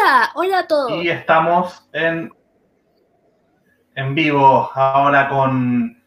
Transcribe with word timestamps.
Hola, 0.00 0.30
hola 0.34 0.58
a 0.60 0.66
todos. 0.66 0.92
Y 0.92 1.10
estamos 1.10 1.88
en, 1.92 2.32
en 3.94 4.14
vivo 4.14 4.70
ahora 4.74 5.28
con... 5.28 6.02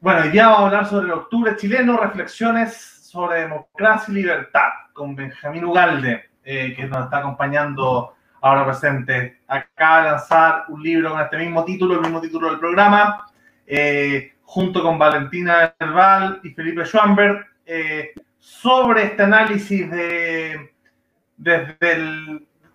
Bueno, 0.00 0.20
hoy 0.22 0.28
día 0.28 0.46
vamos 0.46 0.60
a 0.60 0.66
hablar 0.66 0.86
sobre 0.86 1.06
el 1.06 1.12
octubre 1.12 1.56
chileno, 1.56 1.96
reflexiones 1.96 2.74
sobre 3.02 3.42
democracia 3.42 4.12
y 4.12 4.16
libertad, 4.16 4.68
con 4.92 5.16
Benjamín 5.16 5.64
Ugalde, 5.64 6.30
eh, 6.44 6.74
que 6.76 6.86
nos 6.86 7.04
está 7.04 7.18
acompañando 7.18 8.14
ahora 8.42 8.64
presente. 8.64 9.40
Acaba 9.48 10.02
de 10.02 10.10
lanzar 10.10 10.64
un 10.68 10.82
libro 10.82 11.10
con 11.10 11.20
este 11.20 11.38
mismo 11.38 11.64
título, 11.64 11.94
el 11.94 12.02
mismo 12.02 12.20
título 12.20 12.50
del 12.50 12.60
programa, 12.60 13.26
eh, 13.66 14.34
junto 14.42 14.82
con 14.82 14.98
Valentina 14.98 15.74
Herbal 15.80 16.40
y 16.44 16.50
Felipe 16.50 16.84
Schwamberg, 16.84 17.44
eh, 17.66 18.12
sobre 18.38 19.04
este 19.04 19.24
análisis 19.24 19.90
de, 19.90 20.70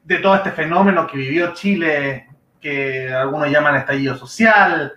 de 0.03 0.17
todo 0.19 0.35
este 0.35 0.51
fenómeno 0.51 1.07
que 1.07 1.17
vivió 1.17 1.53
Chile, 1.53 2.27
que 2.59 3.13
algunos 3.13 3.49
llaman 3.49 3.75
estallido 3.75 4.15
social, 4.15 4.93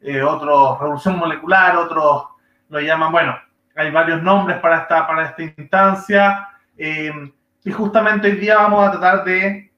eh, 0.00 0.22
otros 0.22 0.78
revolución 0.80 1.18
molecular, 1.18 1.76
otros 1.76 2.24
lo 2.68 2.80
llaman, 2.80 3.12
bueno, 3.12 3.36
hay 3.76 3.90
varios 3.90 4.22
nombres 4.22 4.58
para 4.60 4.82
esta, 4.82 5.06
para 5.06 5.26
esta 5.26 5.42
instancia. 5.42 6.48
y 6.76 7.72
justamente 7.72 8.28
hoy 8.28 8.36
día 8.36 8.56
vamos 8.56 8.86
a 8.86 8.92
tratar 8.92 9.24
de 9.24 9.72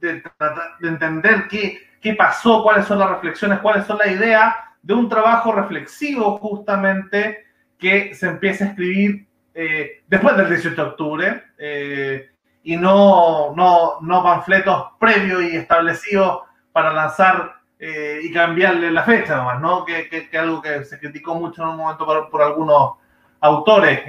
de, 0.00 0.88
entender 0.88 1.48
qué, 1.48 1.78
qué 2.00 2.14
pasó, 2.14 2.62
cuáles 2.62 2.86
son 2.86 2.98
las 2.98 3.10
reflexiones, 3.10 3.60
cuáles 3.60 3.86
son 3.86 3.98
las 3.98 4.08
ideas 4.08 4.54
de 4.82 4.94
un 4.94 5.08
trabajo 5.08 5.52
reflexivo 5.52 6.38
justamente 6.38 7.44
que 7.78 8.14
se 8.14 8.26
empieza 8.26 8.64
a 8.64 8.68
escribir 8.68 9.26
eh, 9.54 10.02
después 10.06 10.36
del 10.36 10.48
18 10.48 10.74
de 10.74 10.88
octubre 10.88 11.44
eh, 11.58 12.30
y 12.64 12.76
no, 12.76 13.54
no, 13.54 14.00
no, 14.00 14.22
panfletos 14.22 14.86
previos 14.98 15.42
y 15.44 15.56
establecidos 15.56 16.40
para 16.72 16.92
lanzar 16.92 17.54
eh, 17.78 18.20
y 18.22 18.32
cambiarle 18.32 18.90
la 18.90 19.04
fecha 19.04 19.36
nomás, 19.36 19.60
¿no? 19.60 19.84
Que, 19.84 20.08
que, 20.08 20.38
algo 20.38 20.60
que 20.60 20.84
se 20.84 20.98
criticó 20.98 21.34
mucho 21.34 21.62
en 21.62 21.68
un 21.68 21.76
momento 21.76 22.04
por, 22.04 22.30
por 22.30 22.42
algunos 22.42 22.94
autores 23.40 24.00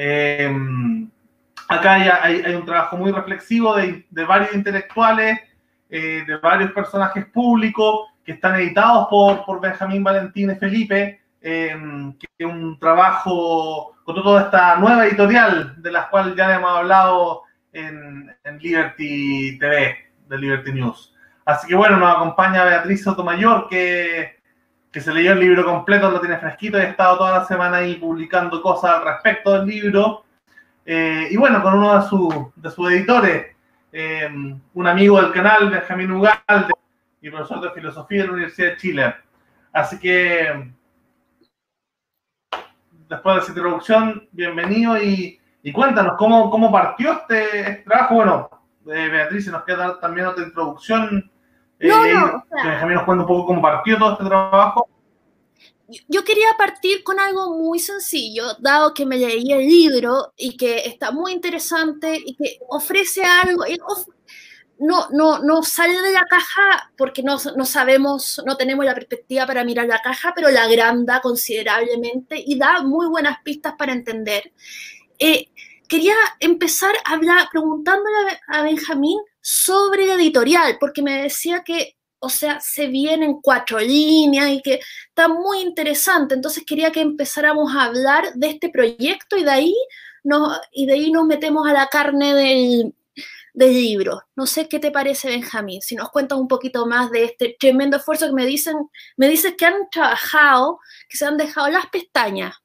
acá 1.67 1.93
hay, 1.93 2.41
hay, 2.45 2.55
un 2.55 2.65
trabajo 2.65 2.97
muy 2.97 3.11
reflexivo 3.11 3.75
de, 3.75 4.05
de 4.09 4.25
varios 4.25 4.53
intelectuales, 4.53 5.39
eh, 5.89 6.23
de 6.25 6.37
varios 6.37 6.71
personajes 6.71 7.25
públicos 7.27 8.07
que 8.23 8.33
están 8.33 8.55
editados 8.55 9.07
por, 9.09 9.45
por 9.45 9.61
Benjamín 9.61 10.03
Valentín 10.03 10.51
y 10.51 10.55
Felipe, 10.55 11.21
eh, 11.41 11.75
que 12.19 12.27
es 12.37 12.45
un 12.45 12.79
trabajo 12.79 13.95
con 14.03 14.15
toda 14.15 14.43
esta 14.43 14.77
nueva 14.77 15.05
editorial 15.05 15.81
de 15.81 15.91
la 15.91 16.09
cual 16.09 16.35
ya 16.35 16.55
hemos 16.55 16.71
hablado 16.71 17.43
en, 17.75 18.35
en, 18.43 18.57
Liberty 18.59 19.59
TV, 19.59 19.97
de 20.27 20.37
Liberty 20.37 20.71
News. 20.71 21.13
Así 21.45 21.67
que 21.67 21.75
bueno, 21.75 21.97
nos 21.97 22.15
acompaña 22.15 22.65
Beatriz 22.65 23.03
Sotomayor, 23.03 23.67
que, 23.69 24.37
que 24.91 25.01
se 25.01 25.13
leyó 25.13 25.33
el 25.33 25.39
libro 25.39 25.65
completo, 25.65 26.09
lo 26.09 26.21
tiene 26.21 26.37
fresquito 26.37 26.77
y 26.77 26.81
ha 26.81 26.89
estado 26.89 27.17
toda 27.17 27.39
la 27.39 27.45
semana 27.45 27.77
ahí 27.77 27.95
publicando 27.95 28.61
cosas 28.61 28.91
al 28.91 29.05
respecto 29.05 29.51
del 29.51 29.67
libro. 29.67 30.23
Eh, 30.85 31.27
y 31.29 31.37
bueno, 31.37 31.61
con 31.61 31.75
uno 31.75 31.99
de, 31.99 32.07
sus 32.07 32.33
de 32.55 32.71
sus 32.71 32.91
editores, 32.91 33.55
eh, 33.91 34.29
un 34.73 34.87
amigo 34.87 35.21
del 35.21 35.31
canal, 35.31 35.69
Benjamín 35.69 36.11
Ugalde, 36.11 36.73
y 37.21 37.29
profesor 37.29 37.61
de 37.61 37.71
filosofía 37.71 38.21
de 38.21 38.27
la 38.27 38.33
Universidad 38.33 38.69
de 38.69 38.77
Chile. 38.77 39.15
Así 39.73 39.99
que, 39.99 40.71
después 43.09 43.35
de 43.35 43.41
esa 43.41 43.51
introducción, 43.51 44.29
bienvenido 44.31 45.01
y, 45.01 45.39
y 45.65 45.73
cuéntanos 45.73 46.13
cómo, 46.17 46.49
cómo 46.49 46.71
partió 46.71 47.11
este, 47.11 47.59
este 47.59 47.83
trabajo. 47.83 48.15
Bueno, 48.15 48.49
eh, 48.87 49.09
Beatriz, 49.09 49.47
nos 49.47 49.63
queda 49.63 49.99
también 49.99 50.27
otra 50.27 50.45
introducción. 50.45 51.29
No, 51.79 52.07
no, 52.07 52.45
Benjamín 52.63 52.95
nos 52.95 53.03
cuenta 53.03 53.23
un 53.23 53.27
poco 53.27 53.47
cómo 53.47 53.61
partió 53.61 53.97
todo 53.97 54.13
este 54.13 54.25
trabajo 54.25 54.87
yo 56.07 56.23
quería 56.23 56.47
partir 56.57 57.03
con 57.03 57.19
algo 57.19 57.57
muy 57.57 57.79
sencillo, 57.79 58.43
dado 58.59 58.93
que 58.93 59.05
me 59.05 59.17
leí 59.17 59.51
el 59.51 59.67
libro 59.67 60.33
y 60.35 60.57
que 60.57 60.77
está 60.85 61.11
muy 61.11 61.31
interesante 61.31 62.19
y 62.25 62.35
que 62.35 62.59
ofrece 62.69 63.23
algo, 63.23 63.63
no, 64.79 65.07
no, 65.11 65.39
no 65.39 65.63
sale 65.63 66.01
de 66.01 66.11
la 66.11 66.25
caja 66.25 66.91
porque 66.97 67.21
no, 67.21 67.37
no, 67.55 67.65
sabemos, 67.65 68.41
no 68.45 68.57
tenemos 68.57 68.83
la 68.83 68.95
perspectiva 68.95 69.45
para 69.45 69.63
mirar 69.63 69.85
la 69.85 70.01
caja, 70.01 70.33
pero 70.35 70.49
la 70.49 70.63
agranda 70.63 71.21
considerablemente 71.21 72.43
y 72.45 72.57
da 72.57 72.81
muy 72.81 73.07
buenas 73.07 73.37
pistas 73.43 73.75
para 73.77 73.93
entender. 73.93 74.51
Eh, 75.19 75.45
quería 75.87 76.15
empezar 76.39 76.93
a 77.05 77.13
hablar, 77.13 77.47
preguntándole 77.51 78.39
a 78.47 78.61
Benjamín 78.63 79.19
sobre 79.41 80.05
la 80.05 80.15
editorial, 80.15 80.77
porque 80.79 81.01
me 81.01 81.23
decía 81.23 81.63
que 81.63 81.95
o 82.25 82.29
sea, 82.29 82.59
se 82.59 82.87
vienen 82.87 83.39
cuatro 83.41 83.79
líneas 83.79 84.49
y 84.49 84.61
que 84.61 84.79
está 85.09 85.27
muy 85.27 85.59
interesante. 85.59 86.33
Entonces 86.33 86.63
quería 86.65 86.91
que 86.91 87.01
empezáramos 87.01 87.75
a 87.75 87.83
hablar 87.83 88.33
de 88.33 88.47
este 88.47 88.69
proyecto 88.69 89.37
y 89.37 89.43
de 89.43 89.51
ahí 89.51 89.75
nos, 90.23 90.59
y 90.71 90.87
de 90.87 90.93
ahí 90.93 91.11
nos 91.11 91.25
metemos 91.25 91.67
a 91.67 91.73
la 91.73 91.87
carne 91.87 92.33
del, 92.33 92.95
del 93.53 93.73
libro. 93.73 94.23
No 94.35 94.47
sé 94.47 94.67
qué 94.67 94.79
te 94.79 94.91
parece, 94.91 95.29
Benjamín, 95.29 95.81
si 95.81 95.95
nos 95.95 96.09
cuentas 96.09 96.39
un 96.39 96.47
poquito 96.47 96.85
más 96.87 97.11
de 97.11 97.25
este 97.25 97.55
tremendo 97.59 97.97
esfuerzo 97.97 98.27
que 98.27 98.33
me 98.33 98.45
dicen, 98.45 98.75
me 99.17 99.29
dices 99.29 99.53
que 99.57 99.65
han 99.65 99.89
trabajado, 99.91 100.79
que 101.07 101.17
se 101.17 101.25
han 101.25 101.37
dejado 101.37 101.69
las 101.69 101.85
pestañas. 101.87 102.55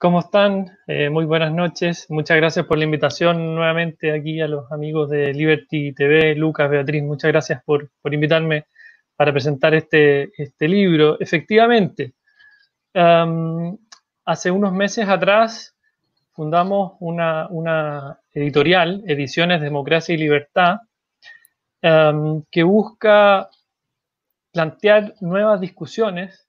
¿Cómo 0.00 0.20
están? 0.20 0.78
Eh, 0.86 1.10
muy 1.10 1.24
buenas 1.24 1.52
noches. 1.52 2.06
Muchas 2.08 2.36
gracias 2.36 2.64
por 2.66 2.78
la 2.78 2.84
invitación 2.84 3.56
nuevamente 3.56 4.12
aquí 4.12 4.40
a 4.40 4.46
los 4.46 4.70
amigos 4.70 5.10
de 5.10 5.34
Liberty 5.34 5.92
TV. 5.92 6.36
Lucas, 6.36 6.70
Beatriz, 6.70 7.02
muchas 7.02 7.32
gracias 7.32 7.64
por, 7.64 7.90
invitarme 8.04 8.66
para 9.16 9.32
presentar 9.32 9.74
este, 9.74 10.30
este 10.40 10.68
libro. 10.68 11.18
Efectivamente, 11.18 12.14
hace 14.24 14.50
unos 14.52 14.72
meses 14.72 15.08
atrás 15.08 15.74
fundamos 16.30 16.92
una, 17.00 18.20
editorial, 18.32 19.02
Ediciones 19.04 19.60
Democracia 19.60 20.14
y 20.14 20.18
Libertad, 20.18 20.76
que 21.82 22.62
busca 22.62 23.50
plantear 24.52 25.14
nuevas 25.20 25.60
discusiones 25.60 26.47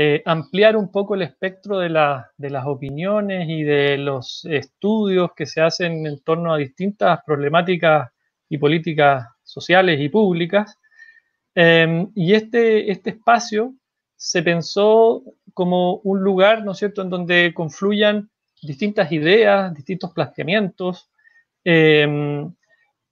eh, 0.00 0.22
ampliar 0.26 0.76
un 0.76 0.92
poco 0.92 1.16
el 1.16 1.22
espectro 1.22 1.80
de, 1.80 1.88
las 1.88 2.66
opiniones 2.66 3.48
y 3.48 3.64
de 3.64 3.98
los 3.98 4.44
estudios 4.44 5.30
que 5.34 5.44
se 5.44 5.60
hacen 5.60 6.06
en 6.06 6.20
torno 6.22 6.54
a 6.54 6.56
distintas 6.56 7.18
problemáticas 7.26 8.08
y 8.48 8.58
políticas 8.58 9.26
sociales 9.42 9.98
y 10.00 10.08
públicas. 10.08 10.78
Em, 11.52 12.12
y 12.14 12.34
este, 12.34 12.92
este 12.92 13.10
espacio 13.10 13.74
se 14.14 14.44
pensó 14.44 15.24
como 15.52 15.96
un 16.04 16.20
lugar, 16.22 16.64
¿no 16.64 16.72
es 16.72 16.78
cierto?, 16.78 17.02
en 17.02 17.10
donde 17.10 17.52
confluyan 17.52 18.30
distintas 18.62 19.10
ideas, 19.10 19.74
distintos 19.74 20.12
planteamientos. 20.12 21.10
Em, 21.64 22.54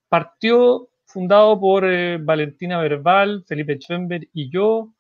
partió 0.09 0.89
fundado 1.05 1.59
por 1.59 1.85
eh, 1.85 2.19
Valentina 2.21 2.79
Verbal, 2.81 3.45
Felipe 3.45 3.77
Schwember 3.81 4.29
y 4.33 4.51
yo, 4.51 4.93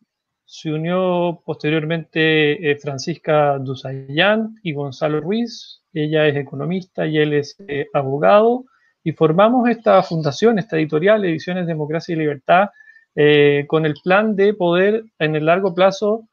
se 0.49 0.73
unió 0.73 1.43
posteriormente 1.45 2.71
eh, 2.71 2.77
Francisca 2.77 3.59
Duzayán 3.59 4.55
y 4.63 4.73
Gonzalo 4.73 5.21
Ruiz. 5.21 5.83
Ella 5.93 6.29
es 6.29 6.37
economista 6.37 7.05
y 7.05 7.19
él 7.19 7.35
es 7.35 7.57
eh, 7.67 7.89
abogado. 7.93 8.65
Y 9.03 9.13
formamos 9.13 9.69
esta 9.69 10.01
fundación, 10.05 10.61
esta 10.61 10.77
editorial, 10.77 11.25
Ediciones 11.25 11.67
Democracia 11.67 12.15
y 12.15 12.19
Libertad, 12.19 12.69
eh, 13.17 13.65
con 13.67 13.87
el 13.87 13.95
plan 14.03 14.37
de 14.37 14.55
poder 14.55 15.05
en 15.19 15.35
el 15.35 15.47
largo 15.47 15.75
plazo 15.75 16.29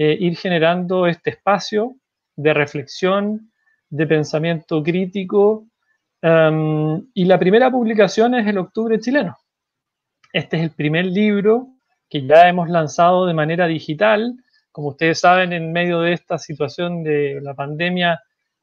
ir 0.00 0.36
generando 0.36 1.08
este 1.08 1.30
espacio 1.30 1.96
de 2.36 2.54
reflexión, 2.54 3.50
de 3.90 4.06
pensamiento 4.06 4.80
crítico. 4.80 5.66
Em, 6.22 7.04
y 7.14 7.24
la 7.24 7.36
primera 7.36 7.68
publicación 7.68 8.36
es 8.36 8.46
el 8.46 8.58
Octubre 8.58 9.00
Chileno. 9.00 9.36
Este 10.32 10.56
es 10.56 10.62
el 10.62 10.70
primer 10.70 11.06
libro 11.06 11.77
que 12.08 12.26
ya 12.26 12.48
hemos 12.48 12.68
lanzado 12.68 13.26
de 13.26 13.34
manera 13.34 13.66
digital. 13.66 14.34
Como 14.72 14.88
ustedes 14.88 15.20
saben, 15.20 15.52
en 15.52 15.72
medio 15.72 16.00
de 16.00 16.12
esta 16.12 16.38
situación 16.38 17.02
de 17.02 17.40
la 17.42 17.54
pandemia, 17.54 18.20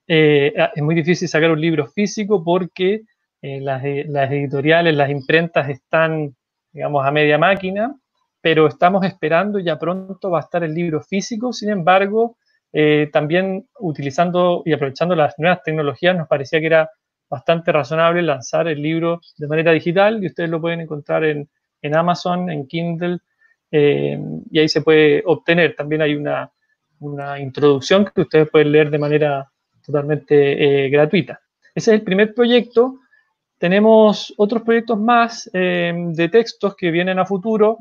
eh, 0.08 0.54
es 0.76 0.84
muy 0.84 0.96
difícil 0.96 1.28
sacar 1.28 1.52
un 1.52 1.62
libro 1.62 1.88
físico 1.88 2.44
porque 2.44 3.02
eh, 3.42 3.60
las, 3.62 3.84
editoriales, 3.84 4.96
las 4.96 5.10
imprentas 5.10 5.70
están, 5.70 6.36
digamos, 6.72 7.06
a 7.06 7.12
media 7.12 7.38
máquina, 7.38 7.96
pero 8.42 8.68
estamos 8.68 9.04
esperando, 9.06 9.60
ya 9.60 9.78
pronto 9.78 10.30
va 10.32 10.40
a 10.40 10.42
estar 10.42 10.64
el 10.64 10.74
libro 10.74 11.02
físico. 11.02 11.54
Sin 11.54 11.70
embargo, 11.70 12.38
eh, 12.72 13.10
también 13.12 13.68
utilizando 13.80 14.62
y 14.66 14.74
aprovechando 14.74 15.16
las 15.16 15.36
nuevas 15.38 15.64
tecnologías, 15.64 16.16
nos 16.16 16.28
parecía 16.28 16.60
que 16.60 16.68
era 16.68 16.90
bastante 17.30 17.72
razonable 17.72 18.22
lanzar 18.22 18.68
el 18.68 18.82
libro 18.82 19.20
de 19.38 19.48
manera 19.48 19.72
digital 19.72 20.24
y 20.24 20.28
ustedes 20.28 20.50
lo 20.50 20.62
pueden 20.62 20.82
encontrar 20.82 21.24
en, 21.24 21.50
en 21.82 21.96
Amazon, 21.96 22.50
en 22.52 22.68
Kindle 22.68 23.20
eh, 23.78 24.20
y 24.52 24.60
ahí 24.60 24.70
se 24.70 24.82
puede 24.82 25.24
obtener. 25.26 25.76
También 25.76 26.02
hay 26.02 26.16
una, 26.16 26.52
introducción 27.40 28.10
que 28.14 28.22
ustedes 28.22 28.50
pueden 28.50 28.72
leer 28.72 28.90
de 28.90 28.98
manera 28.98 29.52
totalmente 29.86 30.86
eh, 30.86 30.90
gratuita. 30.90 31.40
Ese 31.76 31.92
es 31.92 32.00
el 32.00 32.02
primer 32.04 32.34
proyecto 32.34 33.00
tenemos 33.58 34.34
otros 34.38 34.64
proyectos 34.64 35.00
más 35.00 35.50
de 35.52 36.30
textos 36.32 36.76
que 36.76 36.92
vienen 36.92 37.20
a 37.20 37.26
futuro. 37.26 37.78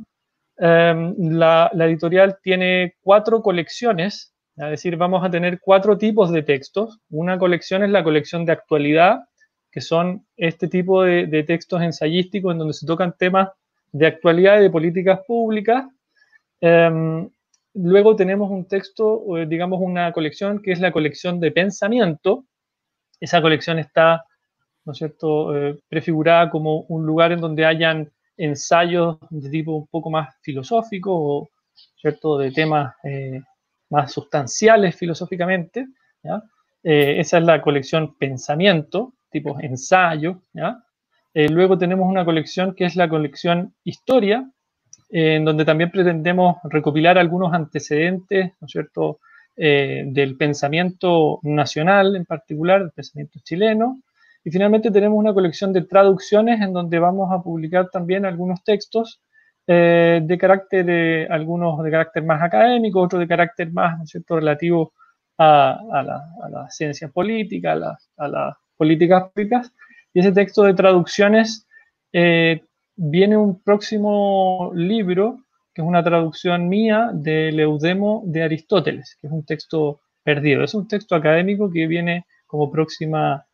La, 0.57 1.71
editorial 1.75 2.39
tiene 2.43 2.95
cuatro 3.03 3.43
colecciones, 3.43 4.35
es 4.57 4.71
decir, 4.71 4.97
vamos 4.97 5.25
a 5.25 5.31
tener 5.31 5.59
cuatro 5.61 5.99
tipos 5.99 6.31
de 6.31 6.43
textos. 6.43 7.01
Una 7.11 7.39
colección 7.39 7.83
es 7.83 7.91
la 7.91 8.05
colección 8.05 8.45
de 8.45 8.53
actualidad, 8.53 9.25
que 9.71 9.81
son 9.81 10.25
este 10.37 10.69
tipo 10.69 11.03
de, 11.03 11.43
textos 11.43 11.83
ensayísticos 11.83 12.53
en 12.53 12.59
donde 12.59 12.75
se 12.75 12.87
tocan 12.87 13.15
temas 13.19 13.49
de 13.95 14.09
actualidad 14.09 14.59
y 14.59 14.63
de 14.65 14.71
políticas 14.71 15.21
públicas. 15.25 15.85
Em, 16.61 17.31
luego 17.75 18.17
tenemos 18.17 18.51
un 18.51 18.67
texto, 18.67 19.25
digamos 19.47 19.81
una 19.81 20.13
colección 20.13 20.61
que 20.61 20.73
es 20.73 20.81
la 20.81 20.91
colección 20.91 21.39
de 21.39 21.53
pensamiento. 21.53 22.45
Esa 23.21 23.41
colección 23.41 23.79
está, 23.79 24.25
¿no 24.85 24.93
es 24.93 24.99
cierto?, 24.99 25.57
eh, 25.57 25.79
prefigurada 25.89 26.51
como 26.51 26.81
un 26.89 27.07
lugar 27.07 27.31
en 27.31 27.41
donde 27.41 27.65
hayan 27.65 28.11
ensayos 28.37 29.19
de 29.31 29.49
tipo 29.49 29.77
un 29.77 29.87
poco 29.87 30.11
más 30.11 30.35
filosófico 30.43 31.11
o, 31.15 31.49
¿cierto?, 31.97 32.37
de 32.39 32.51
temas 32.51 32.97
eh, 33.05 33.41
más 33.91 34.11
sustanciales 34.13 34.97
filosóficamente. 34.97 35.87
Eh, 36.83 37.21
esa 37.21 37.39
es 37.39 37.45
la 37.45 37.63
colección 37.63 38.17
pensamiento 38.19 39.15
tipo 39.31 39.59
ensayo, 39.61 40.43
eh, 41.35 41.49
luego 41.49 41.77
tenemos 41.77 42.09
una 42.09 42.25
colección 42.25 42.75
que 42.75 42.85
es 42.85 42.95
la 42.95 43.09
colección 43.09 43.75
historia, 43.83 44.49
en 45.11 45.45
donde 45.45 45.65
también 45.65 45.91
pretendemos 45.91 46.57
recopilar 46.65 47.19
algunos 47.19 47.53
antecedentes, 47.53 48.53
¿no 48.61 48.69
cierto?, 48.69 49.19
eh, 49.57 50.05
del 50.07 50.37
pensamiento 50.37 51.39
nacional 51.43 52.17
en 52.17 52.25
particular, 52.25 52.81
del 52.81 52.91
pensamiento 52.93 53.41
chileno. 53.43 54.01
Y 54.45 54.51
finalmente 54.51 54.91
tenemos 54.91 55.19
una 55.19 55.35
colección 55.35 55.73
de 55.73 55.83
traducciones 55.83 56.61
en 56.61 56.73
donde 56.73 56.99
vamos 56.99 57.31
a 57.33 57.43
publicar 57.43 57.89
también 57.91 58.25
algunos 58.25 58.63
textos 58.63 59.21
eh, 59.67 60.21
de 60.23 60.39
carácter, 60.39 61.31
algunos 61.33 61.83
de 61.83 61.91
carácter 61.91 62.25
más 62.25 62.43
académico, 62.43 63.01
otros 63.01 63.21
de 63.21 63.29
carácter 63.29 63.73
más, 63.73 63.99
¿no 63.99 64.07
cierto?, 64.07 64.37
relativo 64.37 64.93
a, 65.39 65.81
la, 66.51 66.71
ciencia 66.71 67.09
política, 67.09 67.73
a 68.17 68.29
la 68.29 68.59
políticas 68.77 69.31
públicas. 69.33 69.73
Y 70.15 70.21
ese 70.21 70.33
texto 70.33 70.63
de 70.63 70.75
traducciones 70.75 71.67
eh, 72.13 72.63
viene 72.97 73.37
un 73.37 73.61
próximo 73.63 74.71
libro, 74.75 75.41
que 75.75 75.83
es 75.83 75.87
una 75.87 76.05
traducción 76.05 76.69
mía 76.69 77.11
del 77.13 77.59
Eudemo 77.61 78.23
de 78.25 78.45
Aristóteles, 78.45 79.19
que 79.21 79.27
es 79.27 79.33
un 79.33 79.45
texto 79.45 80.01
perdido. 80.23 80.63
Es 80.63 80.73
un 80.75 80.89
texto 80.89 81.17
académico 81.17 81.71
que 81.71 81.87
viene 81.87 82.25
como 82.47 82.71
próxima 82.71 83.45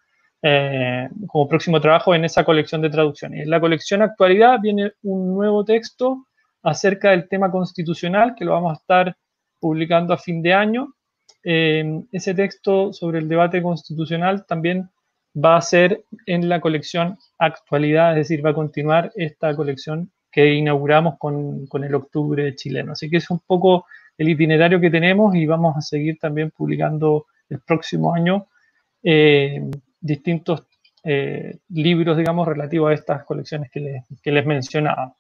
eh, 0.43 1.09
como 1.27 1.47
próximo 1.49 1.83
trabajo 1.83 2.15
en 2.15 2.25
esa 2.25 2.45
colección 2.45 2.81
de 2.81 2.89
traducciones. 2.89 3.43
En 3.43 3.51
la 3.51 3.61
colección 3.61 4.01
actualidad 4.01 4.59
viene 4.61 4.93
un 5.03 5.35
nuevo 5.35 5.67
texto 5.67 6.27
acerca 6.63 7.11
del 7.11 7.29
tema 7.29 7.51
constitucional 7.51 8.35
que 8.35 8.47
lo 8.47 8.53
vamos 8.53 8.73
a 8.73 8.81
estar 8.81 9.17
publicando 9.59 10.15
a 10.15 10.19
fin 10.19 10.41
de 10.41 10.55
año. 10.55 10.95
Eh, 11.45 12.03
ese 12.11 12.33
texto 12.35 12.91
sobre 12.93 13.19
el 13.19 13.29
debate 13.29 13.63
constitucional 13.63 14.47
también 14.47 14.89
va 15.35 15.57
a 15.57 15.63
ser 15.63 16.05
en 16.27 16.49
la 16.49 16.61
colección 16.61 17.19
actualidad, 17.39 18.13
es 18.13 18.29
decir, 18.29 18.45
va 18.45 18.51
a 18.51 18.55
continuar 18.55 19.13
esta 19.15 19.55
colección 19.55 20.11
que 20.31 20.55
inauguramos 20.55 21.19
con, 21.19 21.69
el 21.83 21.95
octubre 21.95 22.55
chileno. 22.55 22.93
Así 22.93 23.11
que 23.11 23.17
es 23.17 23.31
un 23.31 23.41
poco 23.41 23.87
el 24.17 24.29
itinerario 24.29 24.81
que 24.81 24.91
tenemos 24.91 25.35
y 25.35 25.47
vamos 25.47 25.77
a 25.77 25.81
seguir 25.81 26.19
también 26.19 26.51
publicando 26.51 27.27
el 27.49 27.61
próximo 27.61 28.15
año 28.15 28.47
eh, 29.03 29.61
distintos 30.01 30.65
eh, 31.03 31.59
libros, 31.71 32.17
digamos, 32.17 32.47
relativos 32.47 32.91
a 32.91 32.95
estas 32.95 33.25
colecciones 33.25 33.71
que, 33.71 34.03
les 34.25 34.47
mencionaba. 34.47 35.15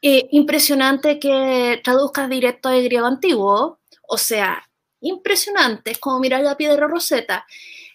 Eh, 0.00 0.28
impresionante 0.30 1.18
que 1.18 1.80
traduzcas 1.82 2.28
directo 2.28 2.68
de 2.68 2.82
griego 2.82 3.06
antiguo, 3.06 3.80
o 4.06 4.16
sea, 4.16 4.62
impresionante, 5.00 5.92
es 5.92 5.98
como 5.98 6.20
mirar 6.20 6.42
la 6.42 6.56
piedra 6.56 6.86
roseta. 6.86 7.44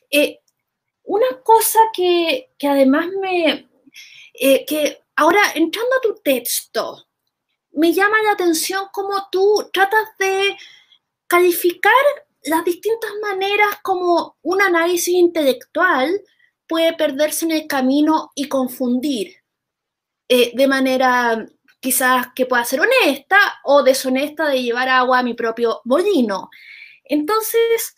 Eh, 0.10 0.40
una 1.04 1.42
cosa 1.44 1.80
que, 1.94 2.52
además 2.62 3.08
me, 3.22 3.70
eh, 4.34 4.66
que 4.66 5.02
ahora 5.16 5.42
entrando 5.56 5.96
a 5.98 6.02
tu 6.02 6.16
texto, 6.24 7.08
me 7.72 7.94
llama 7.94 8.22
la 8.24 8.32
atención 8.32 8.86
cómo 8.92 9.28
tú 9.32 9.70
tratas 9.74 10.08
de 10.18 10.58
calificar 11.28 11.94
las 12.44 12.64
distintas 12.66 13.12
maneras 13.22 13.80
como 13.84 14.38
un 14.42 14.62
análisis 14.62 15.14
intelectual 15.14 16.22
puede 16.68 16.94
perderse 16.94 17.46
en 17.46 17.52
el 17.52 17.68
camino 17.68 18.32
y 18.36 18.48
confundir 18.48 19.36
eh, 20.28 20.52
de 20.56 20.68
manera 20.68 21.46
quizás 21.80 22.28
que 22.36 22.46
pueda 22.46 22.64
ser 22.66 22.82
honesta 22.82 23.38
o 23.64 23.84
deshonesta 23.84 24.48
de 24.48 24.62
llevar 24.62 24.90
agua 24.90 25.20
a 25.20 25.24
mi 25.24 25.34
propio 25.34 25.82
molino. 25.86 26.50
Entonces, 27.04 27.96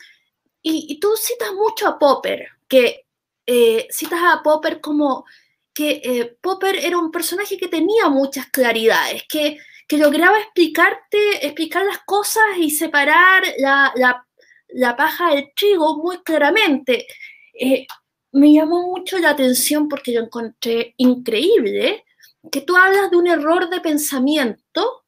y, 0.64 1.00
tú 1.00 1.16
citas 1.16 1.54
mucho 1.54 1.88
a 1.88 1.98
Popper, 1.98 2.48
que 2.68 3.06
eh, 3.46 3.88
citas 3.90 4.20
a 4.24 4.42
Popper 4.44 4.80
como 4.80 5.26
que 5.74 6.02
eh, 6.04 6.38
Popper 6.42 6.76
era 6.76 6.98
un 6.98 7.12
personaje 7.12 7.58
que 7.58 7.68
tenía 7.68 8.10
muchas 8.10 8.48
claridades, 8.48 9.24
que, 9.28 9.58
que 9.88 9.98
lograba 9.98 10.40
explicarte, 10.40 11.46
explicar 11.46 11.86
las 11.86 12.00
cosas 12.00 12.44
y 12.58 12.70
separar 12.70 13.44
la, 13.58 13.92
la, 13.96 14.26
la 14.70 14.96
paja 14.96 15.32
del 15.32 15.52
trigo 15.56 15.98
muy 15.98 16.20
claramente. 16.24 17.08
Eh, 17.54 17.88
me 18.34 18.54
llamó 18.54 18.88
mucho 18.88 19.18
la 19.20 19.32
atención 19.32 19.88
porque 19.88 20.14
yo 20.14 20.22
encontré 20.22 20.94
increíble 20.98 22.06
que 22.52 22.62
tú 22.62 22.76
hablas 22.76 23.12
de 23.12 23.18
un 23.18 23.28
error 23.28 23.70
de 23.70 23.82
pensamiento, 23.82 25.04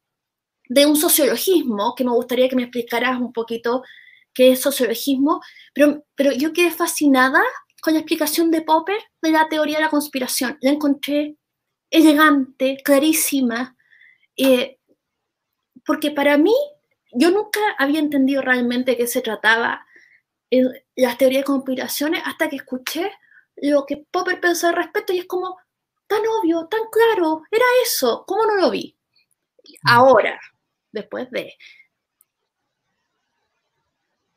de 0.68 0.86
un 0.86 0.96
sociologismo, 0.96 1.96
que 1.96 2.04
me 2.04 2.12
gustaría 2.12 2.50
que 2.50 2.56
me 2.56 2.64
explicaras 2.64 3.20
un 3.20 3.34
poquito 3.34 3.84
que 4.34 4.52
es 4.52 4.62
sociologismo, 4.62 5.42
pero, 5.74 6.06
pero 6.16 6.32
yo 6.32 6.54
quedé 6.54 6.72
fascinada 6.72 7.42
con 7.82 7.94
la 7.94 8.00
explicación 8.00 8.50
de 8.52 8.62
Popper 8.62 9.00
de 9.22 9.32
la 9.32 9.48
teoría 9.50 9.78
de 9.78 9.84
la 9.84 9.90
conspiración. 9.90 10.58
La 10.62 10.72
encontré 10.72 11.38
elegante, 11.90 12.78
clarísima, 12.84 13.78
eh, 14.38 14.80
porque 15.86 16.12
para 16.12 16.38
mí 16.38 16.56
yo 17.12 17.30
nunca 17.30 17.60
había 17.78 18.00
entendido 18.00 18.42
realmente 18.42 18.98
qué 18.98 19.06
se 19.06 19.22
trataba 19.22 19.86
en 20.50 20.72
las 20.96 21.18
teorías 21.18 21.42
de 21.42 21.46
conspiraciones 21.46 22.22
hasta 22.26 22.50
que 22.50 22.58
escuché 22.58 23.12
lo 23.58 23.86
que 23.86 24.06
Popper 24.10 24.40
pensó 24.40 24.68
al 24.68 24.76
respecto 24.76 25.14
y 25.14 25.20
es 25.20 25.26
como 25.26 25.58
tan 26.08 26.22
obvio, 26.40 26.68
tan 26.68 26.82
claro, 26.92 27.44
era 27.52 27.66
eso, 27.84 28.24
¿cómo 28.28 28.46
no 28.46 28.56
lo 28.56 28.72
vi? 28.72 28.98
Mm. 29.84 29.90
Ahora, 29.90 30.40
después 30.92 31.30
de 31.32 31.54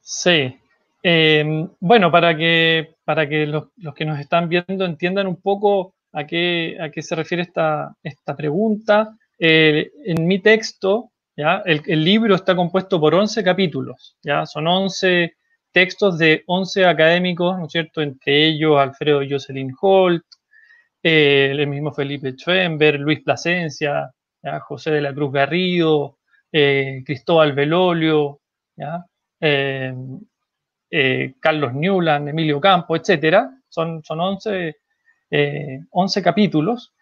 Sí. 0.09 0.57
Em, 1.03 1.69
bueno, 1.81 2.13
para 2.13 2.37
que, 2.37 2.95
para 3.05 3.29
que 3.29 3.45
los, 3.47 3.67
que 3.97 4.05
nos 4.05 4.21
están 4.21 4.49
viendo 4.49 4.85
entiendan 4.85 5.27
un 5.27 5.41
poco 5.41 5.95
a 6.13 6.25
qué, 6.27 6.77
a 6.81 6.91
qué 6.91 7.03
se 7.03 7.17
refiere 7.17 7.43
esta, 7.43 7.93
esta 8.05 8.37
pregunta, 8.37 9.17
eh, 9.39 9.91
en 10.05 10.27
mi 10.29 10.39
texto, 10.39 11.11
¿ya? 11.37 11.61
El, 11.67 12.05
libro 12.05 12.37
está 12.37 12.55
compuesto 12.55 13.01
por 13.01 13.17
11 13.17 13.43
capítulos, 13.43 14.17
¿ya? 14.23 14.47
son 14.47 14.69
11 14.69 15.35
textos 15.73 16.19
de 16.19 16.45
11 16.47 16.87
académicos, 16.87 17.59
¿no 17.59 17.67
es 17.67 17.73
cierto? 17.73 18.01
Entre 18.01 18.47
ellos 18.47 18.79
Alfredo 18.79 19.23
Jocelyn 19.29 19.75
Holt, 19.81 20.25
eh, 21.03 21.49
el 21.51 21.67
mismo 21.67 21.93
Felipe 21.93 22.33
Schwember, 22.33 23.01
Luis 23.01 23.23
Plasencia, 23.25 24.13
José 24.63 24.93
de 24.93 25.01
la 25.01 25.13
Cruz 25.13 25.33
Garrido, 25.33 26.19
eh, 26.53 27.03
Cristóbal 27.05 27.53
Velolio, 27.55 28.41
¿ya? 28.77 29.05
Eh, 29.49 29.95
eh, 30.91 31.35
Carlos 31.41 31.73
Newland, 31.73 32.29
Emilio 32.29 32.61
Campo, 32.61 32.97
etcétera. 32.97 33.51
Son, 33.69 34.03
son 34.03 34.21
11, 34.21 34.77
11 35.91 36.21
eh, 36.21 36.23
capítulos. 36.23 36.93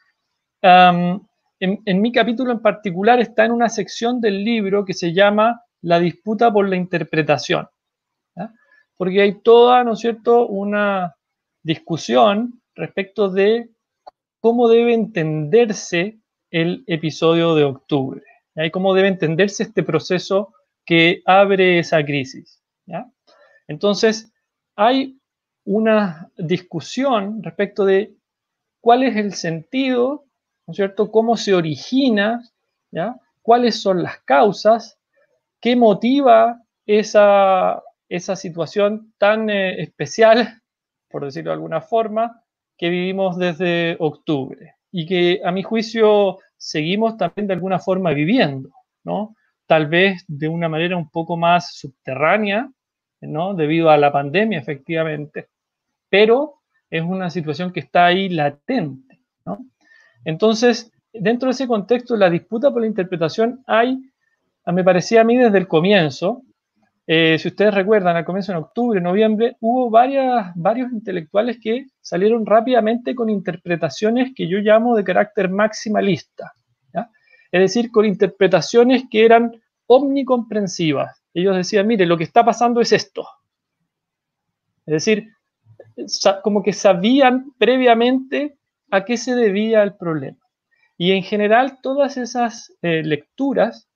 en, 0.60 2.00
mi 2.02 2.12
capítulo 2.12 2.52
en 2.52 2.60
particular 2.60 3.20
está 3.20 3.46
en 3.46 3.52
una 3.52 3.68
sección 3.68 4.20
del 4.20 4.44
libro 4.44 4.84
que 4.84 4.92
se 4.92 5.12
llama 5.12 5.62
La 5.80 5.98
disputa 5.98 6.52
por 6.52 6.68
la 6.68 6.76
interpretación. 6.76 7.68
Porque 8.96 9.22
hay 9.22 9.40
toda, 9.42 9.82
¿no 9.82 9.94
es 9.94 10.00
cierto?, 10.00 10.46
una 10.46 11.16
discusión 11.62 12.62
respecto 12.74 13.28
de 13.28 13.70
cómo 14.38 14.68
debe 14.68 14.94
entenderse 14.94 16.20
el 16.50 16.84
episodio 16.86 17.54
de 17.54 17.64
octubre. 17.64 18.22
y 18.54 18.70
cómo 18.70 18.94
debe 18.94 19.08
entenderse 19.08 19.64
este 19.64 19.82
proceso 19.82 20.53
que 20.84 21.22
abre 21.24 21.78
esa 21.78 22.04
crisis. 22.04 22.60
Entonces, 23.66 24.32
hay 24.76 25.18
una 25.64 26.30
discusión 26.36 27.42
respecto 27.42 27.84
de 27.84 28.14
cuál 28.80 29.02
es 29.02 29.16
el 29.16 29.32
sentido, 29.32 30.26
¿no 30.66 30.72
es 30.72 30.76
cierto? 30.76 31.10
Cómo 31.10 31.36
se 31.36 31.54
origina, 31.54 32.42
cuáles 33.42 33.80
son 33.80 34.02
las 34.02 34.20
causas, 34.20 34.98
qué 35.60 35.76
motiva 35.76 36.62
esa, 36.86 37.82
esa 38.08 38.36
situación 38.36 39.14
tan 39.18 39.48
eh, 39.48 39.82
especial, 39.82 40.62
por 41.08 41.24
decirlo 41.24 41.50
de 41.50 41.54
alguna 41.54 41.80
forma, 41.80 42.42
que 42.76 42.90
vivimos 42.90 43.38
desde 43.38 43.96
octubre 44.00 44.74
y 44.90 45.06
que 45.06 45.40
a 45.44 45.52
mi 45.52 45.62
juicio 45.62 46.38
seguimos 46.56 47.16
también 47.16 47.46
de 47.46 47.54
alguna 47.54 47.78
forma 47.78 48.10
viviendo, 48.10 48.70
¿no? 49.04 49.34
Tal 49.66 49.86
vez 49.86 50.24
de 50.28 50.48
una 50.48 50.68
manera 50.68 50.96
un 50.96 51.10
poco 51.10 51.36
más 51.36 51.74
subterránea, 51.74 52.70
¿no? 53.20 53.54
Debido 53.54 53.90
a 53.90 53.96
la 53.96 54.12
pandemia, 54.12 54.58
efectivamente, 54.58 55.48
pero 56.08 56.60
es 56.90 57.02
una 57.02 57.30
situación 57.30 57.72
que 57.72 57.80
está 57.80 58.06
ahí 58.06 58.28
latente, 58.28 59.20
¿no? 59.46 59.66
Entonces, 60.24 60.92
dentro 61.12 61.48
de 61.48 61.52
ese 61.52 61.66
contexto, 61.66 62.16
la 62.16 62.30
disputa 62.30 62.70
por 62.70 62.82
la 62.82 62.86
interpretación 62.86 63.62
hay, 63.66 63.98
me 64.66 64.84
parecía 64.84 65.22
a 65.22 65.24
mí 65.24 65.36
desde 65.36 65.58
el 65.58 65.68
comienzo, 65.68 66.42
eh, 67.06 67.38
si 67.38 67.48
ustedes 67.48 67.74
recuerdan, 67.74 68.16
al 68.16 68.24
comienzo 68.24 68.52
en 68.52 68.58
octubre, 68.58 69.00
noviembre, 69.00 69.56
hubo 69.60 69.90
varias, 69.90 70.52
varios 70.54 70.90
intelectuales 70.90 71.58
que 71.60 71.86
salieron 72.00 72.46
rápidamente 72.46 73.14
con 73.14 73.28
interpretaciones 73.28 74.32
que 74.34 74.48
yo 74.48 74.58
llamo 74.58 74.96
de 74.96 75.04
carácter 75.04 75.50
maximalista. 75.50 76.54
Es 77.54 77.60
decir, 77.60 77.92
con 77.92 78.04
interpretaciones 78.04 79.04
que 79.08 79.24
eran 79.24 79.62
omnicomprensivas. 79.86 81.22
Ellos 81.32 81.54
decían, 81.54 81.86
mire, 81.86 82.04
lo 82.04 82.18
que 82.18 82.24
está 82.24 82.44
pasando 82.44 82.80
es 82.80 82.90
esto. 82.90 83.28
Es 84.84 84.94
decir, 84.94 85.28
como 86.42 86.64
que 86.64 86.72
sabían 86.72 87.52
previamente 87.56 88.58
a 88.90 89.04
qué 89.04 89.16
se 89.16 89.36
debía 89.36 89.84
el 89.84 89.94
problema. 89.94 90.38
Y 90.98 91.12
en 91.12 91.22
general 91.22 91.78
todas 91.80 92.16
esas 92.16 92.72
eh, 92.82 93.04
lecturas 93.04 93.88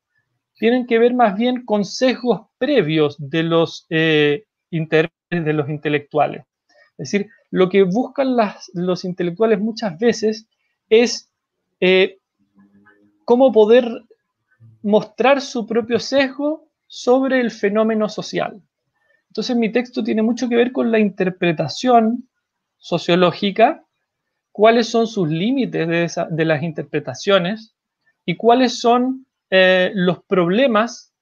tienen 0.54 0.86
que 0.86 1.00
ver 1.00 1.14
más 1.14 1.36
bien 1.36 1.64
con 1.64 1.84
sesgos 1.84 2.42
previos 2.58 3.16
de 3.18 3.42
los 3.42 3.86
eh, 3.90 4.44
de 4.70 5.52
los 5.52 5.68
intelectuales. 5.68 6.44
Es 6.96 7.10
decir, 7.10 7.28
lo 7.50 7.68
que 7.68 7.82
buscan 7.82 8.36
los 8.74 9.04
intelectuales 9.04 9.58
muchas 9.58 9.98
veces 9.98 10.46
es 10.88 11.28
eh, 11.80 12.17
cómo 13.28 13.52
poder 13.52 13.86
mostrar 14.82 15.42
su 15.42 15.66
propio 15.66 15.98
sesgo 15.98 16.70
sobre 16.86 17.40
el 17.40 17.50
fenómeno 17.50 18.08
social. 18.08 18.62
Entonces 19.26 19.54
mi 19.54 19.70
texto 19.70 20.02
tiene 20.02 20.22
mucho 20.22 20.48
que 20.48 20.56
ver 20.56 20.72
con 20.72 20.90
la 20.90 20.98
interpretación 20.98 22.26
sociológica, 22.78 23.84
cuáles 24.50 24.88
son 24.88 25.06
sus 25.06 25.28
límites 25.28 26.16
de 26.30 26.44
las 26.46 26.62
interpretaciones 26.62 27.74
y 28.24 28.34
cuáles 28.34 28.80
son 28.80 29.26
eh, 29.50 29.90
los 29.92 30.24
problemas 30.24 31.12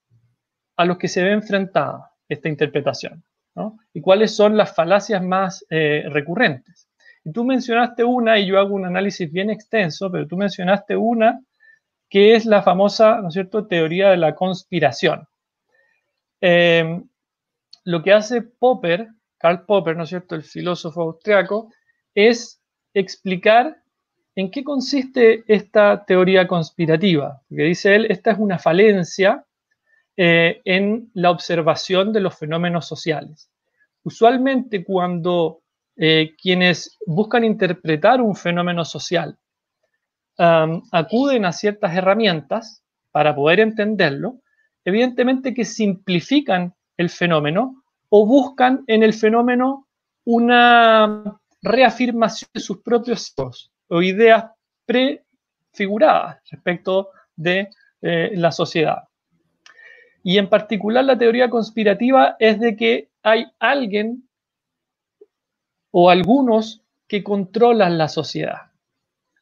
a 0.77 0.85
los 0.85 0.99
que 0.99 1.09
se 1.09 1.25
ve 1.25 1.33
enfrentada 1.33 2.13
esta 2.29 2.49
interpretación, 2.49 3.25
¿no? 3.57 3.81
Y 3.93 4.01
cuáles 4.01 4.33
son 4.33 4.57
las 4.57 4.73
falacias 4.73 5.25
más 5.25 5.67
eh, 5.71 6.05
recurrentes. 6.11 6.89
Y 7.25 7.33
tú 7.33 7.43
mencionaste 7.43 8.05
una, 8.05 8.39
y 8.39 8.47
yo 8.47 8.61
hago 8.61 8.77
un 8.77 8.85
análisis 8.85 9.29
bien 9.33 9.51
extenso, 9.51 10.09
pero 10.09 10.29
tú 10.29 10.37
mencionaste 10.37 10.95
una 10.95 11.41
que 12.09 12.35
es 12.35 12.47
la 12.47 12.63
famosa, 12.63 13.21
¿no 13.21 13.29
es 13.29 13.35
cierto?, 13.35 13.67
teoría 13.67 14.11
de 14.11 14.17
la 14.17 14.35
conspiración. 14.35 15.27
Em, 16.41 17.09
lo 17.85 18.03
que 18.03 18.13
hace 18.13 18.43
Popper, 18.43 19.09
Karl 19.39 19.65
Popper, 19.65 19.97
¿no 19.97 20.05
es 20.05 20.09
cierto?, 20.09 20.35
el 20.35 20.43
filósofo 20.43 21.03
austriaco, 21.03 21.73
es 22.15 22.61
explicar 22.95 23.83
¿En 24.37 24.51
qué 24.51 24.63
consiste 24.63 25.45
esta 25.49 26.05
teoría 26.05 26.47
conspirativa? 26.47 27.43
Porque 27.49 27.63
dice 27.63 27.95
él, 27.95 28.07
esta 28.11 28.33
es 28.33 28.39
una 28.39 28.59
falencia 28.59 29.47
eh, 30.15 30.61
en 30.67 31.11
la 31.15 31.31
observación 31.31 32.13
de 32.13 32.21
los 32.21 32.39
fenómenos 32.39 32.87
sociales. 32.87 33.51
Usualmente 34.03 34.85
cuando 34.85 35.63
eh, 35.97 36.35
quienes 36.41 36.99
buscan 37.07 37.45
interpretar 37.45 38.21
un 38.21 38.37
fenómeno 38.37 38.85
social 38.85 39.39
acuden 40.38 41.45
a 41.45 41.52
ciertas 41.52 41.95
herramientas 41.95 42.83
para 43.11 43.35
poder 43.35 43.61
entenderlo, 43.61 44.40
evidentemente 44.85 45.55
que 45.55 45.64
simplifican 45.64 46.75
el 46.97 47.11
fenómeno 47.11 47.83
o 48.09 48.26
buscan 48.26 48.85
en 48.87 49.02
el 49.02 49.14
fenómeno 49.14 49.88
una 50.25 51.38
reafirmación 51.62 52.50
de 52.52 52.61
sus 52.61 52.83
propios 52.83 53.35
o 53.88 54.02
ideas 54.02 54.47
prefiguradas 54.85 56.38
respecto 56.50 57.11
de 57.35 57.71
eh, 58.02 58.33
la 58.35 58.52
sociedad. 58.52 59.05
Y 60.23 60.38
en 60.38 60.49
particular 60.49 61.05
la 61.05 61.16
teoría 61.16 61.49
conspirativa 61.49 62.37
es 62.38 62.59
de 62.59 62.76
que 62.76 63.11
hay 63.23 63.47
alguien 63.59 64.28
o 65.93 66.11
algunos 66.11 66.83
que 67.07 67.23
controlan 67.23 67.97
la 67.97 68.09
sociedad, 68.09 68.73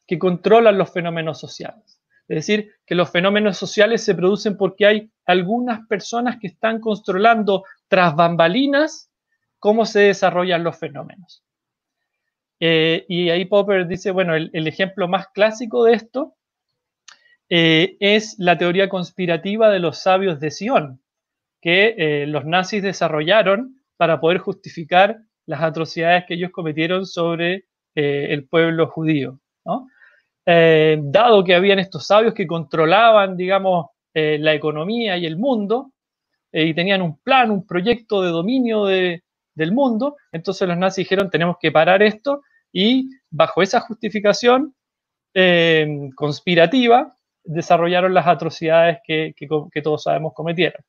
que 0.07 0.19
controlan 0.19 0.77
los 0.77 0.91
fenómenos 0.91 1.39
sociales. 1.39 2.01
Es 2.27 2.35
decir, 2.37 2.71
que 2.85 2.95
los 2.95 3.11
fenómenos 3.11 3.57
sociales 3.57 4.03
se 4.03 4.15
producen 4.15 4.57
porque 4.57 4.85
hay 4.85 5.11
algunas 5.25 5.85
personas 5.87 6.37
que 6.39 6.47
están 6.47 6.79
controlando 6.79 7.63
tras 7.87 8.15
bambalinas 8.15 9.11
cómo 9.59 9.85
se 9.85 10.01
desarrollan 10.01 10.63
los 10.63 10.77
fenómenos. 10.77 11.43
Eh, 12.59 13.05
y 13.09 13.29
ahí 13.29 13.45
Popper 13.45 13.87
dice, 13.87 14.11
bueno, 14.11 14.35
el, 14.35 14.67
ejemplo 14.67 15.07
más 15.07 15.27
clásico 15.29 15.83
de 15.83 15.93
esto 15.93 16.35
eh, 17.49 17.97
es 17.99 18.35
la 18.39 18.57
teoría 18.57 18.89
conspirativa 18.89 19.69
de 19.69 19.79
los 19.79 19.99
sabios 19.99 20.39
de 20.39 20.51
Sion, 20.51 21.01
que 21.61 21.95
eh, 21.97 22.27
los 22.27 22.45
nazis 22.45 22.81
desarrollaron 22.81 23.81
para 23.97 24.19
poder 24.19 24.37
justificar 24.37 25.17
las 25.45 25.61
atrocidades 25.61 26.25
que 26.25 26.35
ellos 26.35 26.51
cometieron 26.51 27.05
sobre 27.05 27.65
el 27.95 28.45
pueblo 28.49 28.87
judío. 28.87 29.39
Dado 30.45 31.43
que 31.43 31.55
habían 31.55 31.79
estos 31.79 32.05
sabios 32.05 32.33
que 32.33 32.45
controlaban, 32.45 33.35
digamos, 33.35 33.87
la 34.13 34.53
economía 34.53 35.17
y 35.17 35.25
el 35.25 35.37
mundo, 35.37 35.91
y 36.51 36.73
tenían 36.73 37.01
un 37.01 37.17
plan, 37.17 37.51
un 37.51 37.65
proyecto 37.65 38.21
de 38.21 38.29
dominio 38.29 38.85
de, 38.85 39.23
del 39.55 39.71
mundo. 39.71 40.17
Entonces 40.31 40.67
los 40.67 40.77
nazis 40.77 41.05
dijeron, 41.05 41.29
tenemos 41.29 41.57
que 41.59 41.71
parar 41.71 42.03
esto 42.03 42.41
y 42.71 43.09
bajo 43.31 43.63
esa 43.63 43.79
justificación 43.79 44.75
eh, 45.33 46.09
conspirativa 46.15 47.15
desarrollaron 47.43 48.13
las 48.13 48.27
atrocidades 48.27 48.99
que, 49.05 49.33
todos 49.83 50.03
sabemos 50.03 50.33
cometieron. 50.33 50.81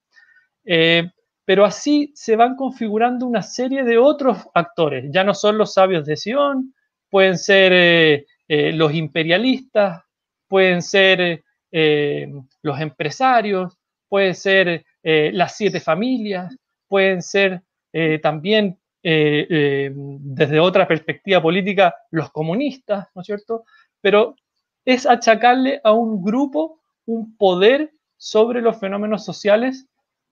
Eh, 0.64 1.10
pero 1.44 1.64
así 1.64 2.10
se 2.14 2.34
van 2.34 2.56
configurando 2.56 3.24
una 3.24 3.42
serie 3.42 3.84
de 3.84 3.98
otros 3.98 4.38
actores. 4.52 5.06
Ya 5.12 5.22
no 5.22 5.32
son 5.32 5.58
los 5.58 5.74
sabios 5.74 6.04
de 6.04 6.16
Sion, 6.16 6.74
pueden 7.08 7.38
ser 7.38 7.72
eh, 7.72 8.26
los 8.48 8.94
imperialistas, 8.94 10.02
pueden 10.48 10.82
ser 10.82 11.42
los 11.72 12.80
empresarios, 12.80 13.76
pueden 14.08 14.34
ser 14.34 14.84
las 15.02 15.56
siete 15.56 15.80
familias, 15.80 16.56
pueden 16.88 17.22
ser 17.22 17.62
eh, 17.92 18.18
también 18.18 18.78
eh, 19.02 19.46
eh, 19.48 19.90
desde 19.94 20.60
otra 20.60 20.86
perspectiva 20.86 21.40
política 21.40 21.94
los 22.10 22.30
comunistas, 22.30 23.08
¿no 23.14 23.22
es 23.22 23.26
cierto? 23.26 23.64
Pero 24.00 24.36
es 24.84 25.06
achacarle 25.06 25.80
a 25.82 25.92
un 25.92 26.22
grupo 26.22 26.80
un 27.06 27.36
poder 27.36 27.92
sobre 28.16 28.60
los 28.60 28.78
fenómenos 28.78 29.24
sociales 29.24 29.86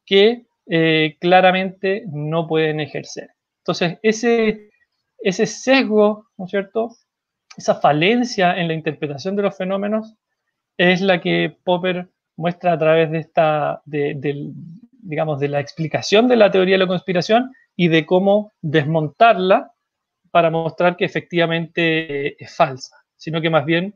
que 0.04 0.46
claramente 1.20 2.04
no 2.06 2.46
pueden 2.46 2.80
ejercer. 2.80 3.30
Entonces, 3.58 3.98
ese, 4.02 4.70
ese 5.18 5.44
sesgo, 5.44 6.28
¿no 6.38 6.46
es 6.46 6.50
cierto? 6.50 6.96
Esa 7.56 7.76
falencia 7.76 8.56
en 8.56 8.68
la 8.68 8.74
interpretación 8.74 9.36
de 9.36 9.42
los 9.42 9.56
fenómenos 9.56 10.14
es 10.76 11.00
la 11.00 11.20
que 11.20 11.56
Popper 11.64 12.08
muestra 12.36 12.72
a 12.72 12.78
través 12.78 13.10
de 13.10 13.18
esta, 13.18 13.82
de, 13.84 14.52
digamos, 14.90 15.38
de 15.38 15.48
la 15.48 15.60
explicación 15.60 16.26
de 16.26 16.36
la 16.36 16.50
teoría 16.50 16.74
de 16.74 16.84
la 16.84 16.86
conspiración 16.86 17.52
y 17.76 17.88
de 17.88 18.04
cómo 18.06 18.52
desmontarla 18.60 19.72
para 20.30 20.50
mostrar 20.50 20.96
que 20.96 21.04
efectivamente 21.04 22.42
es 22.42 22.56
falsa, 22.56 22.96
sino 23.16 23.40
que 23.40 23.50
más 23.50 23.64
bien 23.64 23.94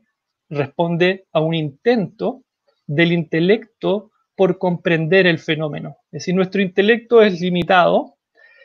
responde 0.49 1.25
a 1.33 1.41
un 1.41 1.53
intento 1.53 2.43
del 2.87 3.11
intelecto 3.11 4.11
por 4.35 4.57
comprender 4.57 5.27
el 5.27 5.37
fenómeno. 5.37 5.97
Es 6.05 6.21
decir, 6.21 6.35
nuestro 6.35 6.61
intelecto 6.61 7.21
es 7.21 7.41
limitado 7.41 8.15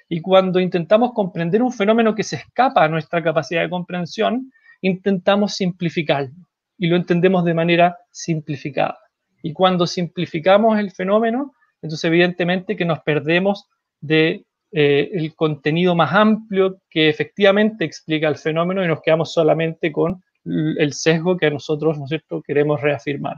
y 0.08 0.20
cuando 0.20 0.60
intentamos 0.60 1.12
comprender 1.12 1.62
un 1.62 1.72
fenómeno 1.72 2.14
que 2.14 2.22
se 2.22 2.36
escapa 2.36 2.84
a 2.84 2.88
nuestra 2.88 3.22
capacidad 3.22 3.62
de 3.62 3.70
comprensión, 3.70 4.52
intentamos 4.80 5.54
simplificarlo 5.54 6.48
y 6.78 6.86
lo 6.88 6.96
entendemos 6.96 7.44
de 7.44 7.54
manera 7.54 7.98
simplificada. 8.10 8.98
Y 9.42 9.52
cuando 9.52 9.86
simplificamos 9.86 10.78
el 10.78 10.90
fenómeno, 10.90 11.54
entonces 11.82 12.04
evidentemente 12.04 12.76
que 12.76 12.84
nos 12.84 13.00
perdemos 13.00 13.68
de 14.00 14.44
eh, 14.72 15.10
el 15.12 15.34
contenido 15.34 15.94
más 15.94 16.12
amplio 16.14 16.80
que 16.90 17.08
efectivamente 17.08 17.84
explica 17.84 18.28
el 18.28 18.36
fenómeno 18.36 18.84
y 18.84 18.88
nos 18.88 19.02
quedamos 19.02 19.32
solamente 19.32 19.92
con 19.92 20.22
el 20.46 20.92
sesgo 20.92 21.36
que 21.36 21.50
nosotros, 21.50 21.96
¿no 21.96 22.04
es 22.04 22.08
cierto?, 22.08 22.42
queremos 22.42 22.80
reafirmar. 22.80 23.36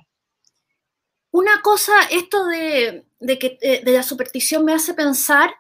Una 1.30 1.60
cosa, 1.60 1.92
esto 2.10 2.46
de, 2.46 3.04
que, 3.38 3.58
eh, 3.60 3.82
de 3.84 3.92
la 3.92 4.02
superstición 4.02 4.64
me 4.64 4.72
hace 4.72 4.94
pensar 4.94 5.50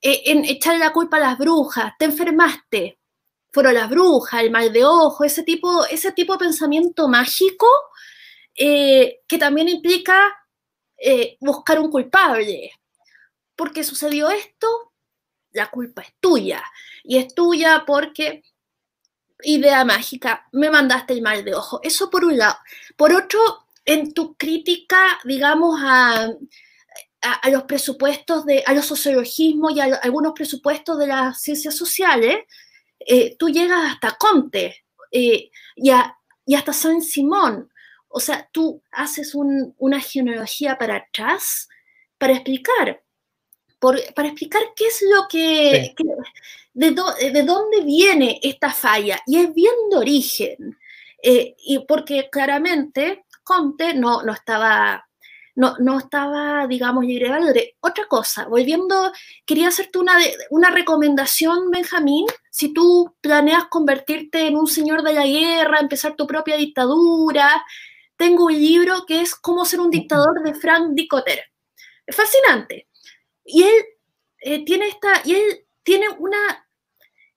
eh, 0.00 0.22
en 0.26 0.44
echarle 0.46 0.78
la 0.78 0.92
culpa 0.92 1.18
a 1.18 1.20
las 1.20 1.38
brujas, 1.38 1.92
te 1.98 2.06
enfermaste, 2.06 2.99
fueron 3.52 3.74
las 3.74 3.88
brujas, 3.90 4.42
el 4.42 4.50
mal 4.50 4.72
de 4.72 4.84
ojo, 4.84 5.24
ese 5.24 5.42
tipo, 5.42 5.84
ese 5.86 6.12
tipo 6.12 6.34
de 6.34 6.38
pensamiento 6.40 7.08
mágico 7.08 7.66
eh, 8.54 9.20
que 9.26 9.38
también 9.38 9.68
implica 9.68 10.20
eh, 10.96 11.36
buscar 11.40 11.78
un 11.80 11.90
culpable. 11.90 12.70
Porque 13.56 13.84
sucedió 13.84 14.30
esto, 14.30 14.92
la 15.52 15.70
culpa 15.70 16.02
es 16.02 16.14
tuya. 16.20 16.62
Y 17.04 17.18
es 17.18 17.34
tuya 17.34 17.84
porque, 17.86 18.42
idea 19.42 19.84
mágica, 19.84 20.48
me 20.52 20.70
mandaste 20.70 21.12
el 21.14 21.22
mal 21.22 21.44
de 21.44 21.54
ojo. 21.54 21.80
Eso 21.82 22.10
por 22.10 22.24
un 22.24 22.38
lado. 22.38 22.56
Por 22.96 23.12
otro, 23.12 23.40
en 23.84 24.12
tu 24.14 24.34
crítica, 24.36 25.18
digamos, 25.24 25.80
a, 25.82 26.28
a, 27.22 27.50
los 27.50 27.64
presupuestos 27.64 28.46
de, 28.46 28.62
a 28.66 28.72
los 28.72 28.86
sociologismos 28.86 29.72
y 29.72 29.80
a, 29.80 29.84
algunos 30.02 30.32
presupuestos 30.32 30.98
de 30.98 31.06
las 31.06 31.40
ciencias 31.40 31.74
sociales, 31.74 32.38
eh, 33.00 33.36
tú 33.36 33.48
llegas 33.48 33.92
hasta 33.92 34.16
Comte 34.16 34.84
eh, 35.10 35.50
y, 35.76 35.90
hasta 35.90 36.72
San 36.72 37.02
Simón. 37.02 37.70
O 38.08 38.20
sea, 38.20 38.48
tú 38.52 38.82
haces 38.90 39.34
una 39.34 40.00
genealogía 40.00 40.76
para 40.76 40.96
atrás 40.96 41.68
para 42.18 42.34
explicar, 42.34 43.02
para 43.78 44.28
explicar 44.28 44.62
qué 44.74 44.86
es 44.86 45.02
lo 45.14 45.26
que, 45.28 45.94
de, 46.74 46.90
de, 46.90 47.42
dónde 47.44 47.82
viene 47.82 48.40
esta 48.42 48.72
falla. 48.72 49.20
Y 49.26 49.38
es 49.38 49.54
bien 49.54 49.72
de 49.90 49.96
origen. 49.96 50.78
Eh, 51.22 51.54
y 51.58 51.78
porque 51.86 52.28
claramente 52.30 53.24
Comte 53.44 53.94
no, 53.94 54.22
no 54.22 54.32
estaba 54.32 55.08
no, 55.54 55.76
no 55.78 55.98
estaba, 55.98 56.66
digamos, 56.66 57.04
libre 57.04 57.74
Otra 57.80 58.06
cosa, 58.06 58.46
volviendo, 58.46 59.12
quería 59.44 59.68
hacerte 59.68 59.98
una, 59.98 60.14
una 60.50 60.70
recomendación, 60.70 61.70
Benjamín, 61.70 62.26
si 62.50 62.72
tú 62.72 63.14
planeas 63.20 63.64
convertirte 63.66 64.46
en 64.46 64.56
un 64.56 64.66
señor 64.66 65.02
de 65.02 65.12
la 65.12 65.26
guerra, 65.26 65.80
empezar 65.80 66.16
tu 66.16 66.26
propia 66.26 66.56
dictadura, 66.56 67.64
tengo 68.16 68.46
un 68.46 68.52
libro 68.52 69.06
que 69.06 69.22
es 69.22 69.34
Cómo 69.34 69.64
ser 69.64 69.80
un 69.80 69.90
dictador 69.90 70.42
de 70.42 70.54
Frank 70.54 70.90
Dicotter. 70.92 71.42
Es 72.06 72.14
fascinante. 72.14 72.88
Y 73.44 73.62
él 73.62 73.84
eh, 74.40 74.64
tiene 74.64 74.88
esta, 74.88 75.22
y 75.24 75.34
él 75.34 75.66
tiene 75.82 76.06
una, 76.18 76.68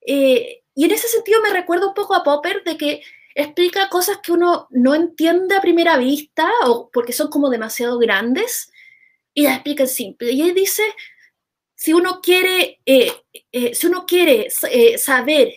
eh, 0.05 0.63
y 0.75 0.85
en 0.85 0.91
ese 0.91 1.07
sentido 1.07 1.41
me 1.41 1.51
recuerda 1.51 1.87
un 1.87 1.93
poco 1.93 2.15
a 2.15 2.23
Popper 2.23 2.63
de 2.63 2.77
que 2.77 3.01
explica 3.35 3.89
cosas 3.89 4.19
que 4.21 4.31
uno 4.31 4.67
no 4.71 4.95
entiende 4.95 5.55
a 5.55 5.61
primera 5.61 5.97
vista 5.97 6.49
o 6.65 6.89
porque 6.91 7.13
son 7.13 7.29
como 7.29 7.49
demasiado 7.49 7.97
grandes 7.97 8.71
y 9.33 9.43
las 9.43 9.55
explica 9.55 9.83
en 9.83 9.89
simple. 9.89 10.31
Y 10.31 10.41
él 10.41 10.53
dice, 10.53 10.83
si 11.75 11.93
uno 11.93 12.21
quiere, 12.21 12.79
eh, 12.85 13.11
eh, 13.51 13.75
si 13.75 13.87
uno 13.87 14.05
quiere 14.05 14.47
eh, 14.71 14.97
saber 14.97 15.53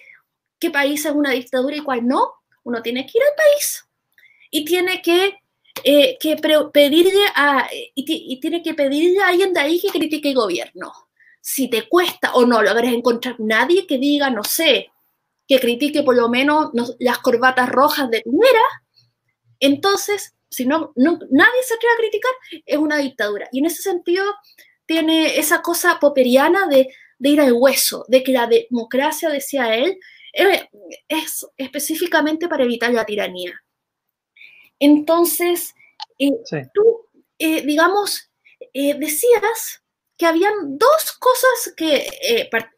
qué 0.59 0.71
país 0.71 1.05
es 1.05 1.13
una 1.13 1.31
dictadura 1.31 1.77
y 1.77 1.83
cuál 1.83 2.07
no, 2.07 2.33
uno 2.65 2.83
tiene 2.83 3.07
que 3.07 3.19
ir 3.19 3.25
al 3.25 3.37
país 3.37 3.85
y 4.51 4.65
tiene 4.65 5.03
que, 5.03 5.39
que 5.85 6.37
pedirle 6.73 7.27
a, 7.35 7.69
y, 7.95 8.41
tiene 8.41 8.63
que 8.63 8.75
pedirle 8.75 9.23
a 9.23 9.29
alguien 9.29 9.53
de 9.53 9.61
ahí 9.61 9.81
que 9.81 9.91
critique 9.91 10.31
el 10.31 10.35
gobierno. 10.35 10.93
Si 11.41 11.69
te 11.69 11.89
cuesta 11.89 12.35
o 12.35 12.45
no 12.45 12.61
logras 12.61 12.93
encontrar 12.93 13.37
nadie 13.39 13.87
que 13.87 13.99
diga, 13.99 14.31
no 14.31 14.43
sé, 14.43 14.91
que 15.47 15.61
critique 15.61 16.03
por 16.03 16.17
lo 16.17 16.29
menos 16.29 16.71
las 16.99 17.19
corbatas 17.19 17.69
rojas 17.69 18.11
de 18.11 18.23
Piñera, 18.23 18.65
entonces, 19.61 20.35
si 20.49 20.67
no, 20.67 20.93
nadie 20.97 21.63
se 21.65 21.75
atreve 21.75 21.95
a 21.95 21.99
criticar, 21.99 22.33
es 22.65 22.79
una 22.79 22.99
dictadura. 22.99 23.49
Y 23.53 23.61
en 23.61 23.67
ese 23.67 23.83
sentido 23.83 24.25
tiene 24.87 25.39
esa 25.39 25.63
cosa 25.63 25.99
poperiana 25.99 26.67
de, 26.69 26.89
ir 27.21 27.41
al 27.41 27.53
hueso, 27.53 28.05
de 28.09 28.23
que 28.23 28.33
la 28.33 28.47
democracia, 28.47 29.29
decía 29.29 29.75
él, 29.75 29.99
eh, 30.33 30.69
es 31.09 31.47
específicamente 31.57 32.49
para 32.49 32.65
evitar 32.65 32.93
la 32.93 33.07
tiranía. 33.07 33.53
Entonces, 34.79 35.75
eh, 36.19 36.31
tú, 36.75 37.09
eh, 37.39 37.63
digamos, 37.63 38.31
decías 38.75 39.83
que 40.19 40.27
habían 40.27 40.77
dos 40.79 41.13
cosas 41.19 41.75
que, 41.77 42.07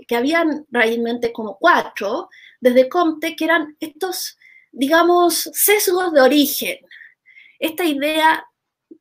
que 0.07 0.17
habían 0.17 0.67
realmente 0.71 1.33
como 1.33 1.57
cuatro, 1.59 2.29
desde 2.61 2.89
Comte, 2.89 3.37
que 3.37 3.45
eran 3.45 3.77
estos, 3.81 4.39
digamos, 4.73 5.51
sesgos 5.53 6.13
de 6.13 6.21
origen. 6.21 6.79
Esta 7.59 7.85
idea 7.85 8.45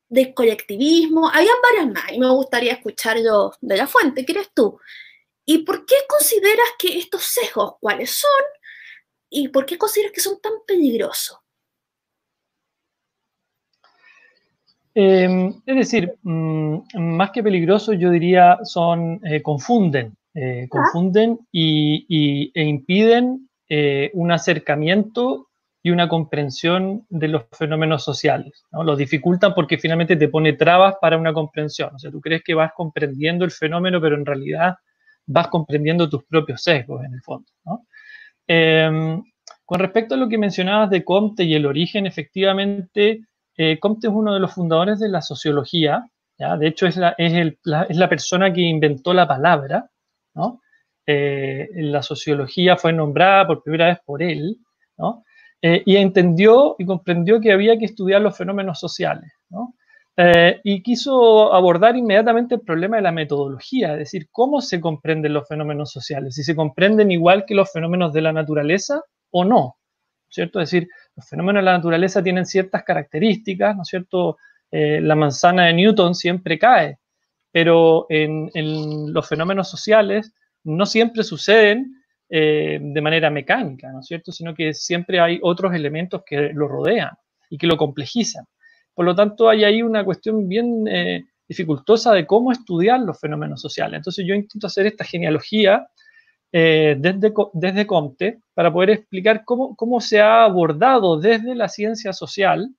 de 0.10 0.34
colectivismo, 0.34 1.30
habían 1.30 1.56
varias 1.62 1.94
más 1.94 2.12
y 2.12 2.20
me 2.20 2.30
gustaría 2.30 2.74
escucharlo 2.74 3.54
de 3.62 3.78
la 3.78 3.88
fuente, 3.88 4.26
¿qué 4.26 4.32
eres 4.34 4.52
tú? 4.54 4.80
¿Y 5.46 5.60
por 5.60 5.86
qué 5.86 5.96
consideras 6.08 6.68
que 6.80 6.98
estos 6.98 7.24
sesgos, 7.24 7.76
cuáles 7.80 8.12
son? 8.12 8.44
¿Y 9.30 9.50
por 9.50 9.66
qué 9.66 9.78
consideras 9.78 10.14
que 10.14 10.22
son 10.22 10.40
tan 10.42 10.54
peligrosos? 10.66 11.38
Em, 14.94 15.54
es 15.66 15.76
decir, 15.76 16.12
mm, 16.24 16.78
más 16.96 17.30
que 17.32 17.44
peligrosos, 17.44 17.96
yo 18.00 18.10
diría, 18.10 18.58
son, 18.64 19.22
eh, 19.24 19.44
confunden, 19.44 20.18
eh, 20.34 20.68
confunden 20.70 21.40
y, 21.52 22.52
e 22.54 22.64
impiden 22.64 23.47
eh, 23.70 24.12
un 24.14 24.32
acercamiento 24.32 25.48
y 25.84 25.90
una 25.90 26.10
comprensión 26.10 27.06
de 27.10 27.28
los 27.28 27.44
fenómenos 27.52 28.04
sociales. 28.04 28.64
¿no? 28.72 28.84
Los 28.84 28.98
dificultan 28.98 29.54
porque 29.54 29.78
finalmente 29.78 30.16
te 30.16 30.28
pone 30.28 30.54
trabas 30.54 30.96
para 31.00 31.18
una 31.18 31.34
comprensión. 31.34 31.96
O 31.96 32.00
sea, 32.00 32.12
tú 32.12 32.20
crees 32.20 32.44
que 32.44 32.54
vas 32.54 32.72
comprendiendo 32.76 33.46
el 33.46 33.52
fenómeno, 33.52 34.02
pero 34.02 34.16
en 34.16 34.26
realidad 34.26 34.76
vas 35.26 35.48
comprendiendo 35.48 36.10
tus 36.10 36.26
propios 36.26 36.62
sesgos 36.62 37.04
en 37.06 37.14
el 37.14 37.22
fondo. 37.22 37.48
Em, 38.48 39.24
con 39.66 39.80
respecto 39.80 40.16
a 40.16 40.18
lo 40.18 40.30
que 40.30 40.38
mencionabas 40.38 40.90
de 40.90 41.04
Comte 41.04 41.44
y 41.44 41.54
el 41.54 41.66
origen, 41.66 42.06
efectivamente, 42.06 43.22
eh, 43.58 43.80
Comte 43.80 44.08
es 44.08 44.14
uno 44.14 44.34
de 44.34 44.40
los 44.40 44.54
fundadores 44.54 45.00
de 45.00 45.10
la 45.10 45.22
sociología. 45.22 46.06
¿ya? 46.38 46.58
De 46.58 46.68
hecho, 46.68 46.88
es 46.88 46.98
la, 46.98 47.16
es, 47.18 47.34
es 47.90 47.98
la 47.98 48.10
persona 48.10 48.52
que 48.52 48.62
inventó 48.62 49.14
la 49.14 49.28
palabra. 49.28 49.90
¿no? 50.34 50.62
Eh, 51.10 51.70
la 51.76 52.04
sociología 52.04 52.76
fue 52.76 52.92
nombrada 52.92 53.48
por 53.48 53.64
primera 53.64 53.88
vez 53.88 54.00
por 54.06 54.22
él. 54.22 54.58
Eh, 55.62 55.82
y 55.86 55.96
entendió 55.96 56.76
y 56.78 56.86
comprendió 56.86 57.40
que 57.40 57.54
había 57.54 57.80
que 57.80 57.86
estudiar 57.86 58.22
los 58.22 58.38
fenómenos 58.38 58.80
sociales. 58.80 59.32
Eh, 60.18 60.60
y 60.64 60.84
quiso 60.84 61.54
abordar 61.54 61.96
inmediatamente 61.96 62.56
el 62.56 62.62
problema 62.62 62.98
de 62.98 63.04
la 63.04 63.12
metodología, 63.12 63.94
es 63.94 64.00
decir, 64.00 64.28
cómo 64.32 64.62
se 64.62 64.82
comprenden 64.82 65.34
los 65.34 65.48
fenómenos 65.48 65.92
sociales, 65.92 66.36
si 66.36 66.44
se 66.44 66.56
comprenden 66.56 67.12
igual 67.12 67.46
que 67.46 67.56
los 67.56 67.72
fenómenos 67.72 68.12
de 68.14 68.22
la 68.22 68.34
naturaleza 68.34 69.02
o 69.32 69.46
no, 69.46 69.78
¿cierto? 70.28 70.60
Es 70.60 70.72
decir, 70.72 70.90
los 71.16 71.30
fenómenos 71.30 71.62
de 71.62 71.66
la 71.66 71.78
naturaleza 71.78 72.24
tienen 72.24 72.46
ciertas 72.46 72.84
características, 72.84 73.76
¿no 73.76 73.84
es 73.84 73.88
cierto? 73.88 74.38
La 74.72 75.16
manzana 75.16 75.68
de 75.68 75.74
Newton 75.74 76.14
siempre 76.14 76.60
cae, 76.60 76.98
pero 77.52 78.08
en 78.10 79.14
los 79.14 79.28
fenómenos 79.28 79.70
sociales 79.70 80.34
no 80.68 80.86
siempre 80.86 81.24
suceden 81.24 82.04
eh, 82.30 82.78
de 82.82 83.02
manera 83.02 83.30
mecánica, 83.30 83.90
¿no 83.92 84.02
es 84.02 84.08
cierto? 84.08 84.34
Sino 84.34 84.54
que 84.54 84.74
siempre 84.74 85.20
hay 85.20 85.40
otros 85.42 85.74
elementos 85.74 86.24
que 86.26 86.52
lo 86.54 86.68
rodean 86.68 87.12
y 87.50 87.58
que 87.58 87.68
lo 87.68 87.78
complejizan. 87.78 88.46
Por 88.94 89.06
lo 89.06 89.16
tanto, 89.16 89.48
hay 89.48 89.64
ahí 89.64 89.82
una 89.82 90.04
cuestión 90.04 90.50
bien 90.50 90.86
eh, 90.90 91.26
dificultosa 91.48 92.12
de 92.14 92.28
cómo 92.28 92.52
estudiar 92.52 93.00
los 93.00 93.18
fenómenos 93.20 93.62
sociales. 93.62 93.98
Entonces 94.00 94.26
yo 94.28 94.36
intento 94.36 94.68
hacer 94.68 94.88
esta 94.88 95.06
genealogía 95.06 95.88
eh, 96.52 96.98
desde, 97.00 97.34
desde 97.54 97.88
Comte 97.88 98.42
para 98.54 98.74
poder 98.74 98.90
explicar 98.90 99.46
cómo, 99.46 99.76
cómo 99.76 100.02
se 100.02 100.20
ha 100.20 100.44
abordado 100.44 101.18
desde 101.20 101.56
la 101.56 101.70
ciencia 101.70 102.12
social 102.12 102.70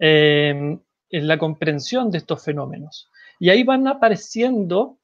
en 0.00 0.80
la 1.10 1.38
comprensión 1.38 2.10
de 2.10 2.18
estos 2.18 2.44
fenómenos. 2.44 3.10
Y 3.40 3.50
ahí 3.50 3.64
van 3.64 3.86
apareciendo 3.86 4.97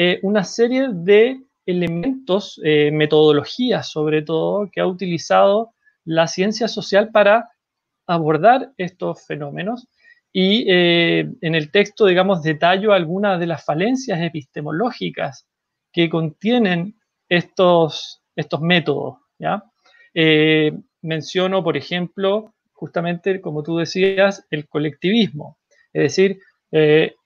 eh, 0.00 0.20
una 0.22 0.44
serie 0.44 0.90
de 0.92 1.42
elementos, 1.66 2.60
eh, 2.62 2.92
metodologías 2.92 3.90
sobre 3.90 4.22
todo, 4.22 4.70
que 4.70 4.80
ha 4.80 4.86
utilizado 4.86 5.74
la 6.04 6.28
ciencia 6.28 6.68
social 6.68 7.10
para 7.10 7.50
abordar 8.06 8.70
estos 8.76 9.26
fenómenos. 9.26 9.88
Y 10.32 10.66
eh, 10.70 11.28
en 11.40 11.54
el 11.56 11.72
texto, 11.72 12.06
digamos, 12.06 12.44
detallo 12.44 12.92
algunas 12.92 13.40
de 13.40 13.48
las 13.48 13.64
falencias 13.64 14.20
epistemológicas 14.20 15.48
que 15.92 16.08
contienen 16.08 16.94
estos, 17.28 18.22
estos 18.36 18.60
métodos. 18.60 19.16
menciono, 21.02 21.64
por 21.64 21.76
ejemplo, 21.76 22.54
justamente, 22.72 23.40
como 23.40 23.64
tú 23.64 23.78
decías, 23.78 24.46
el 24.50 24.68
colectivismo. 24.68 25.58
Es 25.92 26.02
decir, 26.02 26.38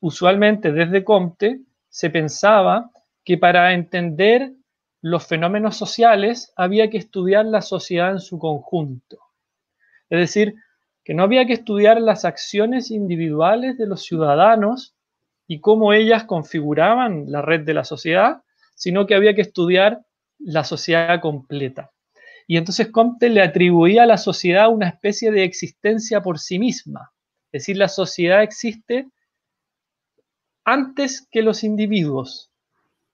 usualmente 0.01 0.73
desde 0.73 1.05
Comte 1.05 1.61
se 1.93 2.09
pensaba 2.09 2.91
que 3.23 3.37
para 3.37 3.75
entender 3.75 4.55
los 5.03 5.27
fenómenos 5.27 5.77
sociales 5.77 6.53
había 6.57 6.89
que 6.89 6.97
estudiar 6.97 7.45
la 7.45 7.61
sociedad 7.61 8.13
en 8.13 8.21
su 8.21 8.39
conjunto. 8.39 9.19
Es 10.09 10.19
decir, 10.19 10.55
que 11.05 11.13
no 11.13 11.23
había 11.23 11.45
que 11.45 11.53
estudiar 11.53 12.01
las 12.01 12.25
acciones 12.25 12.91
individuales 12.91 13.77
de 13.77 13.87
los 13.87 14.03
ciudadanos 14.05 14.95
y 15.47 15.61
cómo 15.61 15.93
ellas 15.93 16.25
configuraban 16.25 17.31
la 17.31 17.43
red 17.43 17.61
de 17.61 17.75
la 17.75 17.85
sociedad, 17.85 18.43
sino 18.75 19.07
que 19.07 19.15
había 19.15 19.35
que 19.35 19.43
estudiar 19.43 20.01
la 20.39 20.65
sociedad 20.65 21.21
completa. 21.21 21.91
Y 22.47 22.57
entonces 22.57 22.89
Comte 22.89 23.29
le 23.29 23.43
atribuía 23.43 24.05
a 24.05 24.07
la 24.07 24.17
sociedad 24.17 24.71
una 24.71 24.89
especie 24.89 25.31
de 25.31 25.45
existencia 25.45 26.23
por 26.23 26.39
sí 26.39 26.59
misma. 26.59 27.13
Es 27.53 27.65
decir, 27.65 27.77
la 27.77 27.89
sociedad 27.89 28.43
existe 28.43 29.09
antes 30.65 31.27
que 31.31 31.43
los 31.43 31.65
individuos. 31.65 32.51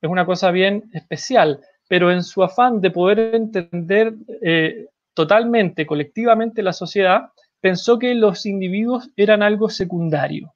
Es 0.01 0.11
una 0.11 0.27
cosa 0.27 0.51
bien 0.51 0.91
especial, 0.93 1.61
pero 1.89 2.13
en 2.13 2.23
su 2.23 2.43
afán 2.43 2.81
de 2.81 2.91
poder 2.91 3.35
entender 3.35 4.15
eh, 4.43 4.87
totalmente, 5.15 5.87
colectivamente 5.87 6.63
la 6.63 6.73
sociedad, 6.73 7.31
pensó 7.61 7.99
que 7.99 8.15
los 8.15 8.47
individuos 8.47 9.11
eran 9.17 9.43
algo 9.43 9.69
secundario. 9.69 10.55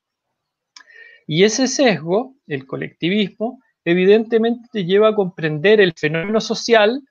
Y 1.27 1.45
ese 1.45 1.67
sesgo, 1.67 2.35
el 2.47 2.67
colectivismo, 2.67 3.61
evidentemente 3.85 4.69
te 4.73 4.85
lleva 4.85 5.09
a 5.09 5.15
comprender 5.15 5.81
el 5.81 5.93
fenómeno 5.95 6.41
social 6.41 7.03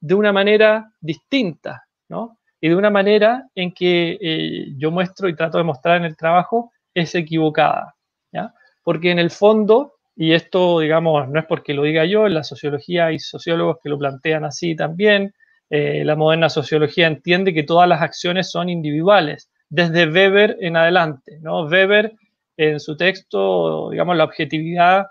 de 0.00 0.14
una 0.14 0.32
manera 0.32 0.92
distinta, 1.00 1.84
¿no? 2.08 2.38
Y 2.60 2.68
de 2.68 2.76
una 2.76 2.90
manera 2.90 3.48
en 3.54 3.72
que 3.72 4.18
eh, 4.20 4.66
yo 4.76 4.90
muestro 4.90 5.28
y 5.28 5.34
trato 5.34 5.58
de 5.58 5.64
mostrar 5.64 5.96
en 5.96 6.04
el 6.04 6.16
trabajo 6.16 6.72
es 6.94 7.14
equivocada, 7.14 7.94
¿ya? 8.32 8.54
Porque 8.82 9.10
en 9.10 9.18
el 9.18 9.30
fondo, 9.30 9.94
y 10.16 10.32
esto, 10.32 10.80
digamos, 10.80 11.28
no 11.28 11.38
es 11.40 11.46
porque 11.46 11.74
lo 11.74 11.82
diga 11.82 12.04
yo, 12.04 12.26
en 12.26 12.34
la 12.34 12.44
sociología 12.44 13.06
hay 13.06 13.18
sociólogos 13.18 13.78
que 13.82 13.88
lo 13.88 13.98
plantean 13.98 14.44
así 14.44 14.74
también, 14.74 15.34
eh, 15.70 16.04
la 16.04 16.16
moderna 16.16 16.48
sociología 16.48 17.06
entiende 17.06 17.54
que 17.54 17.62
todas 17.62 17.88
las 17.88 18.02
acciones 18.02 18.50
son 18.50 18.68
individuales, 18.68 19.50
desde 19.68 20.08
Weber 20.08 20.56
en 20.60 20.76
adelante, 20.76 21.38
¿no? 21.40 21.64
Weber 21.66 22.12
en 22.56 22.80
su 22.80 22.96
texto, 22.96 23.90
digamos, 23.90 24.16
la 24.16 24.24
objetividad 24.24 25.06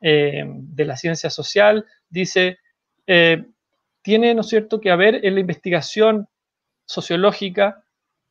eh, 0.00 0.44
de 0.46 0.84
la 0.84 0.96
ciencia 0.96 1.30
social, 1.30 1.84
dice, 2.08 2.58
tiene, 4.04 4.34
¿no 4.34 4.42
es 4.42 4.48
cierto?, 4.48 4.80
que 4.80 4.90
haber 4.90 5.24
en 5.24 5.34
la 5.34 5.40
investigación 5.40 6.28
sociológica 6.86 7.82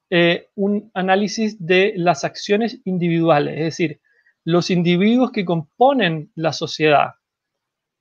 eh, 0.10 0.49
un 0.56 0.91
análisis 0.93 1.58
de 1.65 1.93
las 1.95 2.23
acciones 2.23 2.79
individuales, 2.86 3.56
es 3.58 3.63
decir, 3.63 3.99
los 4.45 4.69
individuos 4.69 5.32
que 5.32 5.45
componen 5.45 6.32
la 6.36 6.53
sociedad 6.53 7.13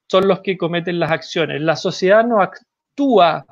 son 0.08 0.28
los 0.28 0.40
que 0.40 0.58
cometen 0.58 0.98
las 0.98 1.10
acciones. 1.10 1.60
La 1.60 1.76
sociedad 1.76 2.24
no 2.24 2.42
actúa 2.42 3.46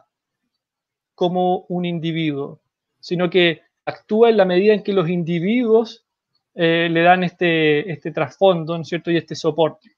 como 1.15 1.65
un 1.69 1.85
individuo, 1.85 2.61
sino 2.99 3.31
que 3.31 3.63
actúa 3.85 4.31
en 4.31 4.37
la 4.37 4.45
medida 4.45 4.75
en 4.75 4.83
que 4.83 4.93
los 4.93 5.09
individuos 5.09 6.05
eh, 6.55 6.89
le 6.91 7.03
dan 7.03 7.25
este, 7.25 7.91
este 7.91 8.11
trasfondo, 8.11 8.77
¿no 8.77 8.83
es 8.83 8.89
cierto?, 8.89 9.11
y 9.11 9.17
este 9.17 9.35
soporte. 9.35 9.97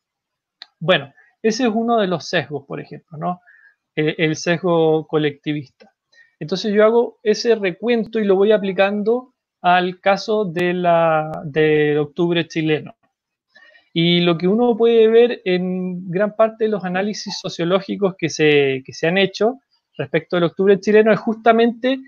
Bueno, 0.79 1.13
ese 1.43 1.65
es 1.65 1.71
uno 1.73 1.99
de 1.99 2.07
los 2.07 2.29
sesgos, 2.29 2.65
por 2.67 2.81
ejemplo, 2.81 3.19
¿no? 3.19 3.41
Eh, 3.97 4.15
el 4.19 4.37
sesgo 4.37 5.07
colectivista. 5.07 5.93
Entonces 6.39 6.73
yo 6.73 6.85
hago 6.85 7.19
ese 7.23 7.55
recuento 7.55 8.19
y 8.19 8.25
lo 8.25 8.37
voy 8.37 8.53
aplicando 8.53 9.32
al 9.63 10.01
caso 10.01 10.45
de 10.45 10.75
la, 10.75 11.31
del 11.45 11.99
octubre 11.99 12.47
chileno. 12.49 12.97
Y 13.95 14.21
lo 14.21 14.37
que 14.37 14.49
uno 14.49 14.77
puede 14.77 15.07
ver 15.09 15.41
en 15.45 16.11
gran 16.11 16.35
parte 16.35 16.65
de 16.65 16.71
los 16.71 16.85
análisis 16.85 17.39
sociológicos 17.39 18.17
que 18.19 18.29
se, 18.29 18.83
se 18.87 19.07
han 19.07 19.19
hecho 19.19 19.61
respecto 19.97 20.37
del 20.37 20.45
octubre 20.45 20.81
chileno 20.81 21.13
es 21.13 21.21
justamente 21.21 22.01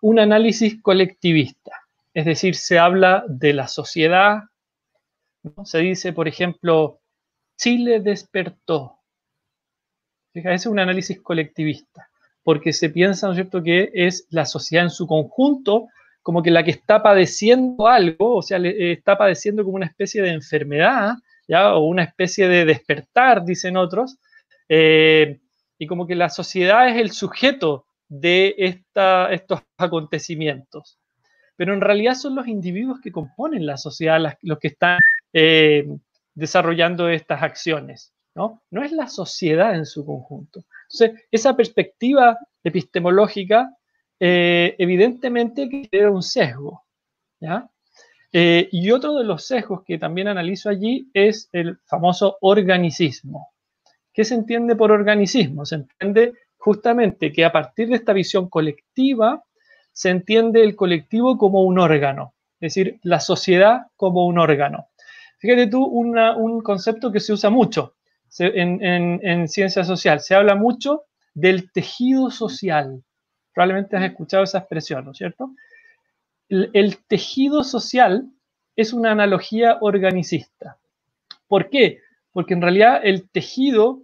un 0.00 0.18
análisis 0.18 0.80
colectivista. 0.80 1.72
Es 2.14 2.24
decir, 2.24 2.54
se 2.54 2.78
habla 2.78 3.24
de 3.28 3.52
la 3.52 3.68
sociedad, 3.68 4.44
se 5.64 5.78
dice, 5.78 6.12
por 6.12 6.28
ejemplo, 6.28 7.00
Chile 7.58 8.00
despertó, 8.00 9.00
es 10.32 10.66
un 10.66 10.78
análisis 10.78 11.20
colectivista, 11.20 12.08
porque 12.42 12.72
se 12.72 12.88
piensa, 12.88 13.26
¿no 13.26 13.32
es 13.32 13.36
cierto?, 13.36 13.62
que 13.62 13.90
es 13.92 14.26
la 14.30 14.46
sociedad 14.46 14.84
en 14.84 14.90
su 14.90 15.06
conjunto 15.06 15.88
como 16.26 16.42
que 16.42 16.50
la 16.50 16.64
que 16.64 16.72
está 16.72 17.04
padeciendo 17.04 17.86
algo, 17.86 18.34
o 18.38 18.42
sea, 18.42 18.58
le, 18.58 18.90
está 18.90 19.16
padeciendo 19.16 19.62
como 19.62 19.76
una 19.76 19.86
especie 19.86 20.22
de 20.22 20.30
enfermedad, 20.30 21.12
¿ya? 21.46 21.72
O 21.76 21.86
una 21.86 22.02
especie 22.02 22.48
de 22.48 22.64
despertar, 22.64 23.44
dicen 23.44 23.76
otros, 23.76 24.18
eh, 24.68 25.38
y 25.78 25.86
como 25.86 26.04
que 26.04 26.16
la 26.16 26.28
sociedad 26.28 26.88
es 26.88 26.96
el 26.96 27.12
sujeto 27.12 27.86
de 28.08 28.56
esta, 28.58 29.32
estos 29.32 29.60
acontecimientos. 29.78 30.98
Pero 31.54 31.74
en 31.74 31.80
realidad 31.80 32.14
son 32.14 32.34
los 32.34 32.48
individuos 32.48 32.98
que 33.00 33.12
componen 33.12 33.64
la 33.64 33.76
sociedad 33.76 34.18
los 34.42 34.58
que 34.58 34.66
están 34.66 34.98
eh, 35.32 35.86
desarrollando 36.34 37.08
estas 37.08 37.40
acciones. 37.40 38.12
¿no? 38.34 38.60
es 38.82 38.90
la 38.90 39.06
sociedad 39.06 39.76
en 39.76 39.86
su 39.86 40.04
conjunto. 40.04 40.64
Entonces, 40.90 41.24
esa 41.30 41.56
perspectiva 41.56 42.36
epistemológica 42.64 43.70
eh, 44.18 44.74
evidentemente 44.78 45.68
que 45.68 46.06
un 46.06 46.22
sesgo, 46.22 46.84
eh, 48.32 48.68
y 48.72 48.90
otro 48.90 49.14
de 49.14 49.24
los 49.24 49.46
sesgos 49.46 49.82
que 49.84 49.98
también 49.98 50.28
analizo 50.28 50.68
allí 50.68 51.08
es 51.14 51.48
el 51.52 51.78
famoso 51.84 52.38
organicismo. 52.40 53.52
¿Qué 54.12 54.24
se 54.24 54.34
entiende 54.34 54.74
por 54.76 54.90
organicismo? 54.90 55.64
Se 55.64 55.76
entiende 55.76 56.32
justamente 56.56 57.32
que 57.32 57.44
a 57.44 57.52
partir 57.52 57.88
de 57.88 57.96
esta 57.96 58.12
visión 58.12 58.48
colectiva 58.48 59.44
se 59.92 60.10
entiende 60.10 60.62
el 60.62 60.74
colectivo 60.74 61.38
como 61.38 61.62
un 61.62 61.78
órgano, 61.78 62.34
es 62.60 62.74
decir, 62.74 62.98
la 63.02 63.20
sociedad 63.20 63.86
como 63.96 64.26
un 64.26 64.38
órgano. 64.38 64.88
Fíjate 65.38 65.68
tú 65.68 65.84
un 65.84 66.60
concepto 66.62 67.12
que 67.12 67.20
se 67.20 67.32
usa 67.32 67.50
mucho, 67.50 67.96
en, 68.38 69.48
ciencia 69.48 69.84
social. 69.84 70.20
Se 70.20 70.34
habla 70.34 70.54
mucho 70.54 71.04
del 71.34 71.70
tejido 71.72 72.30
social. 72.30 73.02
Probablemente 73.56 73.96
has 73.96 74.04
escuchado 74.04 74.44
esa 74.44 74.58
expresión, 74.58 75.06
¿no 75.06 75.12
es 75.12 75.16
cierto? 75.16 75.54
El, 76.50 76.98
tejido 77.08 77.64
social 77.64 78.28
es 78.76 78.92
una 78.92 79.12
analogía 79.12 79.78
organicista. 79.80 80.76
¿Por 81.48 81.70
qué? 81.70 82.00
Porque 82.32 82.52
en 82.52 82.60
realidad 82.60 83.00
el 83.02 83.30
tejido 83.30 84.02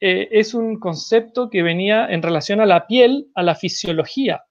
eh, 0.00 0.28
es 0.30 0.54
un 0.54 0.80
concepto 0.80 1.50
que 1.50 1.62
venía 1.62 2.06
en 2.06 2.22
relación 2.22 2.62
a 2.62 2.66
la 2.66 2.86
piel, 2.86 3.28
a 3.34 3.42
la 3.42 3.54
fisiología. 3.54 4.44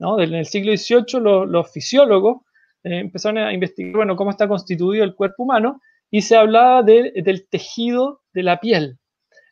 ¿no? 0.00 0.20
En 0.20 0.34
el 0.34 0.46
siglo 0.46 0.76
XVIII 0.76 1.20
los, 1.46 1.72
fisiólogos 1.72 2.42
eh, 2.82 2.98
empezaron 2.98 3.38
a 3.38 3.52
investigar, 3.52 3.94
bueno, 3.94 4.16
cómo 4.16 4.32
está 4.32 4.48
constituido 4.48 5.04
el 5.04 5.14
cuerpo 5.14 5.44
humano 5.44 5.80
y 6.10 6.22
se 6.22 6.34
hablaba 6.34 6.82
del 6.82 7.46
tejido 7.48 8.22
de 8.32 8.42
la 8.42 8.58
piel. 8.58 8.98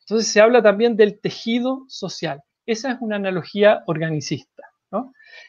Entonces 0.00 0.32
se 0.32 0.40
habla 0.40 0.64
también 0.64 0.96
del 0.96 1.20
tejido 1.20 1.84
social. 1.86 2.42
Esa 2.66 2.92
es 2.92 2.98
una 3.00 3.16
analogía 3.16 3.82
organicista. 3.86 4.62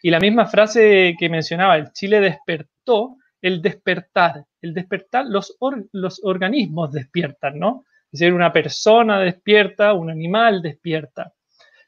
Y 0.02 0.10
la 0.10 0.20
misma 0.20 0.46
frase 0.46 1.16
que 1.18 1.30
mencionaba, 1.30 1.76
el 1.76 1.92
Chile 1.92 2.20
despertó, 2.22 3.18
el 3.42 3.62
despertar, 3.62 4.46
el 4.62 4.74
despertar, 4.74 5.26
los, 5.26 5.58
los 5.92 6.22
organismos 6.24 6.92
despiertan, 6.92 7.60
¿no? 7.60 7.84
Es 8.12 8.20
decir, 8.20 8.34
una 8.34 8.54
persona 8.54 9.20
despierta, 9.20 9.94
un 9.94 10.10
animal 10.10 10.62
despierta, 10.62 11.34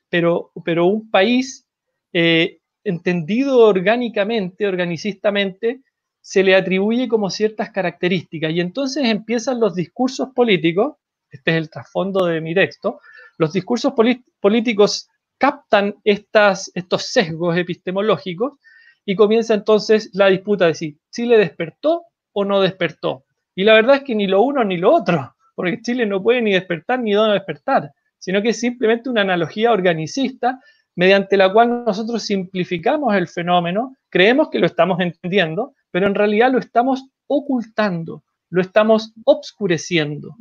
pero, 0.09 0.51
pero 0.65 0.85
un 0.88 1.09
país 1.09 1.65
eh, 2.11 2.59
entendido 2.83 3.59
orgánicamente, 3.59 4.67
organicistamente, 4.67 5.81
se 6.19 6.43
le 6.43 6.55
atribuye 6.55 7.07
como 7.07 7.29
ciertas 7.29 7.69
características 7.69 8.51
y 8.51 8.59
entonces 8.59 9.05
empiezan 9.05 9.59
los 9.59 9.75
discursos 9.75 10.29
políticos, 10.33 10.95
este 11.29 11.51
es 11.51 11.57
el 11.57 11.69
trasfondo 11.69 12.25
de 12.25 12.41
mi 12.41 12.55
texto, 12.55 12.99
los 13.38 13.53
discursos 13.53 13.93
políticos 14.41 15.07
captan 15.37 15.95
estos 16.03 16.71
sesgos 16.97 17.57
epistemológicos 17.57 18.57
y 19.05 19.15
comienza 19.15 19.53
entonces 19.53 20.09
la 20.13 20.27
disputa 20.27 20.67
de 20.67 20.75
si 20.75 20.97
Chile 21.11 21.37
despertó 21.37 22.03
o 22.33 22.45
no 22.45 22.61
despertó. 22.61 23.25
Y 23.55 23.63
la 23.63 23.73
verdad 23.73 23.97
es 23.97 24.03
que 24.03 24.15
ni 24.15 24.27
lo 24.27 24.41
uno 24.41 24.63
ni 24.63 24.77
lo 24.77 24.93
otro, 24.93 25.35
porque 25.55 25.81
Chile 25.81 26.05
no 26.05 26.21
puede 26.21 26.41
ni 26.41 26.53
despertar 26.53 26.99
ni 26.99 27.11
no 27.11 27.25
despertar, 27.25 27.91
sino 28.17 28.41
que 28.41 28.49
es 28.49 28.59
simplemente 28.59 29.09
una 29.09 29.21
analogía 29.21 29.71
organicista 29.71 30.59
mediante 30.95 31.37
la 31.37 31.51
cual 31.51 31.85
nosotros 31.85 32.23
simplificamos 32.23 33.13
el 33.15 33.27
fenómeno, 33.27 33.95
creemos 34.09 34.49
que 34.49 34.59
lo 34.59 34.65
estamos 34.65 34.99
entendiendo, 34.99 35.73
pero 35.91 36.07
en 36.07 36.15
realidad 36.15 36.51
lo 36.51 36.59
estamos 36.59 37.05
ocultando, 37.27 38.23
lo 38.49 38.61
estamos 38.61 39.13
obscureciendo, 39.25 40.35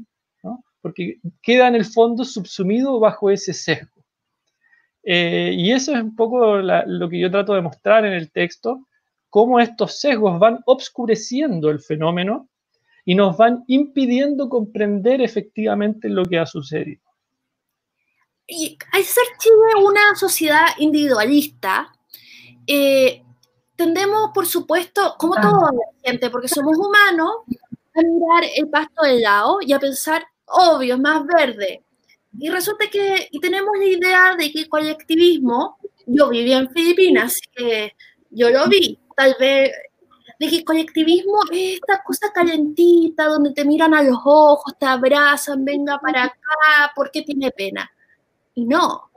porque 0.80 1.18
queda 1.42 1.68
en 1.68 1.74
el 1.74 1.84
fondo 1.84 2.24
subsumido 2.24 3.00
bajo 3.00 3.30
ese 3.30 3.52
sesgo. 3.52 3.93
Eh, 5.04 5.52
y 5.54 5.72
eso 5.72 5.94
es 5.94 6.02
un 6.02 6.16
poco 6.16 6.56
lo 6.56 7.08
que 7.08 7.18
yo 7.18 7.30
trato 7.30 7.54
de 7.54 7.60
mostrar 7.60 8.06
en 8.06 8.14
el 8.14 8.30
texto, 8.30 8.86
cómo 9.28 9.60
estos 9.60 10.00
sesgos 10.00 10.38
van 10.38 10.60
obscureciendo 10.66 11.70
el 11.70 11.80
fenómeno 11.80 12.48
y 13.04 13.14
nos 13.14 13.36
van 13.36 13.64
impidiendo 13.66 14.48
comprender 14.48 15.20
efectivamente 15.20 16.08
lo 16.08 16.24
que 16.24 16.38
ha 16.38 16.46
sucedido. 16.46 17.02
Y 18.46 18.78
al 18.92 19.02
ser 19.02 19.24
Chile 19.38 19.84
una 19.84 20.14
sociedad 20.14 20.66
individualista, 20.78 21.92
eh, 22.66 23.22
tendemos, 23.76 24.30
por 24.34 24.46
supuesto, 24.46 25.16
como 25.18 25.34
toda 25.34 25.72
la 25.72 26.02
gente, 26.02 26.30
porque 26.30 26.48
somos 26.48 26.76
humanos, 26.78 27.30
a 27.94 28.02
mirar 28.02 28.50
el 28.56 28.68
pasto 28.68 29.04
del 29.04 29.22
lado 29.22 29.58
y 29.60 29.72
a 29.72 29.78
pensar, 29.78 30.26
obvio, 30.46 30.94
es 30.94 31.00
más 31.00 31.24
verde. 31.26 31.84
Y 32.38 32.48
resulta 32.50 32.88
que 32.90 33.28
tenemos 33.40 33.76
la 33.78 33.84
idea 33.84 34.36
de 34.36 34.50
que 34.50 34.68
colectivismo, 34.68 35.78
yo 36.06 36.28
vivía 36.28 36.58
en 36.58 36.70
Filipinas, 36.70 37.40
yo 38.30 38.50
lo 38.50 38.68
vi, 38.68 38.98
tal 39.16 39.36
vez, 39.38 39.70
de 40.38 40.48
que 40.48 40.64
colectivismo 40.64 41.38
es 41.52 41.74
esta 41.74 42.02
cosa 42.02 42.32
calentita, 42.32 43.26
donde 43.26 43.52
te 43.52 43.64
miran 43.64 43.94
a 43.94 44.02
los 44.02 44.18
ojos, 44.24 44.74
te 44.78 44.86
abrazan, 44.86 45.64
venga 45.64 45.98
para 45.98 46.24
acá, 46.24 46.92
porque 46.94 47.22
tiene 47.22 47.50
pena. 47.50 47.90
Y 48.54 48.64
no, 48.64 49.10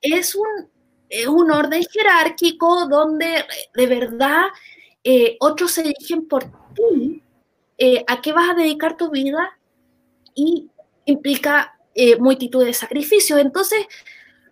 es 0.00 0.34
un, 0.34 0.68
es 1.08 1.26
un 1.26 1.50
orden 1.50 1.82
jerárquico 1.90 2.86
donde 2.86 3.44
de 3.74 3.86
verdad 3.86 4.44
eh, 5.02 5.36
otros 5.40 5.78
eligen 5.78 6.28
por 6.28 6.44
ti 6.74 7.22
eh, 7.78 8.04
a 8.06 8.20
qué 8.20 8.32
vas 8.32 8.50
a 8.50 8.54
dedicar 8.54 8.96
tu 8.96 9.10
vida 9.10 9.58
y 10.34 10.70
implica 11.06 11.78
eh, 11.94 12.16
multitud 12.18 12.64
de 12.64 12.72
sacrificios. 12.72 13.38
Entonces, 13.38 13.86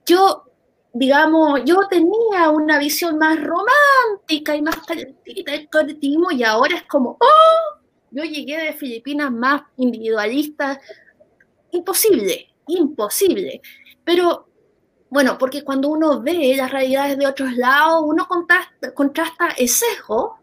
yo, 0.07 0.45
digamos, 0.93 1.61
yo 1.65 1.89
tenía 1.89 2.51
una 2.51 2.79
visión 2.79 3.19
más 3.19 3.39
romántica 3.43 4.55
y 4.57 4.63
más 4.63 4.77
calentita 4.87 5.53
del 5.53 5.69
colectivismo 5.69 6.31
y 6.31 6.45
ahora 6.45 6.77
es 6.77 6.85
como, 6.85 7.17
oh, 7.21 7.81
yo 8.11 8.25
llegué 8.25 8.59
de 8.59 8.73
Filipinas 8.75 9.33
más 9.33 9.63
individualista. 9.77 10.81
Imposible, 11.71 12.55
imposible. 12.69 13.61
Pero 14.05 14.49
bueno, 15.11 15.37
porque 15.39 15.65
cuando 15.65 15.89
uno 15.89 16.23
ve 16.23 16.55
las 16.57 16.71
realidades 16.71 17.19
de 17.19 17.27
otros 17.27 17.53
lados, 17.57 18.03
uno 18.07 18.27
contrasta, 18.29 18.95
contrasta 18.95 19.49
el 19.59 19.69
sesgo 19.69 20.39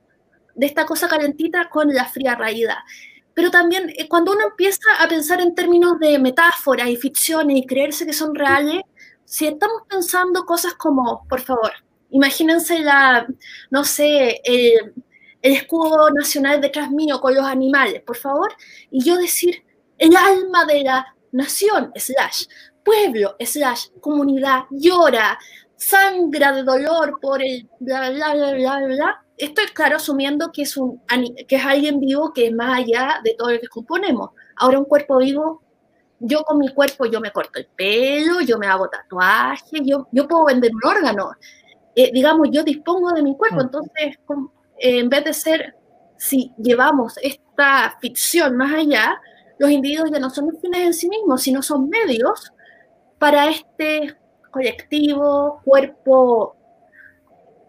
de 0.55 0.65
esta 0.65 0.85
cosa 0.85 1.07
calentita 1.07 1.69
con 1.69 1.93
la 1.93 2.05
fría 2.05 2.35
realidad 2.35 2.77
pero 3.39 3.51
también 3.51 3.89
eh, 3.95 4.09
cuando 4.09 4.33
uno 4.33 4.47
empieza 4.49 4.81
a 4.99 5.07
pensar 5.07 5.39
en 5.39 5.55
términos 5.55 5.97
de 5.97 6.19
metáforas 6.19 6.89
y 6.89 6.97
ficciones 6.97 7.55
y 7.55 7.65
creerse 7.65 8.05
que 8.05 8.11
son 8.11 8.35
reales, 8.35 8.81
si 9.23 9.47
estamos 9.47 9.83
pensando 9.87 10.43
cosas 10.43 10.73
como, 10.73 11.25
por 11.29 11.39
favor, 11.39 11.71
imagínense 12.09 12.79
la, 12.79 13.25
no 13.71 13.85
sé, 13.85 14.41
el, 14.43 14.93
escudo 15.41 16.11
nacional 16.11 16.59
detrás 16.59 16.91
mío 16.91 17.21
con 17.21 17.33
los 17.33 17.45
animales, 17.45 18.01
por 18.01 18.17
favor, 18.17 18.51
y 18.91 19.05
yo 19.05 19.15
decir 19.15 19.63
el 19.97 20.17
alma 20.17 20.65
de 20.65 20.83
la 20.83 21.15
nación, 21.31 21.93
slash, 21.95 22.43
pueblo, 22.83 23.37
slash, 23.39 23.87
comunidad, 24.01 24.65
llora, 24.69 25.39
sangra 25.77 26.51
de 26.51 26.63
dolor 26.63 27.17
por 27.21 27.41
el 27.41 27.69
bla, 27.79 28.09
bla, 28.09 28.33
bla, 28.33 28.53
bla, 28.53 28.85
bla, 28.85 29.25
estoy 29.39 29.65
claro 29.67 29.95
asumiendo 29.95 30.51
que 30.51 30.63
es, 30.63 30.77
un, 30.77 31.01
que 31.47 31.55
es 31.55 31.65
alguien 31.65 31.99
vivo 31.99 32.33
que 32.33 32.47
es 32.47 32.53
más 32.53 32.79
allá 32.79 33.21
de 33.23 33.33
todo 33.37 33.51
lo 33.51 33.59
que 33.59 33.67
componemos. 33.67 34.31
Ahora 34.57 34.79
un 34.79 34.85
cuerpo 34.85 35.17
vivo, 35.17 35.63
yo 36.19 36.43
con 36.43 36.59
mi 36.59 36.69
cuerpo, 36.73 37.05
yo 37.05 37.21
me 37.21 37.31
corto 37.31 37.59
el 37.59 37.67
pelo, 37.67 38.41
yo 38.41 38.57
me 38.57 38.67
hago 38.67 38.89
tatuajes, 38.89 39.81
yo, 39.83 40.07
yo 40.11 40.27
puedo 40.27 40.45
vender 40.45 40.71
un 40.73 40.89
órgano. 40.89 41.31
Eh, 41.95 42.11
digamos, 42.13 42.49
yo 42.51 42.63
dispongo 42.63 43.13
de 43.13 43.23
mi 43.23 43.35
cuerpo, 43.37 43.57
mm. 43.57 43.61
entonces 43.61 44.19
eh, 44.77 44.99
en 44.99 45.09
vez 45.09 45.23
de 45.23 45.33
ser, 45.33 45.75
si 46.17 46.53
llevamos 46.57 47.17
esta 47.21 47.97
ficción 48.01 48.57
más 48.57 48.73
allá, 48.73 49.19
los 49.57 49.71
individuos 49.71 50.11
ya 50.11 50.19
no 50.19 50.29
son 50.29 50.57
fines 50.61 50.81
en 50.81 50.93
sí 50.93 51.09
mismos, 51.09 51.41
sino 51.41 51.61
son 51.61 51.89
medios 51.89 52.51
para 53.17 53.49
este 53.49 54.15
colectivo, 54.51 55.61
cuerpo 55.63 56.55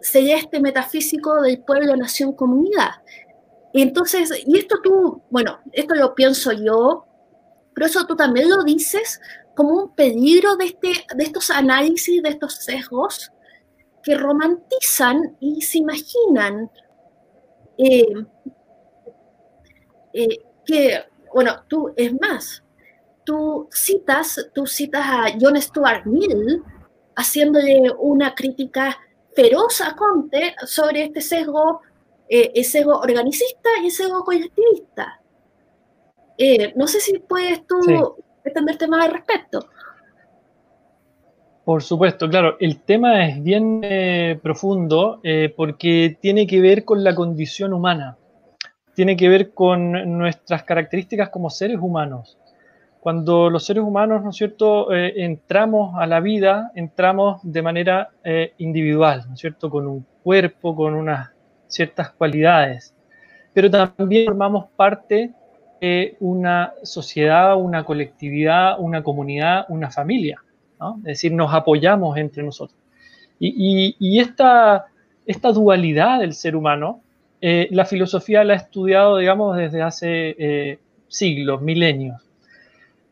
este 0.00 0.60
metafísico 0.60 1.40
del 1.42 1.62
pueblo, 1.62 1.96
nación, 1.96 2.32
comunidad. 2.32 3.02
Y 3.72 3.82
entonces, 3.82 4.32
y 4.46 4.58
esto 4.58 4.80
tú, 4.82 5.22
bueno, 5.30 5.60
esto 5.72 5.94
lo 5.94 6.14
pienso 6.14 6.52
yo, 6.52 7.06
pero 7.74 7.86
eso 7.86 8.06
tú 8.06 8.16
también 8.16 8.50
lo 8.50 8.64
dices 8.64 9.20
como 9.54 9.74
un 9.74 9.94
peligro 9.94 10.56
de, 10.56 10.66
este, 10.66 10.92
de 11.14 11.24
estos 11.24 11.50
análisis, 11.50 12.22
de 12.22 12.30
estos 12.30 12.54
sesgos 12.54 13.30
que 14.02 14.16
romantizan 14.16 15.36
y 15.40 15.60
se 15.62 15.78
imaginan 15.78 16.70
eh, 17.76 18.26
eh, 20.12 20.38
que, 20.64 21.04
bueno, 21.32 21.64
tú, 21.68 21.92
es 21.96 22.12
más, 22.20 22.62
tú 23.24 23.68
citas, 23.70 24.50
tú 24.54 24.66
citas 24.66 25.02
a 25.06 25.24
John 25.40 25.60
Stuart 25.60 26.06
Mill 26.06 26.62
haciéndole 27.16 27.90
una 27.98 28.34
crítica 28.34 28.98
feroz 29.34 29.80
a 29.80 29.94
Conte 29.96 30.54
sobre 30.66 31.04
este 31.04 31.20
sesgo, 31.20 31.80
eh, 32.28 32.52
el 32.54 32.64
sesgo 32.64 32.98
organicista 32.98 33.68
y 33.82 33.86
el 33.86 33.90
sesgo 33.90 34.24
colectivista. 34.24 35.20
Eh, 36.38 36.72
no 36.76 36.86
sé 36.86 37.00
si 37.00 37.18
puedes 37.18 37.66
tú 37.66 37.78
extenderte 38.44 38.88
más 38.88 39.04
al 39.04 39.12
respecto. 39.12 39.68
Por 41.64 41.82
supuesto, 41.82 42.28
claro, 42.28 42.56
el 42.58 42.80
tema 42.80 43.26
es 43.28 43.42
bien 43.42 43.80
eh, 43.84 44.38
profundo 44.42 45.20
porque 45.56 46.18
tiene 46.20 46.46
que 46.46 46.60
ver 46.60 46.84
con 46.84 47.04
la 47.04 47.14
condición 47.14 47.72
humana, 47.72 48.16
tiene 48.94 49.16
que 49.16 49.28
ver 49.28 49.52
con 49.52 50.18
nuestras 50.18 50.64
características 50.64 51.28
como 51.28 51.50
seres 51.50 51.78
humanos 51.80 52.39
cuando 53.00 53.48
los 53.48 53.64
seres 53.64 53.82
humanos, 53.82 54.22
¿no 54.22 54.30
es 54.30 54.36
cierto?, 54.36 54.92
eh, 54.92 55.24
entramos 55.24 55.94
a 55.98 56.06
la 56.06 56.20
vida, 56.20 56.70
entramos 56.74 57.40
de 57.42 57.62
manera 57.62 58.10
eh, 58.22 58.52
individual, 58.58 59.24
¿no 59.26 59.34
es 59.34 59.40
cierto?, 59.40 59.70
con 59.70 59.86
un 59.86 60.06
cuerpo, 60.22 60.76
con 60.76 60.94
unas 60.94 61.30
ciertas 61.66 62.10
cualidades, 62.10 62.94
pero 63.54 63.70
también 63.70 64.26
formamos 64.26 64.66
parte 64.76 65.32
de 65.80 66.16
una 66.20 66.74
sociedad, 66.82 67.56
una 67.56 67.84
colectividad, 67.84 68.78
una 68.78 69.02
comunidad, 69.02 69.64
una 69.70 69.90
familia, 69.90 70.42
¿no? 70.78 70.96
Es 70.98 71.04
decir, 71.04 71.32
nos 71.32 71.54
apoyamos 71.54 72.18
entre 72.18 72.42
nosotros. 72.42 72.78
Y, 73.38 74.18
esta, 74.20 74.84
esta, 75.24 75.52
dualidad 75.52 76.20
del 76.20 76.34
ser 76.34 76.54
humano, 76.54 77.00
eh, 77.40 77.68
la 77.70 77.86
filosofía 77.86 78.44
la 78.44 78.52
ha 78.52 78.56
estudiado, 78.56 79.16
digamos, 79.16 79.56
desde 79.56 79.80
hace 79.80 80.78
siglos, 81.08 81.62
milenios. 81.62 82.29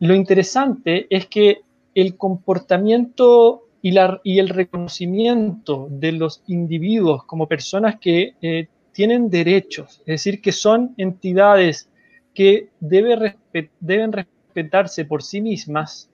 Lo 0.00 0.14
interesante 0.14 1.06
es 1.10 1.26
que 1.26 1.62
el 1.94 2.16
comportamiento 2.16 3.64
y, 3.82 4.38
el 4.38 4.48
reconocimiento 4.48 5.88
de 5.90 6.12
los 6.12 6.42
individuos 6.46 7.24
como 7.24 7.46
personas 7.46 7.98
que 7.98 8.34
eh, 8.42 8.68
tienen 8.92 9.30
derechos, 9.30 10.00
es 10.00 10.06
decir, 10.06 10.40
que 10.40 10.52
son 10.52 10.94
entidades 10.96 11.88
que 12.34 12.68
deben 12.80 14.12
respetarse 14.12 15.04
por 15.04 15.22
sí 15.22 15.40
mismas, 15.40 16.10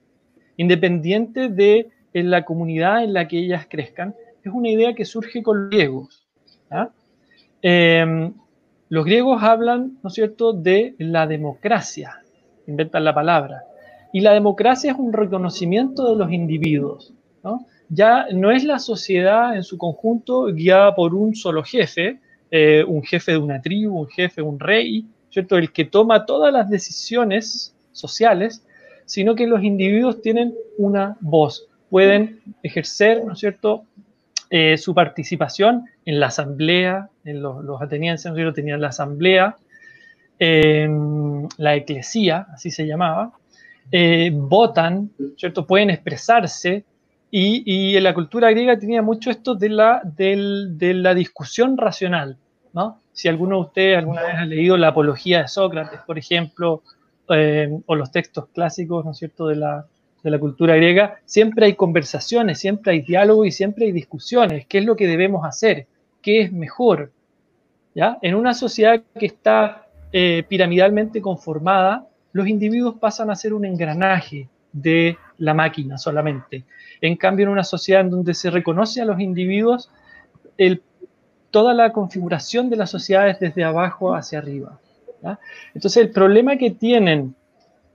independiente 0.57 1.49
de 1.49 1.89
la 2.13 2.45
comunidad 2.45 3.03
en 3.03 3.13
la 3.13 3.27
que 3.27 3.39
ellas 3.39 3.67
crezcan, 3.69 4.15
es 4.43 4.51
una 4.53 4.69
idea 4.69 4.93
que 4.93 5.05
surge 5.05 5.43
con 5.43 5.63
los 5.63 5.69
griegos. 5.69 6.25
Em, 7.61 8.33
los 8.89 9.05
griegos 9.05 9.41
hablan, 9.41 9.97
¿no 10.03 10.07
es 10.07 10.13
cierto?, 10.13 10.53
de 10.53 10.95
la 10.99 11.25
democracia, 11.25 12.21
inventan 12.67 13.03
la 13.03 13.13
palabra. 13.13 13.63
Y 14.15 14.21
la 14.21 14.31
democracia 14.31 14.93
es 14.93 14.97
un 14.97 15.11
reconocimiento 15.11 16.09
de 16.09 16.15
los 16.15 16.31
individuos. 16.31 17.13
Ya 17.89 18.27
no 18.31 18.49
es 18.49 18.63
la 18.63 18.79
sociedad 18.79 19.57
en 19.57 19.63
su 19.63 19.77
conjunto 19.77 20.45
guiada 20.53 20.95
por 20.95 21.13
un 21.13 21.35
solo 21.35 21.63
jefe, 21.63 22.21
eh, 22.49 22.85
un 22.87 23.03
jefe 23.03 23.33
de 23.33 23.37
una 23.39 23.61
tribu, 23.61 23.99
un 23.99 24.07
jefe, 24.07 24.41
un 24.41 24.57
rey, 24.57 25.05
¿cierto? 25.29 25.57
el 25.57 25.73
que 25.73 25.83
toma 25.83 26.25
todas 26.25 26.53
las 26.53 26.69
decisiones 26.69 27.75
sociales, 27.91 28.65
sino 29.03 29.35
que 29.35 29.47
los 29.47 29.61
individuos 29.65 30.21
tienen 30.21 30.55
una 30.77 31.17
voz, 31.19 31.67
pueden 31.89 32.39
ejercer, 32.63 33.21
¿no 33.25 33.33
es 33.33 33.39
cierto?, 33.39 33.83
eh, 34.49 34.77
su 34.77 34.95
participación 34.95 35.87
en 36.05 36.21
la 36.21 36.27
asamblea, 36.27 37.09
en 37.25 37.41
los, 37.41 37.81
atenienses, 37.81 38.31
¿no 38.31 38.53
tenían 38.53 38.79
la 38.79 38.87
asamblea, 38.87 39.57
la 40.39 41.75
eclesía, 41.75 42.47
así 42.53 42.71
se 42.71 42.87
llamaba, 42.87 43.33
eh, 43.91 44.31
votan, 44.33 45.11
¿cierto? 45.37 45.65
Pueden 45.65 45.89
expresarse. 45.89 46.85
Y, 47.31 47.97
en 47.97 48.03
la 48.03 48.13
cultura 48.13 48.49
griega 48.51 48.79
tenía 48.79 49.01
mucho 49.01 49.29
esto 49.29 49.55
de 49.55 49.67
la, 49.69 50.01
de 50.03 50.93
la 50.93 51.13
discusión 51.13 51.77
racional, 51.77 52.37
¿no? 52.71 53.01
Si 53.11 53.27
alguno 53.27 53.57
de 53.57 53.61
ustedes 53.61 53.97
alguna 53.97 54.23
vez 54.23 54.35
ha 54.35 54.45
leído 54.45 54.77
la 54.77 54.89
apología 54.89 55.41
de 55.41 55.47
Sócrates, 55.49 55.99
por 56.07 56.17
ejemplo, 56.17 56.83
eh, 57.29 57.69
o 57.85 57.95
los 57.95 58.11
textos 58.11 58.47
clásicos, 58.53 59.03
¿no 59.03 59.11
es 59.11 59.17
cierto?, 59.17 59.47
de 59.47 59.57
la, 59.57 59.85
de 60.23 60.31
la 60.31 60.39
cultura 60.39 60.75
griega, 60.75 61.19
siempre 61.25 61.65
hay 61.65 61.75
conversaciones, 61.75 62.59
siempre 62.59 62.93
hay 62.93 63.01
diálogo 63.01 63.45
y 63.45 63.51
siempre 63.51 63.85
hay 63.85 63.91
discusiones. 63.91 64.65
¿Qué 64.67 64.77
es 64.77 64.85
lo 64.85 64.95
que 64.95 65.07
debemos 65.07 65.45
hacer? 65.45 65.87
¿Qué 66.21 66.41
es 66.41 66.51
mejor? 66.51 67.11
¿Ya? 67.93 68.17
En 68.21 68.35
una 68.35 68.53
sociedad 68.53 69.01
que 69.17 69.25
está 69.25 69.87
eh, 70.11 70.43
piramidalmente 70.47 71.21
conformada, 71.21 72.07
los 72.35 72.49
individuos 72.49 72.95
pasan 72.99 73.29
a 73.29 73.35
ser 73.37 73.53
un 73.53 73.63
engranaje 73.63 74.49
de 74.73 75.17
la 75.37 75.53
máquina 75.53 75.97
solamente. 75.97 76.65
En 76.99 77.15
cambio, 77.15 77.45
en 77.45 77.53
una 77.53 77.63
sociedad 77.63 78.01
en 78.01 78.09
donde 78.09 78.33
se 78.33 78.49
reconoce 78.49 79.01
a 79.01 79.05
los 79.05 79.21
individuos, 79.21 79.89
toda 81.49 81.73
la 81.73 81.93
configuración 81.93 82.69
de 82.69 82.75
la 82.75 82.87
sociedad 82.87 83.29
es 83.29 83.39
desde 83.39 83.63
abajo 83.63 84.13
hacia 84.13 84.39
arriba. 84.39 84.77
Entonces, 85.73 86.03
el 86.03 86.11
problema 86.11 86.57
que 86.57 86.71
tienen 86.71 87.35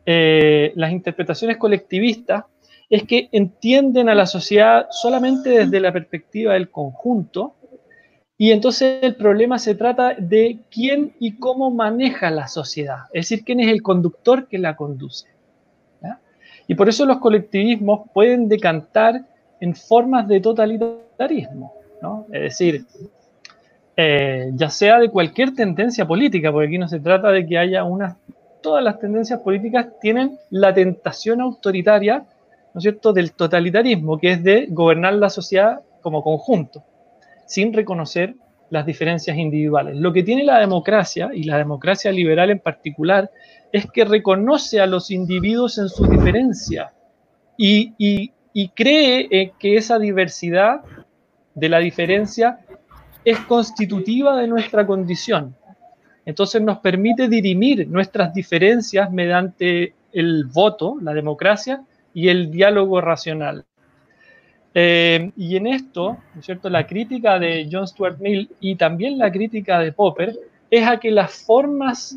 eh, 0.06 0.72
las 0.74 0.90
interpretaciones 0.90 1.58
colectivistas 1.58 2.44
es 2.88 3.02
que 3.02 3.28
entienden 3.32 4.08
a 4.08 4.14
la 4.14 4.24
sociedad 4.24 4.86
solamente 4.90 5.50
desde 5.50 5.80
la 5.80 5.92
perspectiva 5.92 6.54
del 6.54 6.70
conjunto 6.70 7.56
y 8.40 8.52
entonces 8.52 9.00
el 9.02 9.16
problema 9.16 9.58
se 9.58 9.74
trata 9.74 10.14
de 10.16 10.60
quién 10.70 11.12
y 11.20 11.36
cómo 11.36 11.70
maneja 11.70 12.30
la 12.30 12.48
sociedad, 12.48 13.00
es 13.12 13.28
decir, 13.28 13.44
quién 13.44 13.60
es 13.60 13.68
el 13.68 13.82
conductor 13.82 14.48
que 14.48 14.56
la 14.56 14.76
conduce. 14.76 15.26
Y 16.66 16.74
por 16.74 16.88
eso 16.88 17.04
los 17.04 17.18
colectivismos 17.18 18.08
pueden 18.14 18.48
decantar 18.48 19.26
en 19.60 19.74
formas 19.74 20.26
de 20.26 20.40
totalitarismo, 20.40 21.74
es 22.32 22.40
decir, 22.40 22.86
eh, 23.94 24.50
ya 24.54 24.70
sea 24.70 25.00
de 25.00 25.10
cualquier 25.10 25.54
tendencia 25.54 26.06
política, 26.06 26.50
porque 26.50 26.68
aquí 26.68 26.78
no 26.78 26.88
se 26.88 27.00
trata 27.00 27.28
de 27.32 27.46
que 27.46 27.58
haya 27.58 27.84
una... 27.84 28.16
Todas 28.62 28.82
las 28.82 28.98
tendencias 28.98 29.40
políticas 29.40 29.88
tienen 30.00 30.38
la 30.48 30.72
tentación 30.72 31.42
autoritaria 31.42 32.24
¿no 32.72 32.78
es 32.78 32.82
cierto?, 32.84 33.12
del 33.12 33.32
totalitarismo, 33.32 34.18
que 34.18 34.32
es 34.32 34.42
de 34.42 34.66
gobernar 34.70 35.12
la 35.12 35.28
sociedad 35.28 35.82
como 36.00 36.22
conjunto, 36.22 36.82
sin 37.50 37.72
reconocer 37.72 38.36
las 38.70 38.86
diferencias 38.86 39.36
individuales. 39.36 39.96
Lo 39.96 40.12
que 40.12 40.22
tiene 40.22 40.44
la 40.44 40.60
democracia, 40.60 41.30
y 41.34 41.42
la 41.42 41.58
democracia 41.58 42.12
liberal 42.12 42.50
en 42.50 42.60
particular, 42.60 43.28
es 43.72 43.90
que 43.90 44.04
reconoce 44.04 44.80
a 44.80 44.86
los 44.86 45.10
individuos 45.10 45.76
en 45.78 45.88
su 45.88 46.06
diferencia 46.06 46.92
y, 47.56 48.30
cree 48.76 49.52
que 49.58 49.76
esa 49.76 49.98
diversidad 49.98 50.82
de 51.56 51.68
la 51.68 51.80
diferencia 51.80 52.60
es 53.24 53.40
constitutiva 53.40 54.36
de 54.36 54.46
nuestra 54.46 54.86
condición. 54.86 55.56
Entonces 56.24 56.62
nos 56.62 56.78
permite 56.78 57.26
dirimir 57.26 57.88
nuestras 57.88 58.32
diferencias 58.32 59.10
mediante 59.10 59.94
el 60.12 60.44
voto, 60.44 60.98
la 61.02 61.12
democracia, 61.12 61.82
y 62.14 62.28
el 62.28 62.52
diálogo 62.52 63.00
racional. 63.00 63.64
Eh, 64.72 65.32
y 65.36 65.56
en 65.56 65.66
esto, 65.66 66.18
¿no 66.34 66.40
es 66.40 66.46
cierto?, 66.46 66.70
la 66.70 66.86
crítica 66.86 67.38
de 67.38 67.68
John 67.70 67.86
Stuart 67.86 68.18
Mill 68.20 68.50
y 68.60 68.76
también 68.76 69.18
la 69.18 69.32
crítica 69.32 69.80
de 69.80 69.92
Popper 69.92 70.36
es 70.70 70.86
a 70.86 70.98
que 71.00 71.10
las 71.10 71.42
formas 71.44 72.16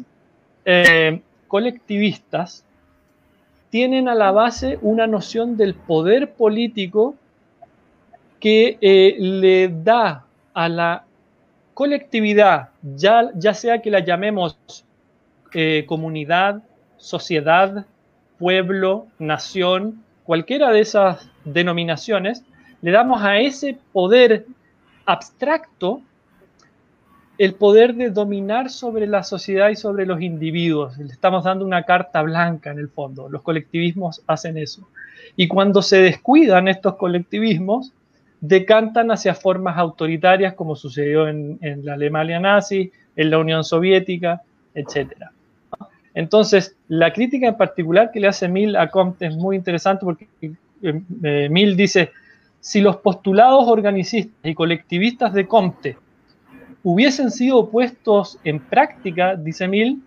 eh, 0.66 1.22
colectivistas 1.48 2.64
tienen 3.72 4.08
a 4.08 4.14
la 4.14 4.32
base 4.32 4.78
una 4.84 5.08
noción 5.08 5.58
del 5.58 5.74
poder 5.74 6.34
político 6.34 7.16
que 8.40 8.78
eh, 8.82 9.16
le 9.18 9.70
da 9.70 10.26
a 10.54 10.70
la 10.70 11.06
colectividad, 11.74 12.70
ya, 12.84 13.32
ya 13.34 13.56
sea 13.56 13.82
que 13.82 13.90
la 13.90 14.00
llamemos 14.00 14.58
comunidad, 15.86 16.64
sociedad, 16.98 17.86
pueblo, 18.40 19.06
nación, 19.20 20.04
cualquiera 20.24 20.72
de 20.72 20.80
esas 20.80 21.30
denominaciones, 21.46 22.44
le 22.82 22.92
damos 22.92 23.22
a 23.22 23.38
ese 23.40 23.78
poder 23.92 24.46
abstracto 25.06 26.02
el 27.38 27.56
poder 27.56 27.96
de 27.96 28.10
dominar 28.10 28.70
sobre 28.70 29.08
la 29.08 29.24
sociedad 29.24 29.70
y 29.70 29.76
sobre 29.76 30.06
los 30.06 30.22
individuos. 30.22 30.98
Le 30.98 31.12
estamos 31.12 31.44
dando 31.44 31.66
una 31.66 31.84
carta 31.84 32.22
blanca 32.22 32.72
en 32.72 32.80
el 32.80 32.90
fondo. 32.90 33.28
Los 33.28 33.42
colectivismos 33.42 34.22
hacen 34.28 34.58
eso. 34.58 34.88
Y 35.36 35.48
cuando 35.48 35.82
se 35.82 35.98
descuidan 35.98 36.68
estos 36.68 36.96
colectivismos, 36.96 37.92
decantan 38.40 39.10
hacia 39.10 39.34
formas 39.34 39.78
autoritarias 39.78 40.54
como 40.54 40.76
sucedió 40.76 41.28
en, 41.28 41.58
en 41.62 41.86
la 41.86 41.94
Alemania 41.94 42.40
nazi, 42.40 42.92
en 43.16 43.30
la 43.32 43.40
Unión 43.40 43.64
Soviética, 43.64 44.42
etcétera. 44.76 45.32
Entonces, 46.14 46.76
la 46.88 47.12
crítica 47.12 47.48
en 47.48 47.58
particular 47.58 48.12
que 48.12 48.20
le 48.20 48.28
hace 48.28 48.48
Mill 48.48 48.76
a 48.76 48.90
Comte 48.90 49.26
es 49.26 49.36
muy 49.36 49.56
interesante 49.56 50.06
porque 50.06 50.28
eh, 50.84 51.02
eh, 51.24 51.48
Mill 51.50 51.76
dice, 51.76 52.12
si 52.60 52.82
los 52.82 52.98
postulados 52.98 53.68
organicistas 53.68 54.38
y 54.44 54.54
colectivistas 54.54 55.34
de 55.34 55.48
Comte 55.48 55.98
hubiesen 56.84 57.32
sido 57.32 57.70
puestos 57.70 58.40
en 58.44 58.60
práctica, 58.60 59.36
dice 59.36 59.68
Mill, 59.68 60.02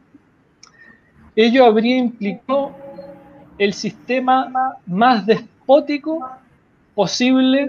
ello 1.35 1.65
habría 1.65 1.97
implicado 1.97 2.75
el 3.59 3.73
sistema 3.73 4.77
más 4.87 5.27
despótico 5.27 6.27
posible 6.95 7.69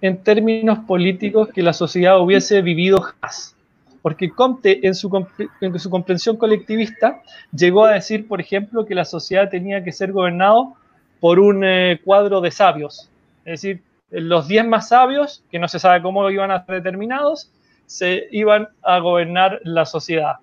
en 0.00 0.22
términos 0.22 0.80
políticos 0.80 1.48
que 1.54 1.62
la 1.62 1.72
sociedad 1.72 2.20
hubiese 2.20 2.60
vivido 2.62 3.00
jamás 3.00 3.56
porque 4.06 4.30
Comte 4.30 4.86
en 4.86 4.94
su, 4.94 5.10
comprensión 5.90 6.36
colectivista 6.36 7.22
llegó 7.50 7.86
a 7.86 7.94
decir, 7.94 8.28
por 8.28 8.40
ejemplo, 8.40 8.86
que 8.86 8.94
la 8.94 9.04
sociedad 9.04 9.50
tenía 9.50 9.82
que 9.82 9.90
ser 9.90 10.12
gobernado 10.12 10.74
por 11.20 11.38
un 11.38 11.64
eh, 11.64 12.00
cuadro 12.04 12.40
de 12.40 12.50
sabios, 12.50 13.10
es 13.44 13.62
decir, 13.62 13.82
los 14.10 14.48
10 14.48 14.66
más 14.66 14.88
sabios, 14.88 15.42
que 15.50 15.58
no 15.58 15.68
se 15.68 15.78
sabe 15.78 16.02
cómo 16.02 16.28
iban 16.30 16.50
a 16.50 16.64
ser 16.64 16.76
determinados, 16.76 17.50
se 17.86 18.28
iban 18.30 18.68
a 18.82 18.98
gobernar 18.98 19.60
la 19.64 19.84
sociedad. 19.84 20.36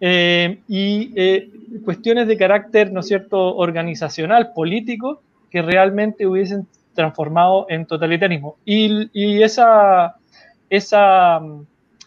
Eh, 0.00 0.60
y 0.68 1.12
eh, 1.16 1.48
cuestiones 1.84 2.26
de 2.26 2.36
carácter, 2.36 2.92
¿no 2.92 3.02
cierto?, 3.02 3.56
organizacional, 3.56 4.52
político, 4.52 5.22
que 5.50 5.62
realmente 5.62 6.26
hubiesen 6.26 6.66
transformado 6.94 7.66
en 7.68 7.86
totalitarismo. 7.86 8.56
Y, 8.64 9.08
y 9.12 9.42
esa, 9.42 10.16
esa 10.68 11.40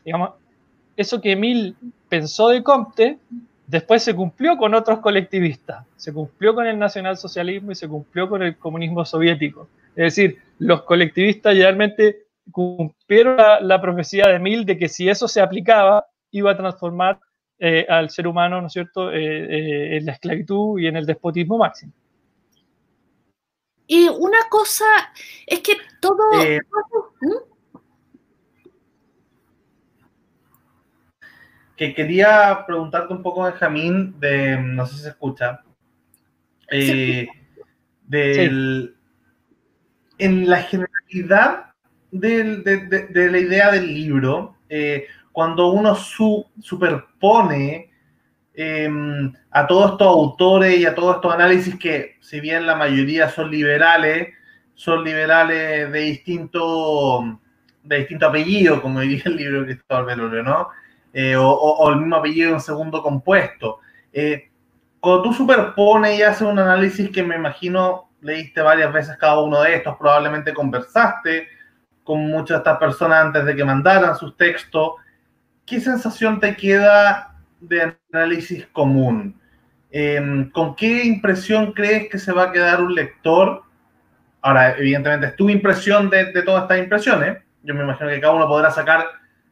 digamos, 0.04 0.32
eso 0.96 1.20
que 1.20 1.32
Emil 1.34 1.76
pensó 2.08 2.50
de 2.50 2.64
Comte, 2.64 3.18
después 3.68 4.04
se 4.04 4.16
cumplió 4.16 4.58
con 4.58 4.74
otros 4.74 5.00
colectivistas, 5.00 5.86
se 5.96 6.14
cumplió 6.14 6.54
con 6.54 6.68
el 6.68 6.78
nacionalsocialismo 6.78 7.72
y 7.72 7.76
se 7.76 7.88
cumplió 7.88 8.30
con 8.30 8.44
el 8.44 8.58
comunismo 8.58 9.06
soviético. 9.06 9.68
Es 9.96 10.16
decir, 10.16 10.42
los 10.60 10.84
colectivistas 10.84 11.56
realmente 11.56 12.26
cumplieron 12.52 13.38
la, 13.62 13.82
profecía 13.82 14.28
de 14.28 14.36
Emil 14.36 14.66
de 14.66 14.78
que 14.78 14.90
si 14.90 15.10
eso 15.10 15.28
se 15.28 15.42
aplicaba, 15.42 16.06
iba 16.32 16.52
a 16.52 16.58
transformar 16.58 17.20
eh, 17.60 17.86
al 17.90 18.10
ser 18.10 18.28
humano, 18.28 18.62
¿no 18.62 18.68
es 18.68 18.74
cierto?, 18.74 19.12
eh, 19.12 19.18
eh, 19.18 19.98
en 19.98 20.06
la 20.06 20.12
esclavitud 20.14 20.80
y 20.80 20.88
en 20.88 20.98
el 20.98 21.06
despotismo 21.06 21.58
máximo. 21.58 21.94
Y 23.88 24.08
una 24.10 24.40
cosa 24.50 24.86
es 25.46 25.60
que 25.62 25.74
todo... 26.02 26.18
¿Mm? 27.22 27.55
Que 31.76 31.94
quería 31.94 32.64
preguntarte 32.66 33.14
un 33.14 33.22
poco, 33.22 33.44
Benjamín, 33.44 34.20
de, 34.20 34.58
no 34.58 34.86
sé 34.86 34.96
si 34.96 35.02
se 35.04 35.10
escucha, 35.10 35.62
eh, 36.72 37.28
en 40.18 40.50
la 40.50 40.62
generalidad 40.64 41.74
de, 42.12 43.12
la 43.14 43.38
idea 43.38 43.72
del 43.72 43.94
libro, 43.94 44.58
eh, 44.70 45.08
cuando 45.32 45.68
uno 45.68 45.96
superpone 45.96 47.92
em, 48.54 49.34
a 49.52 49.68
todos 49.68 49.92
estos 49.92 50.08
autores 50.08 50.80
y 50.80 50.86
a 50.86 50.96
todos 50.96 51.16
estos 51.16 51.34
análisis 51.34 51.78
que, 51.78 52.16
si 52.22 52.40
bien 52.40 52.66
la 52.66 52.76
mayoría 52.76 53.30
son 53.30 53.52
liberales, 53.52 54.30
son 54.76 55.04
liberales 55.04 55.92
de 55.92 56.00
distinto, 56.00 57.40
de 57.84 57.98
distinto 58.00 58.28
apellido, 58.28 58.82
como 58.82 59.02
diría 59.02 59.24
el 59.26 59.36
libro 59.36 59.62
de 59.62 59.76
Cristóbal 59.76 60.06
Velorio, 60.06 60.44
¿no? 60.44 60.70
Eh, 61.18 61.38
o, 61.38 61.90
el 61.90 61.96
mismo 61.96 62.18
apellido 62.18 62.52
en 62.52 62.60
segundo 62.60 63.02
compuesto. 63.02 63.80
Eh, 64.12 64.50
cuando 65.00 65.24
tú 65.24 65.34
superpones 65.34 66.20
y 66.20 66.24
haces 66.24 66.42
un 66.42 66.60
análisis 66.60 67.10
que 67.10 67.24
me 67.24 67.38
imagino 67.38 68.10
leíste 68.20 68.62
varias 68.62 68.92
veces 68.92 69.16
cada 69.18 69.40
uno 69.40 69.62
de 69.62 69.76
estos, 69.76 69.96
probablemente 69.96 70.54
conversaste 70.54 71.48
con 72.04 72.28
muchas 72.28 72.58
de 72.58 72.58
estas 72.58 72.78
personas 72.80 73.24
antes 73.24 73.46
de 73.46 73.56
que 73.56 73.64
mandaran 73.64 74.18
sus 74.18 74.36
textos, 74.36 74.96
¿qué 75.66 75.80
sensación 75.80 76.42
te 76.42 76.54
queda 76.58 77.34
de 77.62 77.96
análisis 78.12 78.68
común? 78.74 79.40
Em, 79.92 80.52
¿Con 80.52 80.76
qué 80.76 81.06
impresión 81.06 81.72
crees 81.72 82.10
que 82.10 82.20
se 82.20 82.34
va 82.34 82.44
a 82.44 82.52
quedar 82.52 82.82
un 82.82 82.94
lector? 82.94 83.64
Ahora, 84.42 84.76
evidentemente, 84.78 85.28
es 85.28 85.36
tu 85.38 85.50
impresión 85.50 86.10
de, 86.10 86.34
de 86.34 86.42
todas 86.42 86.64
estas 86.64 86.80
impresiones. 86.80 87.38
Yo 87.64 87.74
me 87.74 87.84
imagino 87.84 88.10
que 88.10 88.20
cada 88.20 88.34
uno 88.34 88.48
podrá 88.50 88.70
sacar 88.70 89.06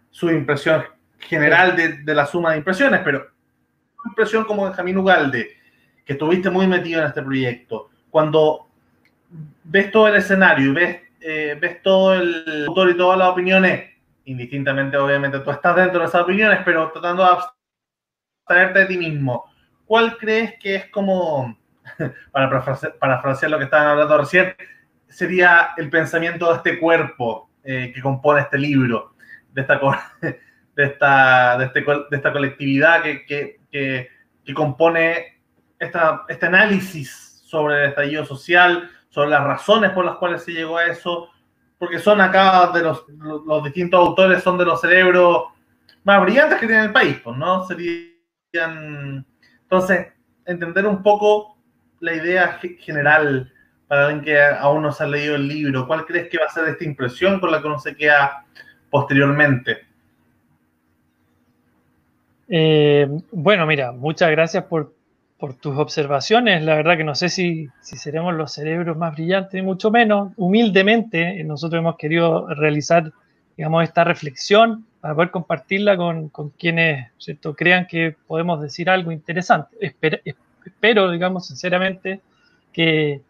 su 0.10 0.30
impresión 0.30 0.84
general 1.28 1.76
de, 1.76 2.14
la 2.14 2.26
suma 2.26 2.52
de 2.52 2.58
impresiones, 2.58 3.02
pero 3.04 3.28
impresión 4.06 4.44
como 4.44 4.66
Benjamín 4.66 4.98
Ugalde, 4.98 5.58
que 6.06 6.14
estuviste 6.14 6.50
muy 6.50 6.68
metido 6.68 7.02
en 7.02 7.08
este 7.08 7.22
proyecto, 7.22 7.90
cuando 8.10 8.68
ves 9.64 9.92
todo 9.92 10.08
el 10.08 10.16
escenario 10.16 10.72
y 10.72 10.74
ves, 10.74 11.02
eh, 11.22 11.58
ves 11.60 11.82
todo 11.82 12.14
el 12.14 12.66
autor 12.68 12.92
y 12.92 12.98
todas 12.98 13.18
las 13.18 13.30
opiniones, 13.30 13.92
indistintamente 14.26 14.98
obviamente 14.98 15.40
tú 15.40 15.52
estás 15.52 15.76
dentro 15.76 16.00
de 16.02 16.06
esas 16.06 16.22
opiniones, 16.22 16.60
pero 16.66 16.92
tratando 16.92 17.24
de 17.24 17.30
abstraerte 17.30 18.80
de 18.80 18.86
ti 18.86 18.98
mismo, 18.98 19.46
¿cuál 19.86 20.18
crees 20.18 20.56
que 20.60 20.76
es 20.76 20.90
como, 20.90 21.58
para 22.32 22.50
parafrasear 23.00 23.52
lo 23.52 23.58
que 23.58 23.66
estaban 23.66 23.88
hablando 23.88 24.18
recién, 24.18 24.56
sería 25.08 25.70
el 25.78 25.90
pensamiento 25.90 26.50
de 26.50 26.58
este 26.58 26.80
cuerpo 26.80 27.50
eh, 27.64 27.92
que 27.94 28.02
compone 28.02 28.42
este 28.42 28.58
libro, 28.58 29.14
de 29.54 29.62
esta, 29.62 29.80
de 30.76 30.86
esta, 30.86 31.58
de, 31.58 31.66
este, 31.66 31.82
de 31.82 32.18
esta 32.18 32.34
colectividad 32.34 33.04
que, 33.04 33.26
que, 33.26 33.60
que, 33.72 34.54
compone 34.54 35.42
este 35.80 36.46
análisis 36.46 37.42
sobre 37.46 37.84
el 37.84 37.90
estallido 37.90 38.26
social, 38.26 38.90
sobre 39.10 39.30
las 39.30 39.44
razones 39.44 39.92
por 39.92 40.06
las 40.06 40.16
cuales 40.16 40.44
se 40.44 40.52
llegó 40.52 40.78
a 40.78 40.86
eso, 40.86 41.30
porque 41.78 42.00
son 42.00 42.22
acá 42.22 42.72
de 42.74 42.82
los, 42.82 43.06
los 43.10 43.64
distintos 43.64 44.00
autores, 44.00 44.42
son 44.42 44.58
de 44.58 44.66
los 44.66 44.82
cerebros 44.82 45.54
más 46.04 46.22
brillantes 46.22 46.60
que 46.60 46.68
tiene 46.68 46.84
el 46.84 46.92
país, 46.92 47.20
pues, 47.24 47.38
¿no? 47.38 47.66
Serían. 47.66 49.26
Entonces, 49.62 50.08
entender 50.46 50.86
un 50.86 51.02
poco 51.02 51.58
la 52.00 52.14
idea 52.14 52.60
general 52.80 53.52
para 53.88 54.08
alguien 54.08 54.24
que 54.24 54.42
aún 54.42 54.82
no 54.82 54.92
se 54.92 55.04
ha 55.04 55.08
leído 55.08 55.36
el 55.36 55.48
libro. 55.48 55.88
¿Cuál 55.88 56.06
crees 56.06 56.30
que 56.30 56.38
va 56.38 56.46
a 56.46 56.50
ser 56.50 56.68
esta 56.68 56.84
impresión 56.84 57.40
con 57.40 57.52
la 57.52 57.62
que 57.62 57.68
uno 57.68 57.80
se 57.80 57.96
queda 57.96 58.46
posteriormente? 58.90 59.93
Eh, 62.50 63.08
bueno, 63.32 63.66
mira, 63.66 63.92
muchas 63.92 64.32
gracias 64.32 64.66
por, 64.66 64.94
tus 65.60 65.78
observaciones. 65.78 66.64
La 66.64 66.76
verdad 66.76 66.96
que 66.96 67.04
no 67.04 67.16
sé 67.16 67.28
si, 67.28 67.68
seremos 67.82 68.34
los 68.34 68.54
cerebros 68.54 68.96
más 68.96 69.14
brillantes, 69.14 69.62
mucho 69.62 69.92
menos. 69.92 70.32
Humildemente, 70.38 71.44
nosotros 71.44 71.80
hemos 71.80 71.98
querido 71.98 72.48
realizar, 72.48 73.12
digamos, 73.58 73.84
esta 73.84 74.06
reflexión 74.06 74.86
para 75.02 75.16
poder 75.16 75.32
compartirla 75.32 75.98
con, 75.98 76.30
quienes 76.58 77.12
crean 77.58 77.88
que 77.88 78.16
podemos 78.26 78.62
decir 78.62 78.90
algo 78.90 79.12
interesante. 79.12 79.76
Espero, 79.82 81.12
digamos, 81.12 81.48
sinceramente, 81.48 82.22
que, 82.72 83.22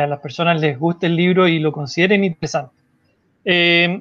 a 0.00 0.06
las 0.06 0.20
personas 0.20 0.58
les 0.58 0.78
guste 0.78 1.06
el 1.06 1.16
libro 1.16 1.48
y 1.48 1.58
lo 1.58 1.70
consideren 1.70 2.24
interesante. 2.24 2.74
Eh, 3.44 4.00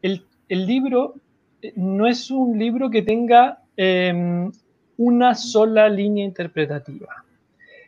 el, 0.00 0.24
libro 0.48 1.14
eh, 1.60 1.72
no 1.76 2.06
es 2.06 2.30
un 2.30 2.58
libro 2.58 2.88
que 2.88 3.02
tenga 3.02 3.61
eh, 3.84 4.50
una 4.96 5.34
sola 5.34 5.88
línea 5.88 6.24
interpretativa. 6.24 7.24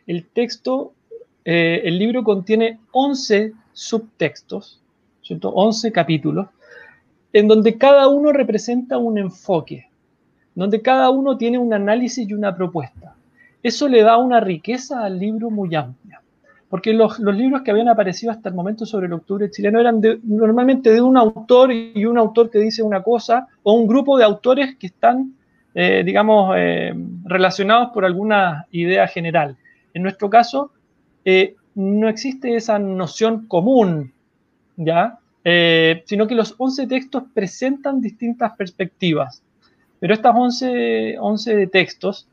El 0.05 0.25
texto, 0.25 0.91
eh, 1.45 1.83
el 1.85 1.97
libro 1.97 2.21
contiene 2.21 2.79
11 2.91 3.53
subtextos, 3.71 4.81
¿cierto? 5.21 5.51
11 5.51 5.93
capítulos, 5.93 6.47
en 7.31 7.47
donde 7.47 7.77
cada 7.77 8.09
uno 8.09 8.33
representa 8.33 8.97
un 8.97 9.17
enfoque, 9.17 9.87
donde 10.53 10.81
cada 10.81 11.09
uno 11.11 11.37
tiene 11.37 11.59
un 11.59 11.73
análisis 11.73 12.27
y 12.27 12.33
una 12.33 12.53
propuesta. 12.53 13.15
Eso 13.63 13.87
le 13.87 14.01
da 14.01 14.17
una 14.17 14.41
riqueza 14.41 15.05
al 15.05 15.17
libro 15.17 15.49
muy 15.49 15.73
amplia, 15.75 16.21
porque 16.69 16.91
los, 16.91 17.19
libros 17.19 17.61
que 17.61 17.71
habían 17.71 17.87
aparecido 17.87 18.33
hasta 18.33 18.49
el 18.49 18.55
momento 18.55 18.85
sobre 18.85 19.07
el 19.07 19.13
octubre 19.13 19.49
chileno 19.49 19.79
eran 19.79 20.01
normalmente 20.23 20.91
de 20.91 21.01
un 21.01 21.15
autor 21.15 21.71
y 21.71 22.05
un 22.05 22.17
autor 22.17 22.49
que 22.49 22.59
dice 22.59 22.83
una 22.83 23.01
cosa, 23.01 23.47
o 23.63 23.73
un 23.73 23.87
grupo 23.87 24.17
de 24.17 24.25
autores 24.25 24.75
que 24.75 24.87
están, 24.87 25.35
eh, 25.75 26.03
digamos, 26.05 26.55
eh, 26.57 26.93
relacionados 27.25 27.91
por 27.93 28.05
alguna 28.05 28.65
idea 28.71 29.07
general. 29.07 29.57
En 29.93 30.03
nuestro 30.03 30.29
caso, 30.29 30.71
eh, 31.25 31.55
no 31.75 32.07
existe 32.07 32.55
esa 32.55 32.79
noción 32.79 33.47
común, 33.47 34.13
¿ya? 34.77 35.19
Eh, 35.43 36.03
sino 36.05 36.25
que 36.25 36.33
los 36.33 36.55
11 36.57 36.87
textos 36.87 37.23
presentan 37.33 38.01
distintas 38.01 38.53
perspectivas. 38.57 39.43
Pero 39.99 40.13
estas 40.13 40.33
11, 40.35 41.17
11 41.19 41.67
textos, 41.67 42.27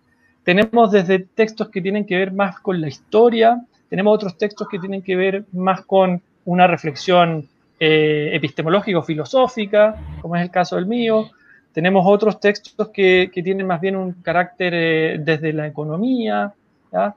tenemos 0.45 0.91
desde 0.93 1.19
textos 1.19 1.69
que 1.69 1.83
tienen 1.83 2.07
que 2.07 2.17
ver 2.17 2.33
más 2.33 2.59
con 2.61 2.81
la 2.81 2.89
historia, 2.89 3.61
tenemos 3.89 4.15
otros 4.15 4.39
textos 4.39 4.69
que 4.69 4.79
tienen 4.79 5.03
que 5.03 5.17
ver 5.17 5.45
más 5.53 5.83
con 5.83 6.23
una 6.45 6.67
reflexión 6.67 7.49
eh, 7.79 8.31
epistemológico-filosófica, 8.35 9.97
como 10.21 10.37
es 10.37 10.43
el 10.43 10.51
caso 10.51 10.77
del 10.77 10.87
mío, 10.87 11.31
tenemos 11.73 12.05
otros 12.07 12.41
textos 12.41 12.89
que, 12.91 13.31
que 13.33 13.43
tienen 13.43 13.67
más 13.67 13.81
bien 13.81 13.97
un 13.97 14.13
carácter 14.13 14.73
eh, 14.75 15.19
desde 15.21 15.53
la 15.53 15.67
economía, 15.67 16.53
¿ya? 16.93 17.15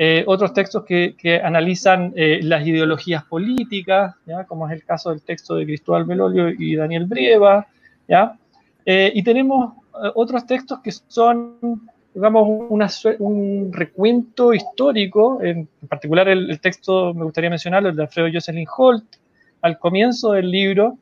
Eh, 0.00 0.22
otros 0.28 0.52
textos 0.52 0.84
que, 0.84 1.16
que 1.18 1.40
analizan 1.40 2.12
eh, 2.14 2.38
las 2.40 2.64
ideologías 2.64 3.24
políticas, 3.24 4.14
¿ya? 4.26 4.44
como 4.44 4.68
es 4.68 4.72
el 4.72 4.84
caso 4.84 5.10
del 5.10 5.22
texto 5.22 5.56
de 5.56 5.66
Cristóbal 5.66 6.04
Belolio 6.04 6.50
y 6.50 6.76
Daniel 6.76 7.06
Brieva, 7.06 7.66
¿ya? 8.06 8.38
Eh, 8.86 9.10
y 9.12 9.24
tenemos 9.24 9.74
eh, 9.74 10.10
otros 10.14 10.46
textos 10.46 10.78
que 10.84 10.92
son, 10.92 11.90
digamos, 12.14 12.46
una, 12.68 12.88
un 13.18 13.72
recuento 13.72 14.54
histórico, 14.54 15.42
en, 15.42 15.68
particular 15.88 16.28
el, 16.28 16.48
el, 16.48 16.60
texto, 16.60 17.12
me 17.12 17.24
gustaría 17.24 17.50
mencionarlo, 17.50 17.88
el 17.88 17.96
de 17.96 18.02
Alfredo 18.02 18.28
Jocelyn 18.32 18.68
Holt, 18.76 19.16
al 19.62 19.80
comienzo 19.80 20.30
del 20.30 20.48
libro, 20.48 20.96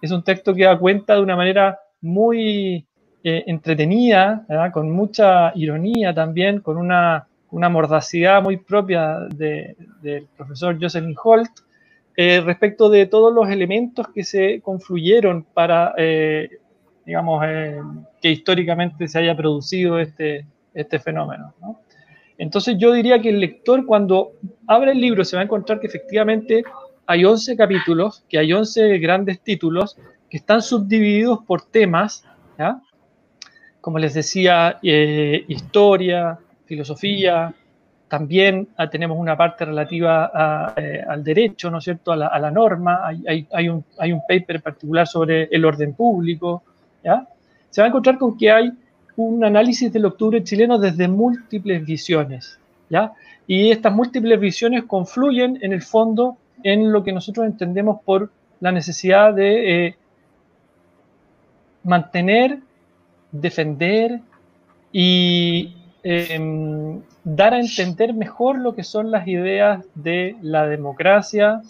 es 0.00 0.10
un 0.10 0.24
texto 0.24 0.54
que 0.54 0.64
da 0.64 0.78
cuenta 0.78 1.16
de 1.16 1.20
una 1.20 1.36
manera 1.36 1.78
muy 2.00 2.86
eh, 3.24 3.44
entretenida, 3.46 4.46
con 4.72 4.90
mucha 4.90 5.52
ironía 5.54 6.14
también, 6.14 6.60
con 6.60 6.76
una 6.76 7.28
una 7.50 7.68
mordacidad 7.68 8.42
muy 8.42 8.58
propia 8.58 9.20
del 9.34 9.76
de, 10.02 10.26
profesor 10.36 10.76
Jocelyn 10.80 11.14
Holt 11.22 11.50
eh, 12.16 12.40
respecto 12.40 12.88
de 12.90 13.06
todos 13.06 13.32
los 13.32 13.48
elementos 13.48 14.08
que 14.08 14.24
se 14.24 14.60
confluyeron 14.60 15.44
para, 15.54 15.94
eh, 15.96 16.50
digamos, 17.06 17.44
que 18.20 18.30
históricamente 18.30 19.06
se 19.06 19.20
haya 19.20 19.36
producido 19.36 19.98
este, 19.98 20.44
este 20.74 20.98
fenómeno. 20.98 21.54
¿no? 21.60 21.80
Entonces 22.36 22.76
yo 22.76 22.92
diría 22.92 23.20
que 23.20 23.30
el 23.30 23.40
lector 23.40 23.86
cuando 23.86 24.32
abre 24.66 24.92
el 24.92 25.00
libro 25.00 25.24
se 25.24 25.36
va 25.36 25.42
a 25.42 25.44
encontrar 25.44 25.80
que 25.80 25.86
efectivamente 25.86 26.64
hay 27.06 27.24
11 27.24 27.56
capítulos, 27.56 28.24
que 28.28 28.38
hay 28.38 28.52
11 28.52 28.98
grandes 28.98 29.40
títulos 29.40 29.96
que 30.30 30.36
están 30.36 30.62
subdivididos 30.62 31.40
por 31.46 31.62
temas, 31.62 32.24
¿ya? 32.58 32.80
como 33.80 33.98
les 33.98 34.14
decía, 34.14 34.78
eh, 34.82 35.44
historia, 35.48 36.38
filosofía, 36.66 37.54
también 38.08 38.68
ah, 38.76 38.88
tenemos 38.88 39.18
una 39.18 39.36
parte 39.36 39.64
relativa 39.64 40.74
eh, 40.76 41.02
al 41.06 41.22
derecho, 41.22 41.70
¿no 41.70 41.78
es 41.78 41.84
cierto?, 41.84 42.12
a 42.12 42.16
la, 42.16 42.50
norma, 42.50 43.06
hay, 43.06 43.22
hay, 43.28 43.46
hay, 43.52 43.68
un, 43.68 43.84
hay, 43.98 44.12
un, 44.12 44.22
paper 44.26 44.62
particular 44.62 45.06
sobre 45.06 45.44
el 45.44 45.64
orden 45.64 45.94
público, 45.94 46.62
¿ya? 47.04 47.26
Se 47.70 47.82
va 47.82 47.86
a 47.86 47.88
encontrar 47.88 48.18
con 48.18 48.36
que 48.36 48.50
hay 48.50 48.72
un 49.16 49.44
análisis 49.44 49.92
del 49.92 50.06
octubre 50.06 50.42
chileno 50.42 50.78
desde 50.78 51.06
múltiples 51.06 51.84
visiones, 51.84 52.58
¿ya? 52.88 53.12
Y 53.46 53.70
estas 53.70 53.92
múltiples 53.92 54.40
visiones 54.40 54.84
confluyen 54.84 55.58
en 55.60 55.72
el 55.72 55.82
fondo 55.82 56.38
en 56.62 56.92
lo 56.92 57.04
que 57.04 57.12
nosotros 57.12 57.46
entendemos 57.46 58.00
por 58.04 58.30
la 58.60 58.72
necesidad 58.72 59.34
de 59.34 59.86
eh, 59.86 59.96
mantener, 61.84 62.58
defender 63.32 64.20
y, 64.92 65.76
eh, 66.02 67.00
dar 67.24 67.54
a 67.54 67.60
entender 67.60 68.14
mejor 68.14 68.58
lo 68.58 68.74
que 68.74 68.84
son 68.84 69.10
las 69.10 69.26
ideas 69.28 69.84
de 69.94 70.36
la 70.40 70.66
democracia, 70.66 71.60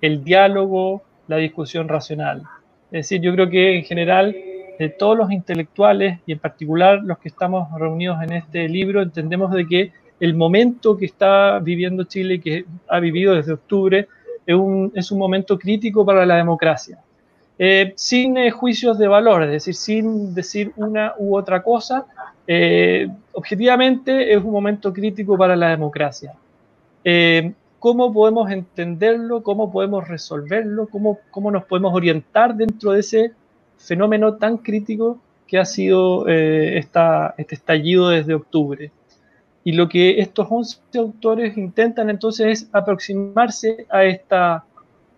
el 0.00 0.24
diálogo, 0.24 1.02
la 1.28 1.36
discusión 1.36 1.88
racional. 1.88 2.42
Es 2.90 3.08
decir, 3.08 3.20
yo 3.20 3.32
creo 3.32 3.48
que 3.48 3.78
en 3.78 3.84
general 3.84 4.36
de 4.78 4.88
todos 4.90 5.16
los 5.16 5.32
intelectuales 5.32 6.20
y 6.26 6.32
en 6.32 6.38
particular 6.38 7.00
los 7.02 7.18
que 7.18 7.28
estamos 7.28 7.68
reunidos 7.78 8.22
en 8.22 8.32
este 8.32 8.68
libro 8.68 9.02
entendemos 9.02 9.50
de 9.52 9.66
que 9.66 9.92
el 10.20 10.34
momento 10.34 10.96
que 10.96 11.06
está 11.06 11.58
viviendo 11.60 12.04
Chile 12.04 12.40
que 12.40 12.64
ha 12.88 13.00
vivido 13.00 13.34
desde 13.34 13.52
octubre 13.52 14.08
es 14.46 14.54
un, 14.54 14.92
es 14.94 15.10
un 15.10 15.18
momento 15.18 15.58
crítico 15.58 16.04
para 16.04 16.24
la 16.26 16.36
democracia. 16.36 16.98
Eh, 17.58 17.94
sin 17.96 18.36
eh, 18.36 18.50
juicios 18.50 18.98
de 18.98 19.08
valor, 19.08 19.42
es 19.44 19.50
decir, 19.50 19.74
sin 19.74 20.34
decir 20.34 20.72
una 20.76 21.14
u 21.18 21.36
otra 21.36 21.62
cosa, 21.62 22.06
eh, 22.46 23.08
objetivamente 23.32 24.32
es 24.32 24.42
un 24.42 24.52
momento 24.52 24.92
crítico 24.92 25.36
para 25.36 25.56
la 25.56 25.70
democracia. 25.70 26.34
Eh, 27.04 27.52
¿Cómo 27.78 28.12
podemos 28.12 28.50
entenderlo? 28.50 29.42
¿Cómo 29.42 29.70
podemos 29.70 30.08
resolverlo? 30.08 30.88
¿Cómo, 30.88 31.18
¿Cómo, 31.30 31.50
nos 31.50 31.64
podemos 31.64 31.94
orientar 31.94 32.54
dentro 32.54 32.92
de 32.92 33.00
ese 33.00 33.32
fenómeno 33.76 34.34
tan 34.34 34.58
crítico 34.58 35.18
que 35.46 35.58
ha 35.58 35.64
sido 35.64 36.26
eh, 36.26 36.78
esta, 36.78 37.34
este 37.36 37.56
estallido 37.56 38.08
desde 38.08 38.34
octubre? 38.34 38.90
Y 39.62 39.72
lo 39.72 39.88
que 39.88 40.20
estos 40.20 40.46
11 40.48 40.78
autores 40.98 41.56
intentan 41.56 42.08
entonces 42.10 42.62
es 42.62 42.68
aproximarse 42.72 43.86
a 43.90 44.04
esta, 44.04 44.64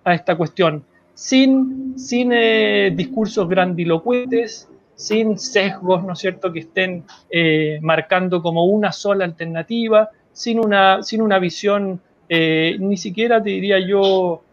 a 0.05 0.15
esta 0.15 0.37
cuestión, 0.37 0.83
sin, 1.19 1.97
eh, 2.33 2.93
discursos 2.95 3.49
grandilocuentes, 3.49 4.71
sin 4.95 5.37
sesgos, 5.37 6.05
¿no 6.05 6.13
es 6.13 6.21
cierto?, 6.21 6.53
que 6.53 6.61
estén 6.61 7.05
eh, 7.29 7.81
marcando 7.83 8.41
como 8.41 8.67
una 8.67 8.93
sola 8.93 9.25
alternativa, 9.25 10.11
sin 10.33 10.61
una, 10.61 11.39
visión, 11.41 12.01
eh, 12.29 12.77
ni 12.79 12.97
siquiera 12.97 13.41
diría 13.41 13.81
yo, 13.81 14.45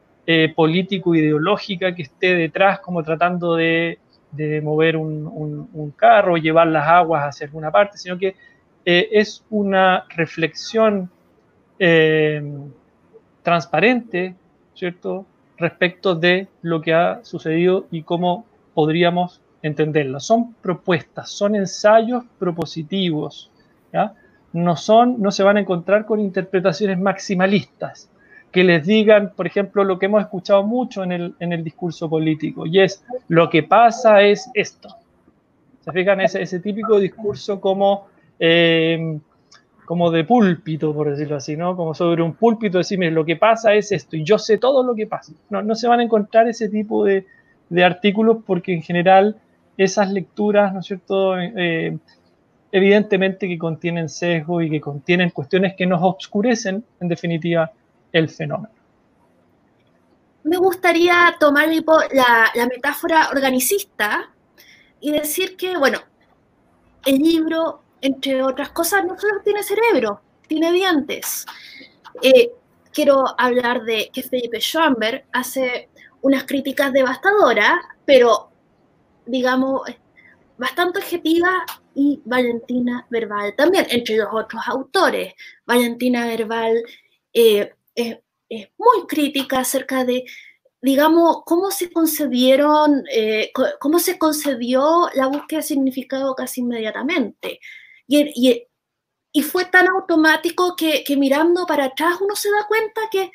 político-ideológica 0.56 1.94
que 1.94 2.02
esté 2.02 2.34
detrás 2.34 2.80
como 2.80 3.04
tratando 3.04 3.54
de, 3.54 4.00
mover 4.64 4.98
un, 4.98 5.28
un, 5.28 5.70
un, 5.72 5.92
carro, 5.92 6.36
llevar 6.36 6.66
las 6.66 6.88
aguas 6.88 7.26
hacia 7.26 7.46
alguna 7.46 7.70
parte, 7.70 8.00
sino 8.00 8.18
que 8.18 8.36
es 8.84 9.46
una 9.52 10.06
reflexión 10.10 11.12
transparente, 13.44 14.34
¿cierto?, 14.74 15.28
respecto 15.58 16.16
de 16.16 16.48
lo 16.62 16.82
que 16.82 16.94
ha 16.94 17.24
sucedido 17.24 17.88
y 17.92 18.04
cómo 18.04 18.46
podríamos 18.74 19.42
entenderlo. 19.62 20.20
Son 20.20 20.54
propuestas, 20.56 21.30
son 21.30 21.56
ensayos 21.56 22.24
propositivos, 22.38 23.52
no 24.54 24.76
son, 24.76 25.22
no 25.22 25.32
se 25.32 25.44
van 25.44 25.58
a 25.58 25.62
encontrar 25.62 26.06
con 26.06 26.20
interpretaciones 26.20 27.00
maximalistas 27.00 28.10
que 28.52 28.64
les 28.64 28.86
digan, 28.86 29.34
por 29.36 29.48
ejemplo, 29.48 29.84
lo 29.84 30.00
que 30.00 30.06
hemos 30.06 30.22
escuchado 30.22 30.64
mucho 30.64 31.04
en 31.04 31.12
el, 31.12 31.36
en 31.40 31.52
el 31.52 31.62
discurso 31.62 32.10
político, 32.10 32.66
y 32.66 32.80
es 32.80 33.04
lo 33.28 33.50
que 33.50 33.64
pasa 33.64 34.22
es 34.22 34.50
esto. 34.54 34.96
¿Se 35.82 35.92
fijan? 35.92 36.22
Ese, 36.22 36.42
ese 36.42 36.60
típico 36.62 36.98
discurso 36.98 37.60
como, 37.60 38.08
eh, 38.40 39.20
como 39.86 40.12
de 40.12 40.24
púlpito, 40.24 40.94
por 40.94 41.10
decirlo 41.10 41.38
así, 41.38 41.56
¿no? 41.56 41.76
Como 41.76 41.94
sobre 41.94 42.22
un 42.24 42.34
púlpito, 42.34 42.80
decir, 42.80 42.98
mire, 42.98 43.12
lo 43.12 43.26
que 43.26 43.36
pasa 43.36 43.74
es 43.74 43.92
esto, 43.92 44.16
y 44.16 44.24
yo 44.24 44.38
sé 44.38 44.58
todo 44.58 44.84
lo 44.84 44.96
que 44.96 45.08
pasa. 45.08 45.34
No, 45.50 45.62
no 45.62 45.76
se 45.76 45.88
van 45.88 46.00
a 46.00 46.04
encontrar 46.04 46.48
ese 46.48 46.70
tipo 46.70 47.06
de, 47.06 47.26
de 47.70 47.84
artículos 47.84 48.38
porque 48.46 48.74
en 48.74 48.82
general 48.82 49.38
esas 49.78 50.12
lecturas, 50.12 50.74
¿no 50.74 50.80
es 50.80 50.86
cierto?, 50.86 51.38
eh, 51.40 51.98
evidentemente 52.72 53.48
que 53.48 53.58
contienen 53.58 54.10
sesgo 54.10 54.62
y 54.62 54.70
que 54.70 54.82
contienen 54.82 55.30
cuestiones 55.30 55.76
que 55.76 55.86
nos 55.86 56.02
obscurecen, 56.02 56.84
en 57.00 57.08
definitiva, 57.08 57.72
el 58.12 58.28
fenómeno. 58.28 58.74
Me 60.44 60.58
gustaría 60.58 61.36
tomar 61.40 61.70
la, 61.70 62.52
la 62.54 62.68
metáfora 62.68 63.30
organicista 63.32 64.30
y 65.00 65.12
decir 65.12 65.56
que, 65.56 65.78
bueno, 65.78 66.00
el 67.06 67.18
libro, 67.18 67.82
entre 68.06 68.44
otras 68.44 68.70
cosas, 68.70 69.04
no 69.04 69.18
solo 69.18 69.42
tiene 69.44 69.64
cerebro, 69.64 70.22
tiene 70.48 70.72
dientes. 70.72 71.46
Eh, 72.22 72.52
quiero 72.94 73.24
hablar 73.38 73.84
de 73.84 74.12
que 74.14 74.22
Felipe 74.22 74.60
Schoenberg 74.60 75.26
hace 75.34 75.90
unas 76.22 76.44
críticas 76.44 76.94
devastadoras, 76.94 77.74
pero 78.06 78.52
digamos, 79.26 79.82
bastante 80.58 81.00
objetiva 81.00 81.66
y 81.96 82.22
Valentina 82.26 83.08
Verbal 83.10 83.56
también, 83.56 83.88
entre 83.90 84.18
los 84.18 84.28
otros 84.32 84.62
autores. 84.68 85.34
Valentina 85.66 86.28
Verbal 86.28 86.84
eh, 87.34 87.74
es, 87.96 88.18
muy 88.78 89.08
crítica 89.08 89.60
acerca 89.60 90.06
de, 90.06 90.26
digamos, 90.80 91.38
cómo 91.44 91.72
se 91.72 91.92
concedieron, 91.92 93.04
eh, 93.12 93.52
cómo 93.80 93.98
se 93.98 94.20
concedió 94.20 95.10
la 95.16 95.26
búsqueda 95.26 95.62
de 95.62 95.64
significado 95.64 96.36
casi 96.36 96.62
inmediatamente. 96.62 97.60
Y, 98.08 98.68
y, 99.34 99.42
fue 99.42 99.66
tan 99.66 99.88
automático 99.88 100.76
que, 100.76 101.04
que 101.04 101.18
mirando 101.18 101.66
para 101.66 101.86
atrás 101.86 102.18
uno 102.22 102.36
se 102.36 102.50
da 102.50 102.66
cuenta 102.68 103.02
que, 103.12 103.32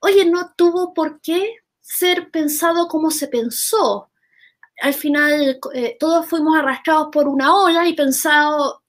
oye, 0.00 0.24
no 0.24 0.52
tuvo 0.56 0.94
por 0.94 1.20
qué 1.20 1.56
ser 1.80 2.30
pensado 2.30 2.88
como 2.88 3.10
se 3.10 3.28
pensó. 3.28 4.10
Al 4.80 4.94
final 4.94 5.60
eh, 5.74 5.96
todos 5.98 6.26
fuimos 6.26 6.56
arrastrados 6.58 7.08
por 7.12 7.28
una 7.28 7.54
ola 7.54 7.86
y 7.86 7.94
pensado, 7.94 8.82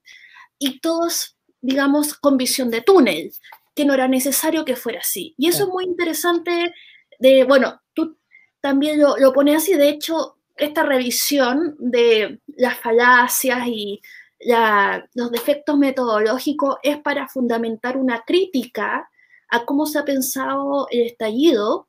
y 0.60 0.80
todos, 0.80 1.38
digamos, 1.62 2.16
con 2.16 2.38
visión 2.38 2.70
de 2.72 2.82
túnel, 2.82 3.32
que 3.76 3.86
no 3.86 3.94
era 3.94 4.08
necesario 4.08 4.66
que 4.66 4.76
fuera 4.76 5.00
así. 5.00 5.36
Y 5.38 5.48
eso 5.48 5.64
es 5.64 5.70
muy 5.70 5.86
interesante 5.86 6.74
de, 7.20 7.44
bueno, 7.44 7.82
tú 7.94 8.18
también 8.60 9.00
lo, 9.00 9.18
lo 9.18 9.34
pones 9.34 9.58
así, 9.58 9.76
de 9.76 9.90
hecho, 9.90 10.38
esta 10.56 10.84
revisión 10.84 11.76
de 11.78 12.42
las 12.48 12.80
falacias 12.80 13.68
y 13.68 14.02
los 14.40 15.32
defectos 15.32 15.78
metodológicos 15.78 16.78
es 16.84 16.98
para 17.00 17.28
fundamentar 17.28 17.98
una 17.98 18.22
crítica 18.22 19.10
a 19.50 19.66
cómo 19.66 19.86
se 19.86 20.00
ha 20.00 20.06
pensado 20.06 20.88
el 20.92 21.08
estallido, 21.08 21.88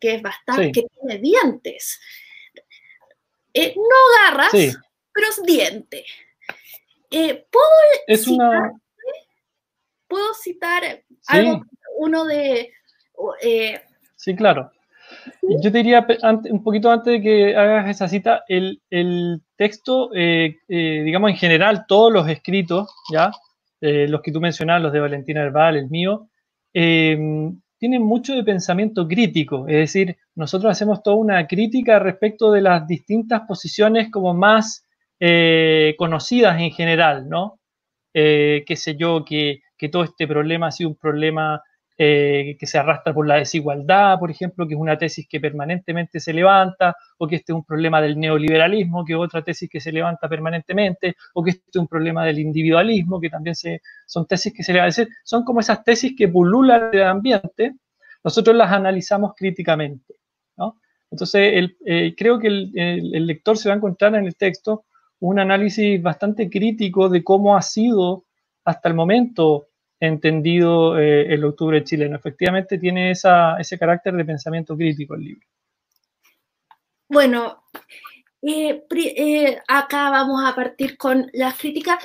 que, 0.00 0.14
es 0.14 0.22
bastante, 0.22 0.72
que 0.72 0.86
tiene 0.88 1.18
dientes. 1.18 2.00
Eh, 3.54 3.74
no 3.76 4.30
garras, 4.30 4.50
pero 4.52 5.28
es 5.28 5.42
diente. 5.44 6.04
Eh, 7.10 7.46
¿puedo, 7.50 8.18
citar, 8.18 8.72
¿Puedo 10.08 10.34
citar 10.34 11.04
algo, 11.26 11.62
uno 11.98 12.24
de... 12.24 12.72
Eh, 13.42 13.82
sí, 14.16 14.34
claro. 14.34 14.72
Yo 15.42 15.70
te 15.72 15.78
diría, 15.78 16.06
un 16.50 16.62
poquito 16.62 16.90
antes 16.90 17.14
de 17.14 17.22
que 17.22 17.56
hagas 17.56 17.88
esa 17.88 18.08
cita, 18.08 18.44
el, 18.48 18.80
texto, 19.56 20.10
digamos 20.68 21.30
en 21.30 21.36
general, 21.36 21.84
todos 21.86 22.12
los 22.12 22.28
escritos, 22.28 22.92
¿ya? 23.12 23.30
los 23.80 24.22
que 24.22 24.32
tú 24.32 24.40
mencionabas, 24.40 24.82
los 24.82 24.92
de 24.92 25.00
Valentina 25.00 25.42
Herbal, 25.42 25.76
el 25.76 25.88
mío, 25.88 26.28
tienen 26.72 28.02
mucho 28.02 28.34
de 28.34 28.44
pensamiento 28.44 29.08
crítico, 29.08 29.66
es 29.66 29.76
decir, 29.76 30.16
nosotros 30.34 30.70
hacemos 30.70 31.02
toda 31.02 31.16
una 31.16 31.46
crítica 31.46 31.98
respecto 31.98 32.52
de 32.52 32.60
las 32.60 32.86
distintas 32.86 33.42
posiciones 33.42 34.08
como 34.10 34.34
más 34.34 34.86
eh, 35.18 35.94
conocidas 35.98 36.60
en 36.60 36.70
general, 36.70 37.28
¿no? 37.28 37.60
Eh, 38.14 38.64
qué 38.66 38.76
sé 38.76 38.96
yo, 38.96 39.24
que, 39.24 39.62
todo 39.90 40.04
este 40.04 40.28
problema 40.28 40.68
ha 40.68 40.70
sido 40.70 40.90
un 40.90 40.96
problema 40.96 41.60
eh, 41.98 42.56
que 42.58 42.66
se 42.66 42.78
arrastra 42.78 43.12
por 43.12 43.26
la 43.26 43.36
desigualdad, 43.36 44.18
por 44.18 44.30
ejemplo, 44.30 44.66
que 44.66 44.74
es 44.74 44.80
una 44.80 44.98
tesis 44.98 45.26
que 45.28 45.40
permanentemente 45.40 46.20
se 46.20 46.32
levanta, 46.32 46.96
o 47.18 47.26
que 47.28 47.36
este 47.36 47.52
es 47.52 47.56
un 47.56 47.64
problema 47.64 48.00
del 48.00 48.18
neoliberalismo, 48.18 49.04
que 49.04 49.12
es 49.12 49.18
otra 49.18 49.42
tesis 49.42 49.68
que 49.68 49.80
se 49.80 49.92
levanta 49.92 50.28
permanentemente, 50.28 51.16
o 51.34 51.42
que 51.42 51.50
este 51.50 51.64
es 51.68 51.76
un 51.76 51.88
problema 51.88 52.24
del 52.24 52.38
individualismo, 52.38 53.20
que 53.20 53.30
también 53.30 53.54
se, 53.54 53.82
son 54.06 54.26
tesis 54.26 54.52
que 54.52 54.62
se 54.62 54.72
levantan. 54.72 55.08
Son 55.22 55.44
como 55.44 55.60
esas 55.60 55.84
tesis 55.84 56.14
que 56.16 56.28
pululan 56.28 56.90
el 56.92 57.02
ambiente, 57.02 57.74
nosotros 58.24 58.56
las 58.56 58.72
analizamos 58.72 59.32
críticamente. 59.36 60.14
Entonces, 61.12 61.70
eh, 61.84 62.14
creo 62.16 62.38
que 62.38 62.48
el, 62.48 63.26
lector 63.26 63.58
se 63.58 63.68
va 63.68 63.74
a 63.74 63.76
encontrar 63.76 64.14
en 64.14 64.24
el 64.24 64.34
texto 64.34 64.86
un 65.20 65.38
análisis 65.38 66.02
bastante 66.02 66.48
crítico 66.48 67.10
de 67.10 67.22
cómo 67.22 67.54
ha 67.54 67.60
sido 67.60 68.24
hasta 68.64 68.88
el 68.88 68.94
momento 68.94 69.66
entendido 70.06 70.98
eh, 70.98 71.32
el 71.32 71.44
octubre 71.44 71.82
chileno. 71.84 72.16
Efectivamente 72.16 72.78
tiene 72.78 73.10
ese 73.12 73.78
carácter 73.78 74.14
de 74.14 74.24
pensamiento 74.24 74.76
crítico 74.76 75.14
el 75.14 75.24
libro. 75.24 75.46
Bueno, 77.08 77.64
eh, 78.42 79.58
acá 79.68 80.10
vamos 80.10 80.42
a 80.44 80.54
partir 80.54 80.96
con 80.96 81.30
las 81.32 81.58
críticas. 81.58 82.02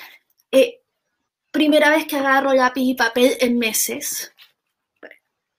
primera 1.52 1.90
vez 1.90 2.06
que 2.06 2.18
agarro 2.18 2.54
lápiz 2.54 2.84
y 2.84 2.94
papel 2.94 3.32
en 3.40 3.58
meses 3.58 4.34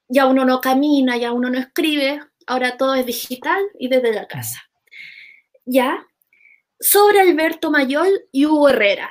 ya 0.09 0.25
uno 0.25 0.43
no 0.43 0.59
camina, 0.59 1.17
ya 1.17 1.31
uno 1.31 1.49
no 1.49 1.59
escribe, 1.59 2.19
ahora 2.47 2.75
todo 2.77 2.95
es 2.95 3.05
digital 3.05 3.61
y 3.77 3.87
desde 3.87 4.11
la 4.11 4.27
casa. 4.27 4.59
¿Ya? 5.65 6.05
Sobre 6.79 7.21
Alberto 7.21 7.69
Mayol 7.69 8.09
y 8.31 8.45
Hugo 8.45 8.69
Herrera. 8.69 9.09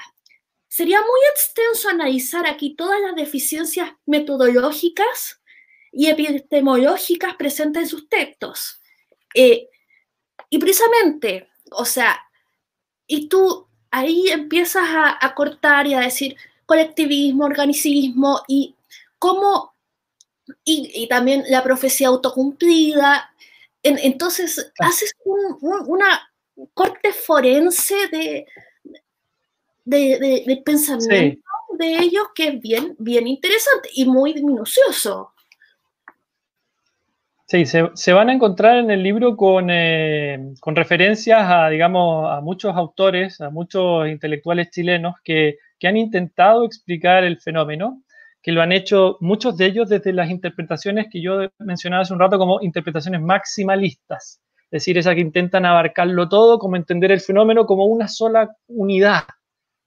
Sería 0.78 1.00
muy 1.00 1.20
extenso 1.34 1.88
analizar 1.88 2.46
aquí 2.46 2.76
todas 2.76 3.00
las 3.00 3.16
deficiencias 3.16 3.90
metodológicas 4.06 5.42
y 5.90 6.06
epistemológicas 6.06 7.34
presentes 7.34 7.82
en 7.82 7.88
sus 7.88 8.08
textos. 8.08 8.80
Eh, 9.34 9.68
y 10.48 10.58
precisamente, 10.58 11.48
o 11.72 11.84
sea, 11.84 12.20
y 13.08 13.28
tú 13.28 13.66
ahí 13.90 14.28
empiezas 14.28 14.84
a, 14.84 15.18
a 15.20 15.34
cortar 15.34 15.88
y 15.88 15.94
a 15.94 16.00
decir 16.00 16.36
colectivismo, 16.64 17.46
organicismo 17.46 18.44
y 18.46 18.76
cómo 19.18 19.74
y, 20.62 21.08
también 21.08 21.42
la 21.48 21.64
profecía 21.64 22.06
autocumplida. 22.06 23.34
entonces, 23.82 24.70
haces 24.78 25.12
una 25.24 26.30
corte 26.72 27.12
forense 27.12 28.06
de, 28.12 28.46
de, 29.88 30.62
pensamiento 30.64 31.40
de 31.78 31.98
ellos 31.98 32.24
que 32.34 32.48
es 32.48 32.60
bien, 32.60 32.94
bien 32.98 33.26
interesante 33.26 33.88
y 33.94 34.04
muy 34.06 34.34
minucioso. 34.34 35.32
Sí, 37.46 37.64
se, 37.64 38.12
van 38.12 38.28
a 38.28 38.34
encontrar 38.34 38.76
en 38.76 38.90
el 38.90 39.02
libro 39.02 39.34
con, 39.34 39.68
eh, 39.70 40.52
con, 40.60 40.76
referencias 40.76 41.40
a, 41.50 41.70
digamos, 41.70 42.30
a 42.30 42.42
muchos 42.42 42.76
autores, 42.76 43.40
a 43.40 43.48
muchos 43.48 44.06
intelectuales 44.06 44.70
chilenos 44.70 45.14
que, 45.24 45.56
que 45.78 45.88
han 45.88 45.96
intentado 45.96 46.64
explicar 46.64 47.24
el 47.24 47.40
fenómeno 47.40 48.02
que 48.42 48.52
lo 48.52 48.62
han 48.62 48.72
hecho 48.72 49.16
muchos 49.20 49.56
de 49.56 49.66
ellos 49.66 49.88
desde 49.88 50.12
las 50.12 50.30
interpretaciones 50.30 51.06
que 51.10 51.20
yo 51.20 51.48
mencionaba 51.58 52.02
hace 52.02 52.12
un 52.12 52.20
rato 52.20 52.38
como 52.38 52.60
interpretaciones 52.60 53.20
maximalistas, 53.20 54.40
es 54.64 54.70
decir, 54.70 54.98
esas 54.98 55.14
que 55.14 55.20
intentan 55.20 55.64
abarcarlo 55.64 56.28
todo, 56.28 56.58
como 56.58 56.76
entender 56.76 57.10
el 57.10 57.20
fenómeno 57.20 57.66
como 57.66 57.86
una 57.86 58.08
sola 58.08 58.54
unidad, 58.68 59.24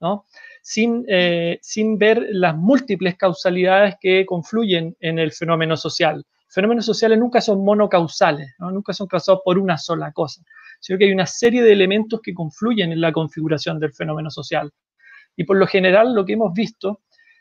¿no? 0.02 0.26
Sin, 0.60 1.04
eh, 1.08 1.58
sin 1.62 1.96
ver 1.96 2.26
las 2.30 2.56
múltiples 2.56 3.16
causalidades 3.16 3.94
que 4.00 4.26
confluyen 4.26 4.96
en 5.00 5.18
el 5.18 5.32
fenómeno 5.32 5.76
social. 5.76 6.24
Fenómenos 6.48 6.84
sociales 6.84 7.18
nunca 7.18 7.40
son 7.40 7.64
monocausales, 7.64 8.52
¿no? 8.58 8.70
nunca 8.70 8.92
son 8.92 9.06
causados 9.06 9.40
por 9.42 9.58
una 9.58 9.78
sola 9.78 10.12
cosa, 10.12 10.42
sino 10.80 10.98
que 10.98 11.06
hay 11.06 11.12
una 11.12 11.26
serie 11.26 11.62
de 11.62 11.72
elementos 11.72 12.20
que 12.22 12.34
confluyen 12.34 12.92
en 12.92 13.00
la 13.00 13.12
configuración 13.12 13.80
del 13.80 13.94
fenómeno 13.94 14.30
social. 14.30 14.70
Y 15.34 15.44
por 15.44 15.56
lo 15.56 15.66
general 15.66 16.14
lo 16.14 16.26
que 16.26 16.34
hemos 16.34 16.52
visto 16.52 17.00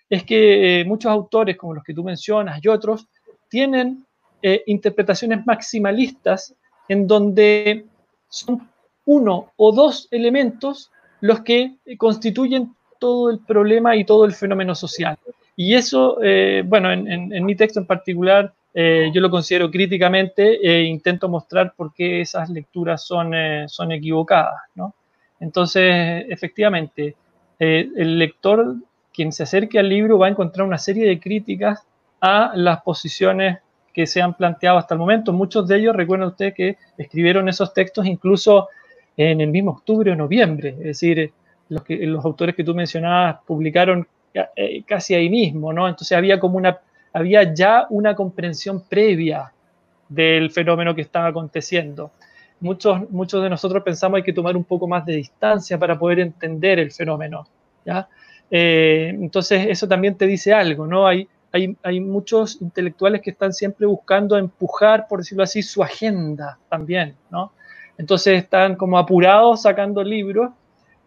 es 0.09 0.23
que 0.23 0.81
eh, 0.81 0.85
muchos 0.85 1.11
autores, 1.11 1.57
como 1.57 1.73
los 1.73 1.83
que 1.83 1.93
tú 1.93 2.03
mencionas 2.03 2.63
y 2.63 2.67
otros, 2.69 3.07
tienen 3.49 4.05
eh, 4.41 4.63
interpretaciones 4.67 5.45
maximalistas 5.45 6.55
en 6.87 7.07
donde 7.07 7.85
son 8.29 8.69
uno 9.05 9.51
o 9.57 9.71
dos 9.73 10.07
elementos 10.11 10.90
los 11.21 11.41
que 11.41 11.75
constituyen 11.97 12.73
todo 12.99 13.29
el 13.29 13.39
problema 13.39 13.95
y 13.95 14.05
todo 14.05 14.25
el 14.25 14.33
fenómeno 14.33 14.75
social. 14.75 15.17
Y 15.55 15.73
eso, 15.73 16.19
eh, 16.21 16.63
bueno, 16.65 16.91
en, 16.91 17.45
mi 17.45 17.55
texto 17.55 17.79
en 17.79 17.85
particular, 17.85 18.53
eh, 18.73 19.11
yo 19.13 19.21
lo 19.21 19.29
considero 19.29 19.69
críticamente 19.69 20.59
e 20.61 20.83
intento 20.83 21.27
mostrar 21.29 21.73
por 21.75 21.93
qué 21.93 22.21
esas 22.21 22.49
lecturas 22.49 23.05
son, 23.05 23.33
son 23.67 23.91
equivocadas, 23.91 24.61
¿no? 24.75 24.93
Entonces, 25.39 26.25
efectivamente, 26.29 27.15
el 27.59 28.17
lector, 28.17 28.75
quien 29.13 29.31
se 29.31 29.43
acerque 29.43 29.79
al 29.79 29.89
libro, 29.89 30.17
va 30.19 30.27
a 30.27 30.29
encontrar 30.29 30.65
una 30.65 30.77
serie 30.77 31.07
de 31.07 31.19
críticas 31.19 31.85
a 32.21 32.51
las 32.55 32.81
posiciones 32.81 33.59
que 33.93 34.07
se 34.07 34.21
han 34.21 34.35
planteado 34.35 34.77
hasta 34.77 34.93
el 34.93 34.99
momento. 34.99 35.33
Muchos 35.33 35.67
de 35.67 35.77
ellos, 35.77 35.95
recuerden 35.95 36.29
ustedes 36.29 36.53
que 36.53 36.77
escribieron 36.97 37.49
esos 37.49 37.73
textos 37.73 38.05
incluso 38.05 38.69
en 39.17 39.41
el 39.41 39.49
mismo 39.49 39.71
octubre 39.71 40.11
o 40.11 40.15
noviembre, 40.15 40.69
es 40.79 40.83
decir, 40.83 41.31
los, 41.69 42.25
autores 42.25 42.55
que 42.55 42.63
tú 42.63 42.73
mencionabas 42.75 43.37
publicaron 43.45 44.07
eh, 44.33 44.83
casi 44.83 45.15
ahí 45.15 45.29
mismo, 45.29 45.71
¿no? 45.73 45.87
Entonces 45.87 46.17
había 46.17 46.39
como 46.39 46.57
una, 46.57 46.79
había 47.13 47.53
ya 47.53 47.87
una 47.89 48.15
comprensión 48.15 48.83
previa 48.87 49.51
del 50.09 50.51
fenómeno 50.51 50.93
que 50.93 51.01
estaba 51.01 51.27
aconteciendo. 51.27 52.11
Muchos, 52.59 53.09
muchos 53.09 53.41
de 53.41 53.49
nosotros 53.49 53.83
pensamos 53.83 54.17
hay 54.17 54.23
que 54.23 54.33
tomar 54.33 54.55
un 54.55 54.63
poco 54.63 54.87
más 54.87 55.05
de 55.05 55.15
distancia 55.15 55.77
para 55.79 55.97
poder 55.97 56.19
entender 56.19 56.79
el 56.79 56.91
fenómeno, 56.91 57.47
¿ya? 57.85 58.07
Eh, 58.49 59.15
entonces 59.15 59.67
eso 59.69 59.87
también 59.87 60.15
te 60.15 60.27
dice 60.27 60.53
algo, 60.53 60.85
¿no? 60.85 61.07
Hay, 61.07 61.27
hay, 61.53 61.99
muchos 61.99 62.61
intelectuales 62.61 63.21
que 63.21 63.31
están 63.31 63.53
siempre 63.53 63.85
buscando 63.87 64.37
empujar, 64.37 65.07
por 65.07 65.19
decirlo 65.19 65.43
así, 65.43 65.63
su 65.63 65.81
agenda 65.81 66.57
también, 66.69 67.15
¿no? 67.29 67.51
Entonces 67.97 68.43
están 68.43 68.75
como 68.75 68.97
apurados 68.97 69.61
sacando 69.61 70.03
libros 70.03 70.51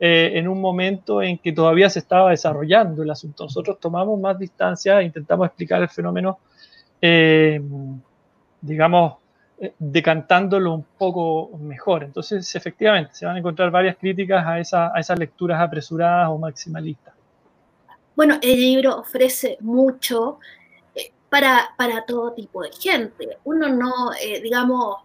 eh, 0.01 0.33
en 0.39 0.49
un 0.49 0.61
momento 0.61 1.23
en 1.23 1.39
que 1.39 1.53
todavía 1.53 1.89
se 1.89 2.01
estaba 2.01 2.31
desarrollando 2.31 3.03
el 3.03 3.11
asunto. 3.11 3.45
Nosotros 3.45 3.79
tomamos 3.81 4.19
más 4.21 4.39
distancia 4.39 5.01
e 5.01 5.05
intentamos 5.05 5.47
explicar 5.47 5.81
el 5.83 5.89
fenómeno, 5.89 6.41
eh, 7.01 7.61
digamos, 8.61 9.15
eh, 9.59 9.73
decantándolo 9.79 10.75
un 10.75 10.85
poco 10.99 11.57
mejor. 11.59 12.03
Entonces, 12.03 12.55
efectivamente, 12.57 13.15
se 13.15 13.25
van 13.25 13.37
a 13.37 13.39
encontrar 13.39 13.71
varias 13.71 13.97
críticas 13.97 14.45
a, 14.45 14.93
a 14.95 15.01
esas 15.01 15.19
lecturas 15.19 15.61
apresuradas 15.61 16.29
o 16.29 16.39
maximalistas. 16.39 17.15
Bueno, 18.17 18.39
el 18.43 18.61
libro 18.61 18.99
ofrece 18.99 19.59
mucho 19.61 20.41
eh, 20.95 21.13
para, 21.31 21.69
para, 21.79 22.05
todo 22.05 22.33
tipo 22.33 22.63
de 22.63 22.71
gente. 22.73 23.39
Uno 23.45 23.69
no, 23.69 24.11
digamos, 24.43 24.97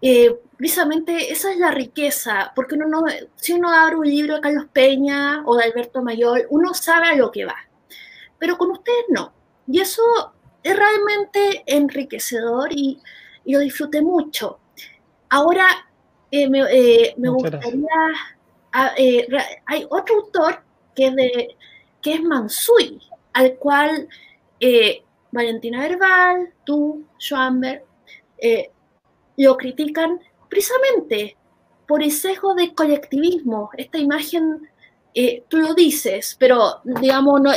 eh, 0.00 0.38
precisamente 0.56 1.32
esa 1.32 1.52
es 1.52 1.58
la 1.58 1.70
riqueza, 1.70 2.52
porque 2.54 2.74
uno 2.74 2.86
no, 2.86 3.04
si 3.36 3.52
uno 3.52 3.72
abre 3.72 3.96
un 3.96 4.06
libro 4.06 4.34
de 4.34 4.40
Carlos 4.40 4.66
Peña 4.72 5.42
o 5.46 5.56
de 5.56 5.64
Alberto 5.64 6.02
Mayor, 6.02 6.46
uno 6.50 6.74
sabe 6.74 7.08
a 7.08 7.16
lo 7.16 7.30
que 7.30 7.44
va, 7.44 7.56
pero 8.38 8.56
con 8.58 8.70
ustedes 8.70 9.06
no. 9.08 9.32
Y 9.66 9.80
eso 9.80 10.02
es 10.62 10.76
realmente 10.76 11.64
enriquecedor 11.66 12.72
y, 12.72 13.00
lo 13.48 13.60
disfruté 13.60 14.02
mucho. 14.02 14.58
Ahora 15.28 15.68
me, 16.32 16.48
me 17.16 17.28
gustaría, 17.28 17.88
ah, 18.72 18.92
hay 19.66 19.86
otro 19.88 20.16
autor 20.16 20.64
que 20.96 21.06
es 21.06 21.14
de 21.14 21.56
que 22.06 22.14
es 22.14 22.22
Mansui, 22.22 23.00
al 23.32 23.56
cual 23.56 24.08
eh, 24.60 25.02
Valentina 25.32 25.80
Verbal, 25.80 26.52
tú, 26.64 27.04
Schwamber, 27.18 27.84
eh, 28.38 28.70
lo 29.36 29.56
critican 29.56 30.20
precisamente 30.48 31.36
por 31.86 32.02
el 32.02 32.10
sesgo 32.10 32.54
de 32.54 32.74
colectivismo, 32.74 33.70
esta 33.76 33.98
imagen, 33.98 34.68
eh, 35.14 35.44
tú 35.48 35.58
lo 35.58 35.74
dices, 35.74 36.36
pero 36.38 36.80
digamos, 36.84 37.40
no, 37.40 37.52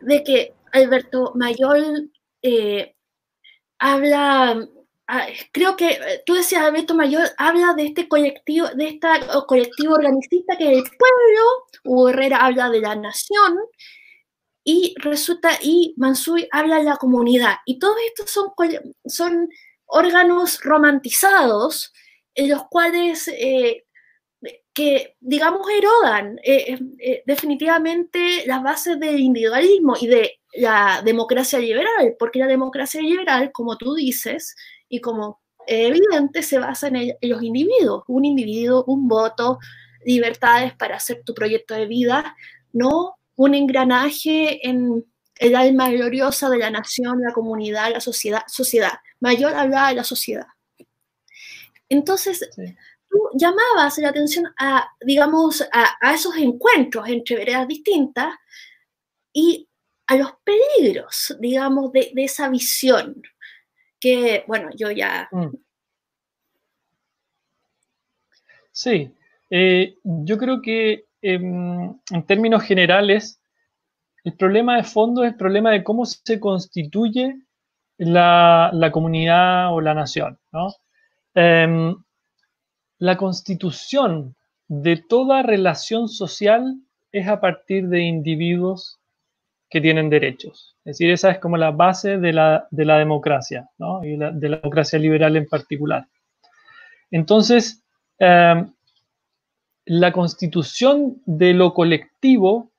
de 0.00 0.22
que 0.22 0.54
Alberto 0.72 1.32
Mayol 1.34 2.10
habla, 3.78 4.68
ah, 5.08 5.26
creo 5.52 5.76
que 5.76 5.98
tú 6.24 6.34
decías, 6.34 6.62
Alberto 6.62 6.94
Mayor 6.94 7.28
habla 7.36 7.74
de 7.74 7.86
este 7.86 8.08
colectivo, 8.08 8.68
de 8.74 8.88
esta 8.88 9.20
colectivo 9.46 9.94
organicista 9.94 10.56
que 10.56 10.72
es 10.72 10.78
el 10.78 10.84
pueblo, 10.84 11.42
Hugo 11.84 12.08
Herrera 12.10 12.44
habla 12.44 12.70
de 12.70 12.80
la 12.80 12.94
nación, 12.94 13.58
y 14.64 14.94
resulta, 14.98 15.50
y 15.60 15.94
Mansui 15.96 16.48
habla 16.52 16.78
de 16.78 16.84
la 16.84 16.96
comunidad. 16.96 17.56
Y 17.66 17.78
todos 17.78 17.96
estos 18.06 18.30
son, 18.30 18.52
son 19.04 19.48
órganos 19.92 20.60
romantizados 20.62 21.92
en 22.34 22.50
los 22.50 22.64
cuales, 22.68 23.28
eh, 23.28 23.84
que 24.72 25.16
digamos, 25.20 25.66
erodan 25.70 26.38
eh, 26.42 26.78
eh, 26.98 27.22
definitivamente 27.26 28.44
las 28.46 28.62
bases 28.62 28.98
del 28.98 29.20
individualismo 29.20 29.94
y 30.00 30.06
de 30.06 30.40
la 30.54 31.02
democracia 31.04 31.58
liberal, 31.58 32.16
porque 32.18 32.38
la 32.38 32.46
democracia 32.46 33.02
liberal, 33.02 33.52
como 33.52 33.76
tú 33.76 33.94
dices, 33.94 34.56
y 34.88 35.00
como 35.00 35.40
evidente, 35.66 36.42
se 36.42 36.58
basa 36.58 36.88
en, 36.88 36.96
en 36.96 37.16
los 37.20 37.42
individuos, 37.42 38.04
un 38.08 38.24
individuo, 38.24 38.84
un 38.86 39.08
voto, 39.08 39.58
libertades 40.04 40.74
para 40.74 40.96
hacer 40.96 41.22
tu 41.24 41.34
proyecto 41.34 41.74
de 41.74 41.86
vida, 41.86 42.34
no 42.72 43.16
un 43.36 43.54
engranaje 43.54 44.66
en 44.66 45.04
el 45.36 45.56
alma 45.56 45.90
gloriosa 45.90 46.48
de 46.48 46.58
la 46.58 46.70
nación, 46.70 47.20
la 47.20 47.32
comunidad, 47.32 47.92
la 47.92 48.00
sociedad. 48.00 48.42
sociedad. 48.46 48.92
Mayor 49.22 49.54
hablaba 49.54 49.88
de 49.88 49.94
la 49.96 50.04
sociedad. 50.04 50.46
Entonces, 51.88 52.50
tú 53.08 53.18
llamabas 53.34 53.98
la 53.98 54.08
atención 54.08 54.52
a, 54.58 54.86
digamos, 55.00 55.66
a, 55.72 56.12
esos 56.14 56.36
encuentros 56.36 57.08
entre 57.08 57.36
veredas 57.36 57.66
distintas 57.68 58.34
y 59.32 59.68
a 60.06 60.16
los 60.16 60.32
peligros, 60.44 61.36
digamos, 61.40 61.92
de, 61.92 62.12
esa 62.16 62.48
visión 62.48 63.22
que, 63.98 64.44
bueno, 64.46 64.68
yo 64.76 64.90
ya... 64.90 65.28
Mm. 65.32 65.56
Sí, 68.72 69.10
eh, 69.50 69.98
yo 70.02 70.38
creo 70.38 70.62
que 70.62 71.06
Em, 71.22 71.94
en, 72.10 72.26
términos 72.26 72.64
generales, 72.64 73.40
el 74.24 74.36
problema 74.36 74.76
de 74.76 74.82
fondo 74.82 75.22
es 75.22 75.32
el 75.32 75.38
problema 75.38 75.70
de 75.70 75.84
cómo 75.84 76.04
se 76.04 76.40
constituye 76.40 77.36
la, 77.98 78.90
comunidad 78.92 79.72
o 79.72 79.80
la 79.80 79.94
nación. 79.94 80.38
Em, 81.34 81.94
la 82.98 83.16
constitución 83.16 84.36
de 84.68 84.96
toda 84.96 85.42
relación 85.42 86.08
social 86.08 86.76
es 87.10 87.28
a 87.28 87.40
partir 87.40 87.88
de 87.88 88.02
individuos 88.02 88.98
que 89.68 89.80
tienen 89.80 90.10
derechos. 90.10 90.76
Es 90.84 90.98
decir, 90.98 91.10
esa 91.10 91.30
es 91.30 91.38
como 91.38 91.56
la 91.56 91.70
base 91.70 92.18
de 92.18 92.32
la, 92.32 92.68
democracia, 92.70 93.68
y 94.02 94.16
de 94.16 94.48
la 94.48 94.56
democracia 94.56 94.98
liberal 94.98 95.36
en 95.36 95.46
particular. 95.46 96.06
Entonces, 97.10 97.82
em, 98.18 98.72
la 99.84 100.12
constitución 100.12 101.20
de 101.26 101.54
lo 101.54 101.74
colectivo 101.74 102.70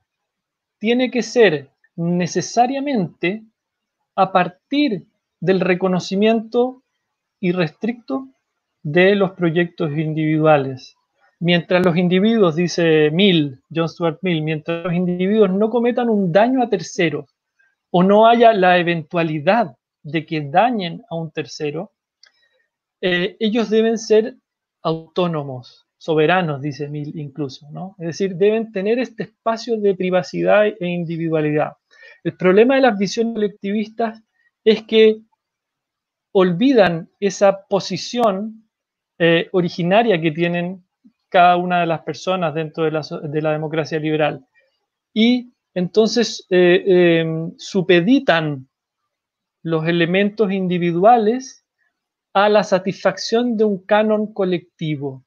tiene 0.80 1.12
que 1.12 1.22
ser 1.22 1.70
necesariamente 1.96 3.44
a 4.16 4.32
partir 4.32 5.06
del 5.40 5.60
reconocimiento 5.60 6.84
irrestricto 7.40 8.28
de 8.82 9.16
los 9.16 9.32
proyectos 9.32 9.92
individuales. 9.92 10.96
Mientras 11.40 11.84
los 11.84 11.98
individuos, 11.98 12.56
dice 12.56 13.10
Mill, 13.12 13.60
John 13.74 13.90
Stuart 13.90 14.20
Mill, 14.22 14.42
mientras 14.42 14.86
los 14.86 14.94
individuos 14.94 15.50
no 15.50 15.70
cometan 15.70 16.10
un 16.10 16.32
daño 16.32 16.64
a 16.64 16.70
terceros 16.70 17.26
o 17.92 18.04
no 18.04 18.28
haya 18.28 18.54
la 18.54 18.78
eventualidad 18.78 19.76
de 20.04 20.26
que 20.26 20.42
dañen 20.42 21.04
a 21.10 21.16
un 21.16 21.32
tercero, 21.32 21.92
eh, 23.02 23.36
ellos 23.40 23.70
deben 23.70 23.98
ser 23.98 24.36
autónomos, 24.82 25.86
soberanos, 25.98 26.62
dice 26.62 26.88
Mill 26.88 27.20
incluso, 27.20 27.70
¿no? 27.72 27.96
Es 28.00 28.08
decir, 28.08 28.36
deben 28.36 28.72
tener 28.72 29.00
este 29.00 29.24
espacio 29.24 29.78
de 29.78 29.96
privacidad 29.96 30.68
e 30.68 30.88
individualidad. 30.88 31.74
El 32.24 32.38
problema 32.38 32.76
de 32.76 32.82
las 32.82 32.98
visiones 32.98 33.34
colectivistas 33.34 34.22
es 34.64 34.84
que 34.84 35.22
olvidan 36.32 37.10
esa 37.20 37.66
posición 37.68 38.70
eh, 39.20 39.50
originaria 39.52 40.20
que 40.20 40.32
tienen 40.32 40.84
cada 41.30 41.58
una 41.58 41.82
de 41.82 41.86
las 41.86 42.02
personas 42.02 42.54
dentro 42.54 42.84
de 42.84 42.92
la, 43.42 43.52
democracia 43.52 44.00
liberal. 44.00 44.46
Y 45.14 45.54
entonces 45.74 46.46
eh, 46.50 46.84
em, 47.22 47.54
supeditan 47.58 48.68
los 49.64 49.88
elementos 49.88 50.52
individuales 50.52 51.66
a 52.34 52.50
la 52.50 52.64
satisfacción 52.64 53.58
de 53.58 53.64
un 53.64 53.86
canon 53.86 54.34
colectivo. 54.34 55.26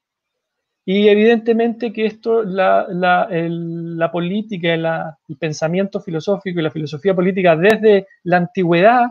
Y 0.89 1.09
evidentemente 1.09 1.91
que 1.91 2.05
esto, 2.05 2.43
la, 2.43 4.09
política, 4.09 4.73
el 4.73 5.37
pensamiento 5.37 5.99
filosófico 5.99 6.59
y 6.59 6.63
la 6.63 6.71
filosofía 6.71 7.13
política 7.13 7.57
desde 7.57 8.07
la 8.23 8.37
antigüedad 8.37 9.07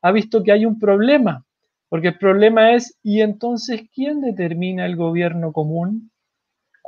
ha 0.00 0.12
visto 0.12 0.42
que 0.42 0.52
hay 0.52 0.64
un 0.64 0.78
problema, 0.78 1.44
porque 1.90 2.08
el 2.08 2.18
problema 2.18 2.72
es, 2.72 2.98
¿y 3.02 3.20
entonces 3.20 3.82
quién 3.94 4.22
determina 4.22 4.86
el 4.86 4.96
gobierno 4.96 5.52
común? 5.52 6.10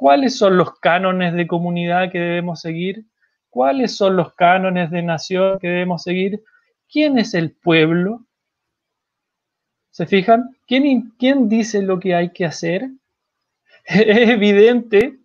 cuáles 0.00 0.38
son 0.38 0.56
los 0.56 0.78
cánones 0.80 1.34
de 1.34 1.46
comunidad 1.46 2.10
que 2.10 2.18
debemos 2.18 2.62
seguir, 2.62 3.04
cuáles 3.50 3.94
son 3.94 4.16
los 4.16 4.32
cánones 4.32 4.90
de 4.90 5.02
nación 5.02 5.58
que 5.58 5.68
debemos 5.68 6.02
seguir, 6.02 6.42
quién 6.90 7.18
es 7.18 7.34
el 7.34 7.52
pueblo. 7.52 8.24
¿Se 9.90 10.06
fijan? 10.06 10.56
¿Quién, 10.66 11.12
quién 11.18 11.50
dice 11.50 11.82
lo 11.82 12.00
que 12.00 12.14
hay 12.14 12.32
que 12.32 12.46
hacer? 12.46 12.88
es 13.84 14.28
evidente 14.28 15.18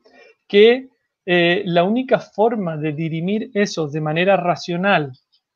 que 0.48 0.90
eh, 1.26 1.64
la 1.66 1.84
única 1.84 2.20
forma 2.20 2.78
de 2.78 2.94
dirimir 2.94 3.50
eso 3.54 3.88
de 3.88 4.02
manera 4.02 4.38
racional 4.38 5.12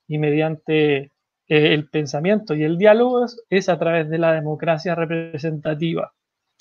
y 0.08 0.18
mediante 0.18 0.98
eh, 0.98 1.12
el 1.48 1.90
pensamiento 1.90 2.56
y 2.56 2.64
el 2.64 2.78
diálogo 2.78 3.26
es 3.50 3.70
a 3.70 3.78
través 3.78 4.10
de 4.10 4.18
la 4.18 4.34
democracia 4.34 4.96
representativa. 4.96 6.12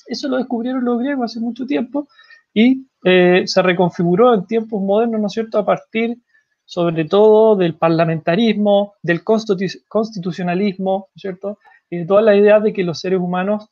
Eso 0.06 0.28
lo 0.28 0.36
descubrieron 0.36 0.84
los 0.84 1.00
griegos 1.00 1.30
hace 1.30 1.40
mucho 1.40 1.66
tiempo 1.66 2.08
y 2.52 2.86
eh, 3.04 3.42
se 3.46 3.62
reconfiguró 3.62 4.34
en 4.34 4.46
tiempos 4.46 4.82
modernos, 4.82 5.20
¿no 5.20 5.26
es 5.26 5.32
cierto?, 5.32 5.58
a 5.58 5.64
partir 5.64 6.18
sobre 6.64 7.06
todo 7.06 7.56
del 7.56 7.76
parlamentarismo, 7.76 8.94
del 9.02 9.22
constitucionalismo, 9.24 11.08
¿no 11.08 11.12
es 11.14 11.22
cierto?, 11.22 11.58
y 11.88 11.98
de 11.98 12.06
toda 12.06 12.20
la 12.20 12.36
idea 12.36 12.60
de 12.60 12.74
que 12.74 12.84
los 12.84 13.00
seres 13.00 13.20
humanos 13.20 13.70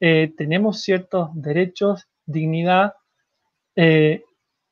tenemos 0.00 0.82
ciertos 0.82 1.30
derechos, 1.34 2.06
dignidad, 2.26 2.94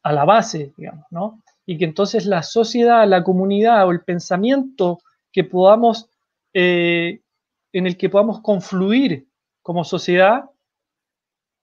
a 0.07 0.13
la 0.13 0.25
base, 0.25 0.73
digamos, 0.77 1.05
¿no? 1.11 1.43
Y 1.67 1.79
que 1.79 1.85
entonces 1.85 2.27
la 2.27 2.45
sociedad, 2.45 3.09
la 3.09 3.25
comunidad 3.25 3.89
o 3.89 3.91
el 3.91 4.03
pensamiento 4.03 5.01
que 5.33 5.43
podamos, 5.43 6.09
eh, 6.55 7.23
en 7.73 7.87
el 7.89 7.97
que 7.97 8.09
podamos 8.09 8.41
confluir 8.41 9.27
como 9.63 9.83
sociedad, 9.83 10.45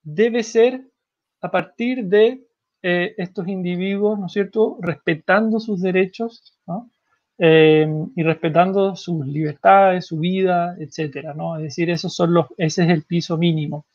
debe 0.04 0.44
ser 0.44 0.92
a 1.40 1.52
partir 1.52 2.04
de 2.04 2.46
eh, 2.82 3.16
estos 3.18 3.48
individuos, 3.48 4.20
¿no 4.20 4.26
es 4.26 4.34
cierto?, 4.34 4.78
respetando 4.82 5.62
sus 5.62 5.82
derechos, 5.82 6.60
¿no? 6.68 6.92
Eh, 7.40 7.88
y 8.16 8.24
respetando 8.24 8.96
sus 8.96 9.26
libertades, 9.26 10.06
su 10.06 10.20
vida, 10.20 10.76
etcétera, 10.80 11.34
¿no? 11.34 11.58
Es 11.58 11.64
decir, 11.64 11.90
esos 11.90 12.16
son 12.16 12.34
los, 12.34 12.46
ese 12.58 12.84
es 12.84 12.90
el 12.90 13.04
piso 13.04 13.38
mínimo. 13.38 13.86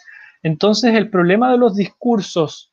Entonces, 0.42 0.94
el 0.94 1.08
problema 1.08 1.50
de 1.52 1.58
los 1.58 1.76
discursos 1.76 2.72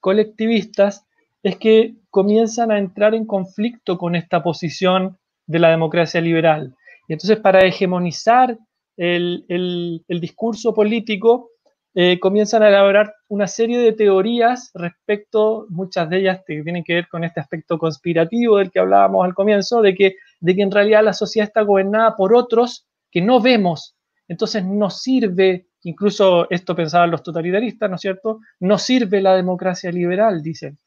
colectivistas 0.00 1.06
es 1.44 1.56
que 1.58 1.94
comienzan 2.10 2.72
a 2.72 2.78
entrar 2.78 3.14
en 3.14 3.24
conflicto 3.24 3.98
con 3.98 4.16
esta 4.16 4.42
posición 4.42 5.16
de 5.46 5.60
la 5.60 5.70
democracia 5.70 6.20
liberal. 6.20 6.74
Y 7.08 7.12
entonces 7.12 7.38
para 7.38 7.60
hegemonizar 7.60 8.58
el, 8.96 10.02
discurso 10.08 10.74
político, 10.74 11.50
eh, 11.98 12.20
comienzan 12.20 12.62
a 12.62 12.68
elaborar 12.68 13.14
una 13.28 13.46
serie 13.46 13.78
de 13.78 13.92
teorías 13.92 14.70
respecto, 14.74 15.66
muchas 15.70 16.10
de 16.10 16.18
ellas 16.18 16.42
que 16.46 16.62
tienen 16.62 16.84
que 16.84 16.92
ver 16.92 17.08
con 17.08 17.24
este 17.24 17.40
aspecto 17.40 17.78
conspirativo 17.78 18.58
del 18.58 18.70
que 18.70 18.80
hablábamos 18.80 19.24
al 19.24 19.34
comienzo, 19.34 19.80
de 19.80 19.94
que, 19.94 20.16
de 20.40 20.54
que 20.54 20.60
en 20.62 20.70
realidad 20.70 21.02
la 21.02 21.14
sociedad 21.14 21.48
está 21.48 21.62
gobernada 21.62 22.14
por 22.14 22.34
otros 22.34 22.86
que 23.10 23.22
no 23.22 23.40
vemos. 23.40 23.96
Entonces 24.28 24.62
no 24.64 24.90
sirve 24.90 25.68
incluso 25.84 26.50
esto 26.50 26.74
pensaban 26.74 27.10
los 27.10 27.22
totalitaristas, 27.22 27.88
¿no 27.88 27.96
es 27.96 28.02
cierto? 28.02 28.40
No 28.60 28.76
sirve 28.76 29.20
la 29.20 29.34
democracia 29.34 29.90
liberal, 29.90 30.42
dicen. 30.42 30.78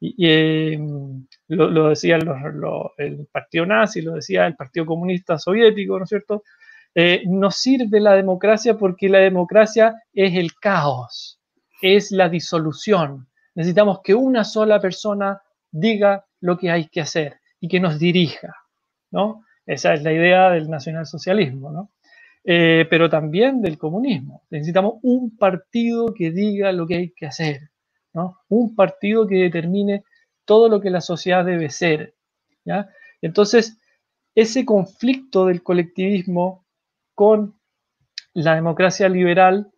Y, 0.00 0.14
em, 0.28 1.26
lo, 1.48 1.90
decía 1.90 2.16
el 2.16 3.28
partido 3.30 3.66
nazi, 3.66 4.00
lo 4.00 4.14
decía 4.14 4.46
el 4.46 4.56
Partido 4.56 4.86
Comunista 4.86 5.38
Soviético, 5.38 5.98
¿no 5.98 6.04
es 6.04 6.08
cierto? 6.08 6.44
Eh, 7.00 7.22
no 7.26 7.52
sirve 7.52 8.00
la 8.00 8.14
democracia 8.14 8.76
porque 8.76 9.08
la 9.08 9.18
democracia 9.18 10.02
es 10.12 10.34
el 10.34 10.56
caos, 10.56 11.38
es 11.80 12.10
la 12.10 12.28
disolución. 12.28 13.28
Necesitamos 13.54 14.00
que 14.02 14.16
una 14.16 14.42
sola 14.42 14.80
persona 14.80 15.40
diga 15.70 16.26
lo 16.40 16.58
que 16.58 16.72
hay 16.72 16.88
que 16.88 17.00
hacer 17.00 17.38
y 17.60 17.68
que 17.68 17.78
nos 17.78 18.00
dirija, 18.00 18.52
¿no? 19.12 19.44
Esa 19.64 19.94
es 19.94 20.02
la 20.02 20.12
idea 20.12 20.50
del 20.50 20.68
nacionalsocialismo, 20.68 21.70
¿no? 21.70 21.92
Eh, 22.42 22.84
pero 22.90 23.08
también 23.08 23.62
del 23.62 23.78
comunismo. 23.78 24.42
Necesitamos 24.50 24.94
un 25.02 25.36
partido 25.36 26.12
que 26.12 26.32
diga 26.32 26.72
lo 26.72 26.84
que 26.84 26.96
hay 26.96 27.10
que 27.10 27.26
hacer, 27.26 27.70
¿no? 28.12 28.40
un 28.48 28.74
partido 28.74 29.24
que 29.24 29.36
determine 29.36 30.02
todo 30.44 30.68
lo 30.68 30.80
que 30.80 30.90
la 30.90 31.00
sociedad 31.00 31.44
debe 31.44 31.70
ser. 31.70 32.16
¿ya? 32.64 32.88
Entonces, 33.22 33.78
ese 34.34 34.64
conflicto 34.64 35.46
del 35.46 35.62
colectivismo 35.62 36.64
con 37.18 37.58
la 38.32 38.54
democracia 38.54 39.08
liberal 39.08 39.72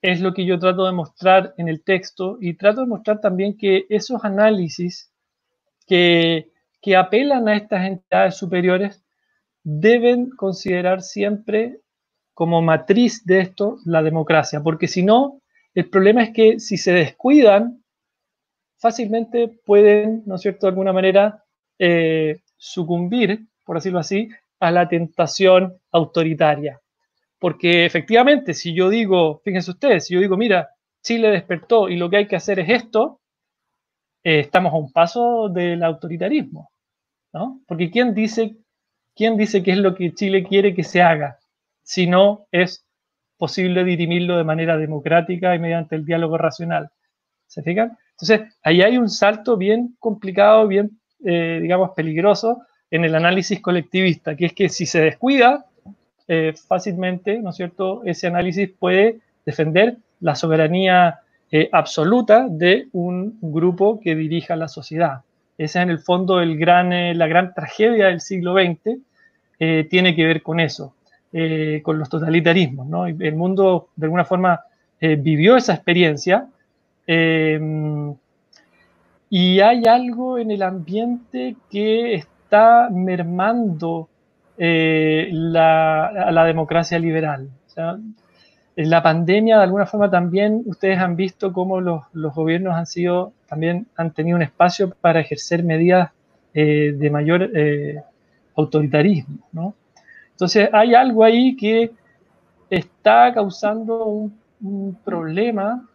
es 0.00 0.20
lo 0.20 0.32
que 0.32 0.46
yo 0.46 0.60
trato 0.60 0.86
de 0.86 0.92
mostrar 0.92 1.52
en 1.58 1.66
el 1.66 1.82
texto 1.82 2.38
y 2.40 2.54
trato 2.54 2.82
de 2.82 2.86
mostrar 2.86 3.20
también 3.20 3.56
que 3.56 3.84
esos 3.88 4.24
análisis 4.24 5.12
que, 5.88 6.52
que 6.80 6.94
apelan 6.94 7.48
a 7.48 7.56
estas 7.56 7.84
entidades 7.84 8.36
superiores 8.36 9.04
deben 9.64 10.30
considerar 10.30 11.02
siempre 11.02 11.80
como 12.32 12.62
matriz 12.62 13.26
de 13.26 13.40
esto 13.40 13.78
la 13.84 14.00
democracia, 14.00 14.62
porque 14.62 14.86
si 14.86 15.02
no, 15.02 15.40
el 15.74 15.90
problema 15.90 16.22
es 16.22 16.30
que 16.30 16.60
si 16.60 16.76
se 16.76 16.92
descuidan, 16.92 17.82
fácilmente 18.76 19.48
pueden, 19.66 20.22
¿no 20.26 20.36
es 20.36 20.42
cierto?, 20.42 20.66
de 20.66 20.70
alguna 20.70 20.92
manera 20.92 21.42
eh, 21.76 22.36
sucumbir, 22.56 23.48
por 23.64 23.78
decirlo 23.78 23.98
así, 23.98 24.28
a 24.60 24.70
la 24.70 24.88
tentación 24.88 25.80
autoritaria. 25.90 26.80
Porque 27.44 27.84
efectivamente, 27.84 28.54
si 28.54 28.72
yo 28.72 28.88
digo, 28.88 29.42
fíjense 29.44 29.70
ustedes, 29.70 30.06
si 30.06 30.14
yo 30.14 30.20
digo, 30.20 30.34
mira, 30.34 30.70
Chile 31.02 31.28
despertó 31.28 31.90
y 31.90 31.96
lo 31.98 32.08
que 32.08 32.16
hay 32.16 32.26
que 32.26 32.36
hacer 32.36 32.58
es 32.58 32.70
esto, 32.70 33.20
eh, 34.22 34.40
estamos 34.40 34.72
a 34.72 34.76
un 34.76 34.90
paso 34.90 35.50
del 35.50 35.82
autoritarismo, 35.84 36.70
¿no? 37.34 37.60
Porque 37.66 37.90
¿quién 37.90 38.14
dice, 38.14 38.56
¿quién 39.14 39.36
dice 39.36 39.62
qué 39.62 39.72
es 39.72 39.76
lo 39.76 39.94
que 39.94 40.14
Chile 40.14 40.42
quiere 40.42 40.74
que 40.74 40.84
se 40.84 41.02
haga? 41.02 41.38
si 41.82 42.06
no 42.06 42.46
es 42.50 42.86
posible 43.36 43.84
dirimirlo 43.84 44.38
de 44.38 44.44
manera 44.44 44.78
democrática 44.78 45.54
y 45.54 45.58
mediante 45.58 45.96
el 45.96 46.06
diálogo 46.06 46.38
racional. 46.38 46.88
¿Se 47.46 47.62
fijan? 47.62 47.98
Entonces, 48.12 48.56
ahí 48.62 48.80
hay 48.80 48.96
un 48.96 49.10
salto 49.10 49.58
bien 49.58 49.96
complicado, 49.98 50.66
bien, 50.66 50.98
eh, 51.26 51.58
digamos, 51.60 51.90
peligroso 51.94 52.62
en 52.90 53.04
el 53.04 53.14
análisis 53.14 53.60
colectivista, 53.60 54.34
que 54.34 54.46
es 54.46 54.54
que 54.54 54.70
si 54.70 54.86
se 54.86 55.02
descuida 55.02 55.66
eh, 56.28 56.54
fácilmente, 56.68 57.40
¿no 57.40 57.50
es 57.50 57.56
cierto?, 57.56 58.02
ese 58.04 58.26
análisis 58.26 58.70
puede 58.70 59.18
defender 59.44 59.96
la 60.20 60.34
soberanía 60.34 61.20
eh, 61.50 61.68
absoluta 61.72 62.46
de 62.48 62.88
un 62.92 63.38
grupo 63.40 64.00
que 64.00 64.14
dirija 64.14 64.56
la 64.56 64.68
sociedad. 64.68 65.22
Esa 65.58 65.80
es 65.80 65.84
en 65.84 65.90
el 65.90 65.98
fondo 66.00 66.40
el 66.40 66.58
gran, 66.58 67.16
la 67.16 67.26
gran 67.26 67.54
tragedia 67.54 68.06
del 68.06 68.20
siglo 68.20 68.54
XX, 68.54 68.98
tiene 69.88 70.14
que 70.14 70.26
ver 70.26 70.42
con 70.42 70.60
eso. 70.60 70.94
Eh, 71.36 71.80
con 71.82 71.98
los 71.98 72.08
totalitarismos. 72.08 72.86
¿no? 72.86 73.06
El 73.06 73.34
mundo, 73.34 73.88
de 73.96 74.06
alguna 74.06 74.24
forma, 74.24 74.60
eh, 75.00 75.16
vivió 75.16 75.56
esa 75.56 75.74
experiencia. 75.74 76.46
Eh, 77.08 77.58
y 79.30 79.58
hay 79.58 79.84
algo 79.84 80.38
en 80.38 80.52
el 80.52 80.62
ambiente 80.62 81.56
que 81.68 82.14
está 82.14 82.88
mermando 82.88 84.08
la, 84.56 86.06
a 86.06 86.32
la 86.32 86.44
democracia 86.44 86.98
liberal. 86.98 87.48
en 88.76 88.90
la 88.90 89.02
pandemia, 89.02 89.58
de 89.58 89.64
alguna 89.64 89.86
forma, 89.86 90.10
también 90.10 90.62
ustedes 90.66 90.98
han 90.98 91.16
visto 91.16 91.52
cómo 91.52 91.80
los, 91.80 92.02
gobiernos 92.12 92.74
han 92.74 92.86
sido, 92.86 93.32
también 93.48 93.86
han 93.96 94.12
tenido 94.12 94.36
un 94.36 94.42
espacio 94.42 94.90
para 95.00 95.20
ejercer 95.20 95.62
medidas 95.62 96.10
de 96.52 97.10
mayor 97.10 97.50
autoritarismo, 98.54 99.38
¿no? 99.52 99.74
Entonces 100.34 100.68
hay 100.72 100.94
algo 100.94 101.24
ahí 101.24 101.56
que 101.56 101.92
está 102.68 103.32
causando 103.32 104.04
un, 104.04 104.98
problema 105.04 105.86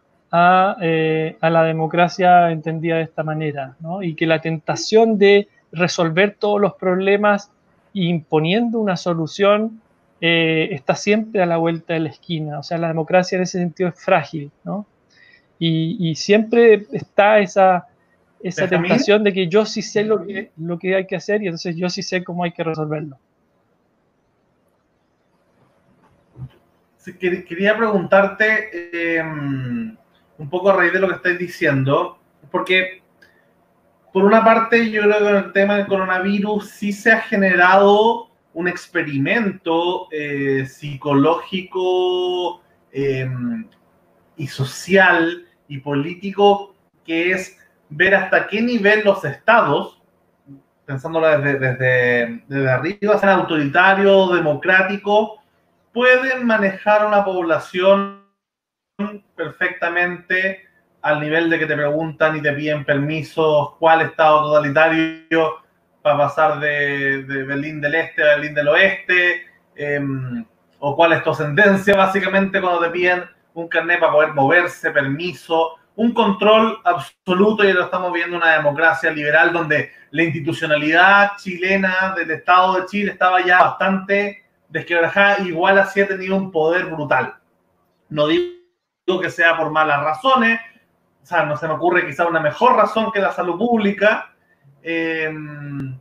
eh, 0.80 1.36
a, 1.40 1.50
la 1.50 1.64
democracia 1.64 2.50
entendida 2.52 2.96
de 2.96 3.02
esta 3.02 3.24
manera, 3.24 3.74
¿no? 3.80 4.00
y 4.02 4.14
que 4.14 4.26
la 4.26 4.40
tentación 4.40 5.18
de 5.18 5.48
resolver 5.72 6.36
todos 6.38 6.60
los 6.60 6.74
problemas 6.74 7.50
imponiendo 7.92 8.78
una 8.78 8.96
solución 8.96 9.80
eh, 10.20 10.68
está 10.72 10.94
siempre 10.94 11.42
a 11.42 11.46
la 11.46 11.56
vuelta 11.56 11.94
de 11.94 12.00
la 12.00 12.10
esquina. 12.10 12.58
O 12.58 12.62
sea, 12.62 12.78
la 12.78 12.88
democracia 12.88 13.36
en 13.36 13.42
ese 13.42 13.58
sentido 13.58 13.88
es 13.88 14.02
frágil, 14.02 14.50
¿no? 14.64 14.86
Y, 15.62 16.14
siempre 16.14 16.86
está 16.90 17.38
esa, 17.38 17.86
esa 18.42 18.66
tentación 18.66 19.22
de 19.22 19.34
que 19.34 19.46
yo 19.46 19.66
sí 19.66 19.82
sé 19.82 20.04
lo 20.04 20.26
que, 20.26 20.50
lo 20.56 20.78
que 20.78 20.96
hay 20.96 21.06
que 21.06 21.16
hacer 21.16 21.42
y 21.42 21.46
entonces 21.46 21.76
yo 21.76 21.90
sí 21.90 22.02
sé 22.02 22.24
cómo 22.24 22.44
hay 22.44 22.52
que 22.52 22.64
resolverlo. 22.64 23.18
quería 27.18 27.76
preguntarte 27.76 29.18
em, 29.18 29.96
un 30.38 30.50
poco 30.50 30.70
a 30.70 30.76
raíz 30.76 30.92
de 30.92 31.00
lo 31.00 31.08
que 31.08 31.14
estáis 31.16 31.38
diciendo, 31.38 32.18
porque 32.50 32.99
por 34.12 34.24
una 34.24 34.44
parte 34.44 34.90
yo 34.90 35.02
creo 35.02 35.18
que 35.18 35.28
en 35.28 35.36
el 35.36 35.52
tema 35.52 35.76
del 35.76 35.86
coronavirus 35.86 36.68
sí 36.68 36.92
se 36.92 37.12
ha 37.12 37.20
generado 37.20 38.28
un 38.52 38.66
experimento 38.66 40.08
eh, 40.10 40.66
psicológico 40.66 42.62
em, 42.92 43.68
y 44.36 44.46
social 44.46 45.46
y 45.68 45.78
político 45.78 46.74
que 47.04 47.32
es 47.32 47.56
ver 47.88 48.14
hasta 48.14 48.48
qué 48.48 48.60
nivel 48.60 49.02
los 49.04 49.24
estados, 49.24 50.02
pensándolo 50.84 51.28
desde 51.40 52.68
arriba, 52.68 53.18
sean 53.18 53.40
autoritario, 53.40 54.28
democrático, 54.28 55.40
pueden 55.92 56.46
manejar 56.46 57.06
una 57.06 57.24
población 57.24 58.24
perfectamente 59.36 60.69
al 61.02 61.20
nivel 61.20 61.48
de 61.48 61.58
que 61.58 61.66
te 61.66 61.76
preguntan 61.76 62.36
y 62.36 62.42
te 62.42 62.52
piden 62.52 62.84
permisos 62.84 63.74
cuál 63.78 64.02
estado 64.02 64.42
totalitario 64.42 65.60
para 66.02 66.16
pasar 66.16 66.60
de, 66.60 67.24
Berlín 67.26 67.80
del 67.80 67.94
Este 67.94 68.22
a 68.22 68.36
Berlín 68.36 68.54
del 68.54 68.68
Oeste, 68.68 69.46
em, 69.76 70.44
o 70.78 70.96
cuál 70.96 71.12
es 71.12 71.22
tu 71.22 71.30
ascendencia, 71.30 71.96
básicamente 71.96 72.60
cuando 72.60 72.80
te 72.80 72.90
piden 72.90 73.24
un 73.54 73.68
carnet 73.68 74.00
para 74.00 74.12
poder 74.12 74.34
moverse, 74.34 74.90
permiso, 74.90 75.76
un 75.96 76.12
control 76.12 76.80
absoluto, 76.84 77.64
y 77.64 77.72
lo 77.72 77.84
estamos 77.84 78.12
viendo 78.12 78.36
una 78.36 78.54
democracia 78.54 79.10
liberal 79.10 79.52
donde 79.52 79.92
la 80.10 80.22
institucionalidad 80.22 81.32
chilena 81.36 82.14
del 82.16 82.30
Estado 82.30 82.76
de 82.76 82.86
Chile 82.86 83.12
estaba 83.12 83.44
ya 83.44 83.60
bastante 83.60 84.44
desquebrajada, 84.68 85.40
igual 85.40 85.78
así 85.78 86.00
ha 86.00 86.08
tenido 86.08 86.36
un 86.36 86.50
poder 86.50 86.86
brutal. 86.86 87.34
No 88.08 88.26
digo 88.26 89.20
que 89.20 89.30
sea 89.30 89.56
por 89.56 89.70
malas 89.70 90.02
razones, 90.02 90.60
o 91.22 91.26
sea, 91.26 91.44
no 91.44 91.56
se 91.56 91.66
me 91.66 91.74
ocurre 91.74 92.06
quizá 92.06 92.26
una 92.26 92.40
mejor 92.40 92.76
razón 92.76 93.12
que 93.12 93.20
la 93.20 93.32
salud 93.32 93.58
pública, 93.58 94.34
em, 94.82 95.98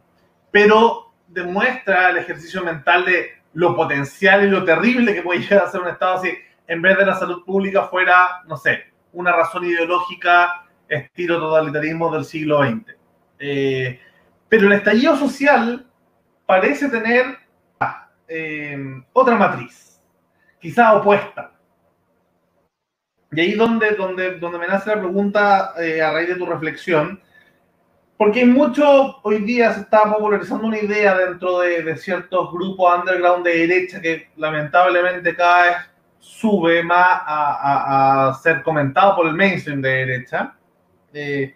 pero 0.51 1.13
demuestra 1.27 2.09
el 2.09 2.17
ejercicio 2.17 2.63
mental 2.63 3.05
de 3.05 3.31
lo 3.53 3.75
potencial 3.75 4.43
y 4.43 4.49
lo 4.49 4.63
terrible 4.63 5.13
que 5.13 5.21
puede 5.21 5.39
llegar 5.41 5.65
a 5.65 5.71
ser 5.71 5.81
un 5.81 5.89
Estado 5.89 6.21
si 6.21 6.31
en 6.67 6.81
vez 6.81 6.97
de 6.97 7.05
la 7.05 7.15
salud 7.15 7.43
pública 7.43 7.83
fuera, 7.87 8.43
no 8.47 8.55
sé, 8.55 8.93
una 9.13 9.31
razón 9.31 9.65
ideológica 9.65 10.65
estilo 10.87 11.39
totalitarismo 11.39 12.11
del 12.11 12.25
siglo 12.25 12.63
XX. 12.63 12.95
Eh, 13.39 13.99
pero 14.47 14.67
el 14.67 14.73
estallido 14.73 15.15
social 15.15 15.87
parece 16.45 16.89
tener 16.89 17.37
em, 18.27 19.03
otra 19.13 19.35
matriz, 19.35 20.01
quizá 20.59 20.93
opuesta. 20.93 21.51
Y 23.31 23.39
ahí 23.39 23.53
donde, 23.53 23.91
donde, 23.91 24.39
donde 24.39 24.57
me 24.57 24.67
nace 24.67 24.89
la 24.89 24.99
pregunta 24.99 25.73
eh, 25.79 26.01
a 26.01 26.11
raíz 26.11 26.29
de 26.29 26.35
tu 26.35 26.45
reflexión, 26.45 27.21
porque 28.19 28.45
mucho, 28.45 29.17
hoy 29.23 29.43
día 29.43 29.73
se 29.73 29.79
está 29.79 30.03
popularizando 30.03 30.67
una 30.67 30.77
idea 30.77 31.17
dentro 31.17 31.59
de, 31.59 31.95
ciertos 31.95 32.51
grupos 32.51 32.99
underground 32.99 33.45
de 33.45 33.65
derecha 33.65 34.01
que 34.01 34.29
lamentablemente 34.35 35.33
cada 35.37 35.63
vez 35.63 35.77
sube 36.19 36.83
más 36.83 37.21
a, 37.25 38.37
ser 38.43 38.61
comentado 38.61 39.15
por 39.15 39.27
el 39.27 39.35
mainstream 39.35 39.81
de 39.81 39.89
derecha, 39.89 40.53
eh, 41.13 41.55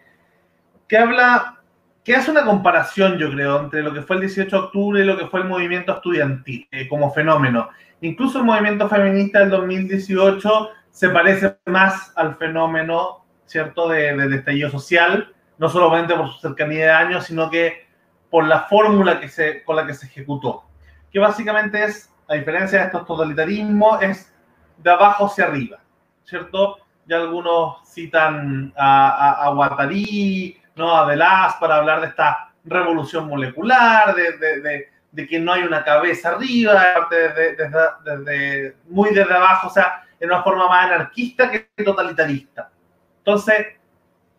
que 0.88 0.98
habla, 0.98 1.60
que 2.02 2.16
hace 2.16 2.32
una 2.32 2.46
comparación, 2.46 3.18
yo 3.18 3.30
creo, 3.32 3.60
entre 3.60 3.84
lo 3.84 3.94
que 3.94 4.02
fue 4.02 4.16
el 4.16 4.22
18 4.22 4.50
de 4.56 4.64
octubre 4.64 5.02
y 5.02 5.06
lo 5.06 5.18
que 5.18 5.28
fue 5.28 5.42
el 5.42 5.48
movimiento 5.48 5.94
estudiantil 5.94 6.66
eh, 6.72 6.88
como 6.88 7.12
fenómeno. 7.12 7.68
Incluso 8.00 8.40
el 8.40 8.46
movimiento 8.46 8.88
feminista 8.88 9.40
del 9.40 9.50
2018 9.50 10.70
se 10.94 11.10
parece 11.10 11.58
más 11.66 12.14
al 12.16 12.38
fenómeno, 12.38 13.26
¿cierto?, 13.48 13.90
de, 13.90 14.16
del 14.16 14.32
estallido 14.32 14.70
social, 14.70 15.34
no 15.58 15.68
solamente 15.68 16.14
por 16.14 16.32
su 16.32 16.40
cercanía 16.40 16.86
de 16.86 16.92
años, 16.92 17.26
sino 17.26 17.50
que 17.50 17.88
por 18.30 18.46
la 18.46 18.62
fórmula 18.62 19.20
que 19.20 19.28
se, 19.28 19.64
con 19.64 19.76
la 19.76 19.88
que 19.88 19.96
se 19.96 20.06
ejecutó, 20.06 20.66
que 21.12 21.18
básicamente 21.18 21.84
es, 21.84 22.14
a 22.30 22.36
diferencia 22.36 22.80
de 22.80 22.86
estos 22.86 23.08
totalitarismos, 23.08 24.04
es 24.04 24.32
de 24.78 24.92
abajo 24.92 25.26
hacia 25.26 25.46
arriba, 25.46 25.80
¿cierto? 26.26 26.78
Ya 27.08 27.18
algunos 27.18 27.78
citan 27.92 28.72
a, 28.78 29.46
a, 29.46 29.50
Guattari, 29.50 30.62
¿no? 30.76 30.96
a 30.96 31.08
Delas 31.08 31.56
para 31.56 31.78
hablar 31.78 32.02
de 32.02 32.08
esta 32.08 32.54
revolución 32.66 33.28
molecular, 33.28 34.14
de, 34.16 34.38
de, 34.38 34.88
de, 35.12 35.28
que 35.28 35.40
no 35.40 35.54
hay 35.54 35.64
una 35.64 35.84
cabeza 35.84 36.30
arriba, 36.30 37.08
desde, 37.10 37.56
desde, 37.56 38.78
muy 38.90 39.10
desde 39.10 39.34
abajo, 39.34 39.68
o 39.68 39.72
sea, 39.72 40.03
en 40.24 40.32
una 40.32 40.42
forma 40.42 40.70
más 40.70 40.86
anarquista 40.86 41.52
que 41.52 41.68
totalitarista. 41.84 42.72
Entonces, 43.18 43.68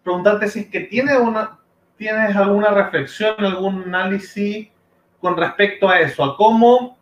preguntarte 0.03 0.49
si 0.49 0.61
es 0.61 0.66
que 0.68 0.80
tienes, 0.80 1.18
una, 1.18 1.59
tienes 1.99 2.35
alguna 2.35 2.70
reflexión, 2.70 3.35
algún 3.39 3.82
análisis 3.82 4.68
con 5.20 5.37
respecto 5.37 5.87
a 5.87 6.01
eso, 6.01 6.24
a 6.24 6.37
cómo, 6.39 6.97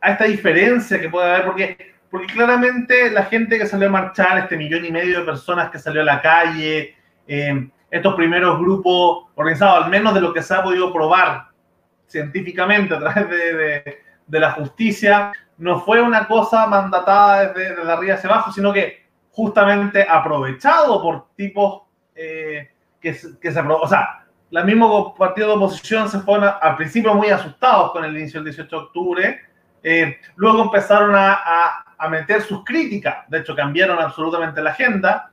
a 0.00 0.10
esta 0.10 0.24
diferencia 0.24 1.00
que 1.00 1.08
puede 1.08 1.30
haber, 1.30 1.44
porque, 1.44 1.94
porque 2.10 2.26
claramente 2.26 3.12
la 3.12 3.26
gente 3.26 3.58
que 3.58 3.66
salió 3.66 3.86
a 3.86 3.92
marchar, 3.92 4.38
este 4.38 4.56
millón 4.56 4.84
y 4.84 4.90
medio 4.90 5.20
de 5.20 5.24
personas 5.24 5.70
que 5.70 5.78
salió 5.78 6.00
a 6.00 6.04
la 6.04 6.20
calle, 6.20 6.96
eh, 7.28 7.68
estos 7.92 8.14
primeros 8.16 8.58
grupos 8.58 9.28
organizados, 9.36 9.84
al 9.84 9.90
menos 9.90 10.12
de 10.14 10.20
lo 10.20 10.34
que 10.34 10.42
se 10.42 10.52
ha 10.52 10.64
podido 10.64 10.92
probar 10.92 11.46
científicamente 12.08 12.92
a 12.92 12.98
través 12.98 13.28
de, 13.30 13.98
de 14.26 14.40
la 14.40 14.50
justicia, 14.50 15.30
no 15.58 15.80
fue 15.80 16.00
una 16.00 16.26
cosa 16.26 16.66
mandatada 16.66 17.52
desde, 17.52 17.90
arriba 17.90 18.14
hacia 18.14 18.30
abajo, 18.30 18.52
sino 18.52 18.72
que 18.72 19.06
justamente 19.30 20.06
aprovechado 20.08 21.02
por 21.02 21.28
tipos 21.36 21.82
eh, 22.14 22.70
que, 23.00 23.16
que, 23.40 23.52
se 23.52 23.60
O 23.60 23.86
sea, 23.86 24.26
la 24.50 24.64
misma 24.64 25.14
partido 25.14 25.48
de 25.48 25.54
oposición 25.54 26.08
se 26.08 26.20
fueron 26.20 26.50
al 26.60 26.76
principio 26.76 27.14
muy 27.14 27.28
asustados 27.28 27.92
con 27.92 28.04
el 28.04 28.16
inicio 28.16 28.40
del 28.40 28.52
18 28.52 28.76
de 28.76 28.82
octubre, 28.82 29.40
eh, 29.82 30.18
luego 30.36 30.62
empezaron 30.62 31.14
a, 31.14 31.84
a, 31.96 32.08
meter 32.08 32.42
sus 32.42 32.64
críticas, 32.64 33.28
de 33.28 33.38
hecho 33.38 33.54
cambiaron 33.54 33.98
absolutamente 33.98 34.62
la 34.62 34.70
agenda, 34.70 35.30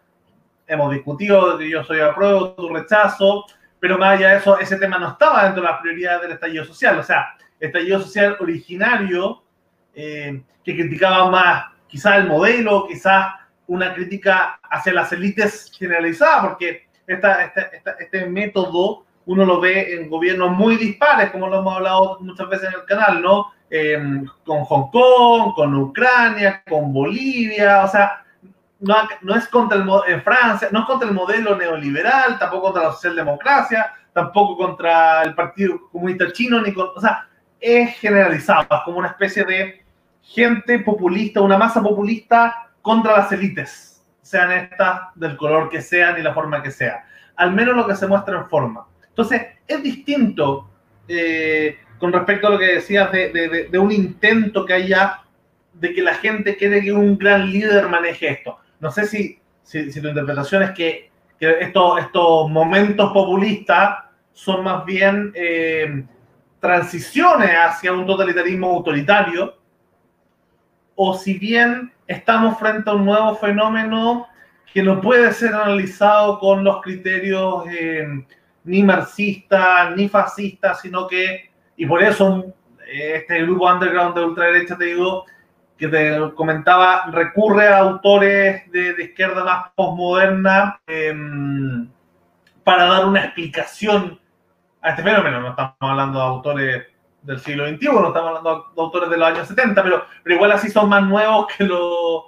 hemos 0.68 0.92
discutido 0.92 1.58
que 1.58 1.70
yo 1.70 1.84
soy 1.84 2.00
a 2.00 2.14
prueba, 2.14 2.56
tu 2.56 2.70
rechazo, 2.70 3.46
pero 3.80 3.98
más 3.98 4.18
allá 4.18 4.30
de 4.30 4.38
eso, 4.38 4.58
ese 4.60 4.78
tema 4.78 4.98
no 4.98 5.10
estaba 5.10 5.44
dentro 5.44 5.62
de 5.62 5.70
las 5.70 5.82
prioridades 5.82 6.22
del 6.22 6.32
estallido 6.34 6.66
social, 6.66 7.00
o 7.00 7.04
sea, 7.04 7.36
estallido 7.60 8.00
social 8.00 8.38
originario 8.40 9.44
eh, 9.96 10.41
que 10.64 10.76
criticaba 10.76 11.30
más 11.30 11.66
quizás 11.88 12.18
el 12.18 12.28
modelo, 12.28 12.88
quizás 12.88 13.34
una 13.68 13.94
crítica 13.94 14.60
hacia 14.64 14.94
las 14.94 15.12
élites 15.12 15.72
generalizada, 15.78 16.41
porque 16.41 16.88
esta, 17.06 17.54
este 18.00 18.26
método 18.26 19.06
uno 19.26 19.46
lo 19.46 19.60
ve 19.62 19.94
en 19.94 20.10
gobiernos 20.10 20.52
muy 20.52 20.76
dispares, 20.76 21.32
como 21.32 21.48
lo 21.48 21.60
hemos 21.60 21.76
hablado 21.76 22.18
muchas 22.22 22.50
veces 22.50 22.70
en 22.70 22.80
el 22.80 22.86
canal, 22.86 23.22
¿no? 23.22 23.52
Eh, 23.70 24.24
con 24.44 24.64
Hong 24.64 24.91
Kong, 24.91 25.54
con 25.56 25.76
Ucrania, 25.76 26.64
con 26.68 26.91
Bolivia, 26.91 27.84
o 27.84 27.88
sea, 27.88 28.24
no, 28.80 29.36
es 29.36 29.48
contra 29.48 29.78
el 29.78 29.88
en 30.08 30.22
Francia, 30.22 30.68
no 30.72 30.80
es 30.82 30.86
contra 30.86 31.08
el 31.08 31.16
modelo 31.16 31.56
neoliberal, 31.56 32.38
tampoco 32.38 32.64
contra 32.64 32.84
la 32.84 32.91
socialdemocracia, 32.91 33.94
tampoco 34.12 34.58
contra 34.58 35.24
el 35.24 35.34
Partido 35.34 35.89
Comunista 35.91 36.32
Chino, 36.32 36.62
ni 36.62 36.74
o 36.76 37.00
sea, 37.00 37.28
es 37.60 37.98
generalizado, 37.98 38.68
es 38.70 38.82
como 38.84 38.98
una 38.98 39.08
especie 39.10 39.46
de 39.46 39.83
gente 40.24 40.80
populista, 40.80 41.42
una 41.42 41.58
masa 41.58 41.82
populista 41.82 42.72
contra 42.82 43.18
las 43.18 43.32
élites, 43.32 44.04
sean 44.22 44.52
estas 44.52 45.02
del 45.16 45.38
color 45.38 45.70
que 45.70 45.82
sean 45.82 46.18
y 46.18 46.24
la 46.24 46.34
forma 46.34 46.64
que 46.64 46.72
sea. 46.72 47.06
Al 47.36 47.52
menos 47.52 47.76
lo 47.76 47.86
que 47.86 47.96
se 47.96 48.08
muestra 48.08 48.38
en 48.38 48.50
forma. 48.50 48.88
Entonces, 49.08 49.42
es 49.68 49.84
distinto 49.84 50.70
eh, 51.08 51.78
con 51.98 52.12
respecto 52.12 52.48
a 52.48 52.52
lo 52.52 52.60
que 52.60 52.76
decías 52.76 53.12
de, 53.12 53.80
un 53.80 53.92
intento 53.92 54.66
que 54.66 54.74
haya 54.74 55.22
de 55.74 55.94
que 55.94 56.02
la 56.02 56.16
gente 56.16 56.56
quiere 56.56 56.82
que 56.82 56.92
un 56.92 57.18
gran 57.18 57.50
líder 57.52 57.90
maneje 57.90 58.30
esto. 58.30 58.58
No 58.80 58.92
sé 58.92 59.06
si, 59.06 59.40
si, 59.64 60.02
tu 60.02 60.08
interpretación 60.08 60.64
es 60.64 60.72
que, 60.72 61.12
estos, 61.40 62.00
estos 62.00 62.50
momentos 62.50 63.12
populistas 63.12 64.00
son 64.32 64.64
más 64.64 64.86
bien 64.86 65.32
eh, 65.36 66.06
transiciones 66.60 67.52
hacia 67.52 67.92
un 67.92 68.06
totalitarismo 68.06 68.70
autoritario, 68.72 69.58
o 70.96 71.14
si 71.14 71.38
bien 71.38 71.91
estamos 72.08 72.60
frente 72.60 72.89
a 72.89 72.94
un 72.94 73.06
nuevo 73.06 73.36
fenómeno 73.36 74.28
que 74.74 74.84
no 74.84 75.00
puede 75.02 75.32
ser 75.34 75.54
analizado 75.54 76.39
con 76.39 76.64
los 76.64 76.82
criterios 76.82 77.66
eh, 77.70 78.08
ni 78.64 78.84
marxistas 78.84 79.96
ni 79.96 80.10
fascistas, 80.10 80.82
sino 80.82 81.08
que, 81.08 81.52
y 81.78 81.86
por 81.86 82.02
eso 82.02 82.46
eh, 82.88 83.18
este 83.18 83.44
grupo 83.44 83.72
underground 83.72 84.16
de 84.16 84.26
ultraderecha, 84.26 84.78
te 84.78 84.86
digo, 84.86 85.26
que 85.78 85.88
te 85.88 86.18
comentaba, 86.36 87.06
recurre 87.12 87.68
a 87.68 87.80
autores 87.80 88.72
de, 88.72 88.96
izquierda 89.04 89.44
más 89.44 89.72
postmoderna 89.76 90.80
em, 90.88 91.89
para 92.64 92.86
dar 92.86 93.06
una 93.06 93.26
explicación 93.26 94.20
a 94.82 94.91
este 94.91 95.04
fenómeno. 95.04 95.41
No 95.41 95.50
estamos 95.50 95.76
hablando 95.80 96.20
de 96.20 96.26
autores 96.26 96.93
del 97.24 97.40
siglo 97.40 97.68
XXI, 97.68 97.88
no 97.88 98.08
estamos 98.08 98.30
hablando 98.30 98.72
de 98.76 98.82
autores 98.82 99.10
de 99.10 99.18
los 99.18 99.28
años 99.28 99.48
70, 99.48 99.82
pero, 99.82 100.06
pero 100.24 100.36
igual 100.36 100.52
así 100.52 100.70
son 100.70 100.90
más 100.90 101.04
nuevos 101.04 101.48
que, 101.58 101.64
los 101.64 102.24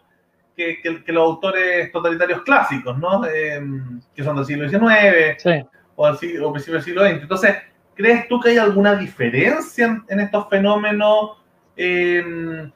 que, 0.56 0.82
que, 0.82 1.12
los 1.12 1.24
autores 1.24 1.92
totalitarios 1.92 2.42
clásicos, 2.44 2.98
¿no? 2.98 3.26
Em, 3.26 4.00
que 4.16 4.24
son 4.24 4.38
del 4.38 4.46
siglo 4.46 4.70
XIX 4.70 5.68
o, 5.96 6.08
o 6.08 6.18
principio 6.18 6.74
del 6.74 6.84
siglo 6.84 7.06
XX. 7.06 7.22
Entonces, 7.22 7.58
¿crees 7.94 8.28
tú 8.28 8.40
que 8.40 8.50
hay 8.50 8.58
alguna 8.58 8.96
diferencia 8.96 10.02
en, 10.08 10.20
estos 10.20 10.48
fenómenos 10.50 11.32
em, 11.76 12.72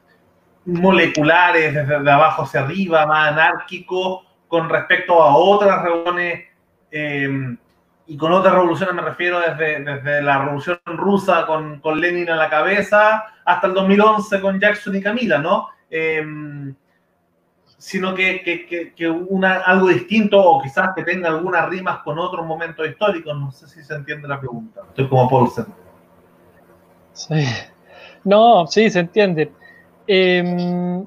moleculares, 0.65 1.73
desde 1.73 1.99
de 2.01 2.11
abajo 2.11 2.43
hacia 2.43 2.61
arriba, 2.61 3.05
más 3.05 3.31
anárquicos, 3.31 4.25
con 4.47 4.69
respecto 4.69 5.21
a 5.21 5.35
otras 5.35 5.83
reuniones, 5.83 6.45
y 8.09 8.17
con 8.17 8.31
otras 8.31 8.55
revoluciones 8.55 8.95
me 8.95 9.03
refiero 9.03 9.39
desde, 9.39 9.83
desde 9.83 10.23
la 10.23 10.39
revolución 10.39 10.79
rusa 10.85 11.45
con, 11.45 11.79
con, 11.79 12.01
Lenin 12.01 12.27
a 12.31 12.35
la 12.35 12.49
cabeza 12.49 13.23
hasta 13.45 13.67
el 13.67 13.75
2011 13.75 14.41
con 14.41 14.59
Jackson 14.59 14.95
y 14.95 15.01
Camila, 15.01 15.37
¿no? 15.37 15.69
sino 17.77 18.13
que, 18.15 18.41
que, 18.41 18.93
que, 18.95 19.09
una, 19.09 19.59
algo 19.59 19.87
distinto 19.89 20.41
o 20.41 20.61
quizás 20.61 20.89
que 20.95 21.03
tenga 21.03 21.29
algunas 21.29 21.69
rimas 21.69 21.99
con 21.99 22.17
otros 22.19 22.45
momentos 22.45 22.87
históricos. 22.87 23.39
No 23.39 23.51
sé 23.51 23.67
si 23.67 23.83
se 23.83 23.93
entiende 23.93 24.27
la 24.27 24.39
pregunta. 24.39 24.81
Estoy 24.89 25.07
como 25.07 25.29
Paulsen. 25.29 25.65
Sí. 27.13 27.45
No, 28.23 28.67
sí, 28.67 28.89
se 28.89 28.99
entiende. 28.99 29.51
Em, 30.07 31.05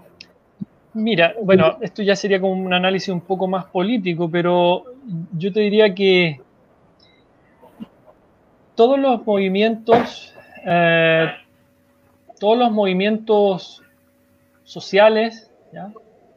mira, 0.95 1.35
bueno, 1.43 1.79
esto 1.81 2.03
ya 2.03 2.17
sería 2.17 2.41
como 2.41 2.55
un 2.55 2.73
análisis 2.73 3.09
un 3.09 3.21
poco 3.21 3.47
más 3.49 3.67
político, 3.67 4.31
pero 4.31 4.85
yo 5.37 5.53
te 5.53 5.61
diría 5.61 5.95
que 5.95 6.41
todos 8.75 8.99
los 8.99 9.27
movimientos, 9.27 10.35
eh, 10.65 11.27
todos 12.39 12.59
los 12.59 12.71
movimientos 12.71 13.83
sociales, 14.65 15.49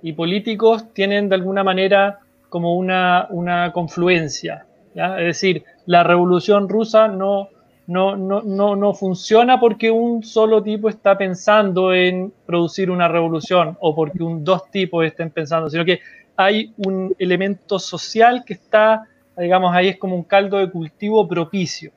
y 0.02 0.14
políticos 0.14 0.94
tienen 0.94 1.30
de 1.30 1.36
alguna 1.36 1.64
manera 1.64 2.20
como 2.50 2.76
una, 2.76 3.28
una 3.32 3.72
confluencia. 3.74 4.66
¿ya? 4.94 5.20
Es 5.20 5.26
decir, 5.26 5.64
la 5.88 6.04
revolución 6.04 6.70
rusa 6.70 7.08
no, 7.08 7.50
no, 7.88 8.16
no, 8.16 8.42
no, 8.44 8.76
no 8.76 8.94
funciona 8.94 9.60
porque 9.60 9.90
un 9.90 10.24
solo 10.24 10.62
tipo 10.62 10.90
está 10.90 11.18
pensando 11.18 11.94
en 11.94 12.32
producir 12.46 12.92
una 12.92 13.08
revolución 13.08 13.78
o 13.82 13.96
porque 13.96 14.22
un, 14.22 14.44
dos 14.44 14.70
tipos 14.70 15.04
estén 15.06 15.32
pensando, 15.32 15.70
sino 15.70 15.84
que 15.84 16.00
hay 16.36 16.72
un 16.86 17.16
elemento 17.18 17.80
social 17.80 18.44
que 18.46 18.54
está, 18.54 19.06
digamos, 19.38 19.74
ahí 19.74 19.88
es 19.88 19.98
como 19.98 20.16
un 20.16 20.24
caldo 20.24 20.58
de 20.58 20.70
cultivo 20.70 21.28
propicio. 21.28 21.92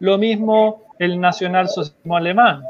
Lo 0.00 0.18
mismo 0.18 0.82
el 0.98 1.20
nacionalsocialismo 1.20 2.16
alemán. 2.16 2.62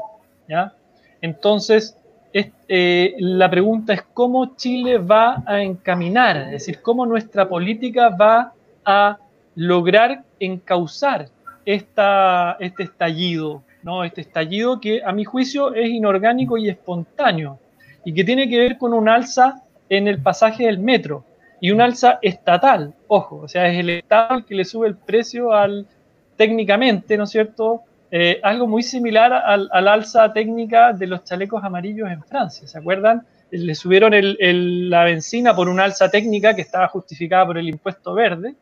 ¿ya? 0.47 0.73
Entonces, 1.21 1.95
eh, 2.33 3.15
la 3.17 3.49
pregunta 3.49 3.93
es 3.93 4.03
cómo 4.13 4.55
Chile 4.55 4.99
va 4.99 5.43
a 5.45 5.61
encaminar, 5.61 6.37
es 6.37 6.51
decir, 6.51 6.81
cómo 6.81 7.05
nuestra 7.05 7.49
política 7.49 8.09
va 8.09 8.53
a 8.85 9.17
lograr 9.55 10.23
encauzar 10.39 11.29
esta, 11.65 12.57
este 12.59 12.83
estallido, 12.83 13.63
¿no? 13.81 14.03
Este 14.03 14.21
estallido 14.21 14.79
que 14.79 15.01
a 15.03 15.11
mi 15.11 15.25
juicio 15.25 15.73
es 15.73 15.89
inorgánico 15.89 16.57
y 16.57 16.69
espontáneo 16.69 17.59
y 18.05 18.13
que 18.13 18.23
tiene 18.23 18.47
que 18.47 18.59
ver 18.59 18.77
con 18.77 18.93
un 18.93 19.09
alza 19.09 19.63
en 19.89 20.07
el 20.07 20.21
pasaje 20.21 20.65
del 20.65 20.77
metro 20.77 21.25
y 21.59 21.71
un 21.71 21.81
alza 21.81 22.19
estatal, 22.21 22.93
ojo, 23.07 23.37
o 23.37 23.47
sea, 23.47 23.67
es 23.67 23.79
el 23.79 23.89
Estado 23.89 24.37
el 24.37 24.45
que 24.45 24.55
le 24.55 24.63
sube 24.63 24.87
el 24.87 24.95
precio 24.95 25.51
al 25.51 25.87
técnicamente, 26.39 27.17
¿no 27.17 27.25
es 27.25 27.31
cierto?, 27.31 27.81
eh, 28.11 28.39
algo 28.43 28.65
muy 28.65 28.81
similar 28.81 29.33
al, 29.33 29.69
alza 29.89 30.31
técnica 30.31 30.93
de 30.93 31.05
los 31.05 31.25
chalecos 31.25 31.61
amarillos 31.65 32.09
en 32.09 32.23
Francia. 32.23 32.65
¿Se 32.65 32.77
acuerdan? 32.77 33.27
Le 33.51 33.75
subieron 33.75 34.13
la 34.89 35.03
benzina 35.03 35.53
por 35.53 35.67
una 35.67 35.83
alza 35.83 36.09
técnica 36.09 36.55
que 36.55 36.61
estaba 36.61 36.87
justificada 36.87 37.45
por 37.45 37.57
el 37.57 37.67
impuesto 37.67 38.13
verde 38.13 38.55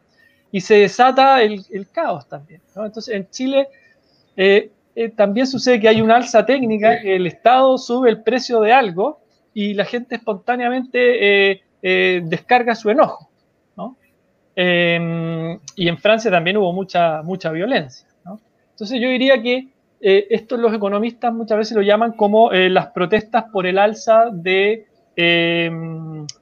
y 0.51 0.59
se 0.59 0.79
desata 0.79 1.43
el, 1.43 1.87
caos 1.91 2.27
también. 2.27 2.61
Entonces, 2.75 3.13
en 3.13 3.29
Chile 3.29 3.67
eh, 4.35 4.71
eh, 4.95 5.09
también 5.09 5.45
sucede 5.45 5.79
que 5.79 5.87
hay 5.87 6.01
una 6.01 6.15
alza 6.15 6.47
técnica, 6.47 6.99
que 6.99 7.15
el 7.15 7.27
Estado 7.27 7.77
sube 7.77 8.09
el 8.09 8.23
precio 8.23 8.59
de 8.61 8.73
algo 8.73 9.19
y 9.53 9.75
la 9.75 9.85
gente 9.85 10.15
espontáneamente 10.15 11.61
descarga 12.23 12.73
su 12.73 12.89
enojo. 12.89 13.26
Y 14.59 15.87
en 15.87 15.97
Francia 15.99 16.31
también 16.31 16.57
hubo 16.57 16.73
mucha, 16.73 17.21
mucha 17.21 17.51
violencia. 17.51 18.07
Entonces 18.77 19.01
yo 19.01 19.09
diría 19.09 19.41
que 19.41 19.69
eh, 19.99 20.27
esto 20.29 20.57
los 20.57 20.73
economistas 20.73 21.33
muchas 21.33 21.57
veces 21.57 21.75
lo 21.75 21.81
llaman 21.81 22.11
como 22.11 22.51
eh, 22.51 22.69
las 22.69 22.87
protestas 22.87 23.45
por 23.51 23.65
el 23.65 23.79
alza 23.79 24.29
de, 24.31 24.85
eh, 25.15 25.71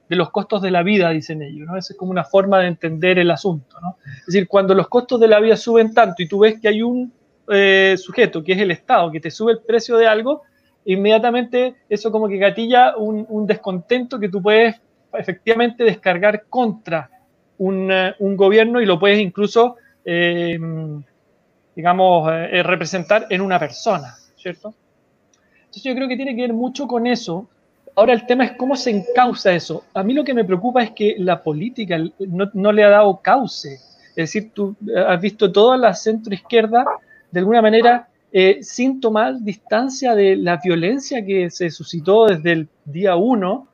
de, 0.08 0.16
los 0.16 0.30
costos 0.30 0.60
de 0.60 0.70
la 0.70 0.82
vida, 0.82 1.08
dicen 1.10 1.40
ellos. 1.40 1.66
¿no? 1.66 1.78
Esa 1.78 1.94
es 1.94 1.98
como 1.98 2.10
una 2.10 2.24
forma 2.24 2.60
de 2.60 2.66
entender 2.68 3.18
el 3.18 3.30
asunto. 3.30 3.76
Es 4.20 4.26
decir, 4.26 4.48
cuando 4.48 4.74
los 4.74 4.88
costos 4.88 5.18
de 5.18 5.28
la 5.28 5.40
vida 5.40 5.56
suben 5.56 5.94
tanto 5.94 6.22
y 6.22 6.28
tú 6.28 6.40
ves 6.40 6.60
que 6.60 6.68
hay 6.68 6.82
un 6.82 7.12
sujeto, 7.96 8.42
que 8.42 8.52
es 8.52 8.58
el 8.58 8.72
Estado, 8.72 9.10
que 9.10 9.20
te 9.20 9.30
sube 9.30 9.52
el 9.52 9.60
precio 9.60 9.96
de 9.96 10.08
algo, 10.08 10.42
inmediatamente 10.84 11.76
eso 11.88 12.10
como 12.10 12.28
que 12.28 12.38
gatilla 12.38 12.96
un 12.96 13.46
descontento 13.46 14.18
que 14.18 14.28
tú 14.28 14.42
puedes 14.42 14.74
efectivamente 15.12 15.84
descargar 15.84 16.46
contra 16.48 17.08
un, 17.58 18.36
gobierno 18.36 18.80
y 18.80 18.86
lo 18.86 18.98
puedes 18.98 19.18
incluso 19.18 19.76
digamos, 21.76 22.32
eh, 22.32 22.62
representar 22.62 23.26
en 23.28 23.42
una 23.42 23.58
persona, 23.58 24.14
¿cierto? 24.34 24.74
Entonces 25.58 25.82
yo 25.82 25.94
creo 25.94 26.08
que 26.08 26.16
tiene 26.16 26.34
que 26.34 26.42
ver 26.42 26.54
mucho 26.54 26.88
con 26.88 27.06
eso. 27.06 27.46
Ahora 27.94 28.14
el 28.14 28.26
tema 28.26 28.44
es 28.44 28.52
cómo 28.52 28.74
se 28.76 28.90
encausa 28.90 29.52
eso. 29.52 29.84
A 29.92 30.02
mí 30.02 30.14
lo 30.14 30.24
que 30.24 30.32
me 30.32 30.44
preocupa 30.44 30.82
es 30.82 30.92
que 30.92 31.16
la 31.18 31.42
política 31.42 31.98
no, 32.18 32.72
le 32.72 32.82
ha 32.82 32.88
dado 32.88 33.20
cauce. 33.22 33.74
Es 34.10 34.32
decir, 34.32 34.52
tú 34.54 34.74
has 35.06 35.20
visto 35.20 35.52
toda 35.52 35.76
la 35.76 35.94
centroizquierda 35.94 36.84
de 37.30 37.40
alguna 37.40 37.60
manera 37.60 38.08
eh, 38.32 38.60
sin 38.62 38.98
tomar 38.98 39.38
distancia 39.40 40.14
de 40.14 40.36
la 40.36 40.58
violencia 40.62 41.24
que 41.24 41.50
se 41.50 41.68
suscitó 41.70 42.26
desde 42.26 42.52
el 42.52 42.68
día 42.86 43.16
uno 43.16 43.68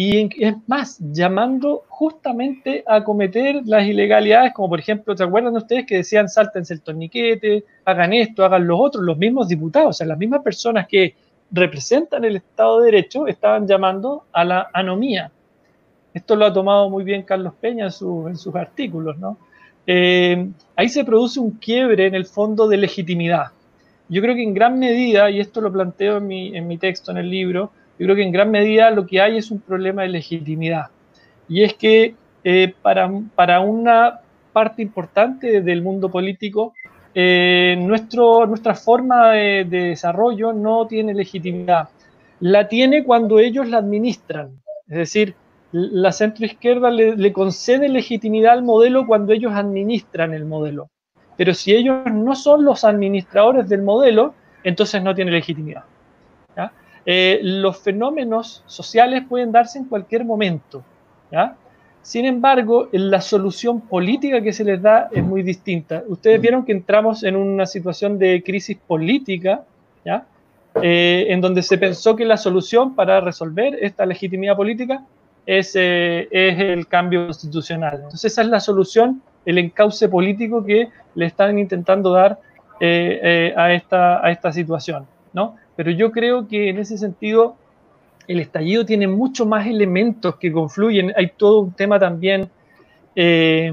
y 0.00 0.44
es 0.44 0.54
más, 0.68 0.96
llamando 1.00 1.82
justamente 1.88 2.84
a 2.86 3.02
cometer 3.02 3.62
las 3.66 3.84
ilegalidades, 3.84 4.52
como 4.52 4.68
por 4.68 4.78
ejemplo, 4.78 5.16
¿se 5.16 5.24
acuerdan 5.24 5.56
ustedes 5.56 5.86
que 5.86 5.96
decían 5.96 6.28
sáltense 6.28 6.72
el 6.74 6.82
torniquete, 6.82 7.64
hagan 7.84 8.12
esto, 8.12 8.44
hagan 8.44 8.64
los 8.64 8.78
otros? 8.80 9.02
Los 9.02 9.18
mismos 9.18 9.48
diputados, 9.48 9.88
o 9.88 9.92
sea, 9.92 10.06
las 10.06 10.16
mismas 10.16 10.42
personas 10.42 10.86
que 10.86 11.16
representan 11.50 12.24
el 12.24 12.36
Estado 12.36 12.78
de 12.78 12.92
Derecho 12.92 13.26
estaban 13.26 13.66
llamando 13.66 14.26
a 14.32 14.44
la 14.44 14.68
anomía. 14.72 15.32
Esto 16.14 16.36
lo 16.36 16.46
ha 16.46 16.52
tomado 16.52 16.88
muy 16.88 17.02
bien 17.02 17.24
Carlos 17.24 17.54
Peña 17.60 17.86
en, 17.86 17.90
sus 17.90 18.54
artículos, 18.54 19.18
¿no? 19.18 19.36
Eh, 19.84 20.48
ahí 20.76 20.88
se 20.90 21.02
produce 21.02 21.40
un 21.40 21.58
quiebre 21.58 22.06
en 22.06 22.14
el 22.14 22.26
fondo 22.26 22.68
de 22.68 22.76
legitimidad. 22.76 23.46
Yo 24.08 24.22
creo 24.22 24.36
que 24.36 24.44
en 24.44 24.54
gran 24.54 24.78
medida, 24.78 25.28
y 25.28 25.40
esto 25.40 25.60
lo 25.60 25.72
planteo 25.72 26.18
en 26.18 26.26
mi, 26.28 26.56
en 26.56 26.68
mi 26.68 26.78
texto, 26.78 27.10
en 27.10 27.16
el 27.16 27.28
libro, 27.28 27.72
yo 27.98 28.06
creo 28.06 28.16
que 28.16 28.22
en 28.22 28.32
gran 28.32 28.50
medida 28.50 28.90
lo 28.90 29.06
que 29.06 29.20
hay 29.20 29.38
es 29.38 29.50
un 29.50 29.60
problema 29.60 30.02
de 30.02 30.08
legitimidad. 30.08 30.86
Y 31.48 31.64
es 31.64 31.74
que 31.74 32.14
eh, 32.44 32.72
para, 32.80 33.10
para, 33.34 33.60
una 33.60 34.20
parte 34.52 34.82
importante 34.82 35.62
del 35.62 35.82
mundo 35.82 36.08
político, 36.08 36.74
eh, 37.14 37.76
nuestro, 37.78 38.46
nuestra 38.46 38.74
forma 38.74 39.32
de, 39.32 39.64
desarrollo 39.64 40.52
no 40.52 40.86
tiene 40.86 41.12
legitimidad. 41.14 41.88
La 42.40 42.68
tiene 42.68 43.02
cuando 43.02 43.40
ellos 43.40 43.68
la 43.68 43.78
administran. 43.78 44.50
Es 44.88 44.96
decir, 44.96 45.34
la 45.72 46.12
centroizquierda 46.12 46.90
le, 46.90 47.16
le 47.16 47.32
concede 47.32 47.88
legitimidad 47.88 48.52
al 48.52 48.62
modelo 48.62 49.06
cuando 49.06 49.32
ellos 49.32 49.52
administran 49.54 50.32
el 50.34 50.44
modelo. 50.44 50.88
Pero 51.36 51.52
si 51.54 51.74
ellos 51.74 52.04
no 52.12 52.36
son 52.36 52.64
los 52.64 52.84
administradores 52.84 53.68
del 53.68 53.82
modelo, 53.82 54.34
entonces 54.62 55.02
no 55.02 55.14
tiene 55.14 55.32
legitimidad. 55.32 55.84
Eh, 57.06 57.40
los 57.42 57.78
fenómenos 57.78 58.62
sociales 58.66 59.22
pueden 59.28 59.52
darse 59.52 59.78
en 59.78 59.84
cualquier 59.86 60.24
momento. 60.24 60.82
Sin 62.02 62.24
embargo, 62.24 62.88
la 62.92 63.20
solución 63.20 63.80
política 63.82 64.40
que 64.40 64.52
se 64.52 64.64
les 64.64 64.80
da 64.80 65.08
es 65.12 65.22
muy 65.22 65.42
distinta. 65.42 66.02
Ustedes 66.06 66.40
vieron 66.40 66.64
que 66.64 66.72
entramos 66.72 67.22
en 67.22 67.36
una 67.36 67.66
situación 67.66 68.18
de 68.18 68.42
crisis 68.42 68.78
política, 68.86 69.62
eh, 70.82 71.26
en 71.28 71.40
donde 71.40 71.62
se 71.62 71.76
pensó 71.76 72.16
que 72.16 72.24
la 72.24 72.36
solución 72.36 72.94
para 72.94 73.20
resolver 73.20 73.76
esta 73.82 74.06
legitimidad 74.06 74.56
política 74.56 75.04
es, 75.44 75.74
eh, 75.76 76.28
es, 76.30 76.58
el 76.58 76.86
cambio 76.86 77.26
constitucional. 77.26 77.96
Entonces 77.96 78.32
esa 78.32 78.42
es 78.42 78.48
la 78.48 78.60
solución, 78.60 79.22
el 79.44 79.58
encauce 79.58 80.08
político 80.08 80.64
que 80.64 80.88
le 81.14 81.26
están 81.26 81.58
intentando 81.58 82.12
dar 82.12 82.38
a, 82.80 83.72
esta, 83.72 84.24
a 84.24 84.30
esta 84.30 84.52
situación. 84.52 85.06
¿no? 85.32 85.56
Pero 85.78 85.92
yo 85.92 86.10
creo 86.10 86.48
que 86.48 86.70
en 86.70 86.80
ese 86.80 86.98
sentido 86.98 87.54
el 88.26 88.40
estallido 88.40 88.84
tiene 88.84 89.06
mucho 89.06 89.46
más 89.46 89.64
elementos 89.64 90.34
que 90.34 90.50
confluyen. 90.50 91.12
Hay 91.16 91.28
todo 91.36 91.60
un 91.60 91.72
tema 91.72 92.00
también 92.00 92.50
eh, 93.14 93.72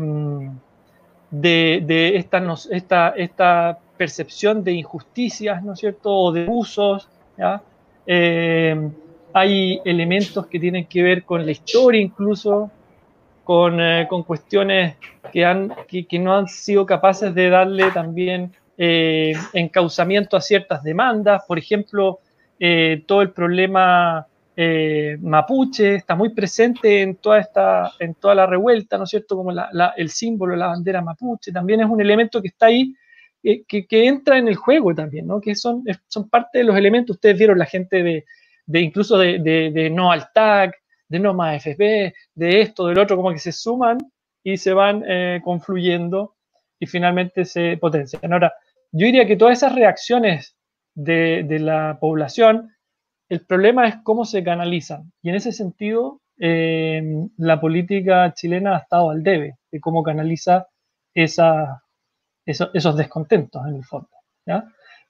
de, 1.32 2.16
esta, 2.16 3.16
esta, 3.18 3.80
percepción 3.98 4.64
de 4.64 4.74
injusticias, 4.74 5.64
¿no 5.64 5.74
es 5.74 5.80
cierto?, 5.80 6.14
o 6.14 6.32
de 6.32 6.44
abusos. 6.44 7.10
Eh, 8.06 8.90
hay 9.34 9.82
elementos 9.84 10.46
que 10.46 10.60
tienen 10.60 10.86
que 10.86 11.02
ver 11.02 11.24
con 11.24 11.44
la 11.44 11.54
historia 11.54 12.02
incluso, 12.02 12.70
con, 13.44 13.82
eh, 13.82 14.08
cuestiones 14.28 14.98
que, 15.34 15.44
han, 15.44 15.74
que, 15.88 16.20
no 16.20 16.36
han 16.36 16.48
sido 16.50 16.86
capaces 16.86 17.34
de 17.34 17.50
darle 17.50 17.90
también 17.90 18.52
eh, 18.78 19.34
encauzamiento 19.54 20.38
a 20.38 20.42
ciertas 20.42 20.84
demandas, 20.84 21.44
por 21.48 21.58
ejemplo, 21.58 22.20
eh, 22.60 23.04
todo 23.06 23.22
el 23.22 23.32
problema 23.32 24.26
eh, 24.56 25.18
mapuche, 25.22 25.96
está 25.96 26.16
muy 26.16 26.30
presente 26.30 27.02
en 27.02 27.18
toda, 27.18 27.40
esta, 27.40 27.92
en 28.00 28.16
toda 28.16 28.36
la 28.36 28.46
revuelta, 28.46 28.98
¿no 28.98 29.04
es 29.04 29.10
cierto? 29.10 29.36
Como 29.36 29.52
el 29.52 30.10
símbolo 30.10 30.56
la 30.56 30.68
bandera 30.68 31.02
mapuche, 31.02 31.52
también 31.52 31.82
es 31.82 31.88
un 31.88 32.00
elemento 32.00 32.42
que 32.42 32.48
está 32.48 32.68
ahí, 32.68 32.96
eh, 33.44 33.64
que, 33.68 33.86
entra 33.90 34.38
en 34.38 34.48
el 34.48 34.56
juego 34.56 34.96
también, 34.96 35.28
¿no? 35.28 35.42
Que 35.42 35.56
son, 35.56 35.84
son 36.08 36.30
parte 36.30 36.60
de 36.60 36.64
los 36.64 36.78
elementos, 36.78 37.16
ustedes 37.16 37.38
vieron 37.38 37.60
la 37.60 37.66
gente 37.66 38.02
de, 38.04 38.26
de 38.66 38.80
incluso 38.80 39.18
de, 39.18 39.90
no 39.94 40.12
al 40.12 40.32
tag, 40.34 40.74
de 41.10 41.20
no 41.20 41.34
más 41.34 41.58
FP, 41.58 42.14
de 42.36 42.62
esto, 42.62 42.88
del 42.88 43.00
otro, 43.00 43.18
como 43.18 43.32
que 43.32 43.40
se 43.40 43.52
suman 43.52 43.98
y 44.44 44.58
se 44.58 44.74
van 44.74 45.04
confluyendo 45.44 46.35
y 46.80 46.86
finalmente 46.88 47.46
se 47.46 47.78
potencian. 47.78 48.32
Ahora, 48.32 48.54
yo 48.92 49.06
diría 49.06 49.26
que 49.26 49.38
todas 49.38 49.58
esas 49.58 49.76
reacciones 49.76 50.56
de, 50.94 51.44
de 51.44 51.60
la 51.60 51.98
población, 52.00 52.72
el 53.30 53.46
problema 53.46 53.88
es 53.88 53.96
cómo 54.04 54.26
se 54.26 54.44
canalizan. 54.44 55.12
Y 55.22 55.30
en 55.30 55.36
ese 55.36 55.52
sentido, 55.52 56.22
em, 56.38 57.30
la 57.38 57.60
política 57.60 58.34
chilena 58.34 58.76
ha 58.76 58.80
estado 58.80 59.10
al 59.10 59.24
debe 59.24 59.58
de 59.72 59.80
cómo 59.80 60.04
canaliza 60.04 60.68
esa, 61.14 61.84
esos 62.46 62.98
descontentos 62.98 63.66
en 63.68 63.76
el 63.76 63.84
fondo. 63.84 64.10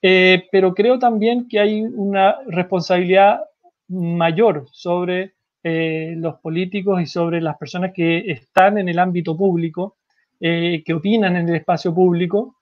Eh, 0.02 0.44
pero 0.50 0.74
creo 0.74 0.98
también 0.98 1.48
que 1.48 1.58
hay 1.58 1.82
una 1.82 2.36
responsabilidad 2.46 3.40
mayor 3.88 4.66
sobre 4.72 5.34
eh, 5.62 6.14
los 6.16 6.38
políticos 6.40 7.02
y 7.02 7.06
sobre 7.06 7.40
las 7.40 7.56
personas 7.58 7.92
que 7.92 8.30
están 8.30 8.78
en 8.78 8.88
el 8.88 8.98
ámbito 8.98 9.36
público, 9.36 9.96
eh, 10.40 10.82
que 10.84 10.94
opinan 10.94 11.36
en 11.36 11.48
el 11.48 11.56
espacio 11.56 11.94
público, 11.94 12.56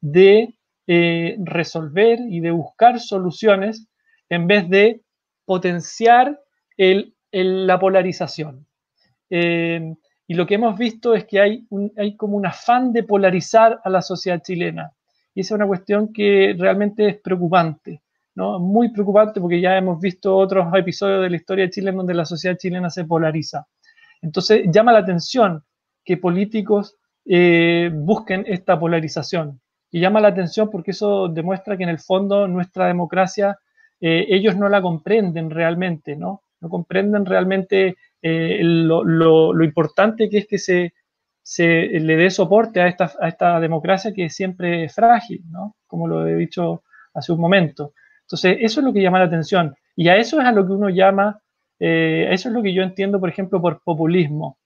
de 0.00 0.54
resolver 1.44 2.18
y 2.28 2.40
de 2.40 2.50
buscar 2.50 2.98
soluciones 2.98 3.86
en 4.28 4.48
vez 4.48 4.68
de 4.68 5.02
potenciar 5.44 6.40
la 7.32 7.78
polarización. 7.78 8.66
Eh, 9.28 9.94
y 10.26 10.34
lo 10.34 10.46
que 10.46 10.54
hemos 10.54 10.78
visto 10.78 11.14
es 11.14 11.24
que 11.24 11.40
hay, 11.40 11.66
hay 11.96 12.16
como 12.16 12.36
un 12.36 12.46
afán 12.46 12.92
de 12.92 13.02
polarizar 13.02 13.80
a 13.82 13.90
la 13.90 14.02
sociedad 14.02 14.40
chilena. 14.42 14.92
Y 15.34 15.40
esa 15.40 15.54
es 15.54 15.56
una 15.56 15.66
cuestión 15.66 16.12
que 16.12 16.54
realmente 16.58 17.08
es 17.08 17.20
preocupante, 17.20 18.02
¿no? 18.34 18.58
Muy 18.58 18.92
preocupante 18.92 19.40
porque 19.40 19.60
ya 19.60 19.76
hemos 19.76 20.00
visto 20.00 20.36
otros 20.36 20.66
episodios 20.74 21.22
de 21.22 21.30
la 21.30 21.36
historia 21.36 21.64
de 21.64 21.70
Chile 21.70 21.90
en 21.90 21.96
donde 21.96 22.14
la 22.14 22.24
sociedad 22.24 22.56
chilena 22.56 22.90
se 22.90 23.04
polariza. 23.04 23.66
Entonces 24.22 24.66
llama 24.72 24.92
la 24.92 25.00
atención 25.00 25.64
que 26.04 26.16
políticos 26.16 26.96
eh, 27.26 27.90
busquen 27.92 28.44
esta 28.46 28.78
polarización. 28.78 29.60
Y 29.90 30.00
llama 30.00 30.20
la 30.20 30.28
atención 30.28 30.70
porque 30.70 30.92
eso 30.92 31.28
demuestra 31.28 31.76
que 31.76 31.82
en 31.82 31.88
el 31.88 31.98
fondo 31.98 32.48
nuestra 32.48 32.86
democracia 32.86 33.58
eh, 34.00 34.26
ellos 34.28 34.56
no 34.56 34.68
la 34.68 34.80
comprenden 34.80 35.50
realmente, 35.50 36.16
¿no? 36.16 36.42
No 36.60 36.68
comprenden 36.68 37.26
realmente 37.26 37.96
eh, 38.22 38.60
lo, 38.62 39.64
importante 39.64 40.28
que 40.28 40.38
es 40.38 40.46
que 40.46 40.58
se, 40.58 40.92
le 41.58 42.16
dé 42.16 42.30
soporte 42.30 42.80
a 42.80 42.86
esta, 42.86 43.10
a 43.20 43.28
esta, 43.28 43.60
democracia 43.60 44.12
que 44.12 44.26
es 44.26 44.34
siempre 44.34 44.88
frágil, 44.88 45.42
¿no? 45.50 45.76
Como 45.86 46.06
lo 46.06 46.26
he 46.26 46.36
dicho 46.36 46.84
hace 47.14 47.32
un 47.32 47.40
momento. 47.40 47.92
Entonces, 48.22 48.58
eso 48.60 48.80
es 48.80 48.86
lo 48.86 48.92
que 48.92 49.02
llama 49.02 49.18
la 49.18 49.24
atención. 49.24 49.74
Y 49.96 50.08
a 50.08 50.16
eso 50.16 50.40
es 50.40 50.46
a 50.46 50.52
lo 50.52 50.66
que 50.66 50.72
uno 50.72 50.88
llama, 50.88 51.40
eso 51.78 52.48
es 52.48 52.54
lo 52.54 52.62
que 52.62 52.72
yo 52.72 52.82
entiendo, 52.82 53.18
por 53.18 53.28
ejemplo, 53.28 53.60
por 53.60 53.82
populismo. 53.82 54.59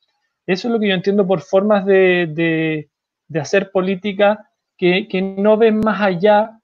Eso 0.46 0.68
es 0.68 0.72
lo 0.72 0.80
que 0.80 0.88
yo 0.88 0.94
entiendo 0.94 1.26
por 1.26 1.40
formas 1.40 1.86
de, 1.86 2.28
de, 2.30 2.90
de 3.28 3.40
hacer 3.40 3.70
política 3.70 4.50
que, 4.76 5.08
que, 5.08 5.22
no 5.22 5.56
ven 5.56 5.78
más 5.78 6.00
allá 6.00 6.58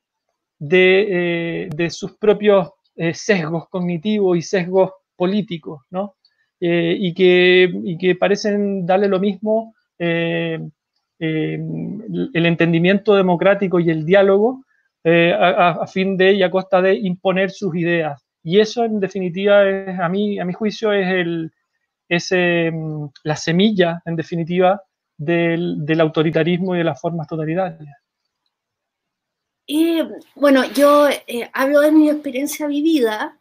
de, 0.59 1.68
eh, 1.68 1.91
sus 1.91 2.16
propios 2.16 2.70
eh, 2.97 3.14
sesgos 3.14 3.68
cognitivos 3.68 4.37
y 4.37 4.43
sesgos 4.43 4.93
políticos, 5.16 5.83
¿no? 5.91 6.16
Eh, 6.61 6.95
y, 6.99 7.14
que, 7.14 7.97
que, 7.99 8.16
parecen 8.16 8.85
darle 8.85 9.09
lo 9.09 9.18
mismo 9.18 9.74
el 9.99 10.70
entendimiento 12.33 13.14
democrático 13.14 13.81
y 13.81 13.91
el 13.91 14.05
diálogo 14.07 14.64
a, 15.05 15.87
fin 15.87 16.16
de 16.16 16.33
y 16.33 16.43
a 16.43 16.51
costa 16.51 16.83
de 16.83 16.95
imponer 16.95 17.51
sus 17.51 17.74
ideas. 17.76 18.22
Y 18.43 18.61
eso, 18.61 18.85
en 18.85 19.01
definitiva, 19.01 19.68
es, 19.68 19.99
a, 19.99 20.09
mí, 20.09 20.39
a 20.39 20.45
mi 20.45 20.53
juicio, 20.53 20.93
es, 20.93 21.07
el, 21.09 21.51
es 22.11 22.30
la 23.22 23.36
semilla, 23.36 24.02
en 24.04 24.16
definitiva, 24.16 24.82
del, 25.16 26.00
autoritarismo 26.00 26.74
y 26.74 26.78
de 26.78 26.84
las 26.84 27.00
formas 27.00 27.28
totalitarias. 27.28 27.96
Bueno, 30.34 30.64
yo 30.72 31.08
eh, 31.08 31.48
hablo 31.52 31.80
de 31.80 31.92
mi 31.92 32.11
experiencia 32.11 32.66
vivida 32.66 33.38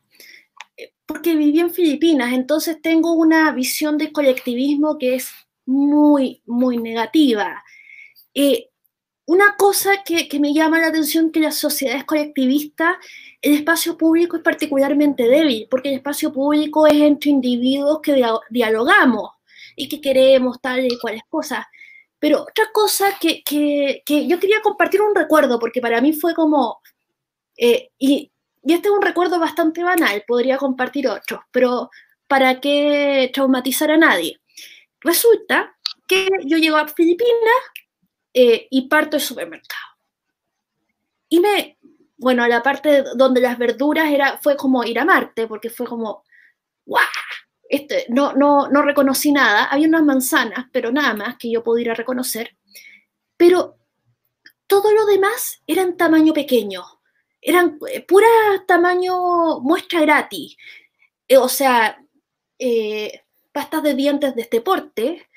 eh, 0.78 0.94
porque 1.08 1.36
viví 1.36 1.60
en 1.60 1.72
Filipinas, 1.72 2.34
entonces 2.34 2.80
tengo 2.82 3.14
una 3.14 3.52
visión 3.52 3.98
de 3.98 4.12
colectivismo 4.12 5.00
que 5.00 5.16
es 5.16 5.32
muy, 5.66 6.44
muy 6.46 6.78
negativa. 6.78 7.64
Una 9.30 9.56
cosa 9.56 10.02
que, 10.04 10.28
que, 10.28 10.40
me 10.40 10.56
llama 10.56 10.80
la 10.80 10.88
atención 10.88 11.32
que 11.32 11.40
las 11.40 11.56
sociedades 11.60 12.04
colectivistas, 12.04 12.98
el 13.44 13.54
espacio 13.54 13.96
público 13.96 14.38
es 14.38 14.42
particularmente 14.42 15.28
débil, 15.28 15.68
porque 15.70 15.90
el 15.90 15.98
espacio 15.98 16.34
público 16.34 16.88
es 16.88 16.96
entre 16.96 17.30
individuos 17.30 18.00
que 18.02 18.26
dialogamos 18.50 19.30
y 19.76 19.88
que 19.88 20.02
queremos 20.02 20.60
tal 20.60 20.84
y 20.84 20.98
cuales 20.98 21.22
cosas. 21.30 21.64
Pero 22.18 22.42
otra 22.42 22.72
cosa 22.74 23.20
que, 23.22 23.44
yo 24.08 24.40
quería 24.40 24.62
compartir 24.64 25.00
un 25.00 25.14
recuerdo, 25.14 25.60
porque 25.60 25.80
para 25.80 26.02
mí 26.02 26.14
fue 26.14 26.34
como, 26.34 26.82
eh, 27.56 27.92
y, 28.00 28.32
este 28.64 28.88
es 28.88 28.96
un 28.96 29.04
recuerdo 29.04 29.40
bastante 29.40 29.84
banal, 29.84 30.24
podría 30.28 30.58
compartir 30.58 31.08
otro, 31.08 31.44
pero 31.52 31.92
¿para 32.28 32.60
qué 32.60 33.30
traumatizar 33.32 33.92
a 33.92 33.98
nadie? 33.98 34.40
Resulta 35.02 35.78
que 36.08 36.28
yo 36.46 36.58
llego 36.58 36.78
a 36.78 36.88
Filipinas 36.88 37.62
eh, 38.42 38.68
y 38.70 38.88
parto 38.88 39.18
del 39.18 39.26
supermercado. 39.26 39.98
Y 41.28 41.42
me, 41.42 41.78
bueno, 42.16 42.48
la 42.48 42.64
parte 42.64 43.04
donde 43.16 43.42
las 43.42 43.58
verduras 43.58 44.10
era, 44.10 44.38
fue 44.38 44.56
como 44.56 44.86
ir 44.86 44.98
a 44.98 45.04
Marte, 45.04 45.46
porque 45.46 45.70
fue 45.70 45.86
como, 45.86 46.24
¡guau! 46.86 47.04
Este, 47.68 48.06
no, 48.08 48.32
no, 48.34 48.70
no 48.70 48.82
reconocí 48.82 49.34
nada. 49.34 49.66
Había 49.66 49.90
unas 49.90 50.04
manzanas, 50.04 50.68
pero 50.72 50.90
nada 50.90 51.14
más 51.14 51.36
que 51.38 51.52
yo 51.52 51.64
pudiera 51.64 51.94
reconocer. 51.94 52.56
Pero 53.36 53.78
todo 54.68 54.94
lo 54.94 55.06
demás 55.06 55.62
era 55.68 55.82
en 55.82 55.98
tamaño 55.98 56.34
pequeño. 56.34 56.84
Eran 57.42 57.78
eh, 57.92 58.02
pura 58.02 58.28
tamaño 58.66 59.60
muestra 59.60 60.00
gratis. 60.00 60.56
Eh, 61.28 61.38
o 61.38 61.50
sea, 61.50 62.02
eh, 62.58 63.22
pastas 63.52 63.84
de 63.84 63.96
dientes 63.96 64.34
de 64.34 64.42
este 64.44 64.62
porte, 64.62 65.28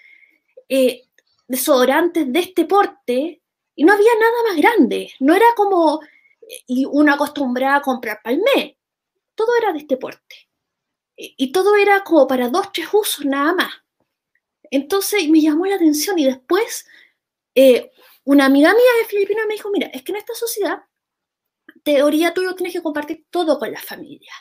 desodorantes 1.52 2.32
de 2.32 2.40
este 2.40 2.64
porte, 2.64 3.42
y 3.74 3.84
no 3.84 3.92
había 3.92 4.10
nada 4.18 4.42
más 4.48 4.56
grande. 4.56 5.12
No 5.20 5.34
era 5.34 5.46
como 5.54 6.00
y 6.66 6.84
uno 6.84 7.14
acostumbrada 7.14 7.76
a 7.76 7.82
comprar 7.82 8.20
palmé. 8.22 8.78
Todo 9.34 9.48
era 9.60 9.72
de 9.72 9.80
este 9.80 9.96
porte 9.96 10.48
y 11.16 11.52
todo 11.52 11.76
era 11.76 12.02
como 12.02 12.26
para 12.26 12.48
dos, 12.48 12.72
tres 12.72 12.88
usos 12.92 13.24
nada 13.24 13.54
más. 13.54 13.72
Entonces 14.70 15.28
me 15.28 15.40
llamó 15.40 15.66
la 15.66 15.76
atención 15.76 16.18
y 16.18 16.24
después 16.24 16.86
eh, 17.54 17.90
una 18.24 18.46
amiga 18.46 18.70
mía 18.72 18.90
de 18.98 19.08
Filipinas 19.08 19.44
me 19.46 19.54
dijo, 19.54 19.70
mira, 19.70 19.88
es 19.88 20.02
que 20.02 20.12
en 20.12 20.18
esta 20.18 20.34
sociedad, 20.34 20.82
teoría 21.82 22.32
tú 22.32 22.42
lo 22.42 22.54
tienes 22.54 22.72
que 22.72 22.82
compartir 22.82 23.26
todo 23.30 23.58
con 23.58 23.70
la 23.70 23.80
familia. 23.80 24.32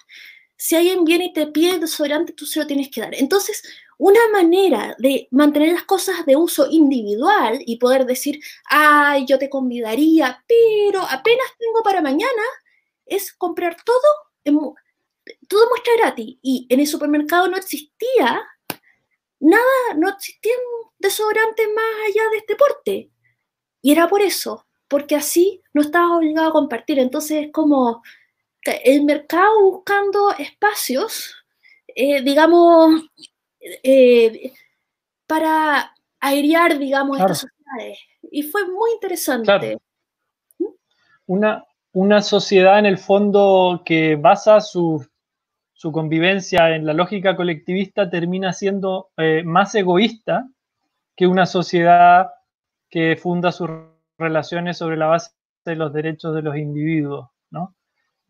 Si 0.55 0.75
alguien 0.75 1.03
viene 1.03 1.25
y 1.25 1.33
te 1.33 1.47
pide 1.47 1.79
desodorante, 1.79 2.33
tú 2.33 2.45
se 2.45 2.59
lo 2.59 2.67
tienes 2.67 2.89
que 2.89 3.01
dar. 3.01 3.15
Entonces, 3.15 3.63
una 4.03 4.27
manera 4.31 4.95
de 4.97 5.27
mantener 5.29 5.73
las 5.73 5.83
cosas 5.83 6.25
de 6.25 6.35
uso 6.35 6.65
individual 6.67 7.61
y 7.63 7.77
poder 7.77 8.07
decir, 8.07 8.39
ay, 8.65 9.27
yo 9.27 9.37
te 9.37 9.47
convidaría, 9.47 10.43
pero 10.47 11.01
apenas 11.01 11.45
tengo 11.59 11.83
para 11.83 12.01
mañana, 12.01 12.41
es 13.05 13.31
comprar 13.31 13.77
todo 13.85 14.01
en, 14.43 14.57
todo 15.47 15.69
muestra 15.69 15.93
gratis. 15.97 16.35
Y 16.41 16.65
en 16.71 16.79
el 16.79 16.87
supermercado 16.87 17.47
no 17.47 17.57
existía 17.57 18.41
nada, 19.39 19.93
no 19.95 20.09
existían 20.09 20.57
desodorantes 20.97 21.67
más 21.75 21.85
allá 22.07 22.23
de 22.31 22.37
este 22.37 22.55
porte. 22.55 23.11
Y 23.83 23.91
era 23.91 24.07
por 24.07 24.23
eso, 24.23 24.65
porque 24.87 25.15
así 25.15 25.61
no 25.75 25.83
estabas 25.83 26.17
obligado 26.17 26.49
a 26.49 26.53
compartir. 26.53 26.97
Entonces 26.97 27.45
es 27.45 27.51
como 27.51 28.01
el 28.65 29.03
mercado 29.03 29.61
buscando 29.61 30.31
espacios, 30.39 31.35
eh, 31.95 32.23
digamos, 32.23 33.03
eh, 33.61 34.53
para 35.27 35.93
airear, 36.19 36.77
digamos, 36.77 37.19
estas 37.19 37.39
sociedades. 37.39 37.99
Y 38.31 38.43
fue 38.43 38.67
muy 38.67 38.91
interesante. 38.93 39.77
Una, 41.25 41.65
una 41.93 42.21
sociedad 42.21 42.79
en 42.79 42.85
el 42.85 42.97
fondo 42.97 43.83
que 43.85 44.15
basa 44.15 44.59
su, 44.61 45.05
su 45.73 45.91
convivencia 45.91 46.75
en 46.75 46.85
la 46.85 46.93
lógica 46.93 47.35
colectivista 47.35 48.09
termina 48.09 48.53
siendo 48.53 49.09
eh, 49.17 49.41
más 49.43 49.73
egoísta 49.75 50.47
que 51.15 51.27
una 51.27 51.45
sociedad 51.45 52.31
que 52.89 53.15
funda 53.15 53.51
sus 53.51 53.69
relaciones 54.17 54.77
sobre 54.77 54.97
la 54.97 55.07
base 55.07 55.31
de 55.65 55.75
los 55.75 55.93
derechos 55.93 56.35
de 56.35 56.41
los 56.41 56.57
individuos, 56.57 57.29
¿no? 57.49 57.75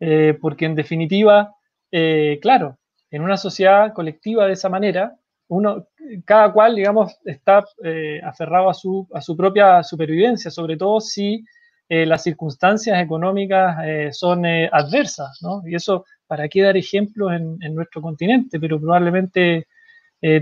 Eh, 0.00 0.36
porque 0.40 0.64
en 0.64 0.74
definitiva, 0.74 1.54
eh, 1.90 2.38
claro, 2.40 2.78
en 3.10 3.22
una 3.22 3.36
sociedad 3.36 3.92
colectiva 3.92 4.46
de 4.46 4.54
esa 4.54 4.68
manera, 4.68 5.16
uno, 5.52 5.86
cada 6.24 6.50
cual, 6.52 6.76
digamos, 6.76 7.14
está 7.24 7.64
eh, 7.84 8.20
aferrado 8.24 8.70
a 8.70 8.74
su, 8.74 9.06
a 9.12 9.20
su 9.20 9.36
propia 9.36 9.82
supervivencia, 9.82 10.50
sobre 10.50 10.78
todo 10.78 10.98
si 11.00 11.44
eh, 11.88 12.06
las 12.06 12.22
circunstancias 12.22 13.02
económicas 13.02 13.76
eh, 13.84 14.08
son 14.12 14.46
adversas, 14.46 15.40
¿no? 15.42 15.62
Y 15.66 15.74
eso, 15.74 16.06
¿para 16.26 16.48
qué 16.48 16.62
dar 16.62 16.76
ejemplos 16.76 17.32
en, 17.32 17.58
en 17.60 17.74
nuestro 17.74 18.00
continente? 18.00 18.58
Pero 18.58 18.80
probablemente 18.80 19.66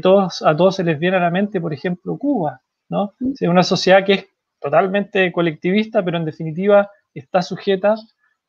todos, 0.02 0.42
a 0.42 0.54
todos 0.54 0.76
se 0.76 0.84
les 0.84 0.98
viene 0.98 1.16
a 1.16 1.20
la 1.20 1.30
mente, 1.30 1.58
por 1.58 1.72
ejemplo, 1.72 2.18
Cuba, 2.18 2.60
¿no? 2.90 3.14
Es 3.18 3.48
una 3.48 3.62
sociedad 3.62 4.04
que 4.04 4.12
es 4.12 4.26
totalmente 4.60 5.32
colectivista, 5.32 6.04
pero 6.04 6.18
en 6.18 6.26
definitiva 6.26 6.90
está 7.14 7.40
sujeta 7.40 7.94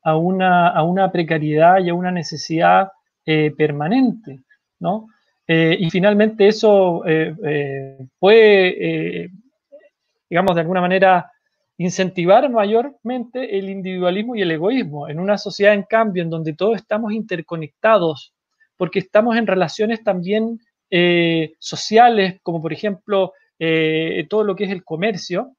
a 0.03 0.17
una, 0.17 0.67
a 0.67 0.83
una 0.83 1.09
precariedad 1.09 1.79
y 1.79 1.89
a 1.89 1.93
una 1.93 2.11
necesidad 2.11 2.91
permanente, 3.57 4.41
¿no? 4.79 5.07
Eh, 5.47 5.75
y 5.79 5.89
finalmente 5.89 6.47
eso 6.47 7.03
eh, 7.05 7.97
puede, 8.19 9.29
digamos, 10.29 10.55
de 10.55 10.61
alguna 10.61 10.81
manera 10.81 11.31
incentivar 11.77 12.49
mayormente 12.49 13.57
el 13.57 13.69
individualismo 13.69 14.35
y 14.35 14.41
el 14.41 14.51
egoísmo 14.51 15.09
en 15.09 15.19
una 15.19 15.37
sociedad, 15.37 15.73
en 15.73 15.83
cambio, 15.83 16.23
en 16.23 16.29
donde 16.29 16.53
todos 16.53 16.77
estamos 16.77 17.11
interconectados, 17.11 18.33
porque 18.77 18.99
estamos 18.99 19.35
en 19.35 19.47
relaciones 19.47 20.03
también 20.03 20.59
sociales, 21.57 22.39
como 22.43 22.61
por 22.61 22.73
ejemplo 22.73 23.33
todo 24.29 24.43
lo 24.43 24.55
que 24.55 24.65
es 24.65 24.71
el 24.71 24.83
comercio, 24.83 25.55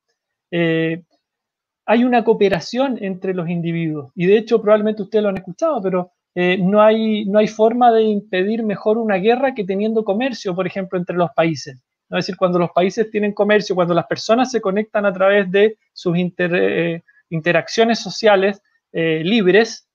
hay 1.84 2.04
una 2.04 2.22
cooperación 2.22 2.98
entre 3.02 3.34
los 3.34 3.48
individuos. 3.48 4.12
Y 4.14 4.26
de 4.26 4.36
hecho, 4.36 4.62
probablemente 4.62 5.02
ustedes 5.02 5.22
lo 5.24 5.30
han 5.30 5.38
escuchado, 5.38 5.82
pero 5.82 6.12
eh, 6.34 6.56
no, 6.58 6.82
hay, 6.82 7.26
no 7.26 7.38
hay 7.38 7.46
forma 7.46 7.92
de 7.92 8.02
impedir 8.02 8.62
mejor 8.62 8.96
una 8.96 9.16
guerra 9.16 9.54
que 9.54 9.64
teniendo 9.64 10.02
comercio, 10.02 10.54
por 10.54 10.66
ejemplo, 10.66 10.98
entre 10.98 11.16
los 11.16 11.30
países. 11.32 11.82
Es 12.08 12.16
decir, 12.16 12.36
cuando 12.36 12.58
los 12.58 12.70
países 12.70 13.10
tienen 13.10 13.32
comercio, 13.32 13.74
cuando 13.74 13.94
las 13.94 14.06
personas 14.06 14.50
se 14.50 14.60
conectan 14.60 15.06
a 15.06 15.12
través 15.12 15.50
de 15.50 15.78
sus 15.92 16.16
eh, 16.16 17.02
interacciones 17.30 17.98
sociales 17.98 18.62
eh, 18.92 19.22
libres, 19.24 19.88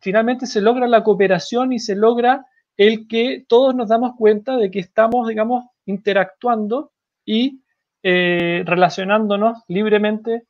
finalmente 0.00 0.46
se 0.46 0.60
logra 0.60 0.86
la 0.86 1.02
cooperación 1.02 1.72
y 1.72 1.80
se 1.80 1.96
logra 1.96 2.46
el 2.76 3.08
que 3.08 3.44
todos 3.48 3.74
nos 3.74 3.88
damos 3.88 4.14
cuenta 4.16 4.56
de 4.56 4.70
que 4.70 4.78
estamos, 4.78 5.26
digamos, 5.26 5.64
interactuando 5.84 6.92
y 7.24 7.60
relacionándonos 8.02 9.64
libremente 9.66 10.44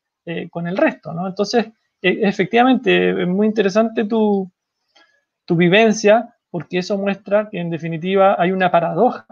con 0.50 0.66
el 0.66 0.76
resto, 0.76 1.14
¿no? 1.14 1.26
Entonces, 1.26 1.68
efectivamente, 2.02 3.22
es 3.22 3.28
muy 3.28 3.46
interesante 3.46 4.04
tu, 4.04 4.50
tu 5.48 5.56
vivencia, 5.56 6.36
porque 6.50 6.78
eso 6.78 6.98
muestra 6.98 7.48
que 7.50 7.58
en 7.58 7.70
definitiva 7.70 8.36
hay 8.38 8.52
una 8.52 8.70
paradoja 8.70 9.26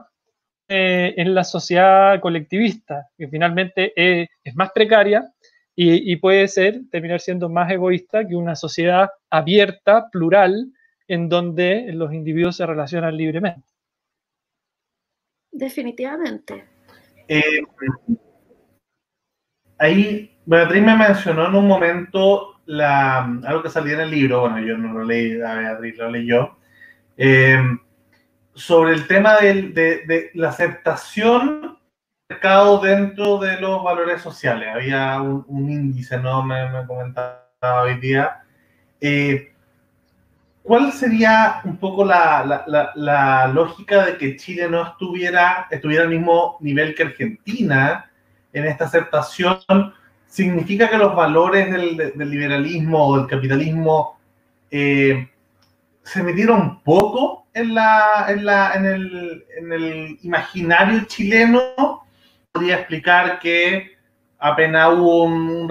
eh, 0.66 1.12
en 1.18 1.34
la 1.34 1.44
sociedad 1.44 2.18
colectivista, 2.20 3.10
que 3.18 3.28
finalmente 3.28 3.92
es 3.94 4.56
más 4.56 4.70
precaria 4.72 5.30
y, 5.78 6.16
puede 6.16 6.48
ser, 6.48 6.80
terminar 6.90 7.20
siendo 7.20 7.50
más 7.50 7.70
egoísta 7.70 8.26
que 8.26 8.34
una 8.34 8.56
sociedad 8.56 9.10
abierta, 9.28 10.08
plural, 10.10 10.72
en 11.06 11.28
donde 11.28 11.92
los 11.92 12.14
individuos 12.14 12.56
se 12.56 12.64
relacionan 12.64 13.14
libremente. 13.14 13.68
Definitivamente. 15.52 16.64
Eh, 17.28 17.60
ahí 19.78 20.38
Beatriz 20.46 20.82
me 20.82 20.96
mencionó 20.96 21.48
en 21.48 21.54
un 21.56 21.66
momento 21.66 22.55
la, 22.66 23.24
algo 23.44 23.62
que 23.62 23.70
salía 23.70 23.94
en 23.94 24.00
el 24.00 24.10
libro, 24.10 24.40
bueno, 24.40 24.58
yo 24.60 24.76
no 24.76 24.92
lo 24.92 25.04
leí, 25.04 25.40
a 25.40 25.54
Beatriz 25.54 25.96
lo 25.98 26.10
leyó, 26.10 26.56
eh, 27.16 27.58
sobre 28.54 28.94
el 28.94 29.06
tema 29.06 29.36
de, 29.36 29.70
de, 29.72 30.30
la 30.34 30.48
aceptación 30.48 31.60
del 31.60 31.76
mercado 32.28 32.80
dentro 32.80 33.38
de 33.38 33.60
los 33.60 33.82
valores 33.82 34.22
sociales. 34.22 34.68
Había 34.74 35.20
un, 35.20 35.70
índice, 35.70 36.18
¿no? 36.18 36.42
Me, 36.42 36.68
me, 36.70 36.86
comentaba 36.86 37.82
hoy 37.82 37.94
día. 38.00 38.42
Eh, 39.00 39.52
¿Cuál 40.62 40.92
sería 40.92 41.60
un 41.64 41.76
poco 41.76 42.04
la, 42.04 42.64
la, 42.66 42.92
la, 42.96 43.46
lógica 43.46 44.06
de 44.06 44.16
que 44.16 44.36
Chile 44.36 44.68
no 44.68 44.82
estuviera, 44.82 45.68
estuviera 45.70 46.02
al 46.02 46.08
mismo 46.08 46.56
nivel 46.60 46.94
que 46.94 47.04
Argentina 47.04 48.10
en 48.52 48.64
esta 48.64 48.86
aceptación? 48.86 49.60
Significa 50.36 50.90
que 50.90 50.98
los 50.98 51.16
valores 51.16 51.72
del, 51.72 52.30
liberalismo 52.30 53.06
o 53.06 53.16
del 53.16 53.26
capitalismo 53.26 54.18
eh, 54.70 55.30
se 56.02 56.22
metieron 56.22 56.82
poco 56.82 57.46
en, 57.54 57.74
la, 57.74 58.26
en, 58.28 58.44
la, 58.44 58.74
en, 58.74 58.84
el, 58.84 59.46
en, 59.56 59.72
el, 59.72 60.18
imaginario 60.22 61.06
chileno. 61.06 62.02
Podría 62.52 62.80
explicar 62.80 63.38
que 63.38 63.92
apenas 64.38 64.92
hubo 64.92 65.24
un 65.24 65.70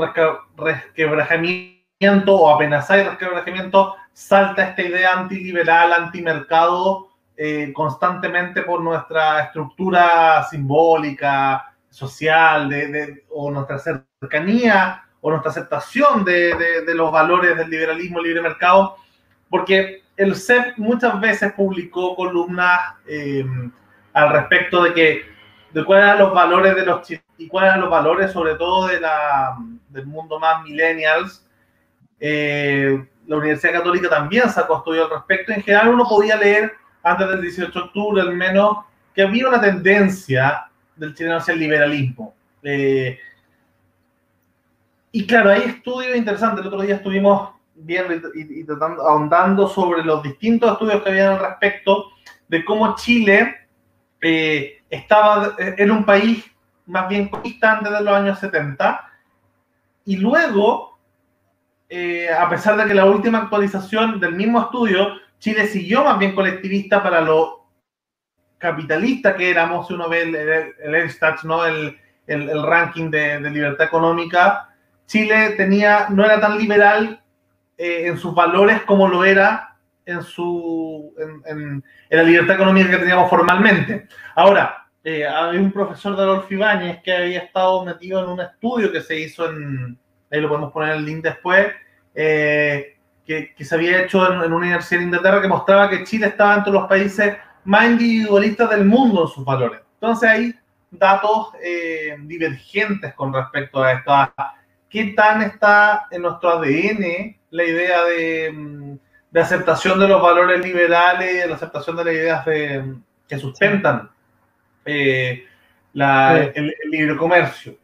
resquebrajamiento 0.57 2.35
o 2.35 2.49
apenas 2.49 2.89
hay 2.89 3.03
resquebrajamiento, 3.03 3.93
salta 4.13 4.69
esta 4.69 4.81
idea 4.81 5.13
antiliberal, 5.13 5.93
antimercado 5.93 7.09
eh, 7.37 7.71
constantemente 7.71 8.63
por 8.63 8.81
nuestra 8.81 9.41
estructura 9.41 10.43
simbólica, 10.49 11.74
social 11.95 12.67
de, 12.67 13.23
o 13.29 13.49
nuestra 13.49 13.79
cercanía 13.79 15.05
o 15.21 15.29
nuestra 15.29 15.51
aceptación 15.51 16.25
de, 16.25 16.83
los 16.93 17.09
valores 17.09 17.55
del 17.55 17.69
liberalismo 17.69 18.21
libre 18.21 18.41
mercado, 18.41 18.97
porque 19.49 20.03
el 20.17 20.35
CEP 20.35 20.77
muchas 20.77 21.19
veces 21.21 21.53
publicó 21.53 22.13
columnas 22.17 22.95
em, 23.07 23.71
al 24.11 24.29
respecto 24.29 24.83
de 24.83 24.93
que 24.93 25.21
de 25.71 25.85
cuáles 25.85 26.05
eran 26.05 26.19
los 26.19 26.33
valores 26.33 26.75
de 26.75 26.85
los 26.85 27.09
y 27.37 27.47
cuáles 27.47 27.69
eran 27.69 27.81
los 27.81 27.89
valores 27.89 28.31
sobre 28.31 28.55
todo 28.55 28.87
de 28.87 28.99
la, 28.99 29.57
del 29.89 30.05
mundo 30.05 30.37
más 30.37 30.63
millennials. 30.63 31.47
Eh, 32.19 33.07
la 33.25 33.37
Universidad 33.37 33.73
Católica 33.73 34.09
también 34.09 34.49
sacó 34.49 34.77
estudios 34.77 35.09
al 35.09 35.17
respecto. 35.17 35.53
En 35.53 35.63
general 35.63 35.89
uno 35.89 36.05
podía 36.07 36.35
leer 36.35 36.73
antes 37.03 37.27
del 37.29 37.41
18 37.41 37.71
de 37.71 37.85
octubre 37.85 38.21
al 38.21 38.35
menos 38.35 38.79
que 39.13 39.21
había 39.21 39.47
una 39.47 39.61
tendencia 39.61 40.69
del 40.95 41.13
chileno 41.13 41.37
hacia 41.37 41.53
el 41.53 41.59
liberalismo. 41.59 42.33
Eh, 42.63 43.17
y 45.11 45.25
claro, 45.25 45.51
hay 45.51 45.61
estudios 45.61 46.15
interesantes. 46.15 46.61
El 46.61 46.67
otro 46.67 46.81
día 46.81 46.95
estuvimos 46.95 47.51
viendo 47.75 48.13
y, 48.33 48.63
tratando, 48.63 49.07
ahondando 49.07 49.67
sobre 49.67 50.03
los 50.03 50.23
distintos 50.23 50.71
estudios 50.71 51.01
que 51.03 51.09
habían 51.09 51.33
al 51.33 51.39
respecto 51.39 52.11
de 52.47 52.63
cómo 52.63 52.95
Chile 52.95 53.55
eh, 54.21 54.81
estaba 54.89 55.55
en 55.57 55.91
un 55.91 56.05
país 56.05 56.45
más 56.85 57.09
bien 57.09 57.27
constante 57.29 57.89
de 57.89 58.01
los 58.01 58.13
años 58.13 58.39
70 58.39 59.11
y 60.05 60.17
luego, 60.17 60.99
eh, 61.89 62.29
a 62.29 62.47
pesar 62.47 62.77
de 62.77 62.85
que 62.85 62.93
la 62.93 63.05
última 63.05 63.39
actualización 63.39 64.19
del 64.19 64.33
mismo 64.33 64.61
estudio, 64.61 65.15
Chile 65.39 65.67
siguió 65.67 66.03
más 66.03 66.19
bien 66.19 66.35
colectivista 66.35 67.01
para 67.01 67.21
lo 67.21 67.64
capitalista 68.65 69.35
que 69.35 69.49
éramos, 69.49 69.87
si 69.87 69.93
uno 69.93 70.09
ve 70.09 70.23
el, 70.23 70.35
el, 70.35 71.11
¿no? 71.43 71.65
el, 71.65 71.97
el 72.27 72.63
ranking 72.63 73.09
de, 73.11 73.39
de, 73.39 73.49
libertad 73.49 73.87
económica, 73.87 74.69
Chile 75.05 75.51
tenía, 75.51 76.07
no 76.09 76.25
era 76.25 76.39
tan 76.39 76.57
liberal 76.57 77.21
eh, 77.77 78.07
en 78.07 78.17
sus 78.17 78.33
valores 78.33 78.81
como 78.81 79.07
lo 79.07 79.23
era 79.23 79.77
en, 80.05 80.23
su, 80.23 81.13
en, 81.17 81.83
en, 82.09 82.17
la 82.17 82.23
libertad 82.23 82.55
económica 82.55 82.89
que 82.89 82.97
teníamos 82.97 83.29
formalmente. 83.29 84.07
Ahora, 84.35 84.87
eh, 85.03 85.27
hay 85.27 85.57
un 85.57 85.71
profesor 85.71 86.15
de 86.15 86.23
Adolfo 86.23 86.53
Ibáñez 86.53 87.01
que 87.03 87.15
había 87.15 87.39
estado 87.39 87.85
metido 87.85 88.23
en 88.23 88.29
un 88.29 88.41
estudio 88.41 88.91
que 88.91 89.01
se 89.01 89.19
hizo 89.19 89.49
en, 89.49 89.97
ahí 90.31 90.41
lo 90.41 90.49
podemos 90.49 90.71
poner 90.71 90.95
el 90.95 91.05
link 91.05 91.23
después, 91.23 91.67
eh, 92.13 92.97
que, 93.25 93.53
que, 93.53 93.65
se 93.65 93.75
había 93.75 94.03
hecho 94.03 94.25
en, 94.25 94.41
en, 94.41 94.53
una 94.53 94.55
universidad 94.57 94.99
de 94.99 95.05
Inglaterra 95.05 95.41
que 95.41 95.47
mostraba 95.47 95.89
que 95.89 96.03
Chile 96.03 96.27
estaba 96.27 96.55
entre 96.55 96.73
los 96.73 96.87
países 96.87 97.37
más 97.65 97.85
individualistas 97.85 98.69
del 98.69 98.85
mundo 98.85 99.23
en 99.23 99.27
sus 99.27 99.43
valores. 99.43 99.81
Entonces 99.95 100.29
hay 100.29 100.55
datos 100.91 101.49
eh, 101.61 102.15
divergentes 102.21 103.13
con 103.13 103.33
respecto 103.33 103.83
a 103.83 103.93
esto. 103.93 104.13
¿Qué 104.89 105.13
tan 105.15 105.41
está 105.41 106.07
en 106.11 106.21
nuestro 106.21 106.51
ADN 106.51 107.35
la 107.49 107.63
idea 107.63 108.03
de, 108.05 108.51
mm, 108.51 108.97
de 109.31 109.41
aceptación 109.41 109.99
de 109.99 110.07
los 110.07 110.21
valores 110.21 110.63
liberales, 110.63 111.41
de 111.41 111.47
la 111.47 111.55
aceptación 111.55 111.97
de 111.97 112.05
las 112.05 112.13
ideas 112.13 112.45
de, 112.45 112.95
que 113.27 113.37
sustentan 113.37 114.09
eh, 114.85 115.45
la, 115.93 116.37
el, 116.37 116.75
el, 116.81 116.89
libre 116.91 117.17
comercio? 117.17 117.75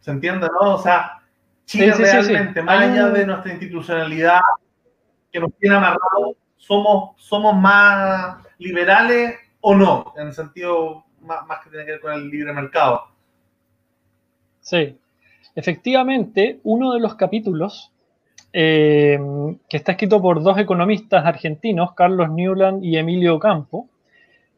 ¿Se 0.00 0.10
entiende, 0.10 0.48
no? 0.60 0.74
O 0.74 0.78
sea, 0.78 1.20
Chile 1.64 1.92
sí, 1.92 2.04
sí, 2.04 2.10
realmente, 2.10 2.62
más 2.62 2.82
allá 2.82 3.08
de 3.10 3.26
nuestra 3.26 3.52
institucionalidad 3.52 4.40
que 5.30 5.40
nos 5.40 5.54
tiene 5.58 5.76
amarrado, 5.76 6.34
somos, 6.68 7.16
somos 7.16 7.56
más 7.56 8.36
liberales 8.58 9.36
o 9.62 9.74
no, 9.74 10.12
en 10.18 10.28
el 10.28 10.32
sentido 10.34 11.04
más, 11.22 11.46
más, 11.46 11.64
que 11.64 11.70
tiene 11.70 11.86
que 11.86 11.92
ver 11.92 12.00
con 12.00 12.12
el 12.12 12.28
libre 12.28 12.52
mercado. 12.52 13.04
Sí, 14.60 14.94
efectivamente, 15.54 16.60
uno 16.64 16.92
de 16.92 17.00
los 17.00 17.14
capítulos 17.14 17.90
eh, 18.52 19.18
que 19.68 19.78
está 19.78 19.92
escrito 19.92 20.20
por 20.20 20.42
dos 20.42 20.58
economistas 20.58 21.24
argentinos, 21.24 21.94
Carlos 21.94 22.30
Newland 22.30 22.84
y 22.84 22.98
Emilio 22.98 23.38
Campo. 23.38 23.88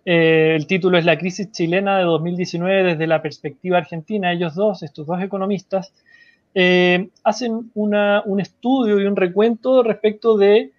Eh, 0.05 0.55
el 0.57 0.67
título 0.67 0.99
es 0.99 1.05
La 1.05 1.17
crisis 1.17 1.53
chilena 1.53 1.99
de 1.99 2.05
2019 2.05 2.83
desde 2.83 3.07
la 3.07 3.23
perspectiva 3.23 3.79
argentina. 3.79 4.33
Ellos 4.33 4.57
dos, 4.57 4.83
estos 4.83 5.07
dos 5.07 5.23
economistas, 5.23 5.93
hacen 7.23 7.71
un 7.75 8.41
estudio 8.41 9.01
y 9.01 9.07
un 9.07 9.15
recuento 9.15 9.85
respecto 9.85 10.37
de 10.37 10.73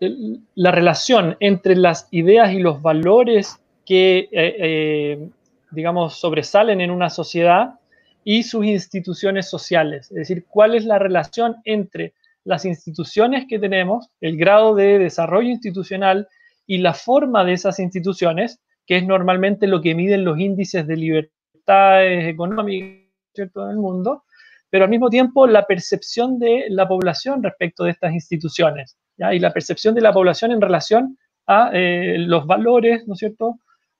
la 0.00 0.70
relación 0.70 1.36
entre 1.40 1.76
las 1.76 2.08
ideas 2.10 2.52
y 2.52 2.58
los 2.58 2.80
valores 2.80 3.60
que, 3.84 5.30
digamos, 5.70 6.18
sobresalen 6.18 6.80
en 6.80 6.90
una 6.90 7.10
sociedad 7.10 7.80
y 8.24 8.42
sus 8.42 8.64
instituciones 8.64 9.48
sociales. 9.48 10.10
Es 10.10 10.16
decir, 10.16 10.44
cuál 10.48 10.74
es 10.74 10.84
la 10.84 10.98
relación 10.98 11.56
entre 11.64 12.14
las 12.44 12.64
instituciones 12.64 13.46
que 13.48 13.58
tenemos, 13.58 14.08
el 14.20 14.36
grado 14.36 14.74
de 14.74 14.98
desarrollo 14.98 15.48
institucional 15.48 16.28
y 16.66 16.78
la 16.78 16.94
forma 16.94 17.44
de 17.44 17.52
esas 17.52 17.78
instituciones, 17.78 18.60
que 18.86 18.98
es 18.98 19.06
normalmente 19.06 19.66
lo 19.66 19.80
que 19.80 19.94
miden 19.94 20.24
los 20.24 20.38
índices 20.38 20.86
de 20.86 20.96
libertades 20.96 22.26
económicas 22.26 23.08
¿cierto? 23.34 23.64
en 23.64 23.70
el 23.70 23.76
mundo, 23.76 24.24
pero 24.70 24.84
al 24.84 24.90
mismo 24.90 25.10
tiempo 25.10 25.46
la 25.46 25.66
percepción 25.66 26.38
de 26.38 26.66
la 26.68 26.88
población 26.88 27.42
respecto 27.42 27.84
de 27.84 27.90
estas 27.90 28.12
instituciones, 28.12 28.96
y 29.20 29.38
la 29.38 29.52
percepción 29.52 29.94
de 29.94 30.00
la 30.00 30.12
población 30.12 30.52
en 30.52 30.60
relación 30.60 31.18
a 31.46 31.70
eh, 31.72 32.16
los 32.18 32.46
valores, 32.46 33.06
¿no 33.06 33.14
es 33.14 33.18
cierto?, 33.18 33.58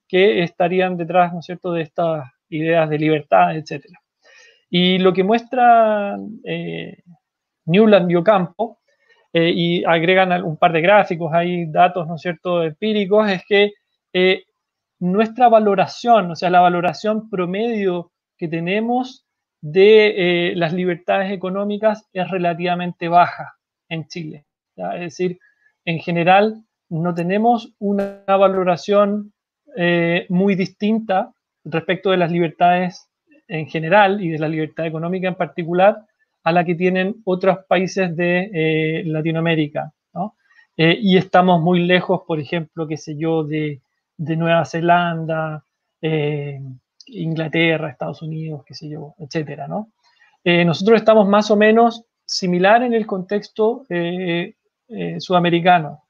que 0.09 0.43
estarían 0.43 0.97
detrás, 0.97 1.33
¿no 1.33 1.41
es 1.41 1.47
cierto?, 1.47 1.73
de 1.73 1.83
estas 1.83 2.25
ideas 2.49 2.89
de 2.89 2.99
libertad, 2.99 3.57
etcétera. 3.57 4.01
Y 4.71 4.99
lo 4.99 5.13
que 5.13 5.25
muestra 5.25 6.17
eh, 6.45 7.03
Newland 7.67 8.11
y 8.11 8.15
Ocampo, 8.17 8.79
eh, 9.33 9.53
y 9.55 9.85
agregan 9.85 10.43
un 10.43 10.57
par 10.57 10.73
de 10.73 10.81
gráficos, 10.81 11.33
hay 11.33 11.67
datos, 11.67 12.07
¿no 12.09 12.15
es 12.15 12.23
cierto?, 12.23 12.63
empíricos, 12.63 13.31
es 13.31 13.43
que 13.47 13.73
nuestra 14.99 15.49
valoración, 15.49 16.31
o 16.31 16.37
sea, 16.37 16.51
la 16.51 16.61
valoración 16.61 17.31
promedio 17.31 18.13
que 18.37 18.49
tenemos 18.49 19.27
de 19.61 20.53
las 20.57 20.73
libertades 20.73 21.31
económicas 21.33 22.09
es 22.13 22.29
relativamente 22.29 23.09
baja 23.09 23.55
en 23.89 24.09
Chile. 24.09 24.47
Es 24.95 25.01
decir, 25.01 25.39
en 25.85 25.99
general 25.99 26.63
no 26.89 27.15
tenemos 27.15 27.75
una 27.79 28.25
valoración 28.27 29.33
muy 30.29 30.57
distinta 30.57 31.33
respecto 31.65 32.11
de 32.11 32.17
las 32.17 32.33
libertades 32.33 33.09
en 33.51 33.67
general 33.67 34.23
y 34.23 34.31
de 34.31 34.39
la 34.39 34.49
libertad 34.49 34.87
económica 34.87 35.29
en 35.29 35.35
particular 35.35 36.07
a 36.45 36.53
la 36.53 36.65
que 36.65 36.75
tienen 36.75 37.17
otros 37.25 37.59
países 37.69 38.17
de 38.17 38.51
eh, 38.53 39.03
Latinoamérica. 39.07 39.93
Eh, 40.77 40.99
y 40.99 41.19
estamos 41.19 41.61
muy 41.61 41.81
lejos, 41.81 42.23
por 42.27 42.41
ejemplo, 42.41 42.87
qué 42.87 42.97
sé 42.97 43.15
yo, 43.15 43.45
de, 43.45 43.83
Nueva 44.17 44.65
Zelanda, 44.65 45.63
eh, 46.01 46.59
Inglaterra, 47.09 47.91
Estados 47.91 48.23
Unidos, 48.23 48.63
qué 48.65 48.75
sé 48.75 48.89
yo, 48.89 49.15
etcétera, 49.19 49.69
¿no? 49.69 49.91
nosotros 50.43 50.97
estamos 50.97 51.29
más 51.29 51.51
o 51.51 51.57
menos 51.57 52.07
similar 52.25 52.83
en 52.83 52.95
el 52.95 53.07
contexto 53.07 53.85
sudamericano. 55.19 56.03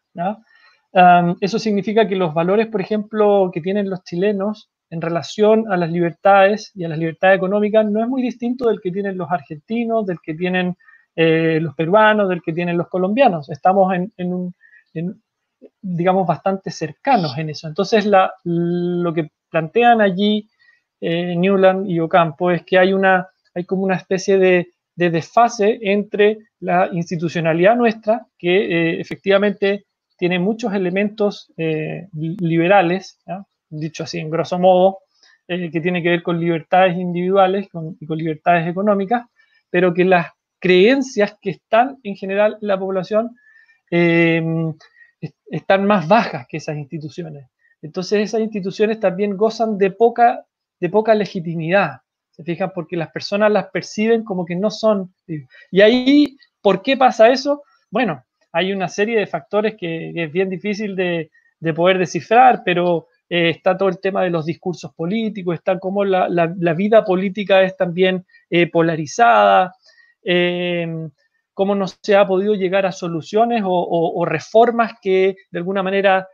eso 1.40 1.58
significa 1.58 2.08
que 2.08 2.16
los 2.16 2.34
valores, 2.34 2.66
por 2.68 2.80
ejemplo, 2.80 3.50
que 3.52 3.60
tienen 3.60 3.90
los 3.90 4.02
chilenos 4.04 4.70
en 4.90 5.00
relación 5.00 5.72
a 5.72 5.76
las 5.76 5.90
libertades 5.90 6.72
y 6.74 6.84
a 6.84 6.88
las 6.88 6.98
libertades 6.98 7.36
económicas 7.36 7.86
no 7.86 8.02
es 8.02 8.08
muy 8.08 8.22
distinto 8.22 8.68
del 8.68 8.80
que 8.80 8.90
tienen 8.90 9.16
los 9.16 9.30
argentinos, 9.30 10.04
del 10.04 10.18
que 10.20 10.34
tienen 10.34 10.76
eh, 11.14 11.58
los 11.60 11.74
peruanos, 11.74 12.28
del 12.28 12.42
que 12.42 12.52
tienen 12.52 12.76
los 12.76 12.88
colombianos. 12.88 13.48
Estamos 13.50 13.94
en, 13.94 14.34
un, 14.34 14.54
digamos, 15.80 16.26
bastante 16.26 16.70
cercanos 16.70 17.38
en 17.38 17.50
eso. 17.50 17.68
Entonces, 17.68 18.04
lo 18.44 19.14
que 19.14 19.30
plantean 19.48 20.00
allí 20.00 20.48
eh, 21.00 21.36
Newland 21.36 21.88
y 21.88 22.00
Ocampo 22.00 22.50
es 22.50 22.64
que 22.64 22.78
hay, 22.78 22.92
una, 22.92 23.28
hay 23.54 23.64
como 23.64 23.84
una 23.84 23.96
especie 23.96 24.38
de, 24.38 24.72
desfase 25.08 25.78
entre 25.80 26.38
la 26.58 26.90
institucionalidad 26.92 27.76
nuestra, 27.76 28.26
que 28.36 28.50
eh, 28.50 29.00
efectivamente 29.00 29.86
tiene 30.18 30.38
muchos 30.38 30.74
elementos 30.74 31.50
liberales, 32.12 33.18
¿ya? 33.26 33.42
dicho 33.70 34.04
así 34.04 34.18
en 34.18 34.28
grosso 34.28 34.58
modo, 34.58 34.98
eh, 35.48 35.70
que 35.70 35.80
tiene 35.80 36.02
que 36.02 36.10
ver 36.10 36.22
con 36.22 36.38
libertades 36.38 36.96
individuales 36.96 37.68
y 37.98 38.06
con 38.06 38.18
libertades 38.18 38.68
económicas, 38.68 39.26
pero 39.70 39.94
que 39.94 40.04
las 40.04 40.28
creencias 40.60 41.36
que 41.40 41.50
están 41.50 41.98
en 42.02 42.14
general 42.14 42.58
en 42.60 42.68
la 42.68 42.78
población 42.78 43.36
eh, 43.90 44.40
están 45.46 45.86
más 45.86 46.06
bajas 46.06 46.46
que 46.48 46.58
esas 46.58 46.76
instituciones. 46.76 47.48
Entonces 47.82 48.20
esas 48.20 48.42
instituciones 48.42 49.00
también 49.00 49.36
gozan 49.36 49.78
de 49.78 49.90
poca, 49.90 50.44
de 50.78 50.88
poca 50.88 51.14
legitimidad, 51.14 52.02
¿se 52.40 52.44
fijan? 52.44 52.72
Porque 52.74 52.96
las 52.96 53.10
personas 53.10 53.52
las 53.52 53.66
perciben 53.66 54.24
como 54.24 54.46
que 54.46 54.56
no 54.56 54.70
son... 54.70 55.14
Y 55.70 55.80
ahí, 55.80 56.36
¿por 56.62 56.82
qué 56.82 56.96
pasa 56.96 57.28
eso? 57.28 57.62
Bueno, 57.90 58.24
hay 58.52 58.72
una 58.72 58.88
serie 58.88 59.18
de 59.18 59.26
factores 59.26 59.76
que, 59.76 60.12
es 60.14 60.32
bien 60.32 60.48
difícil 60.48 60.96
de, 60.96 61.30
de 61.60 61.74
poder 61.74 61.98
descifrar, 61.98 62.62
pero 62.64 63.06
eh, 63.28 63.50
está 63.50 63.76
todo 63.76 63.88
el 63.88 64.00
tema 64.00 64.24
de 64.24 64.30
los 64.30 64.44
discursos 64.44 64.92
políticos, 64.94 65.54
está 65.54 65.78
como 65.78 66.04
la, 66.04 66.26
vida 66.74 67.04
política 67.04 67.62
es 67.62 67.76
también 67.76 68.26
eh, 68.48 68.68
polarizada, 68.68 69.74
eh, 70.24 71.08
cómo 71.54 71.74
no 71.74 71.86
se 71.86 72.16
ha 72.16 72.26
podido 72.26 72.54
llegar 72.54 72.86
a 72.86 72.92
soluciones 72.92 73.62
o, 73.64 74.24
reformas 74.24 74.94
que 75.00 75.36
de 75.50 75.58
alguna 75.58 75.82
manera 75.82 76.26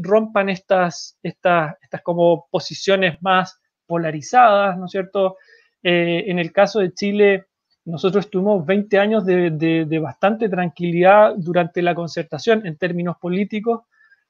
rompan 0.00 0.48
estas, 0.48 1.18
estas, 1.22 1.74
estas 1.82 2.00
como 2.00 2.46
posiciones 2.50 3.20
más 3.20 3.60
polarizadas, 3.86 4.78
¿no 4.78 4.86
es 4.86 4.90
cierto? 4.90 5.36
en 5.84 6.38
el 6.38 6.52
caso 6.52 6.78
de 6.78 6.94
Chile, 6.94 7.46
nosotros 7.84 8.30
tuvimos 8.30 8.64
20 8.64 8.98
años 8.98 9.24
de, 9.26 9.98
bastante 10.00 10.48
tranquilidad 10.48 11.34
durante 11.36 11.82
la 11.82 11.94
concertación 11.94 12.64
en 12.66 12.76
términos 12.76 13.16
políticos, 13.20 13.82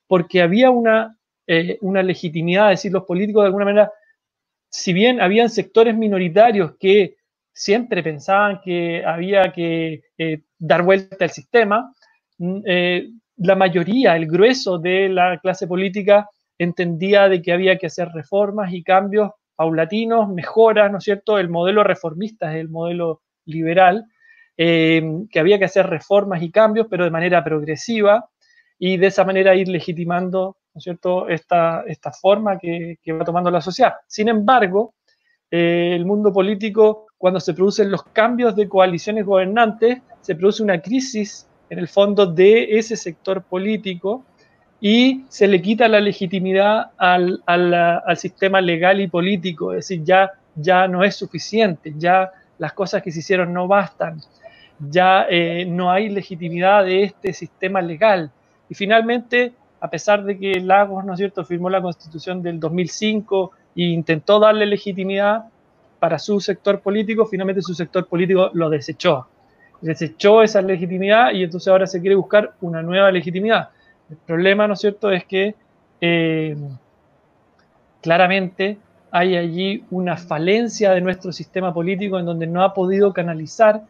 porque 0.06 0.40
había 0.40 0.70
una 0.70 1.16
eh, 1.46 1.78
legitimidad, 1.82 2.72
es 2.72 2.78
decir, 2.78 2.92
los 2.92 3.04
políticos 3.04 3.42
de 3.42 3.46
alguna 3.46 3.66
manera, 3.66 3.92
si 4.70 4.92
bien 4.92 5.20
habían 5.20 5.50
sectores 5.50 5.94
minoritarios 5.94 6.76
que 6.78 7.16
siempre 7.52 8.02
pensaban 8.02 8.60
que 8.62 9.04
había 9.04 9.52
que 9.52 10.04
eh, 10.16 10.42
dar 10.58 10.82
vuelta 10.82 11.24
al 11.24 11.30
sistema, 11.30 11.92
mm, 12.38 12.60
eh, 12.64 13.08
la 13.36 13.54
mayoría, 13.54 14.16
el 14.16 14.26
grueso 14.26 14.78
de 14.78 15.10
la 15.10 15.38
clase 15.40 15.66
política 15.66 16.28
entendía 16.56 17.28
de 17.28 17.42
que 17.42 17.52
había 17.52 17.76
que 17.76 17.86
hacer 17.86 18.08
reformas 18.08 18.72
y 18.72 18.82
cambios 18.82 19.30
paulatinos, 19.62 20.28
mejoras, 20.28 20.90
¿no 20.90 20.98
es 20.98 21.04
cierto? 21.04 21.38
El 21.38 21.48
modelo 21.48 21.84
reformista 21.84 22.52
es 22.52 22.58
el 22.58 22.68
modelo 22.68 23.22
liberal, 23.44 24.06
que 24.56 25.38
había 25.38 25.56
que 25.58 25.66
hacer 25.66 25.86
reformas 25.86 26.42
y 26.42 26.50
cambios, 26.50 26.88
pero 26.90 27.04
de 27.04 27.12
manera 27.12 27.44
progresiva, 27.44 28.28
y 28.76 28.96
de 28.96 29.06
esa 29.06 29.24
manera 29.24 29.54
ir 29.54 29.68
legitimando 29.68 30.56
¿no 30.74 30.78
es 30.78 30.82
cierto?, 30.82 31.28
esta, 31.28 31.84
esta 31.86 32.10
forma 32.10 32.58
que, 32.58 32.96
que, 33.00 33.12
va 33.12 33.24
tomando 33.24 33.52
la 33.52 33.60
sociedad. 33.60 33.92
Sin 34.08 34.28
embargo, 34.28 34.94
eh, 35.48 35.92
el 35.94 36.06
mundo 36.06 36.32
político, 36.32 37.06
cuando 37.16 37.38
se 37.38 37.54
producen 37.54 37.88
los 37.88 38.02
cambios 38.02 38.56
de 38.56 38.68
coaliciones 38.68 39.24
gobernantes, 39.24 40.02
se 40.22 40.34
produce 40.34 40.64
una 40.64 40.80
crisis 40.80 41.46
en 41.70 41.78
el 41.78 41.86
fondo 41.86 42.26
de 42.26 42.78
ese 42.78 42.96
sector 42.96 43.44
político 43.44 44.24
y 44.82 45.24
se 45.30 45.48
le 45.48 45.62
quita 45.62 45.88
la 45.88 46.00
legitimidad 46.00 46.90
al, 46.98 47.42
al, 47.46 47.72
al 47.72 48.16
sistema 48.18 48.60
legal 48.60 49.00
y 49.00 49.06
político, 49.06 49.72
es 49.72 49.88
decir, 49.88 50.04
ya, 50.04 50.32
ya 50.54 50.86
no 50.88 51.02
es 51.04 51.16
suficiente, 51.16 51.94
ya 51.96 52.30
las 52.58 52.74
cosas 52.74 53.02
que 53.02 53.10
se 53.10 53.20
hicieron 53.20 53.54
no 53.54 53.66
bastan, 53.66 54.20
ya 54.78 55.24
eh, 55.30 55.64
no 55.64 55.90
hay 55.90 56.10
legitimidad 56.10 56.84
de 56.84 57.04
este 57.04 57.32
sistema 57.32 57.80
legal. 57.80 58.30
Y 58.68 58.74
finalmente 58.74 59.52
a 59.82 59.90
pesar 59.90 60.22
de 60.22 60.38
que 60.38 60.60
Lagos, 60.60 61.04
¿no 61.04 61.14
es 61.14 61.18
cierto?, 61.18 61.44
firmó 61.44 61.68
la 61.68 61.82
constitución 61.82 62.40
del 62.40 62.60
2005 62.60 63.50
e 63.74 63.82
intentó 63.82 64.38
darle 64.38 64.64
legitimidad 64.64 65.46
para 65.98 66.20
su 66.20 66.38
sector 66.38 66.80
político, 66.80 67.26
finalmente 67.26 67.62
su 67.62 67.74
sector 67.74 68.06
político 68.06 68.50
lo 68.52 68.70
desechó. 68.70 69.26
Desechó 69.80 70.40
esa 70.40 70.62
legitimidad 70.62 71.32
y 71.32 71.42
entonces 71.42 71.66
ahora 71.66 71.88
se 71.88 72.00
quiere 72.00 72.14
buscar 72.14 72.52
una 72.60 72.80
nueva 72.80 73.10
legitimidad. 73.10 73.70
El 74.12 74.18
problema, 74.26 74.68
¿no 74.68 74.74
es 74.74 74.80
cierto?, 74.80 75.10
es 75.10 75.24
que 75.24 75.54
eh, 76.02 76.54
claramente 78.02 78.76
hay 79.10 79.36
allí 79.36 79.84
una 79.90 80.18
falencia 80.18 80.90
de 80.90 81.00
nuestro 81.00 81.32
sistema 81.32 81.72
político 81.72 82.18
en 82.18 82.26
donde 82.26 82.46
no 82.46 82.62
ha 82.62 82.74
podido 82.74 83.14
canalizar 83.14 83.80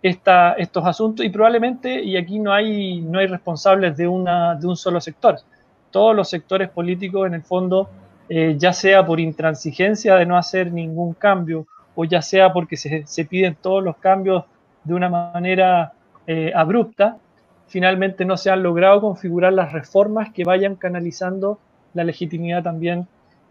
estos 0.00 0.86
asuntos 0.86 1.26
y 1.26 1.28
probablemente, 1.28 2.02
y 2.02 2.16
aquí 2.16 2.38
no 2.38 2.50
hay, 2.50 3.02
no 3.02 3.18
hay 3.18 3.26
responsables 3.26 3.94
de, 3.98 4.08
una, 4.08 4.54
de 4.54 4.66
un 4.66 4.76
solo 4.76 5.02
sector, 5.02 5.36
todos 5.90 6.16
los 6.16 6.30
sectores 6.30 6.70
políticos 6.70 7.26
en 7.26 7.34
el 7.34 7.42
fondo, 7.42 7.90
eh, 8.30 8.54
ya 8.56 8.72
sea 8.72 9.04
por 9.04 9.20
intransigencia 9.20 10.14
de 10.14 10.24
no 10.24 10.38
hacer 10.38 10.72
ningún 10.72 11.12
cambio 11.12 11.66
o 11.94 12.06
ya 12.06 12.22
sea 12.22 12.54
porque 12.54 12.78
se, 12.78 13.06
se 13.06 13.26
piden 13.26 13.54
todos 13.60 13.84
los 13.84 13.98
cambios 13.98 14.44
de 14.82 14.94
una 14.94 15.10
manera 15.10 15.92
eh, 16.26 16.52
abrupta, 16.54 17.18
finalmente 17.68 18.24
no 18.24 18.36
se 18.36 18.50
han 18.50 18.62
logrado 18.62 19.00
configurar 19.00 19.52
las 19.52 19.72
reformas 19.72 20.32
que 20.32 20.44
vayan 20.44 20.74
canalizando 20.74 21.58
la 21.94 22.04
legitimidad 22.04 22.62
también 22.62 23.06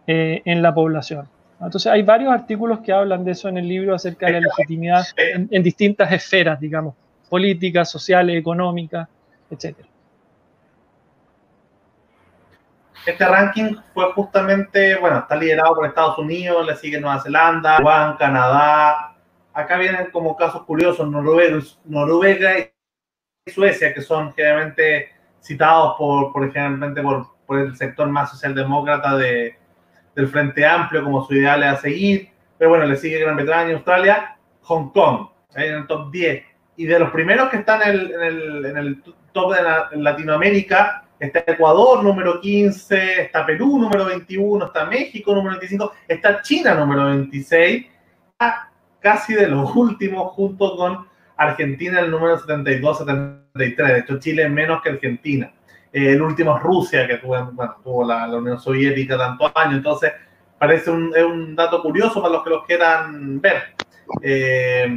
eh, 0.07 0.41
en 0.45 0.61
la 0.61 0.73
población. 0.73 1.27
Entonces 1.60 1.91
hay 1.91 2.03
varios 2.03 2.31
artículos 2.31 2.80
que 2.81 2.94
hablan 2.94 3.23
de 3.23 3.31
eso 3.31 3.49
en 3.49 3.57
el 3.57 3.68
libro 3.68 3.95
acerca 3.95 4.27
de 4.27 4.34
la 4.34 4.39
legitimidad 4.41 5.03
en, 5.15 5.64
distintas 5.64 6.11
esferas, 6.11 6.60
digamos, 6.60 6.94
políticas, 7.30 7.89
sociales, 7.89 8.38
económicas, 8.38 9.07
etc. 9.49 9.76
Este 13.06 13.26
ranking 13.26 13.76
fue 13.94 14.11
justamente, 14.14 14.98
bueno, 14.98 15.19
está 15.19 15.35
liderado 15.35 15.76
por 15.76 15.88
Estados 15.88 16.18
Unidos, 16.19 16.65
le 16.68 16.76
sigue 16.76 16.99
Nueva 16.99 17.22
Zelanda, 17.22 17.77
Juan, 17.81 18.18
Canadá. 18.18 19.15
Acá 19.53 19.77
vienen 19.77 20.11
como 20.11 20.35
casos 20.35 20.64
curiosos 20.64 21.10
Noruega, 21.10 21.60
Noruega 21.85 22.60
y 22.60 22.69
Suecia, 23.52 23.94
que 23.94 24.02
son 24.02 24.34
generalmente 24.34 25.10
citados 25.41 25.95
por, 25.98 26.32
por 26.32 26.52
generalmente 26.52 27.02
por, 27.02 27.28
por 27.45 27.60
el 27.60 27.76
sector 27.76 28.10
más 28.10 28.32
socialdemócrata 28.32 29.18
de, 29.18 29.57
del 30.15 30.28
Frente 30.28 30.65
Amplio 30.65 31.03
como 31.03 31.26
su 31.26 31.36
ideal 31.36 31.64
a 31.64 31.78
seguir. 31.78 32.30
Pero 32.57 32.72
bueno, 32.72 32.86
le 32.86 32.98
sigue 32.98 33.19
Gran 33.19 33.36
Bretaña, 33.36 33.74
Australia, 33.74 34.38
Hong 34.64 34.90
Kong, 34.90 35.28
en 35.56 35.76
el 35.76 35.88
top 35.88 36.11
10. 36.11 36.44
Y 36.78 36.86
de 36.86 36.99
los 36.99 37.11
primeros 37.11 37.49
que 37.49 37.57
están 37.57 37.82
en 37.84 37.90
el, 37.90 38.11
en 38.11 38.22
el, 38.22 38.65
en 38.65 38.78
el 38.78 39.03
top 39.32 39.56
de 39.56 39.98
Latinoamérica, 39.98 41.07
está 41.19 41.44
Ecuador 41.48 42.03
número 42.03 42.40
15, 42.40 43.22
está 43.22 43.45
Perú 43.45 43.80
número 43.80 44.06
21, 44.06 44.65
está 44.65 44.86
México 44.86 45.34
número 45.34 45.57
25, 45.60 45.94
está 46.07 46.41
China 46.41 46.76
número 46.76 47.06
26, 47.06 47.86
casi 48.99 49.34
de 49.34 49.48
los 49.48 49.69
últimos 49.76 50.34
junto 50.34 50.76
con 50.76 51.07
Argentina 51.38 52.00
el 52.00 52.12
número 52.12 52.38
72-73. 52.40 53.46
De 53.54 54.00
hecho, 54.00 54.20
Chile 54.20 54.50
menos 54.50 54.82
que 54.82 54.90
Argentina. 54.90 55.52
Eh, 55.94 56.12
el 56.12 56.22
último 56.22 56.58
es 56.58 56.64
Rusia, 56.64 57.08
que 57.08 57.18
tuvo, 57.18 57.44
bueno, 57.52 57.76
tuvo 57.84 58.06
la, 58.06 58.28
Unión 58.28 58.60
Soviética 58.60 59.18
tantos 59.18 59.52
años. 59.56 59.76
Entonces, 59.76 60.12
parece 60.58 60.92
un, 60.92 61.14
es 61.16 61.24
un 61.24 61.56
dato 61.56 61.82
curioso 61.82 62.22
para 62.22 62.34
los 62.34 62.44
que 62.44 62.50
los 62.50 62.66
quieran 62.66 63.40
ver. 63.40 63.76
Eh, 64.22 64.88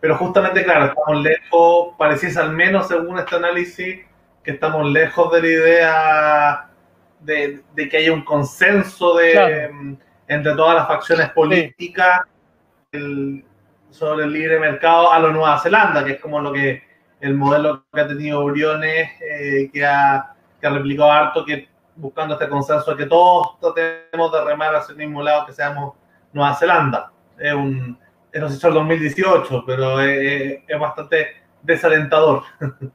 pero 0.00 0.16
justamente, 0.16 0.64
claro, 0.64 0.86
estamos 0.86 1.22
lejos, 1.22 1.94
pareciese 1.98 2.38
al 2.38 2.52
menos 2.52 2.86
según 2.86 3.18
este 3.18 3.36
análisis, 3.36 4.00
que 4.44 4.50
estamos 4.52 4.88
lejos 4.90 5.32
de 5.32 5.42
la 5.42 5.48
idea 5.48 6.70
de, 7.20 7.88
que 7.90 7.96
haya 7.96 8.12
un 8.12 8.22
consenso 8.22 9.16
de, 9.16 9.96
entre 10.28 10.54
todas 10.54 10.76
las 10.76 10.86
facciones 10.86 11.30
políticas 11.30 12.20
sobre 13.90 14.24
el 14.24 14.32
libre 14.32 14.58
mercado 14.58 15.12
a 15.12 15.18
la 15.18 15.30
Nueva 15.30 15.58
Zelanda, 15.60 16.04
que 16.04 16.12
es 16.12 16.20
como 16.20 16.40
lo 16.40 16.52
que 16.52 16.82
el 17.20 17.34
modelo 17.34 17.84
que 17.92 18.00
ha 18.00 18.08
tenido 18.08 18.44
Briones, 18.44 19.10
eh, 19.20 19.70
que, 19.72 19.84
ha, 19.84 20.34
que 20.60 20.66
ha 20.66 20.70
replicado 20.70 21.10
harto, 21.10 21.44
que 21.44 21.68
buscando 21.96 22.34
este 22.34 22.48
consenso 22.48 22.92
de 22.92 22.96
que 22.96 23.06
todos 23.06 23.58
tratemos 23.60 24.32
de 24.32 24.44
remar 24.44 24.74
hacia 24.74 24.92
el 24.92 24.98
mismo 24.98 25.22
lado, 25.22 25.46
que 25.46 25.52
seamos 25.52 25.94
Nueva 26.32 26.54
Zelanda. 26.54 27.10
Es 27.36 27.52
un, 27.54 27.98
eso 28.30 28.48
se 28.48 28.56
hizo 28.56 28.68
el 28.68 28.74
2018, 28.74 29.64
pero 29.66 30.00
es, 30.00 30.62
es 30.66 30.78
bastante 30.78 31.28
desalentador. 31.62 32.42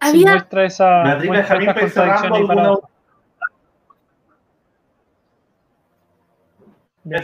Había... 0.00 0.32
muestra 0.32 0.64
esa, 0.64 1.16
muestra 1.24 1.56
alguna, 1.56 2.78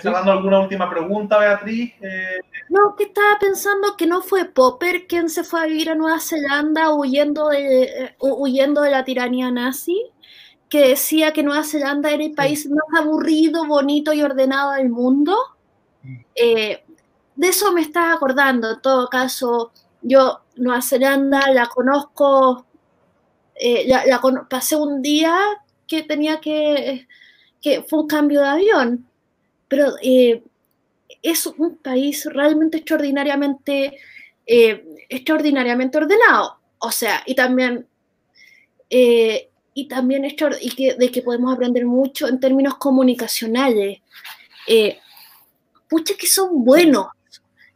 cerrando 0.01 0.33
alguna 0.33 0.61
última 0.61 0.89
pregunta, 0.91 1.39
Beatriz. 1.39 1.93
Eh, 2.01 2.41
no, 2.69 2.95
que 2.97 3.05
estaba 3.05 3.39
pensando 3.39 3.97
que 3.97 4.07
no 4.07 4.21
fue 4.21 4.45
Popper 4.45 5.07
quien 5.07 5.31
se 5.31 5.43
fue 5.43 5.63
a 5.63 5.67
vivir 5.67 5.91
a 5.91 5.95
Nueva 5.95 6.21
Zelanda 6.21 6.95
huyendo 6.95 7.49
de, 7.49 7.85
eh, 7.85 8.17
huyendo 8.21 8.83
de 8.83 8.91
la 8.91 9.05
tiranía 9.05 9.51
nazi, 9.51 9.97
que 10.69 10.89
decía 10.89 11.33
que 11.33 11.43
Nueva 11.43 11.65
Zelanda 11.65 12.11
era 12.11 12.23
el 12.23 12.35
país 12.35 12.69
más 12.69 13.01
aburrido, 13.01 13.67
bonito 13.67 14.13
y 14.13 14.23
ordenado 14.23 14.73
del 14.73 14.91
mundo. 14.91 15.37
Eh, 16.35 16.85
de 17.37 17.49
eso 17.49 17.73
me 17.73 17.81
estaba 17.81 18.13
acordando. 18.13 18.73
En 18.73 18.83
todo 18.83 19.09
caso, 19.09 19.73
yo 20.03 20.41
Nueva 20.57 20.83
Zelanda 20.83 21.51
la 21.53 21.67
conozco, 21.67 22.67
la, 23.87 24.21
pasé 24.49 24.77
un 24.77 25.01
día 25.01 25.37
que 25.87 26.03
tenía 26.03 26.39
que, 26.41 27.09
que 27.61 27.83
fue 27.83 28.01
un 28.01 28.07
cambio 28.07 28.43
de 28.43 28.49
avión 28.49 29.10
pero 29.71 29.95
eh, 30.03 30.43
es 31.23 31.47
un 31.47 31.77
país 31.77 32.27
realmente 32.27 32.79
extraordinariamente, 32.79 33.97
eh, 34.45 34.85
extraordinariamente 35.09 35.97
ordenado. 35.97 36.59
O 36.79 36.91
sea, 36.91 37.23
y 37.25 37.37
también, 37.37 37.87
eh, 38.91 39.49
y 39.73 39.87
también 39.87 40.25
y 40.25 40.71
que, 40.73 40.95
de 40.95 41.11
que 41.13 41.23
podemos 41.23 41.55
aprender 41.55 41.87
mucho 41.87 42.27
en 42.27 42.41
términos 42.41 42.75
comunicacionales. 42.79 44.01
pucha 45.89 46.15
que 46.19 46.27
son 46.27 46.65
buenos 46.65 47.07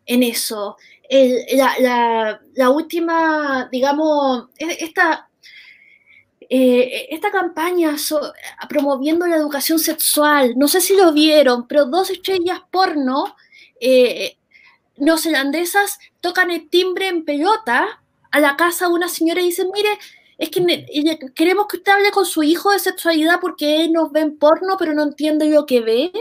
en 0.04 0.24
eso. 0.24 0.76
la, 1.08 2.40
la, 2.54 2.70
última, 2.70 3.68
digamos, 3.70 4.48
e, 4.58 4.84
esta, 4.84 5.28
eh, 6.50 7.08
esta 7.10 7.30
campaña 7.30 7.96
promoviendo 8.68 9.26
la 9.26 9.36
educación 9.36 9.78
sexual, 9.78 10.54
no 10.56 10.68
sé 10.68 10.80
si 10.80 10.96
lo 10.96 11.12
vieron, 11.12 11.66
pero 11.66 11.86
dos 11.86 12.10
estrellas 12.10 12.60
porno 12.70 13.36
eh, 13.80 14.36
neozelandesas 14.96 15.98
tocan 16.20 16.50
el 16.50 16.68
timbre 16.68 17.08
en 17.08 17.24
pelota 17.24 18.02
a 18.30 18.40
la 18.40 18.56
casa 18.56 18.88
de 18.88 18.94
una 18.94 19.08
señora 19.08 19.40
y 19.40 19.46
dicen, 19.46 19.68
mire, 19.72 19.90
es 20.38 20.50
que 20.50 20.64
queremos 21.34 21.66
que 21.68 21.76
usted 21.76 21.92
hable 21.92 22.10
con 22.10 22.26
su 22.26 22.42
hijo 22.42 22.72
de 22.72 22.78
sexualidad 22.78 23.38
porque 23.40 23.84
él 23.84 23.92
nos 23.92 24.10
ve 24.10 24.20
en 24.20 24.36
porno, 24.38 24.76
pero 24.78 24.92
no 24.92 25.02
entiende 25.02 25.48
lo 25.48 25.66
que 25.66 25.80
ve 25.80 26.12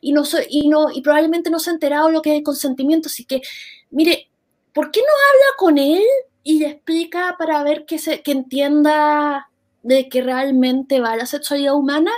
y, 0.00 0.12
no, 0.12 0.22
y, 0.48 0.68
no, 0.68 0.90
y 0.90 1.02
probablemente 1.02 1.50
no 1.50 1.58
se 1.58 1.70
ha 1.70 1.74
enterado 1.74 2.10
lo 2.10 2.22
que 2.22 2.30
es 2.30 2.38
el 2.38 2.42
consentimiento. 2.42 3.08
Así 3.08 3.24
que, 3.24 3.42
mire, 3.90 4.30
¿por 4.72 4.90
qué 4.90 5.00
no 5.00 5.06
habla 5.06 5.56
con 5.58 5.78
él 5.78 6.04
y 6.42 6.60
le 6.60 6.68
explica 6.68 7.36
para 7.38 7.62
ver 7.62 7.84
que, 7.84 7.98
se, 7.98 8.22
que 8.22 8.32
entienda 8.32 9.47
de 9.82 10.08
que 10.08 10.22
realmente 10.22 11.00
va 11.00 11.16
la 11.16 11.26
sexualidad 11.26 11.74
humana, 11.74 12.12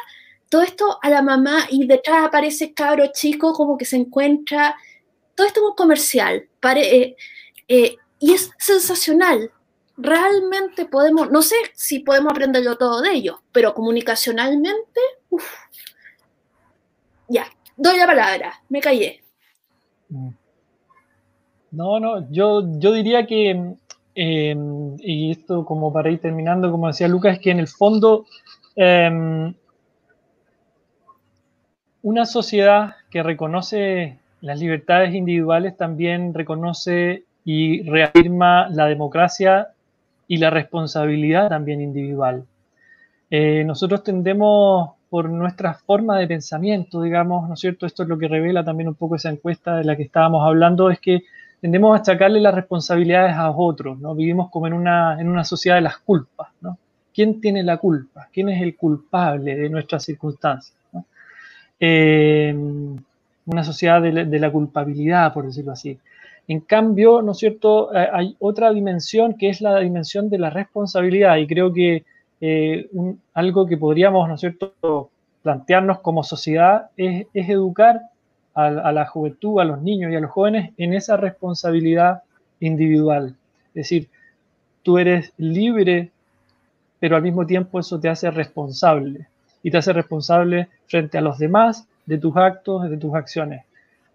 todo 0.49 0.63
esto 0.63 0.99
a 1.03 1.11
la 1.11 1.23
mamá 1.23 1.67
y 1.71 1.87
detrás 1.87 2.25
aparece 2.27 2.75
cabro 2.75 3.07
chico 3.13 3.53
como 3.53 3.79
que 3.79 3.85
se 3.85 3.97
encuentra, 3.97 4.77
todo 5.35 5.47
esto 5.47 5.61
es 5.71 5.77
comercial, 5.77 6.49
eh, 6.77 7.17
eh, 7.69 7.97
y 8.19 8.33
es 8.33 8.51
sensacional. 8.59 9.51
Realmente 9.97 10.87
podemos, 10.87 11.31
no 11.31 11.43
sé 11.43 11.57
si 11.75 12.01
podemos 12.01 12.33
aprenderlo 12.33 12.77
todo 12.77 13.01
de 13.01 13.13
ellos, 13.13 13.37
pero 13.53 13.75
comunicacionalmente, 13.75 15.01
ya, 17.29 17.47
doy 17.77 17.97
la 17.97 18.07
palabra, 18.07 18.63
me 18.69 18.81
callé. 18.81 19.23
No, 21.71 22.01
no, 22.01 22.29
yo, 22.33 22.65
yo 22.79 22.93
diría 22.93 23.27
que 23.27 23.77
Y 24.23 25.31
esto 25.31 25.65
como 25.65 25.93
para 25.93 26.11
ir 26.11 26.21
terminando, 26.21 26.71
como 26.71 26.89
decía 26.89 27.09
Lucas, 27.09 27.37
es 27.37 27.41
que 27.41 27.51
en 27.51 27.59
el 27.59 27.69
fondo 27.69 28.27
em, 28.77 29.55
una 32.03 32.27
sociedad 32.27 32.97
que 33.11 33.23
reconoce 33.23 34.19
las 34.43 34.59
libertades 34.59 35.15
individuales 35.15 35.77
también 35.77 36.35
reconoce 36.35 37.25
y 37.45 37.83
reafirma 37.83 38.69
la 38.69 38.87
democracia 38.87 39.69
y 40.29 40.37
la 40.37 40.51
responsabilidad 40.51 41.49
también 41.49 41.81
individual. 41.81 42.45
Eh, 43.31 43.65
nosotros 43.65 44.03
tendemos 44.03 44.91
por 45.09 45.31
nuestra 45.31 45.75
forma 45.75 46.19
de 46.19 46.27
pensamiento, 46.27 47.01
digamos, 47.03 47.49
¿no 47.49 47.55
es 47.55 47.61
cierto? 47.61 47.87
Esto 47.87 48.03
es 48.03 48.09
lo 48.09 48.19
que 48.19 48.29
revela 48.29 48.65
también 48.65 48.89
un 48.89 48.95
poco 48.95 49.17
esa 49.17 49.31
encuesta 49.31 49.77
de 49.77 49.85
la 49.85 49.97
que 49.97 50.05
estábamos 50.05 50.47
hablando, 50.47 50.91
es 50.91 51.01
que 51.01 51.23
tendemos 51.61 51.97
a 51.97 52.01
achacarle 52.01 52.41
las 52.41 52.55
responsabilidades 52.55 53.35
a 53.35 53.51
otros, 53.51 53.99
¿no? 53.99 54.15
Vivimos 54.15 54.51
como 54.51 54.67
en 54.67 54.73
una, 54.73 55.21
en 55.21 55.29
una 55.29 55.45
sociedad 55.45 55.77
de 55.77 55.83
las 55.83 55.99
culpas, 55.99 56.49
¿no? 56.61 56.79
¿Quién 57.15 57.41
tiene 57.41 57.63
la 57.63 57.77
culpa? 57.77 58.29
¿Quién 58.33 58.49
es 58.49 58.63
el 58.63 58.77
culpable 58.77 59.57
de 59.57 59.69
nuestras 59.69 60.05
circunstancias? 60.05 60.77
Eh, 61.79 62.55
una 63.47 63.65
sociedad 63.65 64.01
de 64.01 64.39
la, 64.39 64.53
culpabilidad, 64.53 65.33
por 65.33 65.47
decirlo 65.47 65.73
así. 65.73 65.99
En 66.47 66.61
cambio, 66.61 67.21
¿no 67.23 67.33
es 67.33 67.39
cierto? 67.39 67.95
Eh, 67.95 68.09
hay 68.13 68.37
otra 68.39 68.73
dimensión 68.73 69.35
que 69.35 69.49
es 69.49 69.61
la 69.61 69.79
dimensión 69.81 70.29
de 70.31 70.39
la 70.39 70.51
responsabilidad 70.51 71.37
y 71.37 71.47
creo 71.47 71.73
que 71.73 72.05
eh, 72.41 72.89
algo 73.35 73.67
que 73.67 73.77
podríamos, 73.77 74.29
¿no 74.29 74.35
es 74.35 74.41
cierto?, 74.41 75.11
plantearnos 75.43 76.01
como 76.01 76.23
sociedad 76.23 76.91
es, 76.97 77.27
es 77.33 77.49
educar 77.49 78.01
a, 78.55 78.93
la 78.93 79.07
juventud, 79.07 79.61
a 79.61 79.65
los 79.65 79.81
niños 79.81 80.13
y 80.13 80.17
a 80.17 80.21
los 80.21 80.31
jóvenes 80.31 80.73
en 80.77 80.93
esa 80.95 81.17
responsabilidad 81.17 82.23
individual. 82.61 83.37
Es 83.69 83.75
decir, 83.75 84.09
tú 84.83 84.99
eres 84.99 85.33
libre, 85.39 86.11
pero 86.99 87.17
al 87.17 87.23
mismo 87.23 87.47
tiempo 87.47 87.81
eso 87.81 87.99
te 87.99 88.09
hace 88.09 88.31
responsable 88.31 89.29
y 89.63 89.71
te 89.71 89.79
hace 89.79 89.93
responsable 89.93 90.69
frente 90.87 91.19
a 91.19 91.21
los 91.21 91.39
demás 91.39 91.87
de 92.07 92.19
tus 92.19 92.37
actos, 92.37 92.89
de 92.91 92.97
tus 92.97 93.15
acciones. 93.15 93.65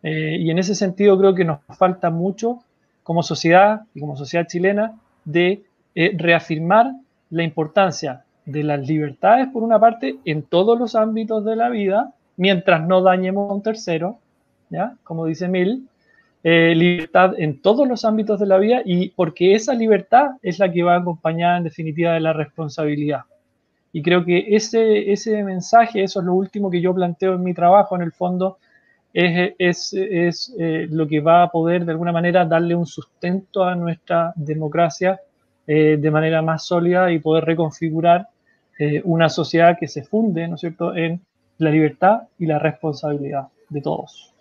Eh, 0.04 0.38
y 0.40 0.52
en 0.52 0.60
ese 0.60 0.76
sentido 0.76 1.18
creo 1.18 1.34
que 1.34 1.46
nos 1.46 1.60
falta 1.78 2.10
mucho 2.10 2.60
como 3.04 3.24
sociedad 3.24 3.84
y 3.94 4.00
como 4.00 4.16
sociedad 4.16 4.48
chilena 4.48 5.00
de 5.24 5.64
eh, 5.96 6.16
reafirmar 6.18 6.92
la 7.30 7.44
importancia 7.44 8.24
de 8.46 8.64
las 8.64 8.88
libertades, 8.88 9.48
por 9.48 9.64
una 9.64 9.80
parte, 9.80 10.18
en 10.26 10.44
todos 10.44 10.78
los 10.78 10.96
ámbitos 10.96 11.44
de 11.46 11.56
la 11.56 11.70
vida, 11.70 12.14
mientras 12.38 12.86
no 12.86 13.02
dañemos 13.02 13.50
a 13.50 13.54
un 13.54 13.64
tercero, 13.64 14.20
¿ya? 14.70 14.96
Como 15.04 15.26
dice 15.26 15.48
Mill, 15.48 15.88
eh, 16.48 16.76
libertad 16.76 17.34
en 17.40 17.60
todos 17.60 17.88
los 17.88 18.06
ámbitos 18.06 18.40
de 18.40 18.46
la 18.46 18.60
vida 18.60 18.84
y 18.86 19.10
porque 19.10 19.56
esa 19.56 19.74
libertad 19.74 20.34
es 20.44 20.60
la 20.60 20.72
que 20.72 20.84
va 20.84 20.96
acompañada 20.96 21.58
en 21.58 21.64
definitiva 21.64 22.14
de 22.14 22.20
la 22.20 22.34
responsabilidad. 22.34 23.22
Y 23.92 24.04
creo 24.04 24.24
que 24.24 24.46
ese, 24.50 25.12
ese 25.12 25.44
mensaje, 25.44 26.04
eso 26.04 26.20
es 26.20 26.26
lo 26.28 26.36
último 26.36 26.70
que 26.70 26.82
yo 26.82 26.94
planteo 26.94 27.34
en 27.34 27.44
mi 27.44 27.56
trabajo, 27.56 27.96
en 27.96 28.04
el 28.04 28.12
fondo, 28.12 28.60
es, 29.12 29.56
es, 29.58 29.94
es 29.94 30.56
eh, 30.60 30.86
lo 30.92 31.08
que 31.08 31.20
va 31.20 31.42
a 31.42 31.50
poder 31.50 31.84
de 31.84 31.94
alguna 31.94 32.12
manera 32.12 32.46
darle 32.46 32.76
un 32.76 32.86
sustento 32.86 33.64
a 33.64 33.74
nuestra 33.74 34.32
democracia 34.36 35.20
eh, 35.66 35.98
de 36.00 36.12
manera 36.12 36.44
más 36.44 36.64
sólida 36.64 37.12
y 37.12 37.18
poder 37.18 37.46
reconfigurar 37.46 38.28
una 39.06 39.30
sociedad 39.30 39.78
que 39.80 39.88
se 39.88 40.04
funde, 40.04 40.50
¿no 40.50 40.56
es 40.56 40.62
cierto?, 40.62 40.94
en 40.94 41.22
la 41.60 41.72
libertad 41.72 42.24
y 42.38 42.46
la 42.46 42.60
responsabilidad 42.60 43.48
de 43.70 43.82
todos. 43.82 44.35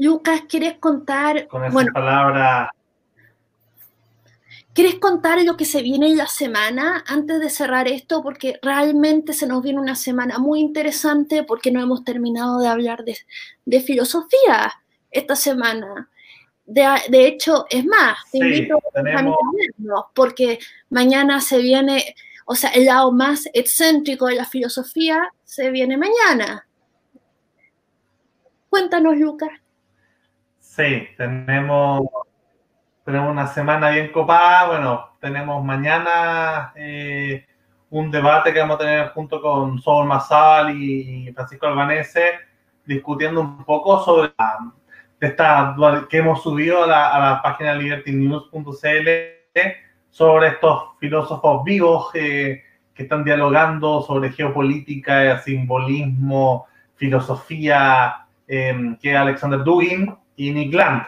Lucas, 0.00 0.44
¿quieres 0.48 0.78
contar? 0.78 1.46
Con 1.46 1.62
esa 1.62 1.84
palabra. 1.92 2.74
¿Quieres 4.72 4.94
contar 4.94 5.44
lo 5.44 5.58
que 5.58 5.66
se 5.66 5.82
viene 5.82 6.06
en 6.06 6.16
la 6.16 6.26
semana 6.26 7.04
antes 7.06 7.38
de 7.38 7.50
cerrar 7.50 7.86
esto? 7.86 8.22
Porque 8.22 8.58
realmente 8.62 9.34
se 9.34 9.46
nos 9.46 9.62
viene 9.62 9.78
una 9.78 9.96
semana 9.96 10.38
muy 10.38 10.60
interesante 10.60 11.42
porque 11.44 11.70
no 11.70 11.82
hemos 11.82 12.02
terminado 12.02 12.60
de 12.60 12.68
hablar 12.68 13.04
de, 13.04 13.80
filosofía 13.80 14.72
esta 15.10 15.36
semana. 15.36 16.08
De, 16.64 17.26
hecho, 17.26 17.66
es 17.68 17.84
más, 17.84 18.16
te 18.32 18.38
invito 18.38 18.78
a 18.94 19.02
vernos 19.02 20.04
porque 20.14 20.60
mañana 20.88 21.42
se 21.42 21.58
viene, 21.58 22.14
o 22.46 22.54
sea, 22.54 22.70
el 22.70 22.86
lado 22.86 23.12
más 23.12 23.50
excéntrico 23.52 24.28
de 24.28 24.36
la 24.36 24.46
filosofía 24.46 25.30
se 25.44 25.70
viene 25.70 25.98
mañana. 25.98 26.66
Cuéntanos, 28.70 29.18
Lucas. 29.18 29.50
Sí, 30.80 31.08
tenemos, 31.14 32.08
tenemos 33.04 33.32
una 33.32 33.46
semana 33.48 33.90
bien 33.90 34.10
copada. 34.12 34.66
Bueno, 34.68 35.10
tenemos 35.20 35.62
mañana 35.62 36.72
eh, 36.74 37.44
un 37.90 38.10
debate 38.10 38.50
que 38.50 38.60
vamos 38.60 38.76
a 38.76 38.78
tener 38.78 39.08
junto 39.08 39.42
con 39.42 39.78
Sol 39.78 40.06
Mazal 40.06 40.74
y 40.74 41.30
Francisco 41.34 41.66
Albanese, 41.66 42.30
discutiendo 42.86 43.42
un 43.42 43.62
poco 43.62 44.02
sobre 44.02 44.32
esta 45.20 45.76
que 46.08 46.16
hemos 46.16 46.42
subido 46.42 46.84
a 46.84 46.86
la, 46.86 47.40
página 47.42 47.74
libertynews.cl 47.74 49.08
sobre 50.08 50.48
estos 50.48 50.96
filósofos 50.98 51.62
vivos 51.62 52.10
que 52.10 52.64
están 52.94 53.22
dialogando 53.22 54.00
sobre 54.00 54.32
geopolítica, 54.32 55.42
simbolismo, 55.42 56.68
filosofía, 56.94 58.24
eh, 58.48 58.96
que 58.98 59.10
es 59.10 59.16
Alexander 59.16 59.62
Dugin 59.62 60.16
y 60.40 60.50
Nick 60.52 60.72
Land, 60.72 61.02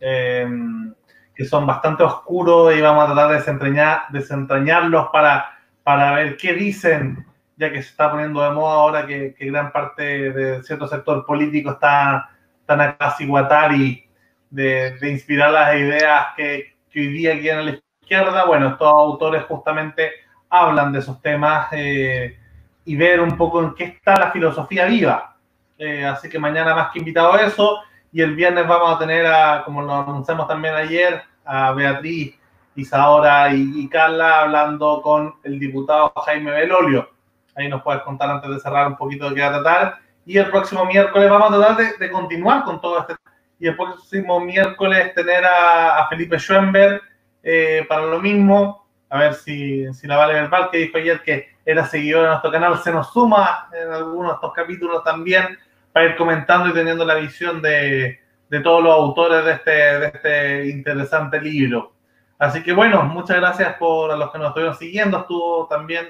em, 0.00 0.92
que 1.32 1.44
son 1.44 1.64
bastante 1.64 2.02
oscuros 2.02 2.74
y 2.74 2.80
vamos 2.80 3.04
a 3.04 3.06
tratar 3.14 3.28
de 3.28 3.36
desentrañar, 3.36 4.02
desentrañarlos 4.10 5.06
para, 5.12 5.56
para 5.84 6.14
ver 6.14 6.36
qué 6.36 6.52
dicen, 6.52 7.24
ya 7.56 7.70
que 7.70 7.80
se 7.80 7.90
está 7.90 8.10
poniendo 8.10 8.42
de 8.42 8.50
moda 8.50 8.74
ahora 8.74 9.06
que, 9.06 9.36
gran 9.38 9.70
parte 9.70 10.32
de 10.32 10.64
cierto 10.64 10.88
sector 10.88 11.24
político 11.24 11.70
está 11.70 12.28
tan 12.66 12.80
a 12.80 12.96
casi 12.96 13.24
y 13.24 14.04
de, 14.50 14.98
de, 14.98 15.10
inspirar 15.10 15.52
las 15.52 15.76
ideas 15.76 16.26
que, 16.36 16.74
que, 16.90 17.00
hoy 17.02 17.06
día 17.12 17.38
quieren 17.38 17.60
a 17.60 17.62
la 17.62 17.80
izquierda. 18.00 18.46
Bueno, 18.46 18.70
estos 18.70 18.88
autores 18.88 19.44
justamente 19.44 20.10
hablan 20.50 20.92
de 20.92 20.98
esos 20.98 21.22
temas 21.22 21.68
eh, 21.70 22.36
y 22.84 22.96
ver 22.96 23.20
un 23.20 23.36
poco 23.36 23.62
en 23.62 23.74
qué 23.74 23.84
está 23.84 24.18
la 24.18 24.32
filosofía 24.32 24.86
viva. 24.86 25.36
Eh, 25.78 26.04
así 26.04 26.28
que 26.28 26.40
mañana 26.40 26.74
más 26.74 26.90
que 26.90 26.98
invitado 26.98 27.34
a 27.34 27.42
eso. 27.42 27.80
Y 28.12 28.20
el 28.20 28.34
viernes 28.34 28.68
vamos 28.68 28.94
a 28.94 28.98
tener, 28.98 29.26
a, 29.26 29.62
como 29.64 29.80
lo 29.82 29.92
anunciamos 29.92 30.46
también 30.46 30.74
ayer, 30.74 31.22
a 31.44 31.72
Beatriz, 31.72 32.38
Isadora 32.74 33.54
y, 33.54 33.72
y 33.74 33.88
Carla 33.88 34.42
hablando 34.42 35.00
con 35.02 35.34
el 35.42 35.58
diputado 35.58 36.12
Jaime 36.24 36.50
Belolio. 36.50 37.10
Ahí 37.54 37.68
nos 37.68 37.82
puedes 37.82 38.02
contar 38.02 38.30
antes 38.30 38.50
de 38.50 38.60
cerrar 38.60 38.86
un 38.86 38.96
poquito 38.96 39.28
de 39.28 39.34
qué 39.34 39.40
va 39.40 39.48
a 39.48 39.62
tratar. 39.62 39.98
Y 40.24 40.38
el 40.38 40.50
próximo 40.50 40.84
miércoles 40.84 41.28
vamos 41.28 41.52
a 41.52 41.58
tratar 41.58 41.98
de, 41.98 42.10
continuar 42.10 42.64
con 42.64 42.80
todo 42.80 43.00
este. 43.00 43.14
Y 43.58 43.68
el 43.68 43.76
próximo 43.76 44.40
miércoles 44.40 45.14
tener 45.14 45.44
a, 45.44 46.06
Felipe 46.08 46.38
Schoenberg 46.38 47.00
eh, 47.42 47.84
para 47.88 48.02
lo 48.02 48.20
mismo. 48.20 48.86
A 49.08 49.18
ver 49.18 49.34
si, 49.34 49.92
si 49.92 50.06
la 50.06 50.16
Vale 50.16 50.34
Verbal, 50.34 50.70
que 50.70 50.78
dijo 50.78 50.96
ayer 50.96 51.22
que 51.22 51.56
era 51.64 51.86
seguidor 51.86 52.22
de 52.22 52.28
nuestro 52.28 52.50
canal, 52.50 52.78
se 52.78 52.92
nos 52.92 53.12
suma 53.12 53.68
en 53.72 53.92
algunos 53.92 54.32
de 54.32 54.34
estos 54.34 54.52
capítulos 54.54 55.04
también 55.04 55.58
para 55.92 56.06
ir 56.06 56.16
comentando 56.16 56.68
y 56.68 56.72
teniendo 56.72 57.04
la 57.04 57.16
visión 57.16 57.60
de, 57.60 58.20
de 58.48 58.60
todos 58.60 58.82
los 58.82 58.92
autores 58.92 59.44
de 59.44 59.52
este, 59.52 59.70
de 59.70 60.06
este 60.06 60.68
interesante 60.68 61.40
libro. 61.40 61.94
Así 62.38 62.62
que 62.62 62.72
bueno, 62.72 63.02
muchas 63.04 63.36
gracias 63.36 63.76
por 63.76 64.10
a 64.10 64.16
los 64.16 64.30
que 64.32 64.38
nos 64.38 64.48
estuvieron 64.48 64.76
siguiendo. 64.76 65.20
Estuvo 65.20 65.66
también 65.68 66.08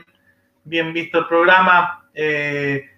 bien 0.64 0.92
visto 0.92 1.18
el 1.18 1.26
programa. 1.26 2.08
Eh, 2.14 2.88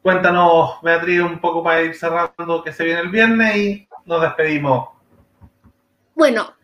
cuéntanos, 0.00 0.80
Beatriz, 0.82 1.20
un 1.20 1.38
poco 1.38 1.62
para 1.62 1.82
ir 1.82 1.94
cerrando 1.94 2.62
que 2.62 2.72
se 2.72 2.84
viene 2.84 3.00
el 3.00 3.08
viernes 3.08 3.56
y 3.56 3.88
nos 4.04 4.22
despedimos. 4.22 4.88
Bueno, 6.14 6.54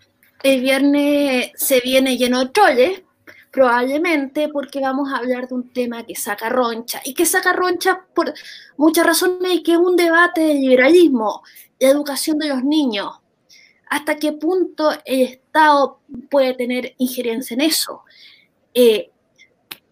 el 0.42 0.60
viernes 0.60 1.50
se 1.56 1.80
viene 1.80 2.16
lleno 2.16 2.44
de 2.44 2.50
troles, 2.50 3.02
probablemente 3.50 4.48
porque 4.48 4.80
vamos 4.80 5.12
a 5.12 5.18
hablar 5.18 5.48
de 5.48 5.54
un 5.54 5.70
tema 5.70 6.04
que 6.04 6.14
saca 6.14 6.48
roncha 6.48 7.00
y 7.04 7.14
que 7.14 7.26
saca 7.26 7.52
roncha 7.52 8.04
por 8.14 8.32
muchas 8.76 9.06
razones 9.06 9.52
y 9.52 9.62
que 9.62 9.72
es 9.72 9.78
un 9.78 9.96
debate 9.96 10.42
de 10.42 10.54
liberalismo, 10.54 11.42
la 11.78 11.88
educación 11.88 12.38
de 12.38 12.48
los 12.48 12.62
niños. 12.64 13.12
¿Hasta 13.90 14.16
qué 14.16 14.32
punto 14.32 14.90
el 15.04 15.22
Estado 15.22 16.00
puede 16.30 16.54
tener 16.54 16.94
injerencia 16.98 17.54
en 17.54 17.62
eso? 17.62 18.02
Eh, 18.74 19.10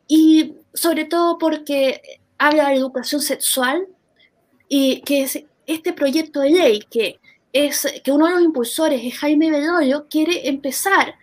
y 0.06 0.54
sobre 0.74 1.06
todo 1.06 1.38
porque 1.38 2.20
habla 2.38 2.68
de 2.68 2.76
educación 2.76 3.22
sexual 3.22 3.86
y 4.68 5.00
que 5.00 5.22
es 5.22 5.42
este 5.66 5.92
proyecto 5.92 6.40
de 6.40 6.50
ley 6.50 6.80
que 6.90 7.18
es 7.52 7.86
que 8.04 8.12
uno 8.12 8.26
de 8.26 8.32
los 8.32 8.42
impulsores 8.42 9.00
es 9.02 9.18
Jaime 9.18 9.50
Bedoyo 9.50 10.06
quiere 10.08 10.48
empezar 10.48 11.14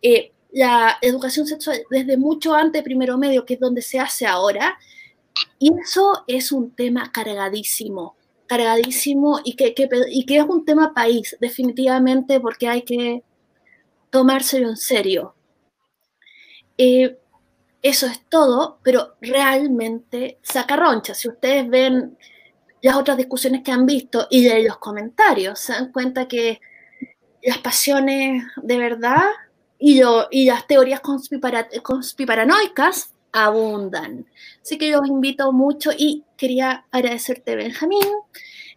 eh, 0.00 0.30
la 0.54 0.98
educación 1.00 1.46
sexual 1.48 1.82
desde 1.90 2.16
mucho 2.16 2.54
antes 2.54 2.82
primero 2.84 3.18
medio, 3.18 3.44
que 3.44 3.54
es 3.54 3.60
donde 3.60 3.82
se 3.82 3.98
hace 3.98 4.24
ahora, 4.24 4.78
y 5.58 5.72
eso 5.82 6.22
es 6.28 6.52
un 6.52 6.70
tema 6.70 7.10
cargadísimo, 7.12 8.16
cargadísimo 8.46 9.40
y 9.44 9.56
que, 9.56 9.74
y 10.10 10.24
que 10.24 10.36
es 10.36 10.44
un 10.44 10.64
tema 10.64 10.94
país, 10.94 11.36
definitivamente, 11.40 12.38
porque 12.38 12.68
hay 12.68 12.82
que 12.82 13.24
tomárselo 14.10 14.68
en 14.68 14.76
serio. 14.76 15.34
Eh, 16.78 17.18
eso 17.82 18.06
es 18.06 18.24
todo, 18.28 18.78
pero 18.84 19.16
realmente 19.20 20.38
saca 20.42 20.76
roncha. 20.76 21.14
Si 21.14 21.28
ustedes 21.28 21.68
ven 21.68 22.16
las 22.80 22.94
otras 22.96 23.16
discusiones 23.16 23.62
que 23.64 23.72
han 23.72 23.86
visto 23.86 24.28
y 24.30 24.44
de 24.44 24.62
los 24.62 24.78
comentarios, 24.78 25.58
se 25.58 25.72
dan 25.72 25.90
cuenta 25.90 26.28
que 26.28 26.60
las 27.42 27.58
pasiones 27.58 28.44
de 28.62 28.78
verdad 28.78 29.24
y, 29.86 30.00
y 30.30 30.46
las 30.46 30.66
teorías 30.66 31.02
conspiparanoicas 31.82 33.12
abundan. 33.32 34.24
Así 34.62 34.78
que 34.78 34.90
los 34.90 35.06
invito 35.06 35.52
mucho 35.52 35.90
y 35.94 36.24
quería 36.38 36.86
agradecerte, 36.90 37.54
Benjamín. 37.54 38.00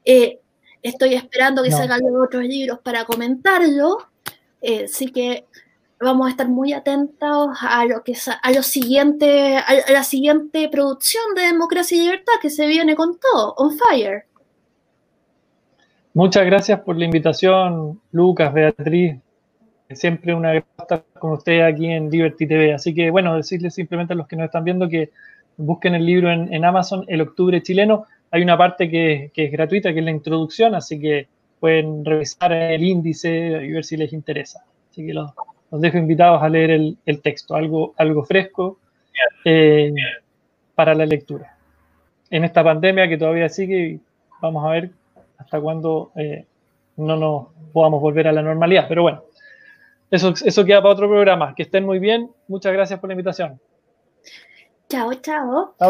Eh, 0.04 0.42
estoy 0.84 1.14
esperando 1.14 1.64
que 1.64 1.72
salgan 1.72 2.02
los 2.02 2.26
otros 2.26 2.44
libros 2.44 2.80
para 2.80 3.06
comentarlo. 3.06 4.00
Eh, 4.62 4.84
así 4.84 5.08
que 5.14 5.46
vamos 5.98 6.28
a 6.28 6.32
estar 6.32 6.50
muy 6.50 6.74
atentos 6.74 7.58
a 7.62 7.86
lo 7.86 8.04
que 8.04 8.14
a 8.42 8.52
lo 8.52 8.62
siguiente, 8.62 9.56
a 9.56 9.90
la 9.90 10.04
siguiente 10.04 10.68
producción 10.68 11.24
de 11.36 11.44
Democracia 11.44 11.98
y 11.98 12.02
Libertad 12.02 12.34
que 12.42 12.50
se 12.50 12.68
viene 12.68 12.98
con 12.98 13.18
todo, 13.18 13.54
on 13.56 13.78
fire. 13.78 14.26
Muchas 16.14 16.46
gracias 16.46 16.82
por 16.82 16.98
la 16.98 17.06
invitación, 17.06 18.02
Lucas, 18.12 18.54
Beatriz, 18.54 19.22
siempre 19.92 20.34
una 20.34 20.52
gran 20.52 20.66
estar 20.78 21.04
con 21.20 21.32
ustedes 21.34 21.64
aquí 21.64 21.88
en 21.88 22.10
Liberty 22.10 22.48
TV. 22.48 22.74
Así 22.74 22.94
que, 22.94 23.10
bueno, 23.10 23.36
decirles 23.36 23.74
simplemente 23.74 24.14
a 24.14 24.16
los 24.16 24.28
que 24.28 24.36
nos 24.36 24.46
están 24.46 24.64
viendo 24.64 24.90
que 24.90 25.12
busquen 25.58 25.96
el 25.96 26.06
libro 26.06 26.32
en, 26.32 26.66
Amazon, 26.66 27.06
El 27.08 27.22
Octubre 27.22 27.62
Chileno. 27.62 28.06
Hay 28.32 28.42
una 28.42 28.58
parte 28.58 28.90
que, 28.90 29.32
es 29.34 29.52
gratuita, 29.52 29.94
que 29.94 30.00
es 30.00 30.06
la 30.06 30.12
introducción, 30.12 30.76
así 30.76 31.00
que 31.00 31.28
pueden 31.60 32.06
revisar 32.06 32.52
el 32.54 32.84
índice 32.84 33.30
y 33.30 33.72
ver 33.72 33.84
si 33.84 33.98
les 33.98 34.14
interesa. 34.14 34.64
Así 34.92 35.06
que 35.06 35.14
los, 35.14 35.32
dejo 35.72 35.98
invitados 35.98 36.42
a 36.42 36.50
leer 36.50 36.72
el, 36.72 37.22
texto, 37.22 37.56
algo, 37.56 37.94
algo 37.98 38.24
fresco 38.24 38.80
eh, 39.46 39.94
para 40.76 40.94
la 40.94 41.06
lectura. 41.06 41.58
en 42.30 42.44
esta 42.44 42.64
pandemia 42.64 43.08
que 43.08 43.18
todavía 43.18 43.50
sigue 43.50 44.00
vamos 44.42 44.66
a 44.66 44.70
ver 44.70 44.92
hasta 45.38 45.60
cuándo 45.60 46.12
eh, 46.16 46.46
no 46.98 47.16
nos 47.16 47.48
podamos 47.74 48.02
volver 48.02 48.28
a 48.28 48.32
la 48.32 48.42
normalidad. 48.42 48.86
Pero 48.88 49.04
bueno, 49.04 49.24
eso, 50.12 50.34
eso 50.44 50.66
queda 50.66 50.82
para 50.82 50.94
otro 50.94 51.08
programa. 51.08 51.54
Que 51.56 51.64
estén 51.64 51.86
muy 51.86 52.00
bien. 52.00 52.32
Muchas 52.48 52.74
gracias 52.74 53.00
por 53.00 53.10
la 53.10 53.14
invitación. 53.14 53.60
Chao, 54.90 55.14
chao. 55.16 55.76